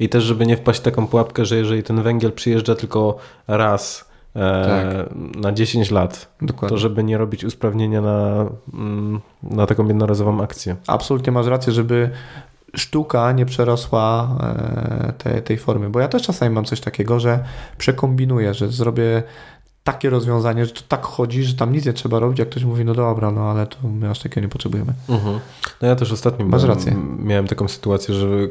I 0.00 0.08
też, 0.08 0.24
żeby 0.24 0.46
nie 0.46 0.56
wpaść 0.56 0.80
w 0.80 0.82
taką 0.82 1.06
pułapkę, 1.06 1.44
że 1.44 1.56
jeżeli 1.56 1.82
ten 1.82 2.02
węgiel 2.02 2.32
przyjeżdża 2.32 2.74
tylko 2.74 3.18
raz 3.46 4.13
tak. 4.34 5.16
na 5.36 5.52
10 5.52 5.90
lat, 5.90 6.28
Dokładnie. 6.42 6.68
to 6.68 6.78
żeby 6.78 7.04
nie 7.04 7.18
robić 7.18 7.44
usprawnienia 7.44 8.00
na, 8.00 8.46
mm, 8.74 9.20
na 9.42 9.66
taką 9.66 9.88
jednorazową 9.88 10.42
akcję. 10.42 10.76
Absolutnie 10.86 11.32
masz 11.32 11.46
rację, 11.46 11.72
żeby 11.72 12.10
sztuka 12.76 13.32
nie 13.32 13.46
przerosła 13.46 14.36
e, 14.40 15.12
tej, 15.12 15.42
tej 15.42 15.58
formy. 15.58 15.90
Bo 15.90 16.00
ja 16.00 16.08
też 16.08 16.22
czasami 16.22 16.54
mam 16.54 16.64
coś 16.64 16.80
takiego, 16.80 17.20
że 17.20 17.44
przekombinuję, 17.78 18.54
że 18.54 18.68
zrobię 18.68 19.22
takie 19.84 20.10
rozwiązanie, 20.10 20.66
że 20.66 20.72
to 20.72 20.80
tak 20.88 21.02
chodzi, 21.02 21.42
że 21.42 21.54
tam 21.54 21.72
nic 21.72 21.86
nie 21.86 21.92
trzeba 21.92 22.18
robić, 22.18 22.38
jak 22.38 22.48
ktoś 22.48 22.64
mówi, 22.64 22.84
no 22.84 22.94
dobra, 22.94 23.30
no 23.30 23.50
ale 23.50 23.66
to 23.66 23.88
my 23.88 24.10
aż 24.10 24.18
takiego 24.18 24.40
nie 24.40 24.48
potrzebujemy. 24.48 24.92
Mhm. 25.08 25.40
No 25.82 25.88
ja 25.88 25.96
też 25.96 26.12
ostatnio 26.12 26.46
Masz 26.46 26.62
miałem, 26.62 26.78
rację. 26.78 26.96
miałem 27.18 27.46
taką 27.46 27.68
sytuację, 27.68 28.14
że 28.14 28.26
e, 28.26 28.48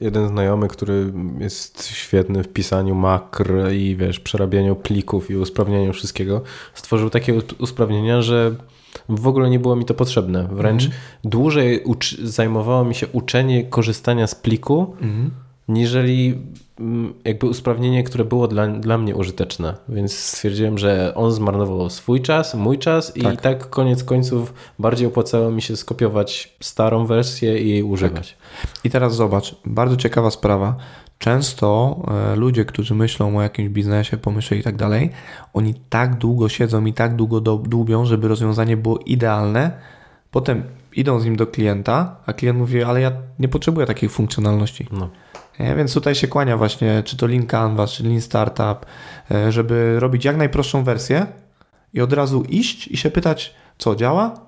jeden 0.00 0.28
znajomy, 0.28 0.68
który 0.68 1.12
jest 1.38 1.86
świetny 1.86 2.42
w 2.42 2.48
pisaniu 2.48 2.94
makr 2.94 3.52
i 3.72 3.96
wiesz, 3.96 4.20
przerabianiu 4.20 4.76
plików 4.76 5.30
i 5.30 5.36
usprawnianiu 5.36 5.92
wszystkiego, 5.92 6.42
stworzył 6.74 7.10
takie 7.10 7.34
usprawnienia, 7.58 8.22
że 8.22 8.54
w 9.08 9.26
ogóle 9.26 9.50
nie 9.50 9.58
było 9.58 9.76
mi 9.76 9.84
to 9.84 9.94
potrzebne. 9.94 10.48
Wręcz 10.52 10.84
mhm. 10.84 11.02
dłużej 11.24 11.84
zajmowało 12.22 12.84
mi 12.84 12.94
się 12.94 13.06
uczenie 13.06 13.64
korzystania 13.64 14.26
z 14.26 14.34
pliku, 14.34 14.96
mhm. 15.00 15.30
niżeli 15.68 16.38
jakby 17.24 17.46
usprawnienie, 17.46 18.04
które 18.04 18.24
było 18.24 18.48
dla, 18.48 18.66
dla 18.66 18.98
mnie 18.98 19.16
użyteczne. 19.16 19.74
Więc 19.88 20.18
stwierdziłem, 20.18 20.78
że 20.78 21.12
on 21.14 21.32
zmarnował 21.32 21.90
swój 21.90 22.22
czas, 22.22 22.54
mój 22.54 22.78
czas 22.78 23.12
tak. 23.22 23.34
i 23.34 23.36
tak 23.36 23.70
koniec 23.70 24.04
końców 24.04 24.54
bardziej 24.78 25.06
opłacało 25.06 25.50
mi 25.50 25.62
się 25.62 25.76
skopiować 25.76 26.56
starą 26.60 27.06
wersję 27.06 27.58
i 27.58 27.68
jej 27.68 27.82
używać. 27.82 28.36
Tak. 28.62 28.70
I 28.84 28.90
teraz 28.90 29.14
zobacz, 29.14 29.56
bardzo 29.64 29.96
ciekawa 29.96 30.30
sprawa. 30.30 30.76
Często 31.18 31.96
e, 32.32 32.36
ludzie, 32.36 32.64
którzy 32.64 32.94
myślą 32.94 33.38
o 33.38 33.42
jakimś 33.42 33.68
biznesie, 33.68 34.16
pomyśle 34.16 34.56
i 34.56 34.62
tak 34.62 34.76
dalej, 34.76 35.10
oni 35.52 35.74
tak 35.90 36.18
długo 36.18 36.48
siedzą 36.48 36.84
i 36.84 36.92
tak 36.92 37.16
długo 37.16 37.40
dłubią, 37.40 38.04
żeby 38.04 38.28
rozwiązanie 38.28 38.76
było 38.76 38.98
idealne. 38.98 39.70
Potem 40.30 40.62
idą 40.96 41.20
z 41.20 41.24
nim 41.24 41.36
do 41.36 41.46
klienta, 41.46 42.16
a 42.26 42.32
klient 42.32 42.58
mówi, 42.58 42.82
ale 42.82 43.00
ja 43.00 43.12
nie 43.38 43.48
potrzebuję 43.48 43.86
takiej 43.86 44.08
funkcjonalności. 44.08 44.86
No. 44.92 45.08
Nie? 45.60 45.74
Więc 45.74 45.94
tutaj 45.94 46.14
się 46.14 46.28
kłania 46.28 46.56
właśnie, 46.56 47.02
czy 47.02 47.16
to 47.16 47.26
Lean 47.26 47.46
Canvas, 47.46 47.90
czy 47.90 48.04
Lean 48.04 48.20
Startup, 48.20 48.86
e, 49.30 49.52
żeby 49.52 50.00
robić 50.00 50.24
jak 50.24 50.36
najprostszą 50.36 50.84
wersję 50.84 51.26
i 51.94 52.00
od 52.00 52.12
razu 52.12 52.42
iść 52.48 52.88
i 52.88 52.96
się 52.96 53.10
pytać, 53.10 53.54
co 53.78 53.96
działa, 53.96 54.40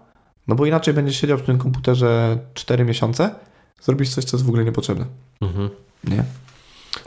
no 0.49 0.55
bo 0.55 0.67
inaczej 0.67 0.95
będziesz 0.95 1.17
siedział 1.21 1.37
przy 1.37 1.47
tym 1.47 1.59
komputerze 1.59 2.39
4 2.55 2.85
miesiące, 2.85 3.35
zrobisz 3.83 4.15
coś, 4.15 4.25
co 4.25 4.37
jest 4.37 4.45
w 4.45 4.49
ogóle 4.49 4.65
niepotrzebne. 4.65 5.05
Mhm. 5.41 5.71
Nie? 6.05 6.25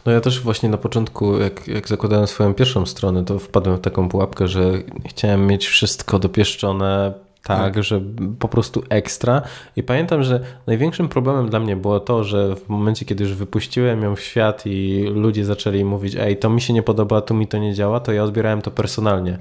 No 0.06 0.12
ja 0.12 0.22
też 0.22 0.42
właśnie 0.42 0.70
na 0.70 0.78
początku, 0.78 1.40
jak, 1.40 1.68
jak 1.68 1.88
zakładałem 1.88 2.28
swoją 2.28 2.54
pierwszą 2.54 2.86
stronę, 2.86 3.26
to 3.26 3.40
wpadłem 3.40 3.78
w 3.78 3.82
taką 3.82 4.10
pułapkę, 4.10 4.48
że 4.48 4.72
chciałem 5.06 5.48
mieć 5.48 5.68
wszystko 5.68 6.20
dopieszczone 6.20 7.14
tak, 7.44 7.74
tak, 7.74 7.84
że 7.84 8.02
po 8.40 8.48
prostu 8.48 8.84
ekstra. 8.90 9.42
I 9.76 9.84
pamiętam, 9.84 10.24
że 10.24 10.40
największym 10.68 11.10
problemem 11.10 11.50
dla 11.50 11.60
mnie 11.60 11.76
było 11.76 12.00
to, 12.00 12.24
że 12.24 12.56
w 12.56 12.70
momencie, 12.70 13.06
kiedy 13.06 13.24
już 13.24 13.34
wypuściłem 13.34 14.04
ją 14.04 14.16
w 14.16 14.22
świat 14.22 14.64
i 14.66 15.06
ludzie 15.14 15.46
zaczęli 15.46 15.86
mówić, 15.86 16.16
ej, 16.20 16.38
to 16.38 16.50
mi 16.50 16.62
się 16.62 16.74
nie 16.74 16.84
podoba, 16.84 17.22
tu 17.22 17.34
mi 17.34 17.48
to 17.48 17.58
nie 17.58 17.74
działa, 17.74 18.00
to 18.00 18.12
ja 18.12 18.24
odbierałem 18.24 18.62
to 18.62 18.72
personalnie. 18.72 19.38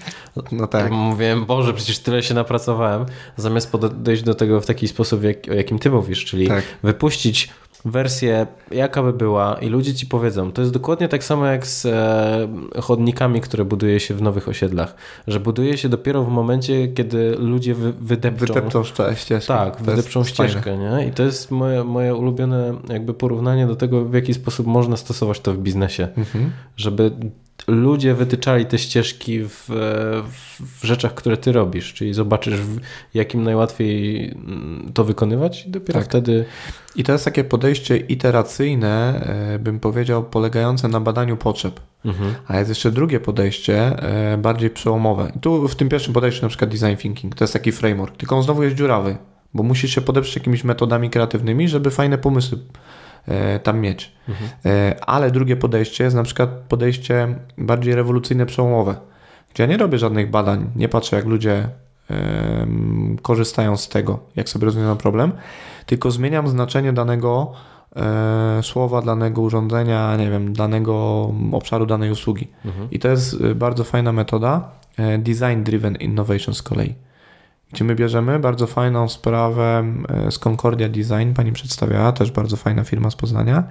No 0.52 0.66
tak. 0.66 0.90
Mówiłem, 0.90 1.44
Boże, 1.46 1.74
przecież 1.74 1.98
tyle 1.98 2.22
się 2.22 2.34
napracowałem, 2.34 3.06
zamiast 3.36 3.72
podejść 3.72 4.22
do 4.22 4.34
tego 4.34 4.60
w 4.60 4.66
taki 4.66 4.88
sposób, 4.88 5.22
jak, 5.22 5.36
o 5.50 5.54
jakim 5.54 5.78
ty 5.78 5.90
mówisz, 5.90 6.24
czyli 6.24 6.48
tak. 6.48 6.64
wypuścić 6.82 7.50
wersję, 7.86 8.46
jaka 8.70 9.02
by 9.02 9.12
była 9.12 9.54
i 9.60 9.68
ludzie 9.68 9.94
ci 9.94 10.06
powiedzą, 10.06 10.52
to 10.52 10.62
jest 10.62 10.72
dokładnie 10.72 11.08
tak 11.08 11.24
samo 11.24 11.46
jak 11.46 11.66
z 11.66 11.86
e, 11.86 12.80
chodnikami, 12.80 13.40
które 13.40 13.64
buduje 13.64 14.00
się 14.00 14.14
w 14.14 14.22
nowych 14.22 14.48
osiedlach, 14.48 14.94
że 15.26 15.40
buduje 15.40 15.78
się 15.78 15.88
dopiero 15.88 16.24
w 16.24 16.28
momencie, 16.28 16.88
kiedy 16.88 17.36
ludzie 17.38 17.74
wy, 17.74 17.92
wydepczą... 17.92 18.54
Wydepczą 18.54 18.84
ścieżkę. 19.14 19.54
Tak, 19.54 19.82
wydepczą 19.82 20.24
ścieżkę, 20.24 20.76
nie? 20.78 21.06
I 21.06 21.12
to 21.12 21.22
jest 21.22 21.50
moje, 21.50 21.84
moje 21.84 22.14
ulubione 22.14 22.74
jakby 22.88 23.14
porównanie 23.14 23.66
do 23.66 23.76
tego, 23.76 24.04
w 24.04 24.14
jaki 24.14 24.34
sposób 24.34 24.66
można 24.66 24.96
stosować 24.96 25.40
to 25.40 25.52
w 25.52 25.58
biznesie, 25.58 26.08
mhm. 26.16 26.50
żeby 26.76 27.10
ludzie 27.66 28.14
wytyczali 28.14 28.66
te 28.66 28.78
ścieżki 28.78 29.40
w, 29.44 29.66
w, 30.80 30.84
rzeczach, 30.86 31.14
które 31.14 31.36
ty 31.36 31.52
robisz, 31.52 31.94
czyli 31.94 32.14
zobaczysz, 32.14 32.54
w 32.54 32.78
jakim 33.14 33.42
najłatwiej 33.42 34.28
mm, 34.28 34.90
to 34.94 35.04
wykonywać 35.04 35.66
i 35.66 35.70
dopiero 35.70 35.98
tak. 35.98 36.08
wtedy... 36.08 36.44
I 36.96 37.04
to 37.04 37.12
jest 37.12 37.24
takie 37.24 37.44
podejście 37.44 37.96
iteracyjne, 37.96 39.20
e, 39.54 39.58
bym 39.58 39.80
powiedział, 39.80 40.24
polegające 40.24 40.88
na 40.88 41.00
badaniu 41.00 41.36
potrzeb. 41.36 41.80
Mhm. 42.04 42.34
A 42.46 42.58
jest 42.58 42.68
jeszcze 42.68 42.90
drugie 42.90 43.20
podejście, 43.20 44.02
e, 44.02 44.38
bardziej 44.38 44.70
przełomowe. 44.70 45.32
I 45.36 45.40
tu 45.40 45.68
w 45.68 45.74
tym 45.74 45.88
pierwszym 45.88 46.14
podejściu 46.14 46.42
na 46.42 46.48
przykład 46.48 46.70
design 46.70 46.96
thinking, 46.96 47.34
to 47.34 47.44
jest 47.44 47.52
taki 47.52 47.72
framework, 47.72 48.16
tylko 48.16 48.36
on 48.36 48.42
znowu 48.42 48.62
jest 48.62 48.76
dziurawy, 48.76 49.16
bo 49.54 49.62
musisz 49.62 49.94
się 49.94 50.00
podeprzeć 50.00 50.36
jakimiś 50.36 50.64
metodami 50.64 51.10
kreatywnymi, 51.10 51.68
żeby 51.68 51.90
fajne 51.90 52.18
pomysły 52.18 52.58
tam 53.62 53.80
mieć. 53.80 54.12
Mhm. 54.28 54.50
E, 54.64 55.04
ale 55.04 55.30
drugie 55.30 55.56
podejście 55.56 56.04
jest 56.04 56.16
na 56.16 56.22
przykład 56.22 56.50
podejście 56.50 57.38
bardziej 57.58 57.94
rewolucyjne, 57.94 58.46
przełomowe, 58.46 58.94
gdzie 59.54 59.62
ja 59.62 59.68
nie 59.68 59.76
robię 59.76 59.98
żadnych 59.98 60.30
badań, 60.30 60.70
nie 60.76 60.88
patrzę 60.88 61.16
jak 61.16 61.24
ludzie 61.24 61.68
korzystają 63.22 63.76
z 63.76 63.88
tego, 63.88 64.18
jak 64.36 64.48
sobie 64.48 64.64
rozwiązują 64.64 64.96
problem, 64.96 65.32
tylko 65.86 66.10
zmieniam 66.10 66.48
znaczenie 66.48 66.92
danego 66.92 67.52
e, 67.96 68.62
słowa, 68.62 69.02
danego 69.02 69.42
urządzenia, 69.42 70.16
nie 70.16 70.30
wiem, 70.30 70.52
danego 70.52 70.94
obszaru 71.52 71.86
danej 71.86 72.10
usługi. 72.10 72.48
Mhm. 72.64 72.88
I 72.90 72.98
to 72.98 73.08
jest 73.08 73.46
bardzo 73.46 73.84
fajna 73.84 74.12
metoda 74.12 74.70
Design 75.18 75.62
Driven 75.62 75.96
Innovation 75.96 76.54
z 76.54 76.62
kolei 76.62 76.94
gdzie 77.72 77.84
my 77.84 77.94
bierzemy 77.94 78.38
bardzo 78.38 78.66
fajną 78.66 79.08
sprawę 79.08 79.84
e, 80.08 80.30
z 80.30 80.38
Concordia 80.38 80.88
Design, 80.88 81.32
pani 81.34 81.52
przedstawiała, 81.52 82.12
też 82.12 82.30
bardzo 82.30 82.56
fajna 82.56 82.84
firma 82.84 83.10
z 83.10 83.16
Poznania, 83.16 83.64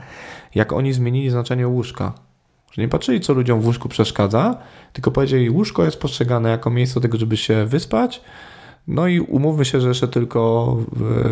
jak 0.56 0.74
oni 0.74 0.94
zmienili 0.94 1.30
znaczenie 1.30 1.68
łóżka. 1.68 2.14
Że 2.72 2.82
nie 2.82 2.88
patrzyli, 2.88 3.22
co 3.22 3.34
ludziom 3.34 3.62
w 3.62 3.66
łóżku 3.66 3.90
przeszkadza, 3.90 4.58
tylko 4.94 5.12
powiedzieli, 5.12 5.50
łóżko 5.50 5.86
jest 5.86 6.00
postrzegane 6.00 6.50
jako 6.50 6.70
miejsce 6.70 6.96
do 6.96 7.02
tego, 7.02 7.18
żeby 7.18 7.38
się 7.38 7.66
wyspać, 7.66 8.22
no 8.88 9.08
i 9.08 9.20
umówmy 9.20 9.66
się, 9.66 9.82
że 9.82 9.88
jeszcze 9.88 10.08
tylko 10.08 10.78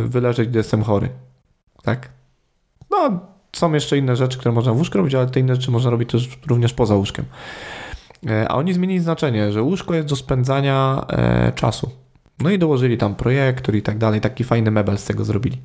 wyleżeć, 0.05 0.49
gdy 0.49 0.57
jestem 0.57 0.83
chory. 0.83 1.09
Tak? 1.83 2.09
No, 2.91 3.19
są 3.55 3.73
jeszcze 3.73 3.97
inne 3.97 4.15
rzeczy, 4.15 4.37
które 4.37 4.51
można 4.51 4.73
w 4.73 4.77
łóżku 4.77 4.97
robić, 4.97 5.15
ale 5.15 5.27
te 5.27 5.39
inne 5.39 5.55
rzeczy 5.55 5.71
można 5.71 5.91
robić 5.91 6.09
też 6.09 6.39
również 6.47 6.73
poza 6.73 6.95
łóżkiem. 6.95 7.25
E, 8.29 8.47
a 8.51 8.55
oni 8.55 8.73
zmienili 8.73 8.99
znaczenie, 8.99 9.51
że 9.51 9.61
łóżko 9.61 9.93
jest 9.93 10.07
do 10.07 10.15
spędzania 10.15 11.05
e, 11.09 11.51
czasu. 11.51 12.02
No 12.39 12.49
i 12.49 12.59
dołożyli 12.59 12.97
tam 12.97 13.15
projektor 13.15 13.75
i 13.75 13.81
tak 13.81 13.97
dalej, 13.97 14.21
taki 14.21 14.43
fajny 14.43 14.71
mebel 14.71 14.97
z 14.97 15.05
tego 15.05 15.25
zrobili. 15.25 15.61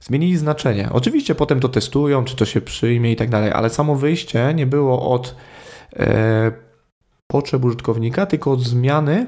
Zmienili 0.00 0.36
znaczenie. 0.36 0.88
Oczywiście 0.92 1.34
potem 1.34 1.60
to 1.60 1.68
testują, 1.68 2.24
czy 2.24 2.36
to 2.36 2.44
się 2.44 2.60
przyjmie 2.60 3.12
i 3.12 3.16
tak 3.16 3.30
dalej, 3.30 3.52
ale 3.52 3.70
samo 3.70 3.94
wyjście 3.96 4.54
nie 4.54 4.66
było 4.66 5.10
od 5.12 5.36
e, 5.96 6.52
potrzeb 7.26 7.64
użytkownika, 7.64 8.26
tylko 8.26 8.52
od 8.52 8.60
zmiany 8.62 9.26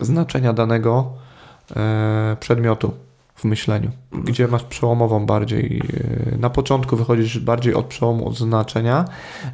znaczenia 0.00 0.52
danego 0.52 1.12
e, 1.76 2.36
przedmiotu. 2.40 2.92
w 3.36 3.44
myśleniu, 3.44 3.90
gdzie 4.24 4.48
masz 4.48 4.64
przełomową 4.64 5.26
bardziej. 5.26 5.82
e, 6.34 6.38
Na 6.38 6.50
początku 6.50 6.96
wychodzisz 6.96 7.38
bardziej 7.38 7.74
od 7.74 7.86
przełomu, 7.86 8.28
od 8.28 8.36
znaczenia, 8.38 9.04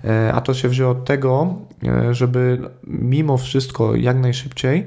e, 0.04 0.32
a 0.34 0.40
to 0.40 0.54
się 0.54 0.68
wzięło 0.68 0.90
od 0.90 1.04
tego, 1.04 1.54
e, 1.84 2.14
żeby 2.14 2.70
mimo 2.86 3.36
wszystko 3.38 3.94
jak 3.96 4.16
najszybciej 4.16 4.86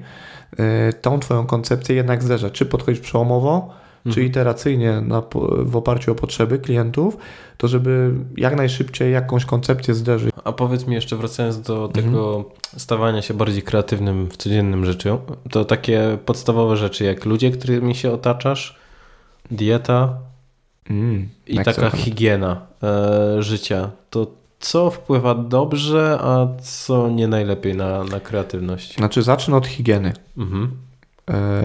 tą 1.01 1.19
twoją 1.19 1.45
koncepcję 1.45 1.95
jednak 1.95 2.23
zderzać. 2.23 2.53
Czy 2.53 2.65
podchodzisz 2.65 2.99
przełomowo, 3.01 3.69
czy 4.03 4.09
Mhm. 4.09 4.27
iteracyjnie 4.27 5.01
na, 5.01 5.23
w 5.59 5.75
oparciu 5.75 6.11
o 6.11 6.15
potrzeby 6.15 6.59
klientów, 6.59 7.17
to 7.57 7.67
żeby 7.67 8.11
jak 8.37 8.55
najszybciej 8.55 9.13
jakąś 9.13 9.45
koncepcję 9.45 9.93
zderzyć. 9.93 10.31
A 10.43 10.51
powiedz 10.51 10.87
mi 10.87 10.95
jeszcze 10.95 11.15
wracając 11.15 11.61
do 11.61 11.85
Mhm. 11.85 12.05
tego 12.05 12.45
stawania 12.77 13.21
się 13.21 13.33
bardziej 13.33 13.63
kreatywnym 13.63 14.29
w 14.29 14.37
codziennym 14.37 14.85
życiu, 14.85 15.17
to 15.51 15.65
takie 15.65 16.17
podstawowe 16.25 16.77
rzeczy 16.77 17.03
jak 17.03 17.25
ludzie, 17.25 17.51
którymi 17.51 17.95
się 17.95 18.11
otaczasz, 18.11 18.79
dieta 19.51 20.17
Mm, 20.89 21.29
i 21.47 21.59
taka 21.59 21.89
higiena 21.89 22.61
e, 22.83 23.43
życia, 23.43 23.91
to 24.09 24.27
co 24.65 24.91
wpływa 24.91 25.35
dobrze, 25.35 26.19
a 26.21 26.47
co 26.61 27.09
nie 27.09 27.27
najlepiej 27.27 27.75
na, 27.75 28.03
na 28.03 28.19
kreatywność? 28.19 28.95
Znaczy 28.95 29.23
zacznę 29.23 29.57
od 29.57 29.67
higieny. 29.67 30.13
Mhm. 30.37 30.71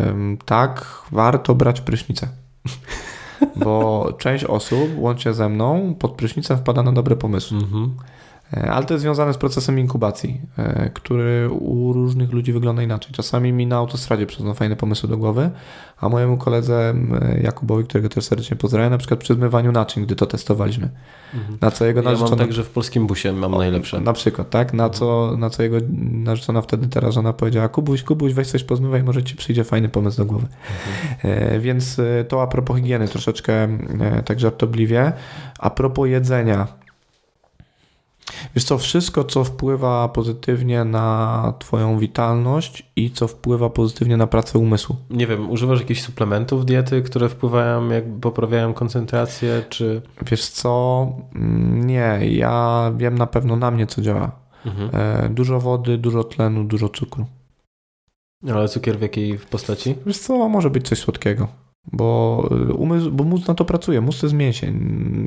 Ym, 0.08 0.38
tak, 0.44 1.02
warto 1.12 1.54
brać 1.54 1.80
prysznicę. 1.80 2.28
Bo 3.64 4.08
część 4.18 4.44
osób, 4.44 4.88
łącznie 4.96 5.32
ze 5.32 5.48
mną, 5.48 5.94
pod 5.98 6.12
prysznicem 6.12 6.58
wpada 6.58 6.82
na 6.82 6.92
dobre 6.92 7.16
pomysły. 7.16 7.58
Mhm. 7.58 7.94
E, 8.56 8.70
Ale 8.70 8.86
to 8.86 8.94
jest 8.94 9.02
związane 9.02 9.34
z 9.34 9.36
procesem 9.36 9.78
inkubacji, 9.78 10.40
e, 10.58 10.90
który 10.94 11.50
u 11.50 11.92
różnych 11.92 12.32
ludzi 12.32 12.52
wygląda 12.52 12.82
inaczej. 12.82 13.12
Czasami 13.12 13.52
mi 13.52 13.66
na 13.66 13.76
autostradzie 13.76 14.26
przychodzą 14.26 14.54
fajne 14.54 14.76
pomysły 14.76 15.08
do 15.08 15.16
głowy, 15.16 15.50
a 16.00 16.08
mojemu 16.08 16.36
koledze 16.36 16.94
Jakubowi, 17.42 17.84
którego 17.84 18.08
też 18.08 18.24
serdecznie 18.24 18.56
pozdrawiam, 18.56 18.90
na 18.90 18.98
przykład 18.98 19.20
przy 19.20 19.34
zmywaniu 19.34 19.72
naczyń, 19.72 20.04
gdy 20.06 20.16
to 20.16 20.26
testowaliśmy. 20.26 20.88
Mhm. 21.34 21.58
Na 21.60 21.70
co 21.70 21.84
jego 21.84 22.00
Ja 22.00 22.04
mam 22.04 22.12
narzeczona... 22.12 22.42
tak, 22.44 22.52
że 22.52 22.64
w 22.64 22.70
polskim 22.70 23.06
busie 23.06 23.32
mam 23.32 23.52
najlepsze. 23.52 24.00
Na 24.00 24.12
przykład, 24.12 24.50
tak? 24.50 24.72
Na 24.72 24.90
co, 24.90 25.36
na 25.38 25.50
co 25.50 25.62
jego 25.62 25.76
narzeczona 26.12 26.62
wtedy 26.62 26.88
teraz 26.88 27.14
żona 27.14 27.32
powiedziała, 27.32 27.68
Kubuś, 27.68 28.02
Kubuś, 28.02 28.32
weź 28.32 28.48
coś 28.50 28.64
pozmywaj, 28.64 29.02
może 29.02 29.22
ci 29.22 29.36
przyjdzie 29.36 29.64
fajny 29.64 29.88
pomysł 29.88 30.16
do 30.16 30.26
głowy. 30.26 30.46
E, 31.22 31.60
Więc 31.60 32.00
to 32.28 32.42
a 32.42 32.46
propos 32.46 32.76
higieny, 32.76 33.08
troszeczkę 33.08 33.68
tak 34.24 34.40
żartobliwie. 34.40 35.12
A 35.58 35.70
propos 35.70 36.08
jedzenia. 36.08 36.66
Wiesz 38.54 38.64
co, 38.64 38.78
wszystko, 38.78 39.24
co 39.24 39.44
wpływa 39.44 40.08
pozytywnie 40.08 40.84
na 40.84 41.54
twoją 41.58 41.98
witalność 41.98 42.90
i 42.96 43.10
co 43.10 43.28
wpływa 43.28 43.70
pozytywnie 43.70 44.16
na 44.16 44.26
pracę 44.26 44.58
umysłu. 44.58 44.96
Nie 45.10 45.26
wiem, 45.26 45.50
używasz 45.50 45.80
jakichś 45.80 46.02
suplementów 46.02 46.66
diety, 46.66 47.02
które 47.02 47.28
wpływają, 47.28 47.88
jakby 47.88 48.20
poprawiają 48.20 48.74
koncentrację, 48.74 49.62
czy... 49.68 50.02
Wiesz 50.30 50.48
co, 50.48 51.06
Mm, 51.34 51.86
nie, 51.86 52.18
ja 52.30 52.92
wiem 52.96 53.18
na 53.18 53.26
pewno 53.26 53.56
na 53.56 53.70
mnie, 53.70 53.86
co 53.86 54.02
działa. 54.02 54.30
Mhm. 54.66 54.90
E, 54.92 55.28
Dużo 55.28 55.60
wody, 55.60 55.98
dużo 55.98 56.24
tlenu, 56.24 56.64
dużo 56.64 56.88
cukru. 56.88 57.26
Ale 58.54 58.68
cukier 58.68 58.98
w 58.98 59.02
jakiej 59.02 59.38
postaci? 59.38 59.94
Wiesz 60.06 60.18
co, 60.18 60.48
może 60.48 60.70
być 60.70 60.88
coś 60.88 60.98
słodkiego, 60.98 61.48
bo, 61.92 62.48
y, 62.70 62.72
umysł, 62.74 63.10
bo 63.10 63.24
mózg 63.24 63.48
na 63.48 63.54
to 63.54 63.64
pracuje, 63.64 64.00
mózg 64.00 64.20
to 64.20 64.26
jest 64.26 64.36
mięsień. 64.36 64.80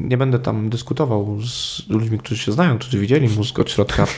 Nie 0.08 0.18
będę 0.18 0.40
tam 0.40 0.70
dyskutował 0.70 1.42
z 1.42 1.84
ludźmi, 1.90 2.18
którzy 2.18 2.38
się 2.44 2.52
znają, 2.52 2.78
którzy 2.78 3.00
widzieli 3.00 3.30
mózg 3.38 3.60
od 3.60 3.72
środka. 3.72 4.06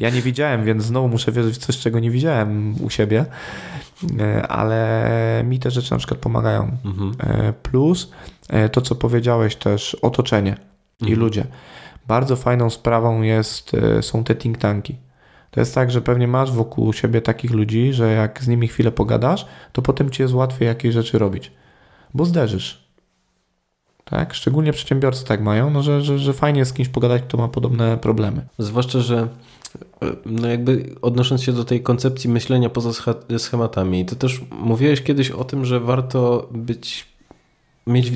Ja 0.00 0.10
nie 0.10 0.22
widziałem, 0.22 0.64
więc 0.64 0.82
znowu 0.84 1.08
muszę 1.08 1.32
wierzyć 1.32 1.54
w 1.54 1.58
coś, 1.58 1.78
czego 1.78 2.00
nie 2.00 2.10
widziałem 2.10 2.74
u 2.84 2.90
siebie, 2.90 3.24
E, 4.20 4.46
ale 4.46 5.42
mi 5.46 5.58
te 5.58 5.70
rzeczy 5.70 5.90
na 5.92 5.98
przykład 5.98 6.20
pomagają. 6.20 6.76
Mhm. 6.84 7.12
E, 7.20 7.52
Plus 7.52 8.10
to, 8.72 8.80
co 8.80 8.94
powiedziałeś 8.94 9.56
też, 9.56 9.94
otoczenie 9.94 10.56
i 11.00 11.04
Mhm. 11.04 11.20
ludzie. 11.20 11.46
Bardzo 12.06 12.36
fajną 12.36 12.70
sprawą 12.70 13.22
jest, 13.22 13.72
są 14.00 14.24
te 14.24 14.34
think 14.34 14.58
tanki. 14.58 14.96
To 15.50 15.60
jest 15.60 15.74
tak, 15.74 15.90
że 15.90 16.00
pewnie 16.00 16.28
masz 16.28 16.52
wokół 16.52 16.92
siebie 16.92 17.20
takich 17.20 17.50
ludzi, 17.50 17.92
że 17.92 18.12
jak 18.12 18.42
z 18.42 18.48
nimi 18.48 18.68
chwilę 18.68 18.92
pogadasz, 18.92 19.46
to 19.72 19.82
potem 19.82 20.10
ci 20.10 20.22
jest 20.22 20.34
łatwiej 20.34 20.68
jakieś 20.68 20.94
rzeczy 20.94 21.18
robić. 21.18 21.52
Bo 22.14 22.24
zderzysz. 22.24 22.84
Tak? 24.04 24.34
Szczególnie 24.34 24.72
przedsiębiorcy 24.72 25.24
tak 25.24 25.42
mają, 25.42 25.70
no, 25.70 25.82
że, 25.82 26.02
że, 26.02 26.18
że 26.18 26.32
fajnie 26.32 26.58
jest 26.58 26.70
z 26.70 26.74
kimś 26.74 26.88
pogadać, 26.88 27.22
kto 27.22 27.38
ma 27.38 27.48
podobne 27.48 27.98
problemy. 27.98 28.46
Zwłaszcza, 28.58 29.00
że 29.00 29.28
e, 30.02 30.06
no 30.26 30.48
jakby 30.48 30.94
odnosząc 31.02 31.42
się 31.42 31.52
do 31.52 31.64
tej 31.64 31.82
koncepcji 31.82 32.30
myślenia 32.30 32.70
poza 32.70 33.12
schematami, 33.38 34.06
to 34.06 34.16
też 34.16 34.40
mówiłeś 34.50 35.02
kiedyś 35.02 35.30
o 35.30 35.44
tym, 35.44 35.64
że 35.64 35.80
warto 35.80 36.48
być, 36.52 37.06
mieć 37.86 38.12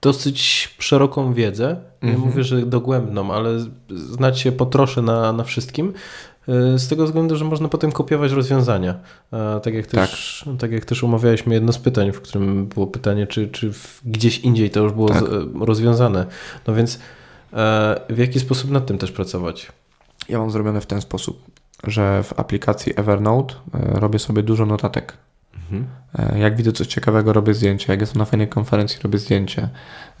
dosyć 0.00 0.68
szeroką 0.78 1.34
wiedzę. 1.34 1.76
Nie 2.02 2.10
Mhm. 2.10 2.28
mówię, 2.28 2.44
że 2.44 2.66
dogłębną, 2.66 3.32
ale 3.32 3.66
znać 3.88 4.40
się 4.40 4.52
po 4.52 4.66
trosze 4.66 5.02
na, 5.02 5.32
na 5.32 5.44
wszystkim. 5.44 5.92
E, 6.48 6.78
Z 6.78 6.88
tego 6.88 7.04
względu, 7.04 7.36
że 7.36 7.44
można 7.44 7.68
potem 7.68 7.92
kopiować 7.92 8.32
rozwiązania. 8.32 8.94
E, 9.32 9.60
Tak 9.60 9.74
jak, 9.74 9.86
też, 9.86 10.44
tak. 10.58 10.72
jak 10.72 10.84
też 10.84 11.02
umawialiśmy 11.02 11.54
jedno 11.54 11.72
z 11.72 11.78
pytań, 11.78 12.12
w 12.12 12.20
którym 12.20 12.66
było 12.66 12.86
pytanie, 12.86 13.26
czy, 13.26 13.48
czy 13.48 13.72
gdzieś 14.04 14.38
indziej 14.38 14.70
to 14.70 14.80
już 14.80 14.92
było 14.92 15.08
Tak. 15.08 15.22
e, 15.22 15.26
rozwiązane. 15.66 16.26
No 16.66 16.74
więc 16.74 16.98
e, 17.52 18.00
w 18.10 18.18
jaki 18.18 18.40
sposób 18.40 18.70
nad 18.70 18.86
tym 18.86 18.98
też 18.98 19.12
pracować? 19.12 19.72
Ja 20.28 20.38
mam 20.38 20.50
zrobione 20.50 20.80
w 20.80 20.86
ten 20.86 21.00
sposób, 21.00 21.44
że 21.84 22.22
w 22.22 22.40
aplikacji 22.40 22.92
Evernote 22.96 23.54
robię 23.72 24.18
sobie 24.18 24.42
dużo 24.42 24.66
notatek. 24.66 25.16
Mhm. 25.54 25.86
E, 26.18 26.38
Jak 26.38 26.56
widzę 26.56 26.72
coś 26.72 26.86
ciekawego, 26.86 27.32
robię 27.32 27.54
zdjęcie. 27.54 27.92
Jak 27.92 28.00
jestem 28.00 28.18
na 28.18 28.24
fajnej 28.24 28.48
konferencji, 28.48 28.98
robię 29.02 29.18
zdjęcie. 29.18 29.68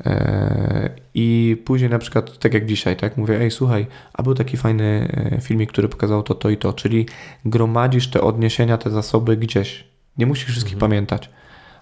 E, 0.06 0.90
I 1.14 1.56
później 1.64 1.90
na 1.90 1.98
przykład, 1.98 2.38
tak 2.38 2.54
jak 2.54 2.66
dzisiaj, 2.66 2.96
tak 2.96 3.16
mówię, 3.16 3.40
ej 3.40 3.50
słuchaj, 3.50 3.86
a 4.12 4.22
był 4.22 4.34
taki 4.34 4.56
fajny 4.56 5.08
e, 5.32 5.40
filmik, 5.40 5.72
który 5.72 5.88
pokazał 5.88 6.22
to, 6.22 6.34
to 6.34 6.50
i 6.50 6.56
to, 6.56 6.72
czyli 6.72 7.06
gromadzisz 7.44 8.10
te 8.10 8.20
odniesienia, 8.20 8.78
te 8.78 8.90
zasoby 8.90 9.36
gdzieś. 9.36 9.84
Nie 10.18 10.26
musisz 10.26 10.48
wszystkich 10.50 10.74
Mhm. 10.74 10.90
pamiętać, 10.90 11.30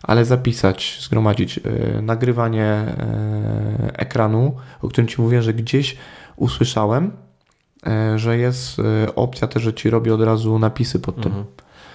ale 0.02 0.24
zapisać, 0.24 0.98
zgromadzić. 1.00 1.60
Nagrywanie 2.02 2.84
ekranu, 3.92 4.56
o 4.82 4.88
którym 4.88 5.08
Ci 5.08 5.20
mówię, 5.22 5.42
że 5.42 5.54
gdzieś 5.54 5.96
usłyszałem, 6.36 7.12
że 8.16 8.38
jest 8.38 8.76
opcja 9.16 9.48
też, 9.48 9.62
że 9.62 9.74
Ci 9.74 9.90
robi 9.90 10.10
od 10.10 10.22
razu 10.22 10.58
napisy 10.58 11.00
pod 11.00 11.16
tym. 11.16 11.24
Mhm. 11.32 11.44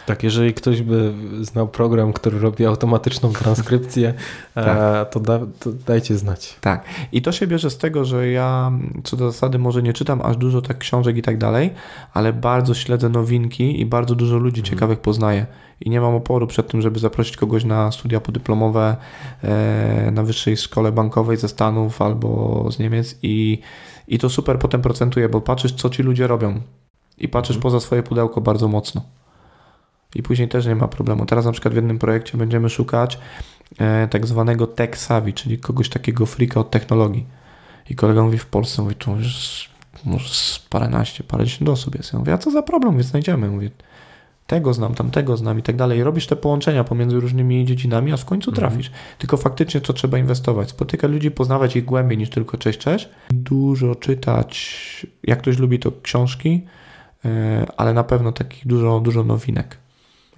Tak, 0.05 0.23
jeżeli 0.23 0.53
ktoś 0.53 0.81
by 0.81 1.13
znał 1.41 1.67
program, 1.67 2.13
który 2.13 2.39
robi 2.39 2.65
automatyczną 2.65 3.33
transkrypcję, 3.33 4.13
e, 4.55 4.63
Tak. 4.65 5.09
to, 5.09 5.19
da, 5.19 5.39
to 5.59 5.71
dajcie 5.87 6.17
znać. 6.17 6.55
Tak. 6.61 6.85
I 7.11 7.21
to 7.21 7.31
się 7.31 7.47
bierze 7.47 7.69
z 7.69 7.77
tego, 7.77 8.05
że 8.05 8.27
ja 8.27 8.71
co 9.03 9.17
do 9.17 9.31
zasady 9.31 9.59
może 9.59 9.83
nie 9.83 9.93
czytam 9.93 10.21
aż 10.23 10.37
dużo 10.37 10.61
tak 10.61 10.77
książek 10.77 11.17
i 11.17 11.21
tak 11.21 11.37
dalej, 11.37 11.73
ale 12.13 12.33
bardzo 12.33 12.73
śledzę 12.73 13.09
nowinki 13.09 13.81
i 13.81 13.85
bardzo 13.85 14.15
dużo 14.15 14.37
ludzi 14.37 14.59
Mhm. 14.61 14.75
ciekawych 14.75 14.99
poznaję. 14.99 15.45
I 15.81 15.89
nie 15.89 16.01
mam 16.01 16.15
oporu 16.15 16.47
przed 16.47 16.67
tym, 16.67 16.81
żeby 16.81 16.99
zaprosić 16.99 17.37
kogoś 17.37 17.63
na 17.65 17.91
studia 17.91 18.19
podyplomowe 18.19 18.95
e, 19.43 20.11
na 20.11 20.23
wyższej 20.23 20.57
szkole 20.57 20.91
bankowej 20.91 21.37
ze 21.37 21.47
Stanów 21.47 22.01
albo 22.01 22.67
z 22.71 22.79
Niemiec 22.79 23.15
i, 23.23 23.59
i 24.07 24.19
to 24.19 24.29
super 24.29 24.59
potem 24.59 24.81
procentuje, 24.81 25.29
bo 25.29 25.41
patrzysz, 25.41 25.71
co 25.73 25.89
ci 25.89 26.03
ludzie 26.03 26.27
robią 26.27 26.61
i 27.17 27.27
patrzysz 27.29 27.55
Mhm. 27.55 27.61
poza 27.63 27.79
swoje 27.79 28.03
pudełko 28.03 28.41
bardzo 28.41 28.67
mocno. 28.67 29.01
I 30.15 30.23
później 30.23 30.47
też 30.47 30.65
nie 30.65 30.75
ma 30.75 30.87
problemu. 30.87 31.25
Teraz 31.25 31.45
na 31.45 31.51
przykład 31.51 31.73
w 31.73 31.75
jednym 31.75 31.99
projekcie 31.99 32.37
będziemy 32.37 32.69
szukać 32.69 33.19
e, 33.79 34.07
tak 34.07 34.27
zwanego 34.27 34.67
tech 34.67 34.97
savvy, 34.97 35.33
czyli 35.33 35.57
kogoś 35.57 35.89
takiego 35.89 36.25
frika 36.25 36.59
od 36.59 36.71
technologii. 36.71 37.25
I 37.89 37.95
kolega 37.95 38.23
mówi 38.23 38.37
w 38.37 38.45
Polsce, 38.45 38.81
mówi, 38.81 38.95
to 38.95 39.15
już 39.15 39.69
może 40.05 40.29
paręnaście, 40.69 41.23
parędziesiąt 41.23 41.69
osób 41.69 41.95
jest. 41.95 42.13
Ja 42.13 42.19
mówię, 42.19 42.33
a 42.33 42.37
co 42.37 42.51
za 42.51 42.61
problem, 42.63 42.93
więc 42.93 43.07
znajdziemy. 43.07 43.49
Mówię, 43.49 43.69
tego 44.47 44.73
znam, 44.73 44.95
tamtego 44.95 45.37
znam 45.37 45.59
i 45.59 45.63
tak 45.63 45.75
dalej. 45.75 45.99
I 45.99 46.03
robisz 46.03 46.27
te 46.27 46.35
połączenia 46.35 46.83
pomiędzy 46.83 47.19
różnymi 47.19 47.65
dziedzinami, 47.65 48.13
a 48.13 48.17
w 48.17 48.25
końcu 48.25 48.51
Mhm. 48.51 48.69
trafisz. 48.69 48.91
Tylko 49.17 49.37
faktycznie 49.37 49.81
to 49.81 49.93
trzeba 49.93 50.17
inwestować. 50.17 50.69
Spotykać 50.69 51.11
ludzi, 51.11 51.31
poznawać 51.31 51.75
ich 51.75 51.85
głębiej 51.85 52.17
niż 52.17 52.29
tylko 52.29 52.57
cześć, 52.57 52.79
cześć. 52.79 53.09
Dużo 53.29 53.95
czytać, 53.95 55.07
jak 55.23 55.39
ktoś 55.39 55.57
lubi 55.57 55.79
to 55.79 55.91
książki, 56.01 56.65
e, 57.25 57.65
ale 57.77 57.93
na 57.93 58.03
pewno 58.03 58.31
takich 58.31 58.67
dużo, 58.67 58.99
dużo 58.99 59.23
nowinek. 59.23 59.77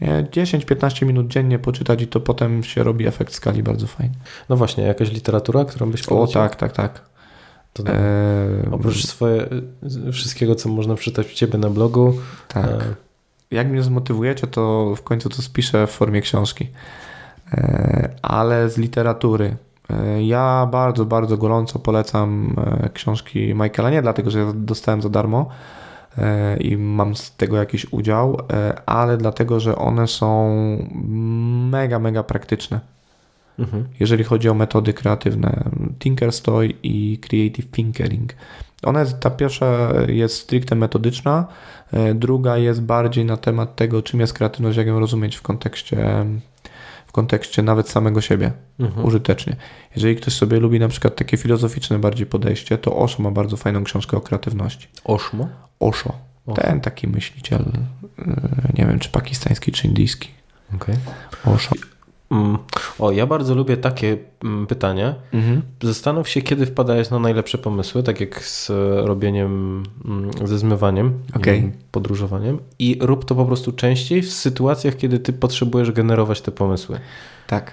Nie, 0.02 0.28
10-15 0.32 1.06
minut 1.06 1.28
dziennie 1.28 1.60
poczytać 1.60 2.02
i 2.02 2.08
to 2.08 2.20
potem 2.20 2.64
się 2.64 2.84
robi 2.84 3.08
efekt 3.08 3.34
skali 3.34 3.64
bardzo 3.64 3.88
fajny. 3.88 4.16
No 4.50 4.56
właśnie, 4.56 4.84
jakaś 4.84 5.12
literatura, 5.12 5.66
którą 5.66 5.92
byś 5.92 6.04
O 6.04 6.10
polecił? 6.16 6.34
tak, 6.42 6.56
tak, 6.56 6.72
tak. 6.72 7.02
To 7.74 7.84
E, 7.88 8.70
Oprócz 8.72 9.06
swoje, 9.06 9.48
wszystkiego, 10.12 10.56
co 10.56 10.70
można 10.70 10.96
przeczytać 10.96 11.32
u 11.32 11.36
Ciebie 11.36 11.58
na 11.60 11.70
blogu. 11.70 12.14
tak. 12.48 12.66
e, 12.66 12.80
Jak 13.52 13.68
mnie 13.68 13.84
zmotywujecie, 13.84 14.48
to 14.48 14.94
w 14.96 15.02
końcu 15.04 15.30
to 15.30 15.42
spiszę 15.42 15.88
w 15.88 15.92
formie 15.92 16.22
książki. 16.22 16.68
E, 17.54 18.10
Ale 18.22 18.70
z 18.70 18.78
literatury. 18.78 19.56
e, 19.90 20.24
Ja 20.24 20.68
bardzo, 20.72 21.06
bardzo 21.06 21.38
gorąco 21.38 21.80
polecam 21.80 22.56
książki 22.94 23.54
Michaela. 23.54 23.90
Nie 23.90 24.02
dlatego, 24.02 24.32
że 24.32 24.40
ja 24.40 24.52
dostałem 24.56 25.02
za 25.02 25.10
darmo 25.10 25.50
i 26.60 26.78
mam 26.78 27.16
z 27.16 27.36
tego 27.36 27.58
jakiś 27.58 27.94
udział, 27.94 28.42
e, 28.54 28.82
ale 28.86 29.18
dlatego, 29.18 29.60
że 29.60 29.76
one 29.76 30.08
są 30.08 30.56
mega, 31.72 32.00
mega 32.00 32.24
praktyczne. 32.24 32.80
mhm. 33.60 33.86
jeżeli 34.00 34.24
chodzi 34.24 34.50
o 34.50 34.54
metody 34.54 34.94
kreatywne. 34.94 35.64
Tinkerstoy 36.00 36.74
i 36.84 37.20
Creative 37.22 37.72
Thinkering. 37.72 38.34
Ona 38.84 39.06
ta 39.06 39.30
pierwsza 39.30 39.94
jest 40.08 40.36
stricte 40.36 40.76
metodyczna, 40.76 41.48
e, 41.94 42.14
druga 42.14 42.58
jest 42.58 42.82
bardziej 42.82 43.26
na 43.26 43.38
temat 43.38 43.76
tego, 43.76 44.02
czym 44.02 44.20
jest 44.20 44.34
kreatywność, 44.34 44.78
jak 44.78 44.88
ją 44.88 45.00
rozumieć 45.00 45.36
w 45.36 45.42
kontekście, 45.42 46.26
kontekście 47.16 47.64
nawet 47.64 47.90
samego 47.90 48.22
siebie, 48.22 48.52
mhm. 48.80 49.06
użytecznie. 49.06 49.56
Jeżeli 49.96 50.16
ktoś 50.16 50.34
sobie 50.34 50.60
lubi 50.60 50.80
na 50.80 50.88
przykład 50.88 51.16
takie 51.16 51.38
filozoficzne 51.38 52.00
bardziej 52.00 52.26
podejście, 52.28 52.78
to 52.78 52.98
Osho 52.98 53.24
ma 53.24 53.32
bardzo 53.32 53.58
fajną 53.58 53.84
książkę 53.84 54.18
o 54.18 54.22
kreatywności. 54.22 54.88
Oszmo? 55.04 55.50
Osho. 55.80 56.14
Osho. 56.46 56.62
Ten 56.62 56.82
taki 56.82 57.08
myśliciel, 57.08 57.64
e, 58.20 58.26
nie 58.78 58.86
wiem 58.86 59.00
czy 59.00 59.10
pakistański, 59.10 59.72
czy 59.72 59.88
indyjski. 59.88 60.30
Okay. 60.76 60.96
Osho. 61.46 61.76
Mm. 62.32 62.58
O, 63.00 63.12
ja 63.12 63.26
bardzo 63.26 63.56
lubię 63.56 63.78
takie 63.78 64.18
mm, 64.44 64.68
pytania. 64.68 65.16
Mhm. 65.34 65.62
Zastanów 65.84 66.30
się, 66.30 66.42
kiedy 66.42 66.66
wpadałeś 66.66 67.10
na 67.10 67.20
najlepsze 67.20 67.58
pomysły, 67.58 68.04
tak 68.04 68.20
jak 68.20 68.44
z 68.44 68.70
robieniem, 69.06 69.84
mm, 70.06 70.48
ze 70.48 70.58
zmywaniem, 70.58 71.20
okay. 71.36 71.72
podróżowaniem 71.92 72.60
i 72.80 72.98
rób 73.02 73.26
to 73.26 73.36
po 73.36 73.46
prostu 73.46 73.72
częściej 73.72 74.22
w 74.22 74.34
sytuacjach, 74.34 74.96
kiedy 74.96 75.20
ty 75.20 75.34
potrzebujesz 75.34 75.92
generować 75.92 76.42
te 76.42 76.52
pomysły. 76.52 77.00
Tak. 77.48 77.72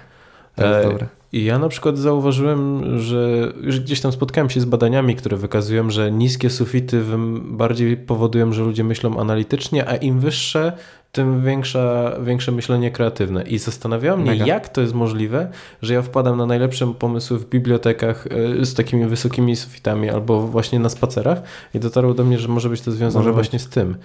To 0.55 0.65
jest 0.65 0.85
e, 0.85 0.89
dobre. 0.89 1.07
I 1.33 1.43
ja 1.43 1.59
na 1.59 1.69
przykład 1.69 1.97
zauważyłem, 1.97 2.83
że 2.99 3.53
już 3.61 3.79
gdzieś 3.79 4.01
tam 4.01 4.11
spotkałem 4.11 4.49
się 4.49 4.61
z 4.61 4.65
badaniami, 4.65 5.15
które 5.15 5.37
wykazują, 5.37 5.89
że 5.89 6.11
niskie 6.11 6.49
sufity 6.49 7.03
bardziej 7.41 7.97
powodują, 7.97 8.53
że 8.53 8.63
ludzie 8.63 8.83
myślą 8.83 9.19
analitycznie, 9.19 9.89
a 9.89 9.95
im 9.95 10.19
wyższe, 10.19 10.73
tym 11.11 11.45
większa, 11.45 12.11
większe 12.23 12.51
myślenie 12.51 12.91
kreatywne. 12.91 13.43
I 13.43 13.57
zastanawiało 13.57 14.17
mnie, 14.17 14.31
Mega. 14.31 14.45
jak 14.45 14.69
to 14.69 14.81
jest 14.81 14.93
możliwe, 14.93 15.51
że 15.81 15.93
ja 15.93 16.01
wpadam 16.01 16.37
na 16.37 16.45
najlepsze 16.45 16.93
pomysły 16.93 17.39
w 17.39 17.49
bibliotekach 17.49 18.27
e, 18.61 18.65
z 18.65 18.73
takimi 18.73 19.05
wysokimi 19.05 19.55
sufitami 19.55 20.09
albo 20.09 20.47
właśnie 20.47 20.79
na 20.79 20.89
spacerach 20.89 21.41
i 21.73 21.79
dotarło 21.79 22.13
do 22.13 22.23
mnie, 22.23 22.39
że 22.39 22.47
może 22.47 22.69
być 22.69 22.81
to 22.81 22.91
związane 22.91 23.23
może 23.23 23.33
właśnie 23.33 23.59
być. 23.59 23.67
z 23.67 23.69
tym. 23.69 23.95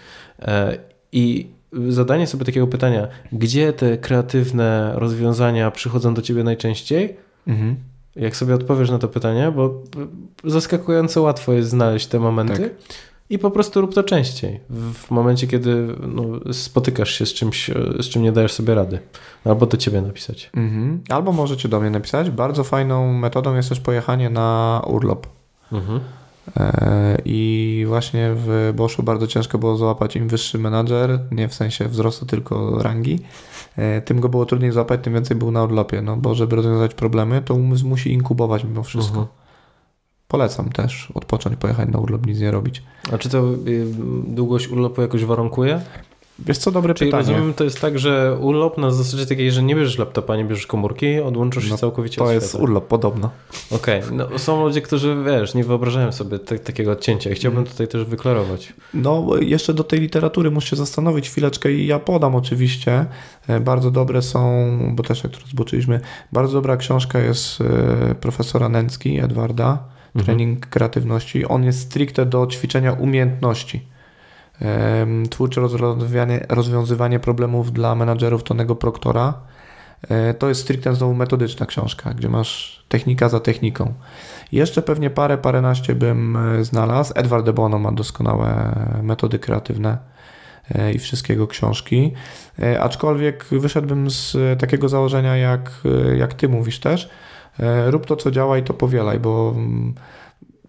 E, 0.42 0.78
I 1.12 1.57
zadanie 1.88 2.26
sobie 2.26 2.44
takiego 2.44 2.66
pytania, 2.66 3.08
gdzie 3.32 3.72
te 3.72 3.98
kreatywne 3.98 4.92
rozwiązania 4.94 5.70
przychodzą 5.70 6.14
do 6.14 6.22
ciebie 6.22 6.44
najczęściej? 6.44 7.16
Mhm. 7.46 7.76
Jak 8.16 8.36
sobie 8.36 8.54
odpowiesz 8.54 8.90
na 8.90 8.98
to 8.98 9.08
pytanie, 9.08 9.52
bo 9.56 9.82
zaskakująco 10.44 11.22
łatwo 11.22 11.52
jest 11.52 11.68
znaleźć 11.68 12.06
te 12.06 12.18
momenty. 12.18 12.62
Tak. 12.62 12.98
I 13.30 13.38
po 13.38 13.50
prostu 13.50 13.80
rób 13.80 13.94
to 13.94 14.02
częściej. 14.02 14.60
W 14.70 15.10
momencie, 15.10 15.46
kiedy 15.46 15.86
no, 16.06 16.52
spotykasz 16.52 17.10
się 17.10 17.26
z 17.26 17.34
czymś, 17.34 17.70
z 18.00 18.08
czym 18.08 18.22
nie 18.22 18.32
dajesz 18.32 18.52
sobie 18.52 18.74
rady. 18.74 18.98
Albo 19.44 19.66
do 19.66 19.76
ciebie 19.76 20.02
napisać. 20.02 20.50
Mhm. 20.54 21.00
Albo 21.08 21.32
możecie 21.32 21.68
do 21.68 21.80
mnie 21.80 21.90
napisać. 21.90 22.30
Bardzo 22.30 22.64
fajną 22.64 23.12
metodą 23.12 23.54
jest 23.54 23.68
też 23.68 23.80
pojechanie 23.80 24.30
na 24.30 24.82
urlop. 24.86 25.26
Mhm. 25.72 26.00
E, 26.56 27.18
I 27.24 27.84
właśnie 27.88 28.30
w 28.34 28.72
Boschu 28.76 29.02
bardzo 29.02 29.26
ciężko 29.26 29.58
było 29.58 29.76
złapać 29.76 30.16
im 30.16 30.28
wyższy 30.28 30.58
menadżer, 30.58 31.20
nie 31.32 31.48
w 31.48 31.54
sensie 31.54 31.88
wzrostu, 31.88 32.26
tylko 32.26 32.82
rangi. 32.82 33.18
E, 33.76 34.00
tym 34.00 34.20
go 34.20 34.28
było 34.28 34.46
trudniej 34.46 34.72
złapać, 34.72 35.00
tym 35.02 35.14
więcej 35.14 35.36
był 35.36 35.50
na 35.50 35.64
urlopie. 35.64 36.02
No 36.02 36.16
bo 36.16 36.34
żeby 36.34 36.56
rozwiązać 36.56 36.94
problemy, 36.94 37.42
to 37.42 37.54
umysł 37.54 37.88
musi 37.88 38.12
inkubować 38.12 38.64
mimo 38.64 38.82
wszystko. 38.82 39.18
Mhm. 39.18 39.38
Polecam 40.28 40.68
też 40.68 41.12
odpocząć, 41.14 41.56
pojechać 41.56 41.88
na 41.88 41.98
urlop, 41.98 42.26
nic 42.26 42.40
nie 42.40 42.50
robić. 42.50 42.82
A 43.12 43.18
czy 43.18 43.28
to 43.28 43.54
y, 43.66 43.86
długość 44.26 44.68
urlopu 44.68 45.02
jakoś 45.02 45.24
warunkuje? 45.24 45.80
Wiesz 46.38 46.58
co, 46.58 46.70
dobre 46.72 46.94
Czyli 46.94 47.10
pytanie. 47.10 47.32
rozumiem, 47.32 47.54
to 47.54 47.64
jest 47.64 47.80
tak, 47.80 47.98
że 47.98 48.36
urlop 48.40 48.78
na 48.78 48.90
zasadzie 48.90 49.26
takiej, 49.26 49.52
że 49.52 49.62
nie 49.62 49.76
bierzesz 49.76 49.98
laptopa, 49.98 50.36
nie 50.36 50.44
bierzesz 50.44 50.66
komórki, 50.66 51.20
odłączysz 51.20 51.64
no, 51.64 51.70
się 51.70 51.80
całkowicie 51.80 52.16
To 52.18 52.32
jest 52.32 52.54
urlop, 52.54 52.86
podobno. 52.86 53.30
Okej, 53.70 54.04
okay. 54.04 54.16
no, 54.16 54.38
są 54.38 54.64
ludzie, 54.64 54.82
którzy, 54.82 55.16
wiesz, 55.26 55.54
nie 55.54 55.64
wyobrażają 55.64 56.12
sobie 56.12 56.38
te, 56.38 56.58
takiego 56.58 56.92
odcięcia. 56.92 57.30
Chciałbym 57.34 57.58
mm. 57.58 57.70
tutaj 57.70 57.88
też 57.88 58.04
wyklarować. 58.04 58.72
No, 58.94 59.26
jeszcze 59.40 59.74
do 59.74 59.84
tej 59.84 60.00
literatury 60.00 60.50
muszę 60.50 60.68
się 60.68 60.76
zastanowić 60.76 61.30
chwileczkę 61.30 61.72
i 61.72 61.86
ja 61.86 61.98
podam 61.98 62.34
oczywiście. 62.34 63.06
E, 63.48 63.60
bardzo 63.60 63.90
dobre 63.90 64.22
są, 64.22 64.68
bo 64.94 65.02
też 65.02 65.24
jak 65.24 65.32
tu 65.32 65.46
zboczyliśmy, 65.46 66.00
bardzo 66.32 66.52
dobra 66.52 66.76
książka 66.76 67.18
jest 67.18 67.60
e, 67.60 68.14
profesora 68.14 68.68
Nęcki, 68.68 69.20
Edwarda, 69.20 69.70
mhm. 69.70 70.24
Trening 70.24 70.66
kreatywności. 70.66 71.44
On 71.44 71.64
jest 71.64 71.80
stricte 71.80 72.26
do 72.26 72.46
ćwiczenia 72.46 72.92
umiejętności 72.92 73.97
twórcze 75.30 75.60
rozwiązywanie, 75.60 76.46
rozwiązywanie 76.48 77.20
problemów 77.20 77.72
dla 77.72 77.94
menadżerów 77.94 78.42
Tonego 78.42 78.76
Proktora. 78.76 79.34
E, 80.08 80.34
to 80.34 80.48
jest 80.48 80.60
stricte 80.60 80.94
znowu 80.94 81.14
metodyczna 81.14 81.66
książka, 81.66 82.14
gdzie 82.14 82.28
masz 82.28 82.82
technika 82.88 83.28
za 83.28 83.40
techniką. 83.40 83.94
Jeszcze 84.52 84.82
pewnie 84.82 85.10
parę, 85.10 85.38
paręnaście 85.38 85.94
bym 85.94 86.36
e, 86.36 86.64
znalazł. 86.64 87.12
Edward 87.16 87.46
de 87.46 87.52
Bono 87.52 87.78
ma 87.78 87.92
doskonałe 87.92 88.74
metody 89.02 89.38
kreatywne 89.38 89.98
e, 90.74 90.92
i 90.92 90.98
wszystkiego 90.98 91.46
książki. 91.46 92.12
Aczkolwiek 92.80 93.44
wyszedłbym 93.44 94.10
z 94.10 94.36
takiego 94.60 94.88
założenia, 94.88 95.36
jak, 95.36 95.70
jak 96.16 96.34
ty 96.34 96.48
mówisz 96.48 96.80
też. 96.80 97.10
Rób 97.86 98.06
to, 98.06 98.16
co 98.16 98.30
działa 98.30 98.58
i 98.58 98.62
to 98.62 98.74
powielaj, 98.74 99.20
bo 99.20 99.52
mm, 99.56 99.94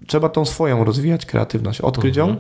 trzeba 0.08 0.30
tą 0.30 0.46
swoją 0.46 0.84
rozwijać 0.84 1.26
kreatywność. 1.26 1.82
Odkryć 1.82 2.18
mhm. 2.18 2.38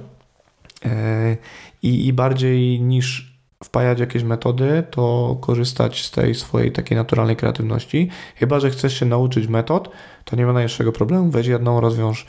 I, 1.81 2.07
I 2.07 2.13
bardziej 2.13 2.81
niż 2.81 3.39
wpajać 3.63 3.99
jakieś 3.99 4.23
metody, 4.23 4.83
to 4.91 5.37
korzystać 5.41 6.05
z 6.05 6.11
tej 6.11 6.35
swojej 6.35 6.71
takiej 6.71 6.97
naturalnej 6.97 7.35
kreatywności. 7.35 8.09
Chyba, 8.35 8.59
że 8.59 8.69
chcesz 8.69 8.99
się 8.99 9.05
nauczyć 9.05 9.47
metod, 9.47 9.89
to 10.25 10.35
nie 10.35 10.45
ma 10.45 10.53
najmniejszego 10.53 10.91
problemu. 10.91 11.31
Weź 11.31 11.47
jedną, 11.47 11.81
rozwiąż 11.81 12.25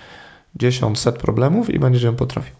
10, 0.57 0.99
set 0.99 1.19
problemów 1.19 1.71
i 1.71 1.79
będziesz 1.79 2.03
ją 2.03 2.17
potrafił. 2.17 2.55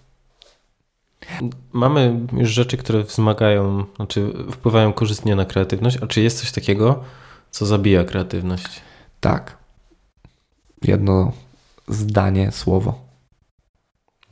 Mamy 1.73 2.27
już 2.33 2.51
rzeczy, 2.51 2.77
które 2.77 3.03
wzmagają, 3.03 3.85
znaczy 3.97 4.33
wpływają 4.53 4.93
korzystnie 4.93 5.37
na 5.37 5.45
kreatywność, 5.45 5.99
a 6.03 6.07
czy 6.07 6.21
jest 6.21 6.41
coś 6.41 6.53
takiego, 6.53 7.05
co 7.51 7.67
zabija 7.67 8.05
kreatywność? 8.05 8.81
Tak. 9.21 9.57
Jedno 10.83 11.33
zdanie, 11.89 12.53
słowo. 12.53 13.05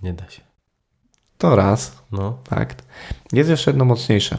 Nie 0.02 0.12
da 0.12 0.30
się. 0.30 0.47
To 1.38 1.56
raz. 1.56 2.02
No. 2.12 2.38
Fakt. 2.48 2.84
Jest 3.32 3.50
jeszcze 3.50 3.70
jedno 3.70 3.84
mocniejsze. 3.84 4.38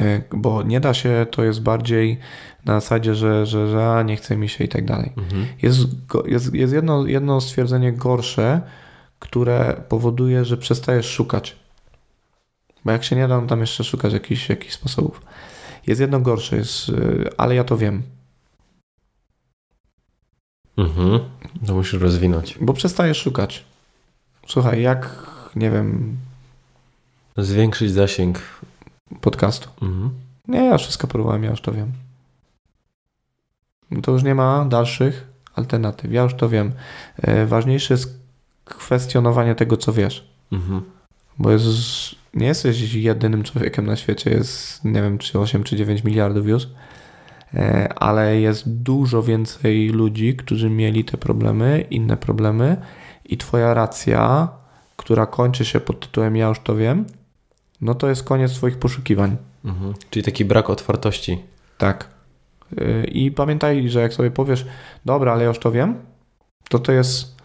E, 0.00 0.22
bo 0.30 0.62
nie 0.62 0.80
da 0.80 0.94
się, 0.94 1.26
to 1.30 1.44
jest 1.44 1.62
bardziej 1.62 2.18
na 2.64 2.80
zasadzie, 2.80 3.14
że, 3.14 3.46
że, 3.46 3.68
że 3.68 4.04
nie 4.06 4.16
chce 4.16 4.36
mi 4.36 4.48
się 4.48 4.64
i 4.64 4.68
tak 4.68 4.84
dalej. 4.84 5.12
Mhm. 5.16 5.46
Jest, 5.62 5.78
jest, 6.26 6.54
jest 6.54 6.72
jedno, 6.72 7.06
jedno 7.06 7.40
stwierdzenie 7.40 7.92
gorsze, 7.92 8.60
które 9.18 9.82
powoduje, 9.88 10.44
że 10.44 10.56
przestajesz 10.56 11.06
szukać. 11.06 11.56
Bo 12.84 12.92
jak 12.92 13.04
się 13.04 13.16
nie 13.16 13.28
da, 13.28 13.42
tam 13.42 13.60
jeszcze 13.60 13.84
szukać 13.84 14.12
jakichś, 14.12 14.48
jakichś 14.48 14.74
sposobów. 14.74 15.22
Jest 15.86 16.00
jedno 16.00 16.20
gorsze, 16.20 16.56
jest, 16.56 16.88
e, 16.88 16.92
ale 17.36 17.54
ja 17.54 17.64
to 17.64 17.76
wiem. 17.76 18.02
Mhm. 20.76 21.20
To 21.66 21.74
musisz 21.74 22.00
rozwinąć. 22.00 22.58
Bo 22.60 22.72
przestajesz 22.72 23.18
szukać. 23.18 23.64
Słuchaj, 24.46 24.82
jak 24.82 25.31
nie 25.56 25.70
wiem. 25.70 26.16
Zwiększyć 27.36 27.92
zasięg 27.92 28.38
podcastu. 29.20 29.68
Mhm. 29.82 30.10
Nie, 30.48 30.64
ja 30.64 30.78
wszystko 30.78 31.06
próbowałem, 31.06 31.44
ja 31.44 31.50
już 31.50 31.60
to 31.60 31.72
wiem. 31.72 31.92
To 34.02 34.12
już 34.12 34.22
nie 34.22 34.34
ma 34.34 34.64
dalszych 34.64 35.28
alternatyw. 35.54 36.12
Ja 36.12 36.22
już 36.22 36.34
to 36.34 36.48
wiem. 36.48 36.72
E, 37.16 37.46
ważniejsze 37.46 37.94
jest 37.94 38.18
kwestionowanie 38.64 39.54
tego, 39.54 39.76
co 39.76 39.92
wiesz. 39.92 40.28
Mhm. 40.52 40.82
Bo 41.38 41.50
jest, 41.50 41.66
nie 42.34 42.46
jesteś 42.46 42.94
jedynym 42.94 43.42
człowiekiem 43.42 43.86
na 43.86 43.96
świecie. 43.96 44.30
Jest, 44.30 44.84
nie 44.84 45.02
wiem, 45.02 45.18
czy 45.18 45.38
8 45.38 45.64
czy 45.64 45.76
9 45.76 46.04
miliardów 46.04 46.46
już. 46.46 46.68
E, 47.54 47.92
ale 47.94 48.40
jest 48.40 48.68
dużo 48.68 49.22
więcej 49.22 49.88
ludzi, 49.88 50.36
którzy 50.36 50.70
mieli 50.70 51.04
te 51.04 51.16
problemy, 51.16 51.84
inne 51.90 52.16
problemy, 52.16 52.76
i 53.24 53.36
Twoja 53.36 53.74
racja 53.74 54.48
która 55.02 55.26
kończy 55.26 55.64
się 55.64 55.80
pod 55.80 56.00
tytułem 56.00 56.36
Ja 56.36 56.48
już 56.48 56.60
to 56.60 56.76
wiem, 56.76 57.04
no 57.80 57.94
to 57.94 58.08
jest 58.08 58.24
koniec 58.24 58.52
Twoich 58.52 58.78
poszukiwań. 58.78 59.36
Mhm. 59.64 59.94
Czyli 60.10 60.24
taki 60.24 60.44
brak 60.44 60.70
otwartości. 60.70 61.38
Tak. 61.78 62.08
Y, 62.80 63.04
I 63.04 63.30
pamiętaj, 63.30 63.88
że 63.88 64.00
jak 64.00 64.14
sobie 64.14 64.30
powiesz, 64.30 64.66
dobra, 65.04 65.32
ale 65.32 65.42
ja 65.42 65.48
już 65.48 65.58
to 65.58 65.72
wiem, 65.72 65.94
to 66.68 66.78
to 66.78 66.92
jest 66.92 67.36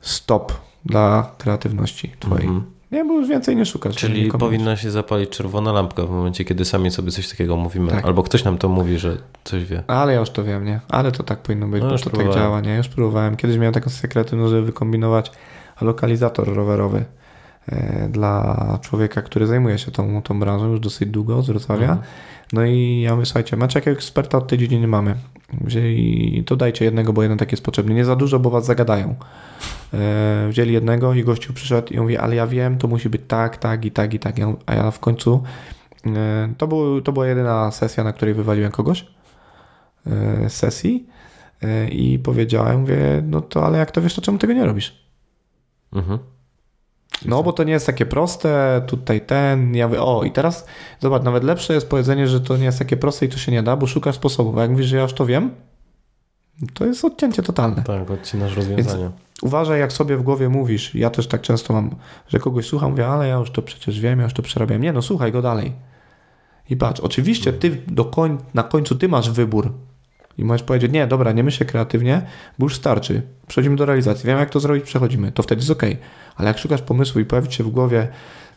stop 0.00 0.52
dla 0.84 1.30
kreatywności 1.38 2.12
Twojej. 2.20 2.46
Mhm. 2.46 2.64
Nie, 2.92 3.04
bo 3.04 3.14
już 3.14 3.28
więcej 3.28 3.56
nie 3.56 3.66
szukasz. 3.66 3.96
Czyli 3.96 4.30
powinna 4.30 4.76
się 4.76 4.90
zapalić 4.90 5.30
czerwona 5.30 5.72
lampka 5.72 6.02
w 6.02 6.10
momencie, 6.10 6.44
kiedy 6.44 6.64
sami 6.64 6.90
sobie 6.90 7.10
coś 7.10 7.28
takiego 7.28 7.56
mówimy. 7.56 7.90
Tak. 7.90 8.04
Albo 8.04 8.22
ktoś 8.22 8.44
nam 8.44 8.58
to 8.58 8.68
mówi, 8.68 8.98
że 8.98 9.16
coś 9.44 9.64
wie. 9.64 9.82
Ale 9.86 10.12
ja 10.12 10.20
już 10.20 10.30
to 10.30 10.44
wiem, 10.44 10.64
nie? 10.64 10.80
Ale 10.88 11.12
to 11.12 11.22
tak 11.22 11.38
powinno 11.38 11.68
być, 11.68 11.82
no, 11.82 11.88
bo 11.90 11.98
to 11.98 12.02
próbowałem. 12.02 12.32
tak 12.32 12.42
działa, 12.42 12.60
nie? 12.60 12.76
Już 12.76 12.88
próbowałem. 12.88 13.36
Kiedyś 13.36 13.56
miałem 13.56 13.74
taką 13.74 13.90
sekretę, 13.90 14.48
żeby 14.48 14.62
wykombinować 14.62 15.32
lokalizator 15.80 16.54
rowerowy 16.54 17.04
e, 17.68 18.08
dla 18.08 18.78
człowieka, 18.82 19.22
który 19.22 19.46
zajmuje 19.46 19.78
się 19.78 19.90
tą, 19.90 20.22
tą 20.22 20.40
branżą 20.40 20.70
już 20.70 20.80
dosyć 20.80 21.08
długo 21.08 21.42
z 21.42 21.46
Wrocławia. 21.46 21.88
Mhm. 21.88 22.06
No 22.52 22.64
i 22.64 23.00
ja 23.00 23.14
mówię, 23.14 23.26
słuchajcie, 23.26 23.56
macie 23.56 23.78
jakiegoś 23.78 23.98
eksperta 23.98 24.38
od 24.38 24.48
tej 24.48 24.58
dziedziny 24.58 24.86
mamy. 24.86 25.14
Wzięli, 25.60 26.44
to 26.46 26.56
dajcie 26.56 26.84
jednego, 26.84 27.12
bo 27.12 27.22
jeden 27.22 27.38
tak 27.38 27.52
jest 27.52 27.64
potrzebny. 27.64 27.94
Nie 27.94 28.04
za 28.04 28.16
dużo, 28.16 28.38
bo 28.38 28.50
was 28.50 28.64
zagadają. 28.64 29.14
E, 29.94 30.46
wzięli 30.48 30.72
jednego 30.72 31.14
i 31.14 31.24
gościu 31.24 31.52
przyszedł 31.52 31.92
i 31.92 32.00
mówi, 32.00 32.16
ale 32.16 32.36
ja 32.36 32.46
wiem, 32.46 32.78
to 32.78 32.88
musi 32.88 33.08
być 33.08 33.22
tak, 33.28 33.56
tak 33.56 33.84
i 33.84 33.90
tak 33.90 34.14
i 34.14 34.18
tak. 34.18 34.36
A 34.66 34.74
ja 34.74 34.90
w 34.90 34.98
końcu, 34.98 35.42
e, 36.06 36.48
to, 36.58 36.66
był, 36.66 37.00
to 37.00 37.12
była 37.12 37.26
jedyna 37.26 37.70
sesja, 37.70 38.04
na 38.04 38.12
której 38.12 38.34
wywaliłem 38.34 38.72
kogoś 38.72 39.06
z 40.48 40.52
sesji 40.52 41.06
i 41.90 42.18
powiedziałem, 42.18 42.80
mówię, 42.80 43.22
no 43.26 43.40
to 43.40 43.66
ale 43.66 43.78
jak 43.78 43.90
to 43.90 44.02
wiesz, 44.02 44.14
to 44.14 44.22
czemu 44.22 44.38
tego 44.38 44.52
nie 44.52 44.64
robisz? 44.64 45.03
Mhm. 45.94 46.18
No, 47.24 47.42
bo 47.42 47.52
to 47.52 47.64
nie 47.64 47.72
jest 47.72 47.86
takie 47.86 48.06
proste, 48.06 48.82
tutaj 48.86 49.20
ten, 49.20 49.74
ja 49.74 49.88
mówię, 49.88 50.02
o 50.02 50.24
i 50.24 50.30
teraz 50.30 50.66
zobacz, 51.00 51.22
nawet 51.22 51.44
lepsze 51.44 51.74
jest 51.74 51.88
powiedzenie, 51.88 52.28
że 52.28 52.40
to 52.40 52.56
nie 52.56 52.64
jest 52.64 52.78
takie 52.78 52.96
proste 52.96 53.26
i 53.26 53.28
to 53.28 53.38
się 53.38 53.52
nie 53.52 53.62
da, 53.62 53.76
bo 53.76 53.86
szukasz 53.86 54.14
sposobów, 54.14 54.58
a 54.58 54.62
jak 54.62 54.70
mówisz, 54.70 54.86
że 54.86 54.96
ja 54.96 55.02
już 55.02 55.12
to 55.12 55.26
wiem, 55.26 55.50
to 56.74 56.86
jest 56.86 57.04
odcięcie 57.04 57.42
totalne. 57.42 57.82
Tak, 57.82 58.10
odcinasz 58.10 58.56
rozwiązania. 58.56 58.98
Więc 58.98 59.14
uważaj, 59.42 59.80
jak 59.80 59.92
sobie 59.92 60.16
w 60.16 60.22
głowie 60.22 60.48
mówisz, 60.48 60.94
ja 60.94 61.10
też 61.10 61.26
tak 61.26 61.40
często 61.40 61.72
mam, 61.72 61.90
że 62.28 62.38
kogoś 62.38 62.66
słucham, 62.66 62.90
mówię, 62.90 63.06
ale 63.06 63.28
ja 63.28 63.34
już 63.34 63.50
to 63.50 63.62
przecież 63.62 64.00
wiem, 64.00 64.18
ja 64.18 64.24
już 64.24 64.34
to 64.34 64.42
przerabiam. 64.42 64.82
Nie, 64.82 64.92
no 64.92 65.02
słuchaj 65.02 65.32
go 65.32 65.42
dalej. 65.42 65.72
I 66.70 66.76
patrz, 66.76 67.00
oczywiście 67.00 67.52
ty 67.52 67.82
do 67.86 68.04
koń, 68.04 68.38
na 68.54 68.62
końcu 68.62 68.94
ty 68.94 69.08
masz 69.08 69.30
wybór, 69.30 69.72
i 70.38 70.44
możesz 70.44 70.62
powiedzieć, 70.62 70.92
nie, 70.92 71.06
dobra, 71.06 71.32
nie 71.32 71.44
myślę 71.44 71.66
kreatywnie, 71.66 72.22
bo 72.58 72.66
już 72.66 72.74
starczy. 72.74 73.22
Przechodzimy 73.46 73.76
do 73.76 73.86
realizacji. 73.86 74.26
Wiem, 74.26 74.38
jak 74.38 74.50
to 74.50 74.60
zrobić, 74.60 74.84
przechodzimy. 74.84 75.32
To 75.32 75.42
wtedy 75.42 75.60
jest 75.60 75.70
ok. 75.70 75.82
Ale 76.36 76.48
jak 76.48 76.58
szukasz 76.58 76.82
pomysłu 76.82 77.20
i 77.20 77.24
pojawi 77.24 77.52
się 77.52 77.64
w 77.64 77.68
głowie 77.68 78.08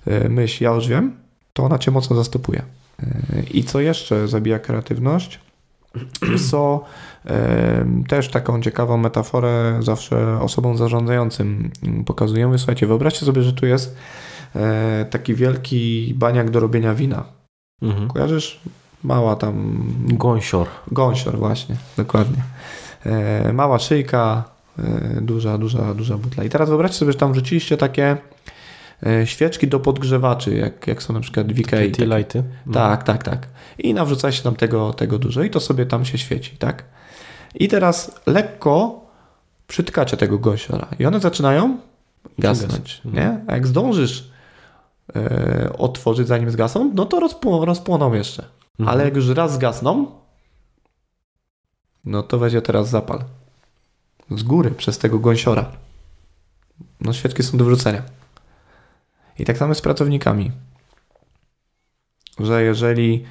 e, 0.08 0.30
myśl, 0.30 0.64
ja 0.64 0.70
już 0.70 0.88
wiem, 0.88 1.16
to 1.54 1.64
ona 1.64 1.80
cię 1.80 1.92
mocno 1.92 2.16
zastępuje. 2.16 2.64
E, 3.04 3.06
I 3.52 3.64
co 3.64 3.80
jeszcze 3.80 4.28
zabija 4.28 4.60
kreatywność? 4.60 5.40
Co 6.50 6.84
też 8.08 8.30
taką 8.30 8.62
ciekawą 8.62 8.98
metaforę 8.98 9.80
zawsze 9.82 10.40
osobom 10.42 10.78
zarządzającym 10.78 11.72
pokazujemy. 12.06 12.58
Słuchajcie, 12.58 12.88
wyobraźcie 12.88 13.26
sobie, 13.26 13.42
że 13.42 13.54
tu 13.54 13.66
jest 13.66 13.98
e, 14.56 15.06
taki 15.10 15.36
wielki 15.36 16.14
baniak 16.16 16.50
do 16.50 16.60
robienia 16.60 16.94
wina. 16.94 17.24
Mhm. 17.82 18.08
Kojarzysz? 18.08 18.60
Mała 19.04 19.36
tam. 19.36 19.84
Gąsior. 20.08 20.68
Gąsior, 20.92 21.38
właśnie, 21.38 21.76
dokładnie. 21.98 22.44
E, 23.06 23.54
mała 23.54 23.80
szyjka, 23.80 24.44
e, 24.80 25.22
duża, 25.22 25.58
duża, 25.58 25.94
duża 25.94 26.18
butla. 26.18 26.44
I 26.44 26.50
teraz 26.50 26.70
wyobraźcie 26.70 26.98
sobie, 26.98 27.12
że 27.12 27.18
tam 27.18 27.32
wrzuciliście 27.32 27.78
takie 27.78 28.18
e, 29.06 29.28
świeczki 29.28 29.68
do 29.68 29.80
podgrzewaczy, 29.80 30.56
jak, 30.56 30.88
jak 30.88 31.04
są 31.04 31.14
na 31.14 31.20
przykład. 31.20 31.48
Tea 31.98 32.18
lighty. 32.18 32.44
No. 32.66 32.74
Tak, 32.74 33.04
tak, 33.04 33.24
tak. 33.24 33.48
I 33.80 33.94
nawrzucaliście 33.94 34.44
tam 34.44 34.56
tego, 34.56 34.94
tego 34.94 35.20
dużo 35.20 35.44
i 35.44 35.50
to 35.50 35.60
sobie 35.60 35.86
tam 35.86 36.06
się 36.06 36.18
świeci, 36.18 36.58
tak? 36.58 36.84
I 37.56 37.68
teraz 37.68 38.22
lekko 38.26 39.06
przytkacie 39.68 40.18
tego 40.18 40.40
gąsiora 40.40 40.88
i 41.00 41.06
one 41.06 41.20
zaczynają 41.20 41.78
gasnąć, 42.40 43.02
nie? 43.06 43.40
A 43.48 43.54
jak 43.54 43.68
zdążysz 43.68 44.32
e, 45.16 45.74
otworzyć 45.78 46.28
zanim 46.28 46.52
zgasną, 46.52 46.92
no 46.96 47.06
to 47.06 47.20
rozpł 47.20 47.66
rozpłoną 47.66 48.14
jeszcze. 48.14 48.57
Mhm. 48.80 48.90
Ale 48.90 49.06
jak 49.06 49.16
już 49.16 49.30
raz 49.30 49.54
zgasną, 49.54 50.12
no 52.06 52.24
to 52.24 52.40
weź 52.40 52.54
teraz 52.64 52.90
zapal. 52.90 53.24
Z 54.32 54.44
góry, 54.44 54.72
przez 54.72 54.98
tego 54.98 55.20
gąsiora. 55.20 55.72
No 57.02 57.14
świeczki 57.14 57.44
są 57.44 57.58
do 57.58 57.66
wrzucenia. 57.66 58.04
I 59.40 59.46
tak 59.46 59.58
samo 59.58 59.76
z 59.76 59.82
pracownikami. 59.82 60.52
Że 62.40 62.64
jeżeli 62.64 63.26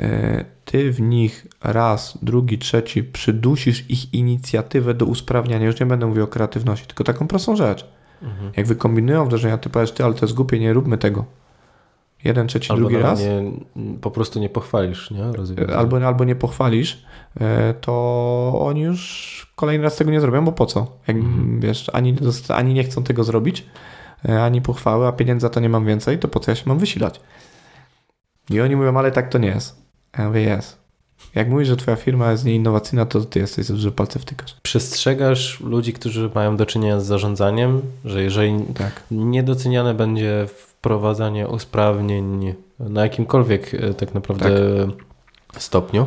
e, 0.00 0.44
ty 0.64 0.92
w 0.92 1.00
nich 1.00 1.46
raz, 1.62 2.18
drugi, 2.22 2.58
trzeci 2.58 3.04
przydusisz 3.04 3.90
ich 3.90 4.14
inicjatywę 4.14 4.94
do 4.94 5.06
usprawniania, 5.06 5.66
już 5.66 5.80
nie 5.80 5.86
będę 5.86 6.06
mówił 6.06 6.24
o 6.24 6.26
kreatywności, 6.26 6.86
tylko 6.86 7.04
taką 7.04 7.28
prostą 7.28 7.56
rzecz. 7.56 7.86
Mhm. 8.22 8.52
Jak 8.56 8.66
wykombinują 8.66 9.24
wdrożenia, 9.24 9.58
ty 9.58 9.70
powiesz, 9.70 9.92
ty, 9.92 10.04
ale 10.04 10.14
to 10.14 10.26
jest 10.26 10.34
głupie, 10.34 10.58
nie 10.58 10.72
róbmy 10.72 10.98
tego 10.98 11.24
jeden, 12.26 12.46
trzeci, 12.46 12.72
albo 12.72 12.80
drugi 12.80 13.02
raz. 13.02 13.20
Nie, 13.20 13.42
po 14.00 14.10
prostu 14.10 14.40
nie 14.40 14.48
pochwalisz, 14.48 15.10
nie? 15.10 15.24
Albo, 15.76 16.06
albo 16.06 16.24
nie 16.24 16.34
pochwalisz, 16.34 17.04
e, 17.40 17.74
to 17.74 18.52
oni 18.60 18.80
już 18.80 19.52
kolejny 19.56 19.84
raz 19.84 19.96
tego 19.96 20.10
nie 20.10 20.20
zrobią, 20.20 20.44
bo 20.44 20.52
po 20.52 20.66
co? 20.66 20.86
Jak, 21.08 21.16
mhm. 21.16 21.60
Wiesz, 21.60 21.90
ani, 21.92 22.16
ani 22.48 22.74
nie 22.74 22.84
chcą 22.84 23.02
tego 23.02 23.24
zrobić, 23.24 23.66
e, 24.28 24.42
ani 24.42 24.62
pochwały, 24.62 25.06
a 25.06 25.12
pieniędzy 25.12 25.42
za 25.42 25.50
to 25.50 25.60
nie 25.60 25.68
mam 25.68 25.86
więcej, 25.86 26.18
to 26.18 26.28
po 26.28 26.40
co 26.40 26.50
ja 26.50 26.54
się 26.54 26.64
mam 26.66 26.78
wysilać? 26.78 27.20
I 28.50 28.60
oni 28.60 28.76
mówią, 28.76 28.96
ale 28.96 29.10
tak 29.10 29.28
to 29.28 29.38
nie 29.38 29.48
jest. 29.48 29.82
Ja 30.18 30.26
mówię, 30.26 30.40
jest. 30.40 30.86
Jak 31.34 31.48
mówisz, 31.48 31.68
że 31.68 31.76
twoja 31.76 31.96
firma 31.96 32.30
jest 32.32 32.44
nieinnowacyjna, 32.44 33.06
to 33.06 33.20
ty 33.20 33.38
jesteś, 33.38 33.66
że 33.66 33.92
palce 33.92 34.18
wtykasz. 34.18 34.56
Przestrzegasz 34.62 35.60
ludzi, 35.60 35.92
którzy 35.92 36.30
mają 36.34 36.56
do 36.56 36.66
czynienia 36.66 37.00
z 37.00 37.06
zarządzaniem, 37.06 37.82
że 38.04 38.22
jeżeli 38.22 38.60
tak. 38.74 39.02
niedoceniane 39.10 39.94
będzie 39.94 40.46
wprowadzanie 40.86 41.48
usprawnień 41.48 42.54
na 42.78 43.02
jakimkolwiek 43.02 43.74
e, 43.74 43.94
tak 43.94 44.14
naprawdę 44.14 44.86
tak. 45.52 45.62
stopniu, 45.62 46.06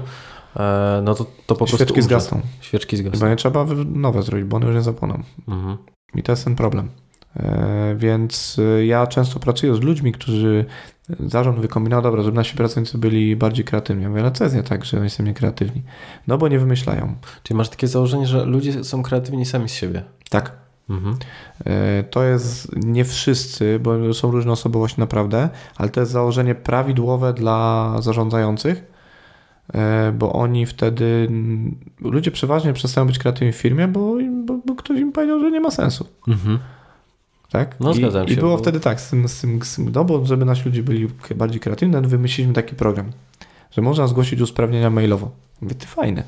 e, 0.56 1.02
no 1.04 1.16
to, 1.16 1.26
to 1.46 1.56
po 1.56 1.68
Świeczki 1.68 1.68
prostu 1.68 1.78
Świeczki 1.78 2.02
zgasną. 2.02 2.42
Świeczki 2.62 2.98
zgasną. 2.98 3.20
Bo 3.20 3.30
nie 3.30 3.36
trzeba 3.36 3.66
nowe 3.86 4.24
zrobić, 4.24 4.48
bo 4.48 4.58
one 4.58 4.66
już 4.66 4.76
nie 4.76 4.82
zapłoną. 4.82 5.24
Mhm. 5.48 5.78
I 6.16 6.24
to 6.24 6.32
jest 6.32 6.44
ten 6.44 6.56
problem. 6.56 6.90
E, 7.36 7.96
więc 7.98 8.58
ja 8.86 9.08
często 9.08 9.40
pracuję 9.40 9.76
z 9.76 9.80
ludźmi, 9.80 10.12
którzy 10.12 10.66
zarząd 11.20 11.60
wykombinował, 11.60 12.04
dobra, 12.04 12.24
żeby 12.24 12.36
nasi 12.36 12.58
pracownicy 12.58 12.98
byli 12.98 13.36
bardziej 13.36 13.66
kreatywni. 13.66 14.04
Ja 14.04 14.10
mówię, 14.10 14.22
ale 14.22 14.32
co 14.32 14.44
jest 14.44 14.56
nie 14.56 14.64
tak, 14.64 14.86
że 14.86 15.00
oni 15.00 15.10
są 15.10 15.24
niekreatywni? 15.24 15.84
No 16.28 16.38
bo 16.38 16.48
nie 16.48 16.60
wymyślają. 16.60 17.16
Czyli 17.44 17.58
masz 17.58 17.70
takie 17.70 17.88
założenie, 17.88 18.28
że 18.28 18.46
ludzie 18.46 18.84
są 18.84 19.04
kreatywni 19.04 19.46
sami 19.46 19.70
z 19.70 19.74
siebie. 19.74 20.04
Tak. 20.30 20.69
Mhm. 20.90 21.16
E, 21.66 22.04
to 22.04 22.24
jest 22.24 22.76
nie 22.76 23.06
wszyscy, 23.06 23.80
bo 23.80 24.14
są 24.14 24.32
różne 24.32 24.52
osobowości 24.52 25.00
naprawdę, 25.00 25.50
ale 25.76 25.90
to 25.90 26.00
jest 26.00 26.12
założenie 26.12 26.56
prawidłowe 26.56 27.34
dla 27.34 27.96
zarządzających, 28.02 28.84
e, 29.74 30.12
bo 30.12 30.34
oni 30.34 30.66
wtedy, 30.66 31.28
ludzie 32.02 32.32
przeważnie 32.32 32.74
przestają 32.74 33.08
być 33.08 33.20
kreatywni 33.20 33.54
w 33.54 33.56
firmie, 33.56 33.88
bo, 33.88 34.16
bo, 34.46 34.60
bo 34.66 34.76
ktoś 34.76 35.00
im 35.00 35.12
powiedział, 35.12 35.40
że 35.40 35.52
nie 35.52 35.60
ma 35.60 35.72
sensu. 35.72 36.08
Mhm. 36.28 36.60
Tak? 37.52 37.80
No, 37.80 37.94
zgadzam 37.94 38.26
I, 38.26 38.28
się. 38.28 38.34
I 38.34 38.38
było 38.38 38.52
bo... 38.52 38.58
wtedy 38.58 38.80
tak, 38.80 39.02
z 39.02 39.10
tym, 39.10 39.28
z 39.28 39.42
tym, 39.42 39.62
z 39.62 39.76
tym, 39.76 39.92
no 39.96 40.06
bo 40.06 40.26
żeby 40.26 40.46
nasi 40.46 40.66
ludzie 40.66 40.84
byli 40.84 41.08
bardziej 41.36 41.60
kreatywni, 41.60 42.08
wymyśliliśmy 42.08 42.54
taki 42.54 42.76
program, 42.76 43.12
że 43.72 43.82
można 43.82 44.08
zgłosić 44.08 44.42
usprawnienia 44.42 44.90
mailowo. 44.90 45.32
Mówię, 45.62 45.76
ty 45.76 45.88
fajne. 45.88 46.24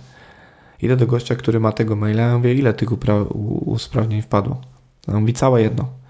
Idę 0.82 0.98
do 0.98 1.08
gościa, 1.08 1.36
który 1.36 1.60
ma 1.60 1.72
tego 1.72 1.96
maila, 1.96 2.24
ja 2.24 2.38
mówię, 2.38 2.54
ile 2.54 2.74
tych 2.74 2.90
usprawnień 3.66 4.22
wpadło? 4.22 4.62
On 5.08 5.20
mówi, 5.20 5.34
całe 5.34 5.62
jedno. 5.62 6.02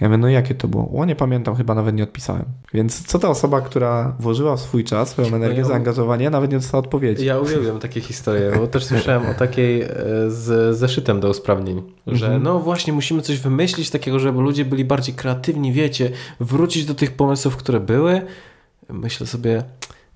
Ja 0.00 0.08
mówię, 0.08 0.18
no 0.18 0.28
jakie 0.28 0.54
to 0.54 0.68
było? 0.68 0.90
O, 1.00 1.04
nie 1.04 1.16
pamiętam, 1.16 1.56
chyba 1.56 1.74
nawet 1.74 1.94
nie 1.94 2.02
odpisałem. 2.02 2.44
Więc 2.74 3.06
co 3.06 3.18
ta 3.18 3.28
osoba, 3.28 3.60
która 3.60 4.16
włożyła 4.20 4.56
w 4.56 4.60
swój 4.60 4.84
czas, 4.84 5.08
swoją 5.08 5.28
energię, 5.28 5.62
no 5.62 5.68
ja, 5.68 5.68
zaangażowanie, 5.68 6.30
nawet 6.30 6.50
nie 6.50 6.56
dostała 6.56 6.84
odpowiedzi. 6.84 7.26
Ja 7.26 7.38
uwielbiam 7.38 7.78
takie 7.78 8.00
historie, 8.00 8.52
bo 8.58 8.66
też 8.66 8.84
słyszałem 8.84 9.30
o 9.30 9.34
takiej 9.34 9.82
e, 9.82 9.88
z 10.28 10.76
zeszytem 10.76 11.20
do 11.20 11.28
usprawnień, 11.28 11.82
że 12.06 12.26
mhm. 12.26 12.42
no 12.42 12.60
właśnie 12.60 12.92
musimy 12.92 13.22
coś 13.22 13.38
wymyślić 13.38 13.90
takiego, 13.90 14.18
żeby 14.18 14.40
ludzie 14.40 14.64
byli 14.64 14.84
bardziej 14.84 15.14
kreatywni, 15.14 15.72
wiecie, 15.72 16.10
wrócić 16.40 16.84
do 16.84 16.94
tych 16.94 17.12
pomysłów, 17.12 17.56
które 17.56 17.80
były. 17.80 18.22
Myślę 18.88 19.26
sobie, 19.26 19.62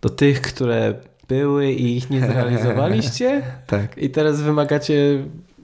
do 0.00 0.08
tych, 0.08 0.40
które 0.40 0.94
były 1.30 1.72
i 1.72 1.96
ich 1.96 2.10
nie 2.10 2.20
zrealizowaliście. 2.20 3.42
tak. 3.66 3.98
I 3.98 4.10
teraz 4.10 4.42
wymagacie 4.42 5.22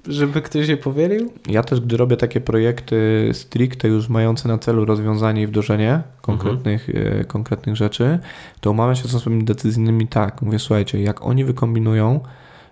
żeby 0.08 0.42
ktoś 0.42 0.66
się 0.66 0.76
powielił? 0.76 1.32
Ja 1.48 1.62
też, 1.62 1.80
gdy 1.80 1.96
robię 1.96 2.16
takie 2.16 2.40
projekty 2.40 3.30
stricte 3.32 3.88
już 3.88 4.08
mające 4.08 4.48
na 4.48 4.58
celu 4.58 4.84
rozwiązanie 4.84 5.42
i 5.42 5.46
wdrożenie 5.46 6.02
konkretnych, 6.20 6.88
mhm. 6.88 7.24
konkretnych 7.24 7.76
rzeczy, 7.76 8.18
to 8.60 8.70
umawiam 8.70 8.96
się 8.96 9.08
z 9.08 9.14
osobami 9.14 9.44
decyzyjnymi 9.44 10.08
tak. 10.08 10.42
Mówię, 10.42 10.58
słuchajcie, 10.58 11.02
jak 11.02 11.22
oni 11.22 11.44
wykombinują 11.44 12.20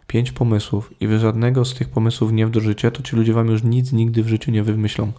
pięć 0.06 0.32
pomysłów 0.32 0.92
i 1.00 1.06
wy 1.06 1.18
żadnego 1.18 1.64
z 1.64 1.74
tych 1.74 1.88
pomysłów 1.88 2.32
nie 2.32 2.46
wdrożycie, 2.46 2.90
to 2.90 3.02
ci 3.02 3.16
ludzie 3.16 3.32
wam 3.32 3.48
już 3.48 3.62
nic 3.62 3.92
nigdy 3.92 4.22
w 4.22 4.28
życiu 4.28 4.50
nie 4.50 4.62
wymyślą. 4.62 5.12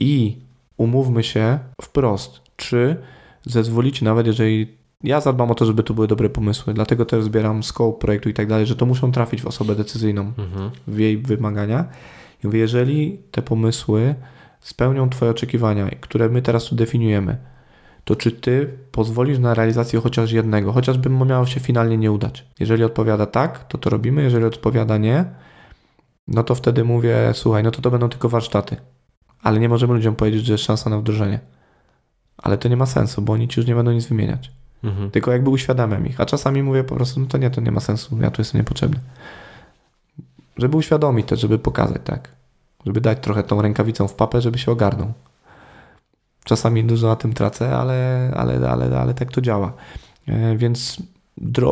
I 0.00 0.36
umówmy 0.76 1.22
się 1.22 1.58
wprost, 1.82 2.40
czy 2.56 2.96
zezwolicie, 3.44 4.04
nawet 4.04 4.26
jeżeli 4.26 4.81
ja 5.04 5.20
zadbam 5.20 5.50
o 5.50 5.54
to, 5.54 5.64
żeby 5.64 5.82
tu 5.82 5.94
były 5.94 6.08
dobre 6.08 6.30
pomysły, 6.30 6.74
dlatego 6.74 7.04
też 7.04 7.24
zbieram 7.24 7.62
scope 7.62 7.98
projektu 7.98 8.28
i 8.28 8.34
tak 8.34 8.46
dalej, 8.46 8.66
że 8.66 8.76
to 8.76 8.86
muszą 8.86 9.12
trafić 9.12 9.42
w 9.42 9.46
osobę 9.46 9.74
decyzyjną, 9.74 10.32
mhm. 10.38 10.70
w 10.86 10.98
jej 10.98 11.18
wymagania. 11.18 11.84
I 12.44 12.46
mówię, 12.46 12.58
jeżeli 12.58 13.20
te 13.30 13.42
pomysły 13.42 14.14
spełnią 14.60 15.10
Twoje 15.10 15.30
oczekiwania, 15.30 15.90
które 16.00 16.28
my 16.28 16.42
teraz 16.42 16.64
tu 16.64 16.74
definiujemy, 16.74 17.36
to 18.04 18.16
czy 18.16 18.32
Ty 18.32 18.78
pozwolisz 18.92 19.38
na 19.38 19.54
realizację 19.54 20.00
chociaż 20.00 20.32
jednego, 20.32 20.72
chociażby 20.72 21.10
miało 21.10 21.46
się 21.46 21.60
finalnie 21.60 21.98
nie 21.98 22.12
udać. 22.12 22.46
Jeżeli 22.60 22.84
odpowiada 22.84 23.26
tak, 23.26 23.64
to 23.64 23.78
to 23.78 23.90
robimy, 23.90 24.22
jeżeli 24.22 24.44
odpowiada 24.44 24.98
nie, 24.98 25.24
no 26.28 26.42
to 26.42 26.54
wtedy 26.54 26.84
mówię, 26.84 27.30
słuchaj, 27.32 27.62
no 27.62 27.70
to 27.70 27.82
to 27.82 27.90
będą 27.90 28.08
tylko 28.08 28.28
warsztaty. 28.28 28.76
Ale 29.42 29.60
nie 29.60 29.68
możemy 29.68 29.94
ludziom 29.94 30.16
powiedzieć, 30.16 30.44
że 30.44 30.52
jest 30.52 30.64
szansa 30.64 30.90
na 30.90 30.98
wdrożenie. 30.98 31.40
Ale 32.36 32.58
to 32.58 32.68
nie 32.68 32.76
ma 32.76 32.86
sensu, 32.86 33.22
bo 33.22 33.32
oni 33.32 33.48
ci 33.48 33.60
już 33.60 33.66
nie 33.66 33.74
będą 33.74 33.92
nic 33.92 34.06
wymieniać. 34.06 34.52
Mhm. 34.84 35.10
Tylko 35.10 35.32
jakby 35.32 35.50
uświadamiam 35.50 36.06
ich. 36.06 36.20
A 36.20 36.26
czasami 36.26 36.62
mówię 36.62 36.84
po 36.84 36.94
prostu, 36.94 37.20
no 37.20 37.26
to 37.26 37.38
nie, 37.38 37.50
to 37.50 37.60
nie 37.60 37.72
ma 37.72 37.80
sensu, 37.80 38.18
ja 38.20 38.30
tu 38.30 38.40
jestem 38.40 38.60
niepotrzebny. 38.60 39.00
Żeby 40.56 40.76
uświadomić 40.76 41.26
też, 41.26 41.40
żeby 41.40 41.58
pokazać, 41.58 42.02
tak. 42.04 42.28
Żeby 42.86 43.00
dać 43.00 43.18
trochę 43.20 43.42
tą 43.42 43.62
rękawicą 43.62 44.08
w 44.08 44.14
papę, 44.14 44.40
żeby 44.40 44.58
się 44.58 44.72
ogarnął. 44.72 45.12
Czasami 46.44 46.84
dużo 46.84 47.08
na 47.08 47.16
tym 47.16 47.32
tracę, 47.32 47.76
ale, 47.76 48.30
ale, 48.36 48.70
ale, 48.70 49.00
ale 49.00 49.14
tak 49.14 49.32
to 49.32 49.40
działa. 49.40 49.72
E, 50.26 50.56
więc 50.56 50.96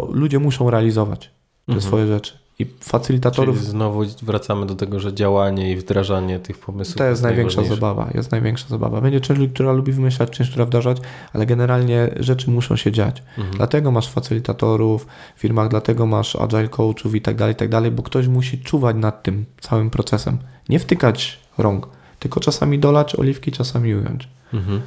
ludzie 0.09 0.39
muszą 0.39 0.70
realizować 0.70 1.31
te 1.66 1.73
mhm. 1.73 1.81
swoje 1.81 2.07
rzeczy. 2.07 2.39
I 2.61 2.66
facylitatorów. 2.81 3.57
Czyli 3.57 3.70
znowu 3.70 4.03
wracamy 4.23 4.66
do 4.66 4.74
tego, 4.74 5.01
że 5.01 5.15
działanie 5.15 5.73
i 5.73 5.77
wdrażanie 5.77 6.39
tych 6.39 6.59
pomysłów. 6.59 6.97
To 6.97 7.05
jest, 7.05 7.12
jest 7.12 7.23
największa 7.23 7.65
zabawa. 7.65 8.11
Jest 8.15 8.31
największa 8.31 8.69
zabawa. 8.69 9.01
Będzie 9.01 9.20
część, 9.20 9.53
która 9.55 9.73
lubi 9.73 9.93
wymyślać, 9.93 10.31
część, 10.31 10.51
która 10.51 10.65
wdrażać, 10.66 10.97
ale 11.32 11.47
generalnie 11.47 12.15
rzeczy 12.20 12.51
muszą 12.51 12.77
się 12.77 12.93
dziać. 12.93 13.23
Mhm. 13.39 13.57
Dlatego 13.57 13.91
masz 13.91 14.09
facylitatorów 14.09 15.07
w 15.37 15.41
firmach, 15.41 15.69
dlatego 15.69 16.07
masz 16.07 16.37
agile 16.37 16.69
coachów 16.69 17.15
i 17.15 17.20
tak 17.20 17.37
dalej, 17.37 17.53
i 17.53 17.57
tak 17.57 17.69
dalej, 17.69 17.91
bo 17.91 18.03
ktoś 18.03 18.28
musi 18.28 18.59
czuwać 18.59 18.97
nad 18.97 19.23
tym 19.23 19.45
całym 19.61 19.91
procesem. 19.91 20.39
Nie 20.69 20.78
wtykać 20.78 21.39
rąk, 21.59 21.89
tylko 22.19 22.41
czasami 22.41 22.78
dolać 22.78 23.15
oliwki, 23.15 23.53
czasami 23.53 23.95
ująć. 23.95 24.28
Mhm. 24.55 24.81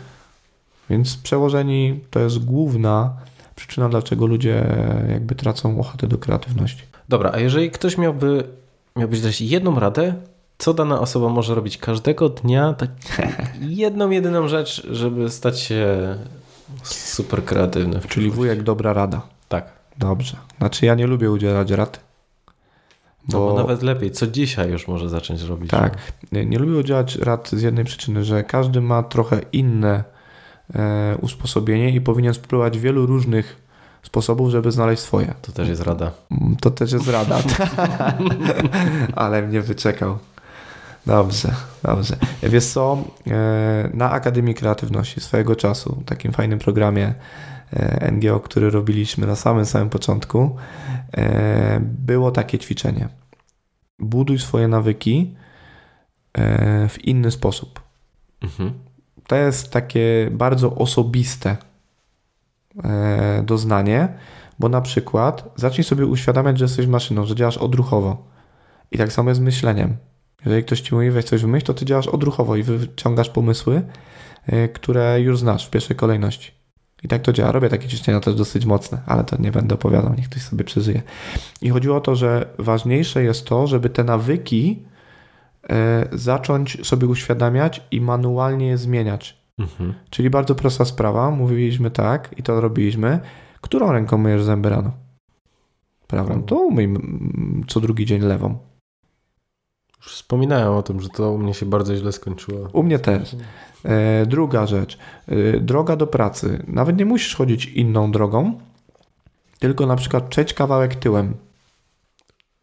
Więc 0.90 1.18
przełożeni 1.18 2.00
to 2.10 2.20
jest 2.20 2.45
główna 2.45 3.14
przyczyna, 3.56 3.90
dlaczego 3.90 4.26
ludzie 4.26 4.66
jakby 5.10 5.36
tracą 5.36 5.80
ochotę 5.80 6.08
do 6.08 6.18
kreatywności. 6.18 6.84
Dobra, 7.09 7.31
a 7.34 7.39
jeżeli 7.39 7.71
ktoś 7.71 7.97
miałby, 7.97 8.43
miałbyś 8.95 9.21
dać 9.21 9.41
jedną 9.41 9.80
radę, 9.80 10.13
co 10.57 10.73
dana 10.73 10.99
osoba 10.99 11.30
może 11.30 11.55
robić 11.55 11.77
każdego 11.77 12.30
dnia, 12.30 12.73
tak 12.73 12.89
jedną, 13.61 14.09
jedyną 14.09 14.47
rzecz, 14.47 14.88
żeby 14.91 15.30
stać 15.30 15.59
się 15.59 15.88
super 16.84 17.45
kreatywny. 17.45 17.99
Czyli 18.07 18.31
wujek 18.31 18.63
dobra 18.63 18.93
rada. 18.93 19.21
Tak. 19.49 19.84
Dobrze. 19.97 20.38
Znaczy 20.57 20.85
ja 20.85 20.95
nie 20.95 21.07
lubię 21.07 21.31
udzielać 21.31 21.71
rad. 21.71 21.99
Bo... 23.27 23.39
No 23.39 23.45
bo 23.45 23.57
nawet 23.57 23.84
lepiej, 23.84 24.11
co 24.11 24.27
dzisiaj 24.27 24.71
już 24.71 24.88
może 24.88 25.09
zacząć 25.09 25.41
robić. 25.41 25.69
Tak. 25.69 25.97
Nie, 26.31 26.45
nie 26.45 26.59
lubię 26.59 26.77
udzielać 26.77 27.15
rad 27.15 27.49
z 27.49 27.61
jednej 27.61 27.85
przyczyny, 27.85 28.23
że 28.23 28.43
każdy 28.43 28.81
ma 28.81 29.03
trochę 29.03 29.41
inne 29.51 30.03
e, 30.75 31.17
usposobienie 31.21 31.89
i 31.89 32.01
powinien 32.01 32.34
spróbować 32.34 32.80
wielu 32.80 33.05
różnych 33.05 33.63
sposobów, 34.03 34.51
żeby 34.51 34.71
znaleźć 34.71 35.01
swoje. 35.01 35.34
To 35.41 35.51
też 35.51 35.67
jest 35.67 35.81
rada. 35.81 36.11
To 36.61 36.71
też 36.71 36.91
jest 36.91 37.07
rada. 37.07 37.38
Ale 39.15 39.41
mnie 39.41 39.61
wyczekał. 39.61 40.17
Dobrze, 41.05 41.53
dobrze. 41.84 42.17
Wiesz 42.43 42.65
co, 42.65 42.97
e, 43.27 43.89
na 43.93 44.11
Akademii 44.11 44.55
Kreatywności 44.55 45.21
swojego 45.21 45.55
czasu, 45.55 46.03
takim 46.05 46.31
fajnym 46.31 46.59
programie 46.59 47.13
e, 47.73 48.11
NGO, 48.11 48.39
który 48.39 48.69
robiliśmy 48.69 49.27
na 49.27 49.35
samym 49.35 49.65
samym 49.65 49.89
początku, 49.89 50.55
e, 51.17 51.80
było 51.81 52.31
takie 52.31 52.59
ćwiczenie. 52.59 53.09
Buduj 53.99 54.39
swoje 54.39 54.67
nawyki 54.67 55.35
w 56.89 56.95
inny 57.03 57.31
sposób. 57.31 57.81
Mhm. 58.41 58.73
To 59.27 59.35
jest 59.35 59.71
takie 59.71 60.30
bardzo 60.31 60.75
osobiste 60.75 61.57
doznanie, 63.44 64.14
bo 64.60 64.70
na 64.70 64.82
przykład 64.82 65.50
zacznij 65.56 65.84
sobie 65.84 66.06
uświadamiać, 66.06 66.58
że 66.58 66.66
jesteś 66.66 66.88
maszyną, 66.88 67.26
że 67.26 67.36
działasz 67.36 67.58
odruchowo. 67.58 68.28
I 68.91 68.98
tak 68.98 69.14
samo 69.14 69.30
jest 69.30 69.41
z 69.41 69.44
myśleniem. 69.44 69.98
Jeżeli 70.45 70.64
ktoś 70.64 70.82
ci 70.82 70.95
mówi, 70.95 71.12
weź 71.12 71.26
coś 71.26 71.41
wymyśl, 71.41 71.66
to 71.66 71.74
ty 71.74 71.86
działasz 71.86 72.08
odruchowo 72.08 72.56
i 72.56 72.64
wyciągasz 72.64 73.30
pomysły, 73.30 73.82
e, 74.48 74.68
które 74.68 75.22
już 75.22 75.40
znasz 75.40 75.68
w 75.68 75.70
pierwszej 75.70 75.95
kolejności. 75.95 76.52
I 77.04 77.08
tak 77.08 77.22
to 77.22 77.34
działa. 77.34 77.52
Robię 77.52 77.70
takie 77.70 77.88
ćwiczenia 77.88 78.20
też 78.20 78.36
dosyć 78.36 78.66
mocne, 78.66 79.02
ale 79.06 79.24
to 79.24 79.41
nie 79.41 79.52
będę 79.52 79.76
opowiadał, 79.76 80.14
niech 80.14 80.30
ktoś 80.30 80.41
sobie 80.41 80.64
przeżyje. 80.64 81.02
I 81.62 81.70
chodziło 81.70 81.98
o 81.98 82.02
to, 82.02 82.16
że 82.16 82.50
ważniejsze 82.58 83.24
jest 83.24 83.45
to, 83.45 83.68
żeby 83.68 83.90
te 83.90 84.04
nawyki 84.04 84.84
e, 85.70 86.08
zacząć 86.12 86.88
sobie 86.88 87.08
uświadamiać 87.08 87.82
i 87.91 88.02
manualnie 88.02 88.68
je 88.68 88.78
zmieniać. 88.78 89.43
Mhm. 89.57 89.93
Czyli 90.09 90.30
bardzo 90.30 90.55
prosta 90.55 90.85
sprawa. 90.85 91.31
Mówiliśmy 91.31 91.91
tak 91.91 92.35
i 92.38 92.43
to 92.43 92.61
robiliśmy. 92.61 93.19
Którą 93.61 93.91
ręką 93.91 94.17
myjesz 94.17 94.43
zęby 94.43 94.69
rano? 94.69 94.91
Prawą. 96.07 96.43
To 96.43 96.55
umyj 96.55 96.89
co 97.67 97.80
drugi 97.80 98.05
dzień 98.05 98.21
lewą. 98.21 98.57
Już 99.97 100.13
wspominałem 100.13 100.73
o 100.73 100.84
tym, 100.84 101.01
że 101.01 101.09
to 101.09 101.31
u 101.31 101.38
mnie 101.38 101.53
się 101.53 101.65
bardzo 101.65 101.95
źle 101.95 102.11
skończyło. 102.11 102.69
U 102.73 102.84
mnie 102.84 102.99
też. 102.99 103.35
E, 103.84 104.25
druga 104.25 104.67
rzecz. 104.67 104.97
E, 105.27 105.59
droga 105.59 105.95
do 105.95 106.07
pracy. 106.07 106.63
Nawet 106.67 106.97
nie 106.97 107.05
musisz 107.05 107.35
chodzić 107.35 107.65
inną 107.65 108.11
drogą, 108.11 108.59
tylko 109.59 109.85
na 109.85 109.95
przykład 109.95 110.23
przejdź 110.23 110.53
kawałek 110.53 110.95
tyłem. 110.95 111.34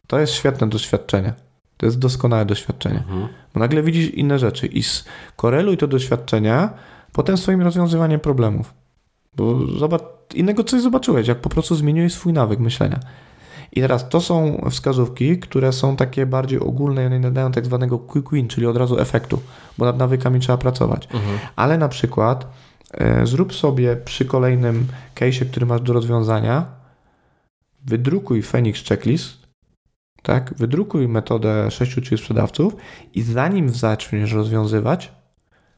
To 0.06 0.18
jest 0.18 0.32
świetne 0.32 0.68
doświadczenie. 0.68 1.34
To 1.80 1.86
jest 1.86 1.98
doskonałe 1.98 2.44
doświadczenie. 2.44 2.98
Mhm. 2.98 3.28
Bo 3.54 3.60
nagle 3.60 3.82
widzisz 3.82 4.10
inne 4.14 4.38
rzeczy 4.38 4.66
i 4.66 4.82
skoreluj 4.82 5.76
to 5.76 5.86
doświadczenia 5.86 6.70
potem 7.12 7.36
swoim 7.36 7.62
rozwiązywaniem 7.62 8.20
problemów. 8.20 8.74
Bo 9.36 9.66
zobacz, 9.78 10.02
innego 10.34 10.64
coś 10.64 10.82
zobaczyłeś, 10.82 11.28
jak 11.28 11.38
po 11.38 11.48
prostu 11.48 11.74
zmieniłeś 11.74 12.12
swój 12.12 12.32
nawyk 12.32 12.58
myślenia. 12.58 13.00
I 13.72 13.80
teraz 13.80 14.08
to 14.08 14.20
są 14.20 14.64
wskazówki, 14.70 15.38
które 15.38 15.72
są 15.72 15.96
takie 15.96 16.26
bardziej 16.26 16.60
ogólne 16.60 17.02
i 17.02 17.06
one 17.06 17.20
nadają 17.20 17.52
tak 17.52 17.64
zwanego 17.64 17.98
quick 17.98 18.32
win, 18.32 18.48
czyli 18.48 18.66
od 18.66 18.76
razu 18.76 18.98
efektu, 18.98 19.40
bo 19.78 19.84
nad 19.84 19.98
nawykami 19.98 20.40
trzeba 20.40 20.58
pracować. 20.58 21.08
Mhm. 21.14 21.38
Ale 21.56 21.78
na 21.78 21.88
przykład 21.88 22.46
e, 22.92 23.26
zrób 23.26 23.54
sobie 23.54 23.96
przy 23.96 24.24
kolejnym 24.24 24.86
case, 25.14 25.44
który 25.44 25.66
masz 25.66 25.80
do 25.80 25.92
rozwiązania, 25.92 26.66
wydrukuj 27.84 28.42
Phoenix 28.42 28.84
Checklist, 28.84 29.39
tak? 30.22 30.54
Wydrukuj 30.56 31.08
metodę 31.08 31.70
6 31.70 31.96
sprzedawców 32.16 32.76
i 33.14 33.22
zanim 33.22 33.68
zaczniesz 33.68 34.32
rozwiązywać, 34.32 35.12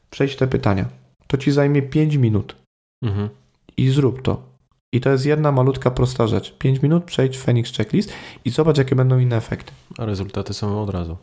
przejdź 0.09 0.35
te 0.35 0.47
pytania. 0.47 0.85
To 1.27 1.37
ci 1.37 1.51
zajmie 1.51 1.81
5 1.81 2.15
minut. 2.15 2.55
Mhm. 3.03 3.29
I 3.77 3.89
zrób 3.89 4.21
to. 4.21 4.53
I 4.91 5.01
to 5.01 5.09
jest 5.09 5.25
jedna 5.25 5.51
malutka, 5.51 5.91
prosta 5.91 6.27
rzecz. 6.27 6.57
5 6.57 6.81
minut, 6.81 7.03
przejdź 7.03 7.37
Phoenix 7.37 7.77
Checklist 7.77 8.13
i 8.45 8.49
zobacz, 8.49 8.77
jakie 8.77 8.95
będą 8.95 9.19
inne 9.19 9.37
efekty. 9.37 9.71
A 9.97 10.05
rezultaty 10.05 10.53
są 10.53 10.81
od 10.81 10.89
razu. 10.89 11.17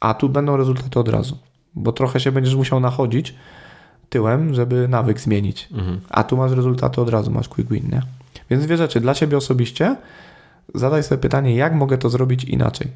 A 0.00 0.14
tu 0.14 0.28
będą 0.28 0.56
rezultaty 0.56 0.98
od 0.98 1.08
razu. 1.08 1.38
Bo 1.74 1.92
trochę 1.92 2.20
się 2.20 2.32
będziesz 2.32 2.54
musiał 2.54 2.80
nachodzić 2.80 3.34
tyłem, 4.08 4.54
żeby 4.54 4.88
nawyk 4.88 5.20
zmienić. 5.20 5.68
Mhm. 5.72 6.00
A 6.08 6.24
tu 6.24 6.36
masz 6.36 6.52
rezultaty 6.52 7.00
od 7.00 7.08
razu, 7.08 7.30
masz 7.30 7.48
quick 7.48 7.70
win, 7.70 7.90
nie? 7.92 8.02
Więc 8.50 8.64
dwie 8.64 8.76
rzeczy. 8.76 9.00
Dla 9.00 9.14
ciebie 9.14 9.36
osobiście 9.36 9.96
zadaj 10.74 11.02
sobie 11.02 11.22
pytanie, 11.22 11.56
jak 11.56 11.74
mogę 11.74 11.98
to 11.98 12.10
zrobić 12.10 12.44
inaczej? 12.44 12.88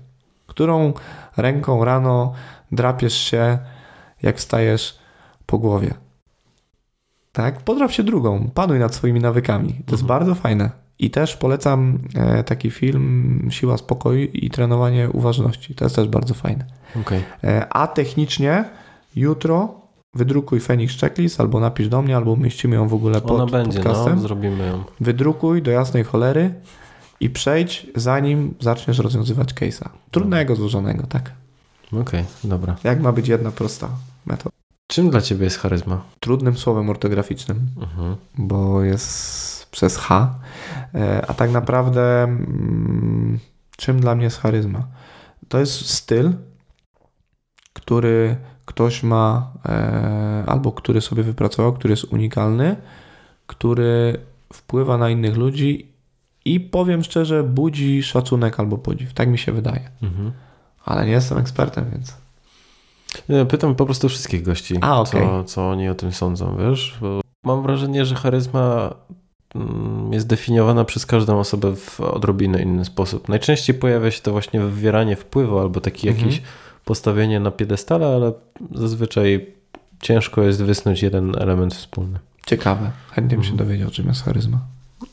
Którą 0.47 0.93
ręką 1.36 1.85
rano 1.85 2.32
drapiesz 2.73 3.15
się, 3.15 3.59
jak 4.23 4.36
wstajesz 4.36 4.99
po 5.47 5.59
głowie? 5.59 5.94
Tak? 7.32 7.61
Podrap 7.61 7.93
się 7.93 8.03
drugą, 8.03 8.51
panuj 8.55 8.78
nad 8.78 8.94
swoimi 8.94 9.20
nawykami. 9.20 9.69
To 9.69 9.74
mhm. 9.74 9.93
jest 9.93 10.05
bardzo 10.05 10.35
fajne. 10.35 10.70
I 10.99 11.11
też 11.11 11.36
polecam 11.36 11.99
e, 12.15 12.44
taki 12.44 12.70
film 12.70 13.49
Siła 13.51 13.77
Spokoju 13.77 14.28
i 14.32 14.51
trenowanie 14.51 15.11
uważności. 15.11 15.74
To 15.74 15.85
jest 15.85 15.97
też 15.97 16.09
bardzo 16.09 16.35
fajne. 16.35 16.65
Okay. 17.01 17.23
E, 17.44 17.69
a 17.69 17.86
technicznie 17.86 18.65
jutro 19.16 19.81
wydrukuj 20.15 20.61
Phoenix 20.61 21.01
Checklist 21.01 21.40
albo 21.40 21.61
napisz 21.61 21.89
do 21.89 22.03
mnie, 22.03 22.16
albo 22.16 22.32
umieścimy 22.32 22.77
ją 22.77 22.89
w 22.89 22.94
ogóle 22.94 23.20
pod 23.20 23.31
Ona 23.31 23.47
będzie, 23.47 23.78
no, 23.78 23.85
podcastem. 23.85 24.15
No, 24.15 24.20
zrobimy 24.20 24.66
ją. 24.66 24.85
Wydrukuj 25.01 25.62
do 25.62 25.70
jasnej 25.70 26.05
cholery 26.05 26.55
i 27.21 27.31
przejdź, 27.31 27.87
zanim 27.97 28.55
zaczniesz 28.61 28.99
rozwiązywać 28.99 29.55
case'a. 29.55 29.89
Trudnego, 30.11 30.57
złożonego, 30.57 31.07
tak. 31.07 31.33
Okej, 31.87 32.01
okay, 32.01 32.25
dobra. 32.45 32.77
Jak 32.85 33.01
ma 33.01 33.13
być 33.13 33.29
jedna 33.29 33.51
prosta 33.51 33.89
metoda? 34.27 34.57
Czym 34.87 35.11
dla 35.11 35.21
ciebie 35.21 35.45
jest 35.45 35.59
charyzma? 35.59 36.03
Trudnym 36.21 36.57
słowem 36.57 36.91
ortograficznym, 36.91 37.67
mhm. 37.81 38.17
bo 38.39 38.83
jest 38.83 39.67
przez 39.71 39.97
H. 39.97 40.35
E, 40.95 41.27
a 41.29 41.35
tak 41.35 41.51
naprawdę, 41.51 42.23
mm, 42.23 43.39
czym 43.77 44.01
dla 44.01 44.15
mnie 44.15 44.25
jest 44.25 44.41
charyzma? 44.41 44.87
To 45.49 45.59
jest 45.59 45.91
styl, 45.91 46.33
który 47.73 48.37
ktoś 48.65 49.03
ma, 49.03 49.53
e, 49.67 50.45
albo 50.47 50.73
który 50.73 51.01
sobie 51.01 51.23
wypracował, 51.23 51.73
który 51.73 51.93
jest 51.93 52.05
unikalny, 52.05 52.77
który 53.47 54.21
wpływa 54.53 54.99
na 54.99 55.11
innych 55.11 55.37
ludzi 55.37 55.91
i 56.44 56.60
powiem 56.60 57.02
szczerze, 57.02 57.43
budzi 57.43 58.02
szacunek 58.02 58.60
albo 58.60 58.78
podziw. 58.78 59.12
Tak 59.12 59.28
mi 59.28 59.39
się 59.39 59.52
wydaje. 59.52 59.90
Mhm. 60.02 60.32
Ale 60.85 61.06
nie 61.06 61.12
jestem 61.12 61.39
ekspertem, 61.39 61.85
więc. 61.93 62.16
Pytam 63.48 63.74
po 63.74 63.85
prostu 63.85 64.09
wszystkich 64.09 64.43
gości, 64.43 64.78
A, 64.81 65.01
okay. 65.01 65.23
co, 65.23 65.44
co 65.44 65.70
oni 65.70 65.89
o 65.89 65.94
tym 65.94 66.12
sądzą, 66.12 66.56
wiesz? 66.56 66.98
Bo 67.01 67.20
mam 67.44 67.62
wrażenie, 67.62 68.05
że 68.05 68.14
charyzma 68.14 68.94
mm, 69.55 70.12
jest 70.12 70.27
definiowana 70.27 70.85
przez 70.85 71.06
każdą 71.06 71.39
osobę 71.39 71.77
w 71.77 72.01
odrobinę 72.01 72.62
inny 72.62 72.85
sposób. 72.85 73.28
Najczęściej 73.28 73.77
pojawia 73.77 74.10
się 74.10 74.23
to 74.23 74.32
właśnie 74.32 74.60
wywieranie 74.60 75.16
wpływu 75.16 75.59
albo 75.59 75.81
taki 75.81 76.09
mhm. 76.09 76.27
jakiś 76.27 76.43
postawienie 76.85 77.40
na 77.40 77.51
piedestale, 77.51 78.06
ale 78.06 78.32
zazwyczaj 78.74 79.47
ciężko 80.01 80.43
jest 80.43 80.62
wysnuć 80.62 81.02
jeden 81.02 81.35
element 81.39 81.74
wspólny. 81.74 82.19
Ciekawe. 82.47 82.90
Chętnie 83.10 83.36
bym 83.36 83.44
się 83.44 83.52
mhm. 83.52 83.69
dowiedział, 83.69 83.90
czym 83.90 84.06
jest 84.06 84.24
charyzma. 84.24 84.59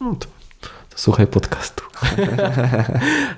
No 0.02 0.16
to, 0.16 0.26
to 0.26 0.39
słuchaj 1.00 1.28
podcastu. 1.28 1.84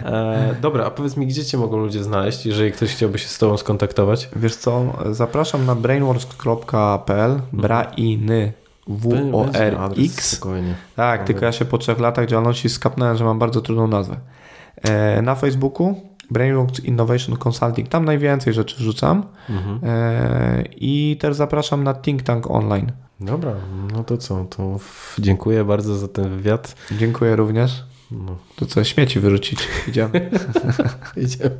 e, 0.06 0.56
dobra, 0.62 0.86
a 0.86 0.92
powiedz 0.92 1.18
mi, 1.18 1.28
gdzie 1.28 1.46
cię 1.46 1.58
mogą 1.58 1.78
ludzie 1.78 2.04
znaleźć, 2.04 2.46
jeżeli 2.46 2.72
ktoś 2.72 2.96
chciałby 2.96 3.20
się 3.20 3.28
z 3.28 3.38
tobą 3.38 3.58
skontaktować? 3.58 4.30
Wiesz 4.36 4.56
co, 4.56 4.94
zapraszam 5.12 5.66
na 5.66 5.76
brainworks.pl, 5.76 7.42
brainy 7.54 8.54
W-O-R-X. 8.88 10.42
Tak, 10.96 11.24
tylko 11.24 11.46
ja 11.46 11.52
się 11.52 11.66
po 11.66 11.78
trzech 11.78 12.00
latach 12.00 12.26
działalności 12.26 12.70
skapnąłem, 12.70 13.18
że 13.18 13.26
mam 13.26 13.40
bardzo 13.40 13.62
trudną 13.62 13.88
nazwę. 13.88 14.18
E, 14.82 15.22
na 15.22 15.36
Facebooku 15.36 15.96
Brainworks 16.31 16.80
Innovation 16.80 17.38
Consulting, 17.48 17.89
tam 17.89 18.06
najwięcej 18.06 18.53
rzeczy 18.53 18.76
wrzucam. 18.77 19.23
Mhm. 19.49 19.80
E, 19.84 20.64
I 20.72 21.18
też 21.22 21.35
zapraszam 21.35 21.84
na 21.84 21.93
Think 21.93 22.23
Tank 22.23 22.52
Online. 22.52 22.91
Dobra, 23.19 23.53
no 23.93 24.03
to 24.03 24.18
co, 24.18 24.45
to 24.45 24.80
dziękuję 25.19 25.64
bardzo 25.64 25.95
za 25.95 26.07
ten 26.07 26.30
wywiad. 26.30 26.76
Dziękuję 26.91 27.35
również. 27.35 27.84
No, 28.11 28.38
To 28.56 28.65
co, 28.65 28.84
śmieci 28.84 29.19
wyrzucić. 29.19 29.68
Idziemy. 29.88 30.30
idziemy. 31.18 31.57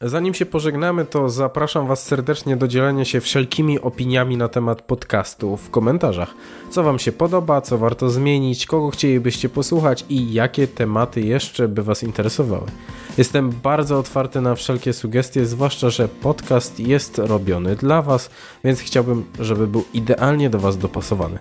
Zanim 0.00 0.34
się 0.34 0.46
pożegnamy, 0.46 1.04
to 1.04 1.30
zapraszam 1.30 1.86
Was 1.86 2.06
serdecznie 2.06 2.56
do 2.56 2.68
dzielenia 2.68 3.04
się 3.04 3.20
wszelkimi 3.20 3.80
opiniami 3.80 4.36
na 4.36 4.48
temat 4.48 4.82
podcastu 4.82 5.56
w 5.56 5.70
komentarzach. 5.70 6.34
Co 6.70 6.82
Wam 6.82 6.98
się 6.98 7.12
podoba, 7.12 7.60
co 7.60 7.78
warto 7.78 8.10
zmienić, 8.10 8.66
kogo 8.66 8.90
chcielibyście 8.90 9.48
posłuchać 9.48 10.04
i 10.08 10.32
jakie 10.32 10.68
tematy 10.68 11.20
jeszcze 11.20 11.68
by 11.68 11.82
Was 11.82 12.02
interesowały. 12.02 12.66
Jestem 13.18 13.50
bardzo 13.50 13.98
otwarty 13.98 14.40
na 14.40 14.54
wszelkie 14.54 14.92
sugestie, 14.92 15.46
zwłaszcza, 15.46 15.90
że 15.90 16.08
podcast 16.08 16.80
jest 16.80 17.18
robiony 17.18 17.76
dla 17.76 18.02
Was, 18.02 18.30
więc 18.64 18.80
chciałbym, 18.80 19.24
żeby 19.40 19.66
był 19.66 19.84
idealnie 19.94 20.50
do 20.50 20.58
Was 20.58 20.78
dopasowany. 20.78 21.38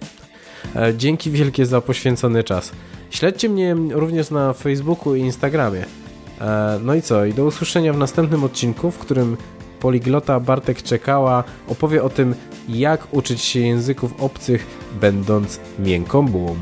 E, 0.76 0.94
Dzięki 0.98 1.32
wielkie 1.32 1.66
za 1.66 1.82
poświęcony 1.82 2.44
czas. 2.44 2.72
Śledźcie 3.10 3.50
mnie 3.50 3.76
również 3.92 4.32
na 4.32 4.54
Facebooku 4.54 5.16
i 5.16 5.20
Instagramie. 5.22 6.05
E, 6.42 6.80
No 6.84 6.96
i 6.96 7.02
co? 7.02 7.26
I 7.26 7.34
do 7.34 7.46
usłyszenia 7.46 7.94
w 7.94 7.98
następnym 7.98 8.44
odcinku, 8.44 8.92
w 8.92 8.98
którym 8.98 9.38
poliglota 9.80 10.40
Bartek 10.40 10.82
Czekała 10.82 11.44
opowie 11.68 12.04
o 12.04 12.10
tym, 12.10 12.36
jak 12.70 13.08
uczyć 13.12 13.42
się 13.42 13.60
języków 13.60 14.24
obcych, 14.24 14.66
będąc 15.02 15.60
miękką 15.80 16.28
bułą. 16.28 16.56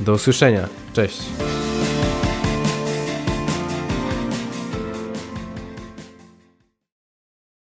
Do 0.00 0.12
usłyszenia. 0.12 0.68
Cześć. 0.92 1.22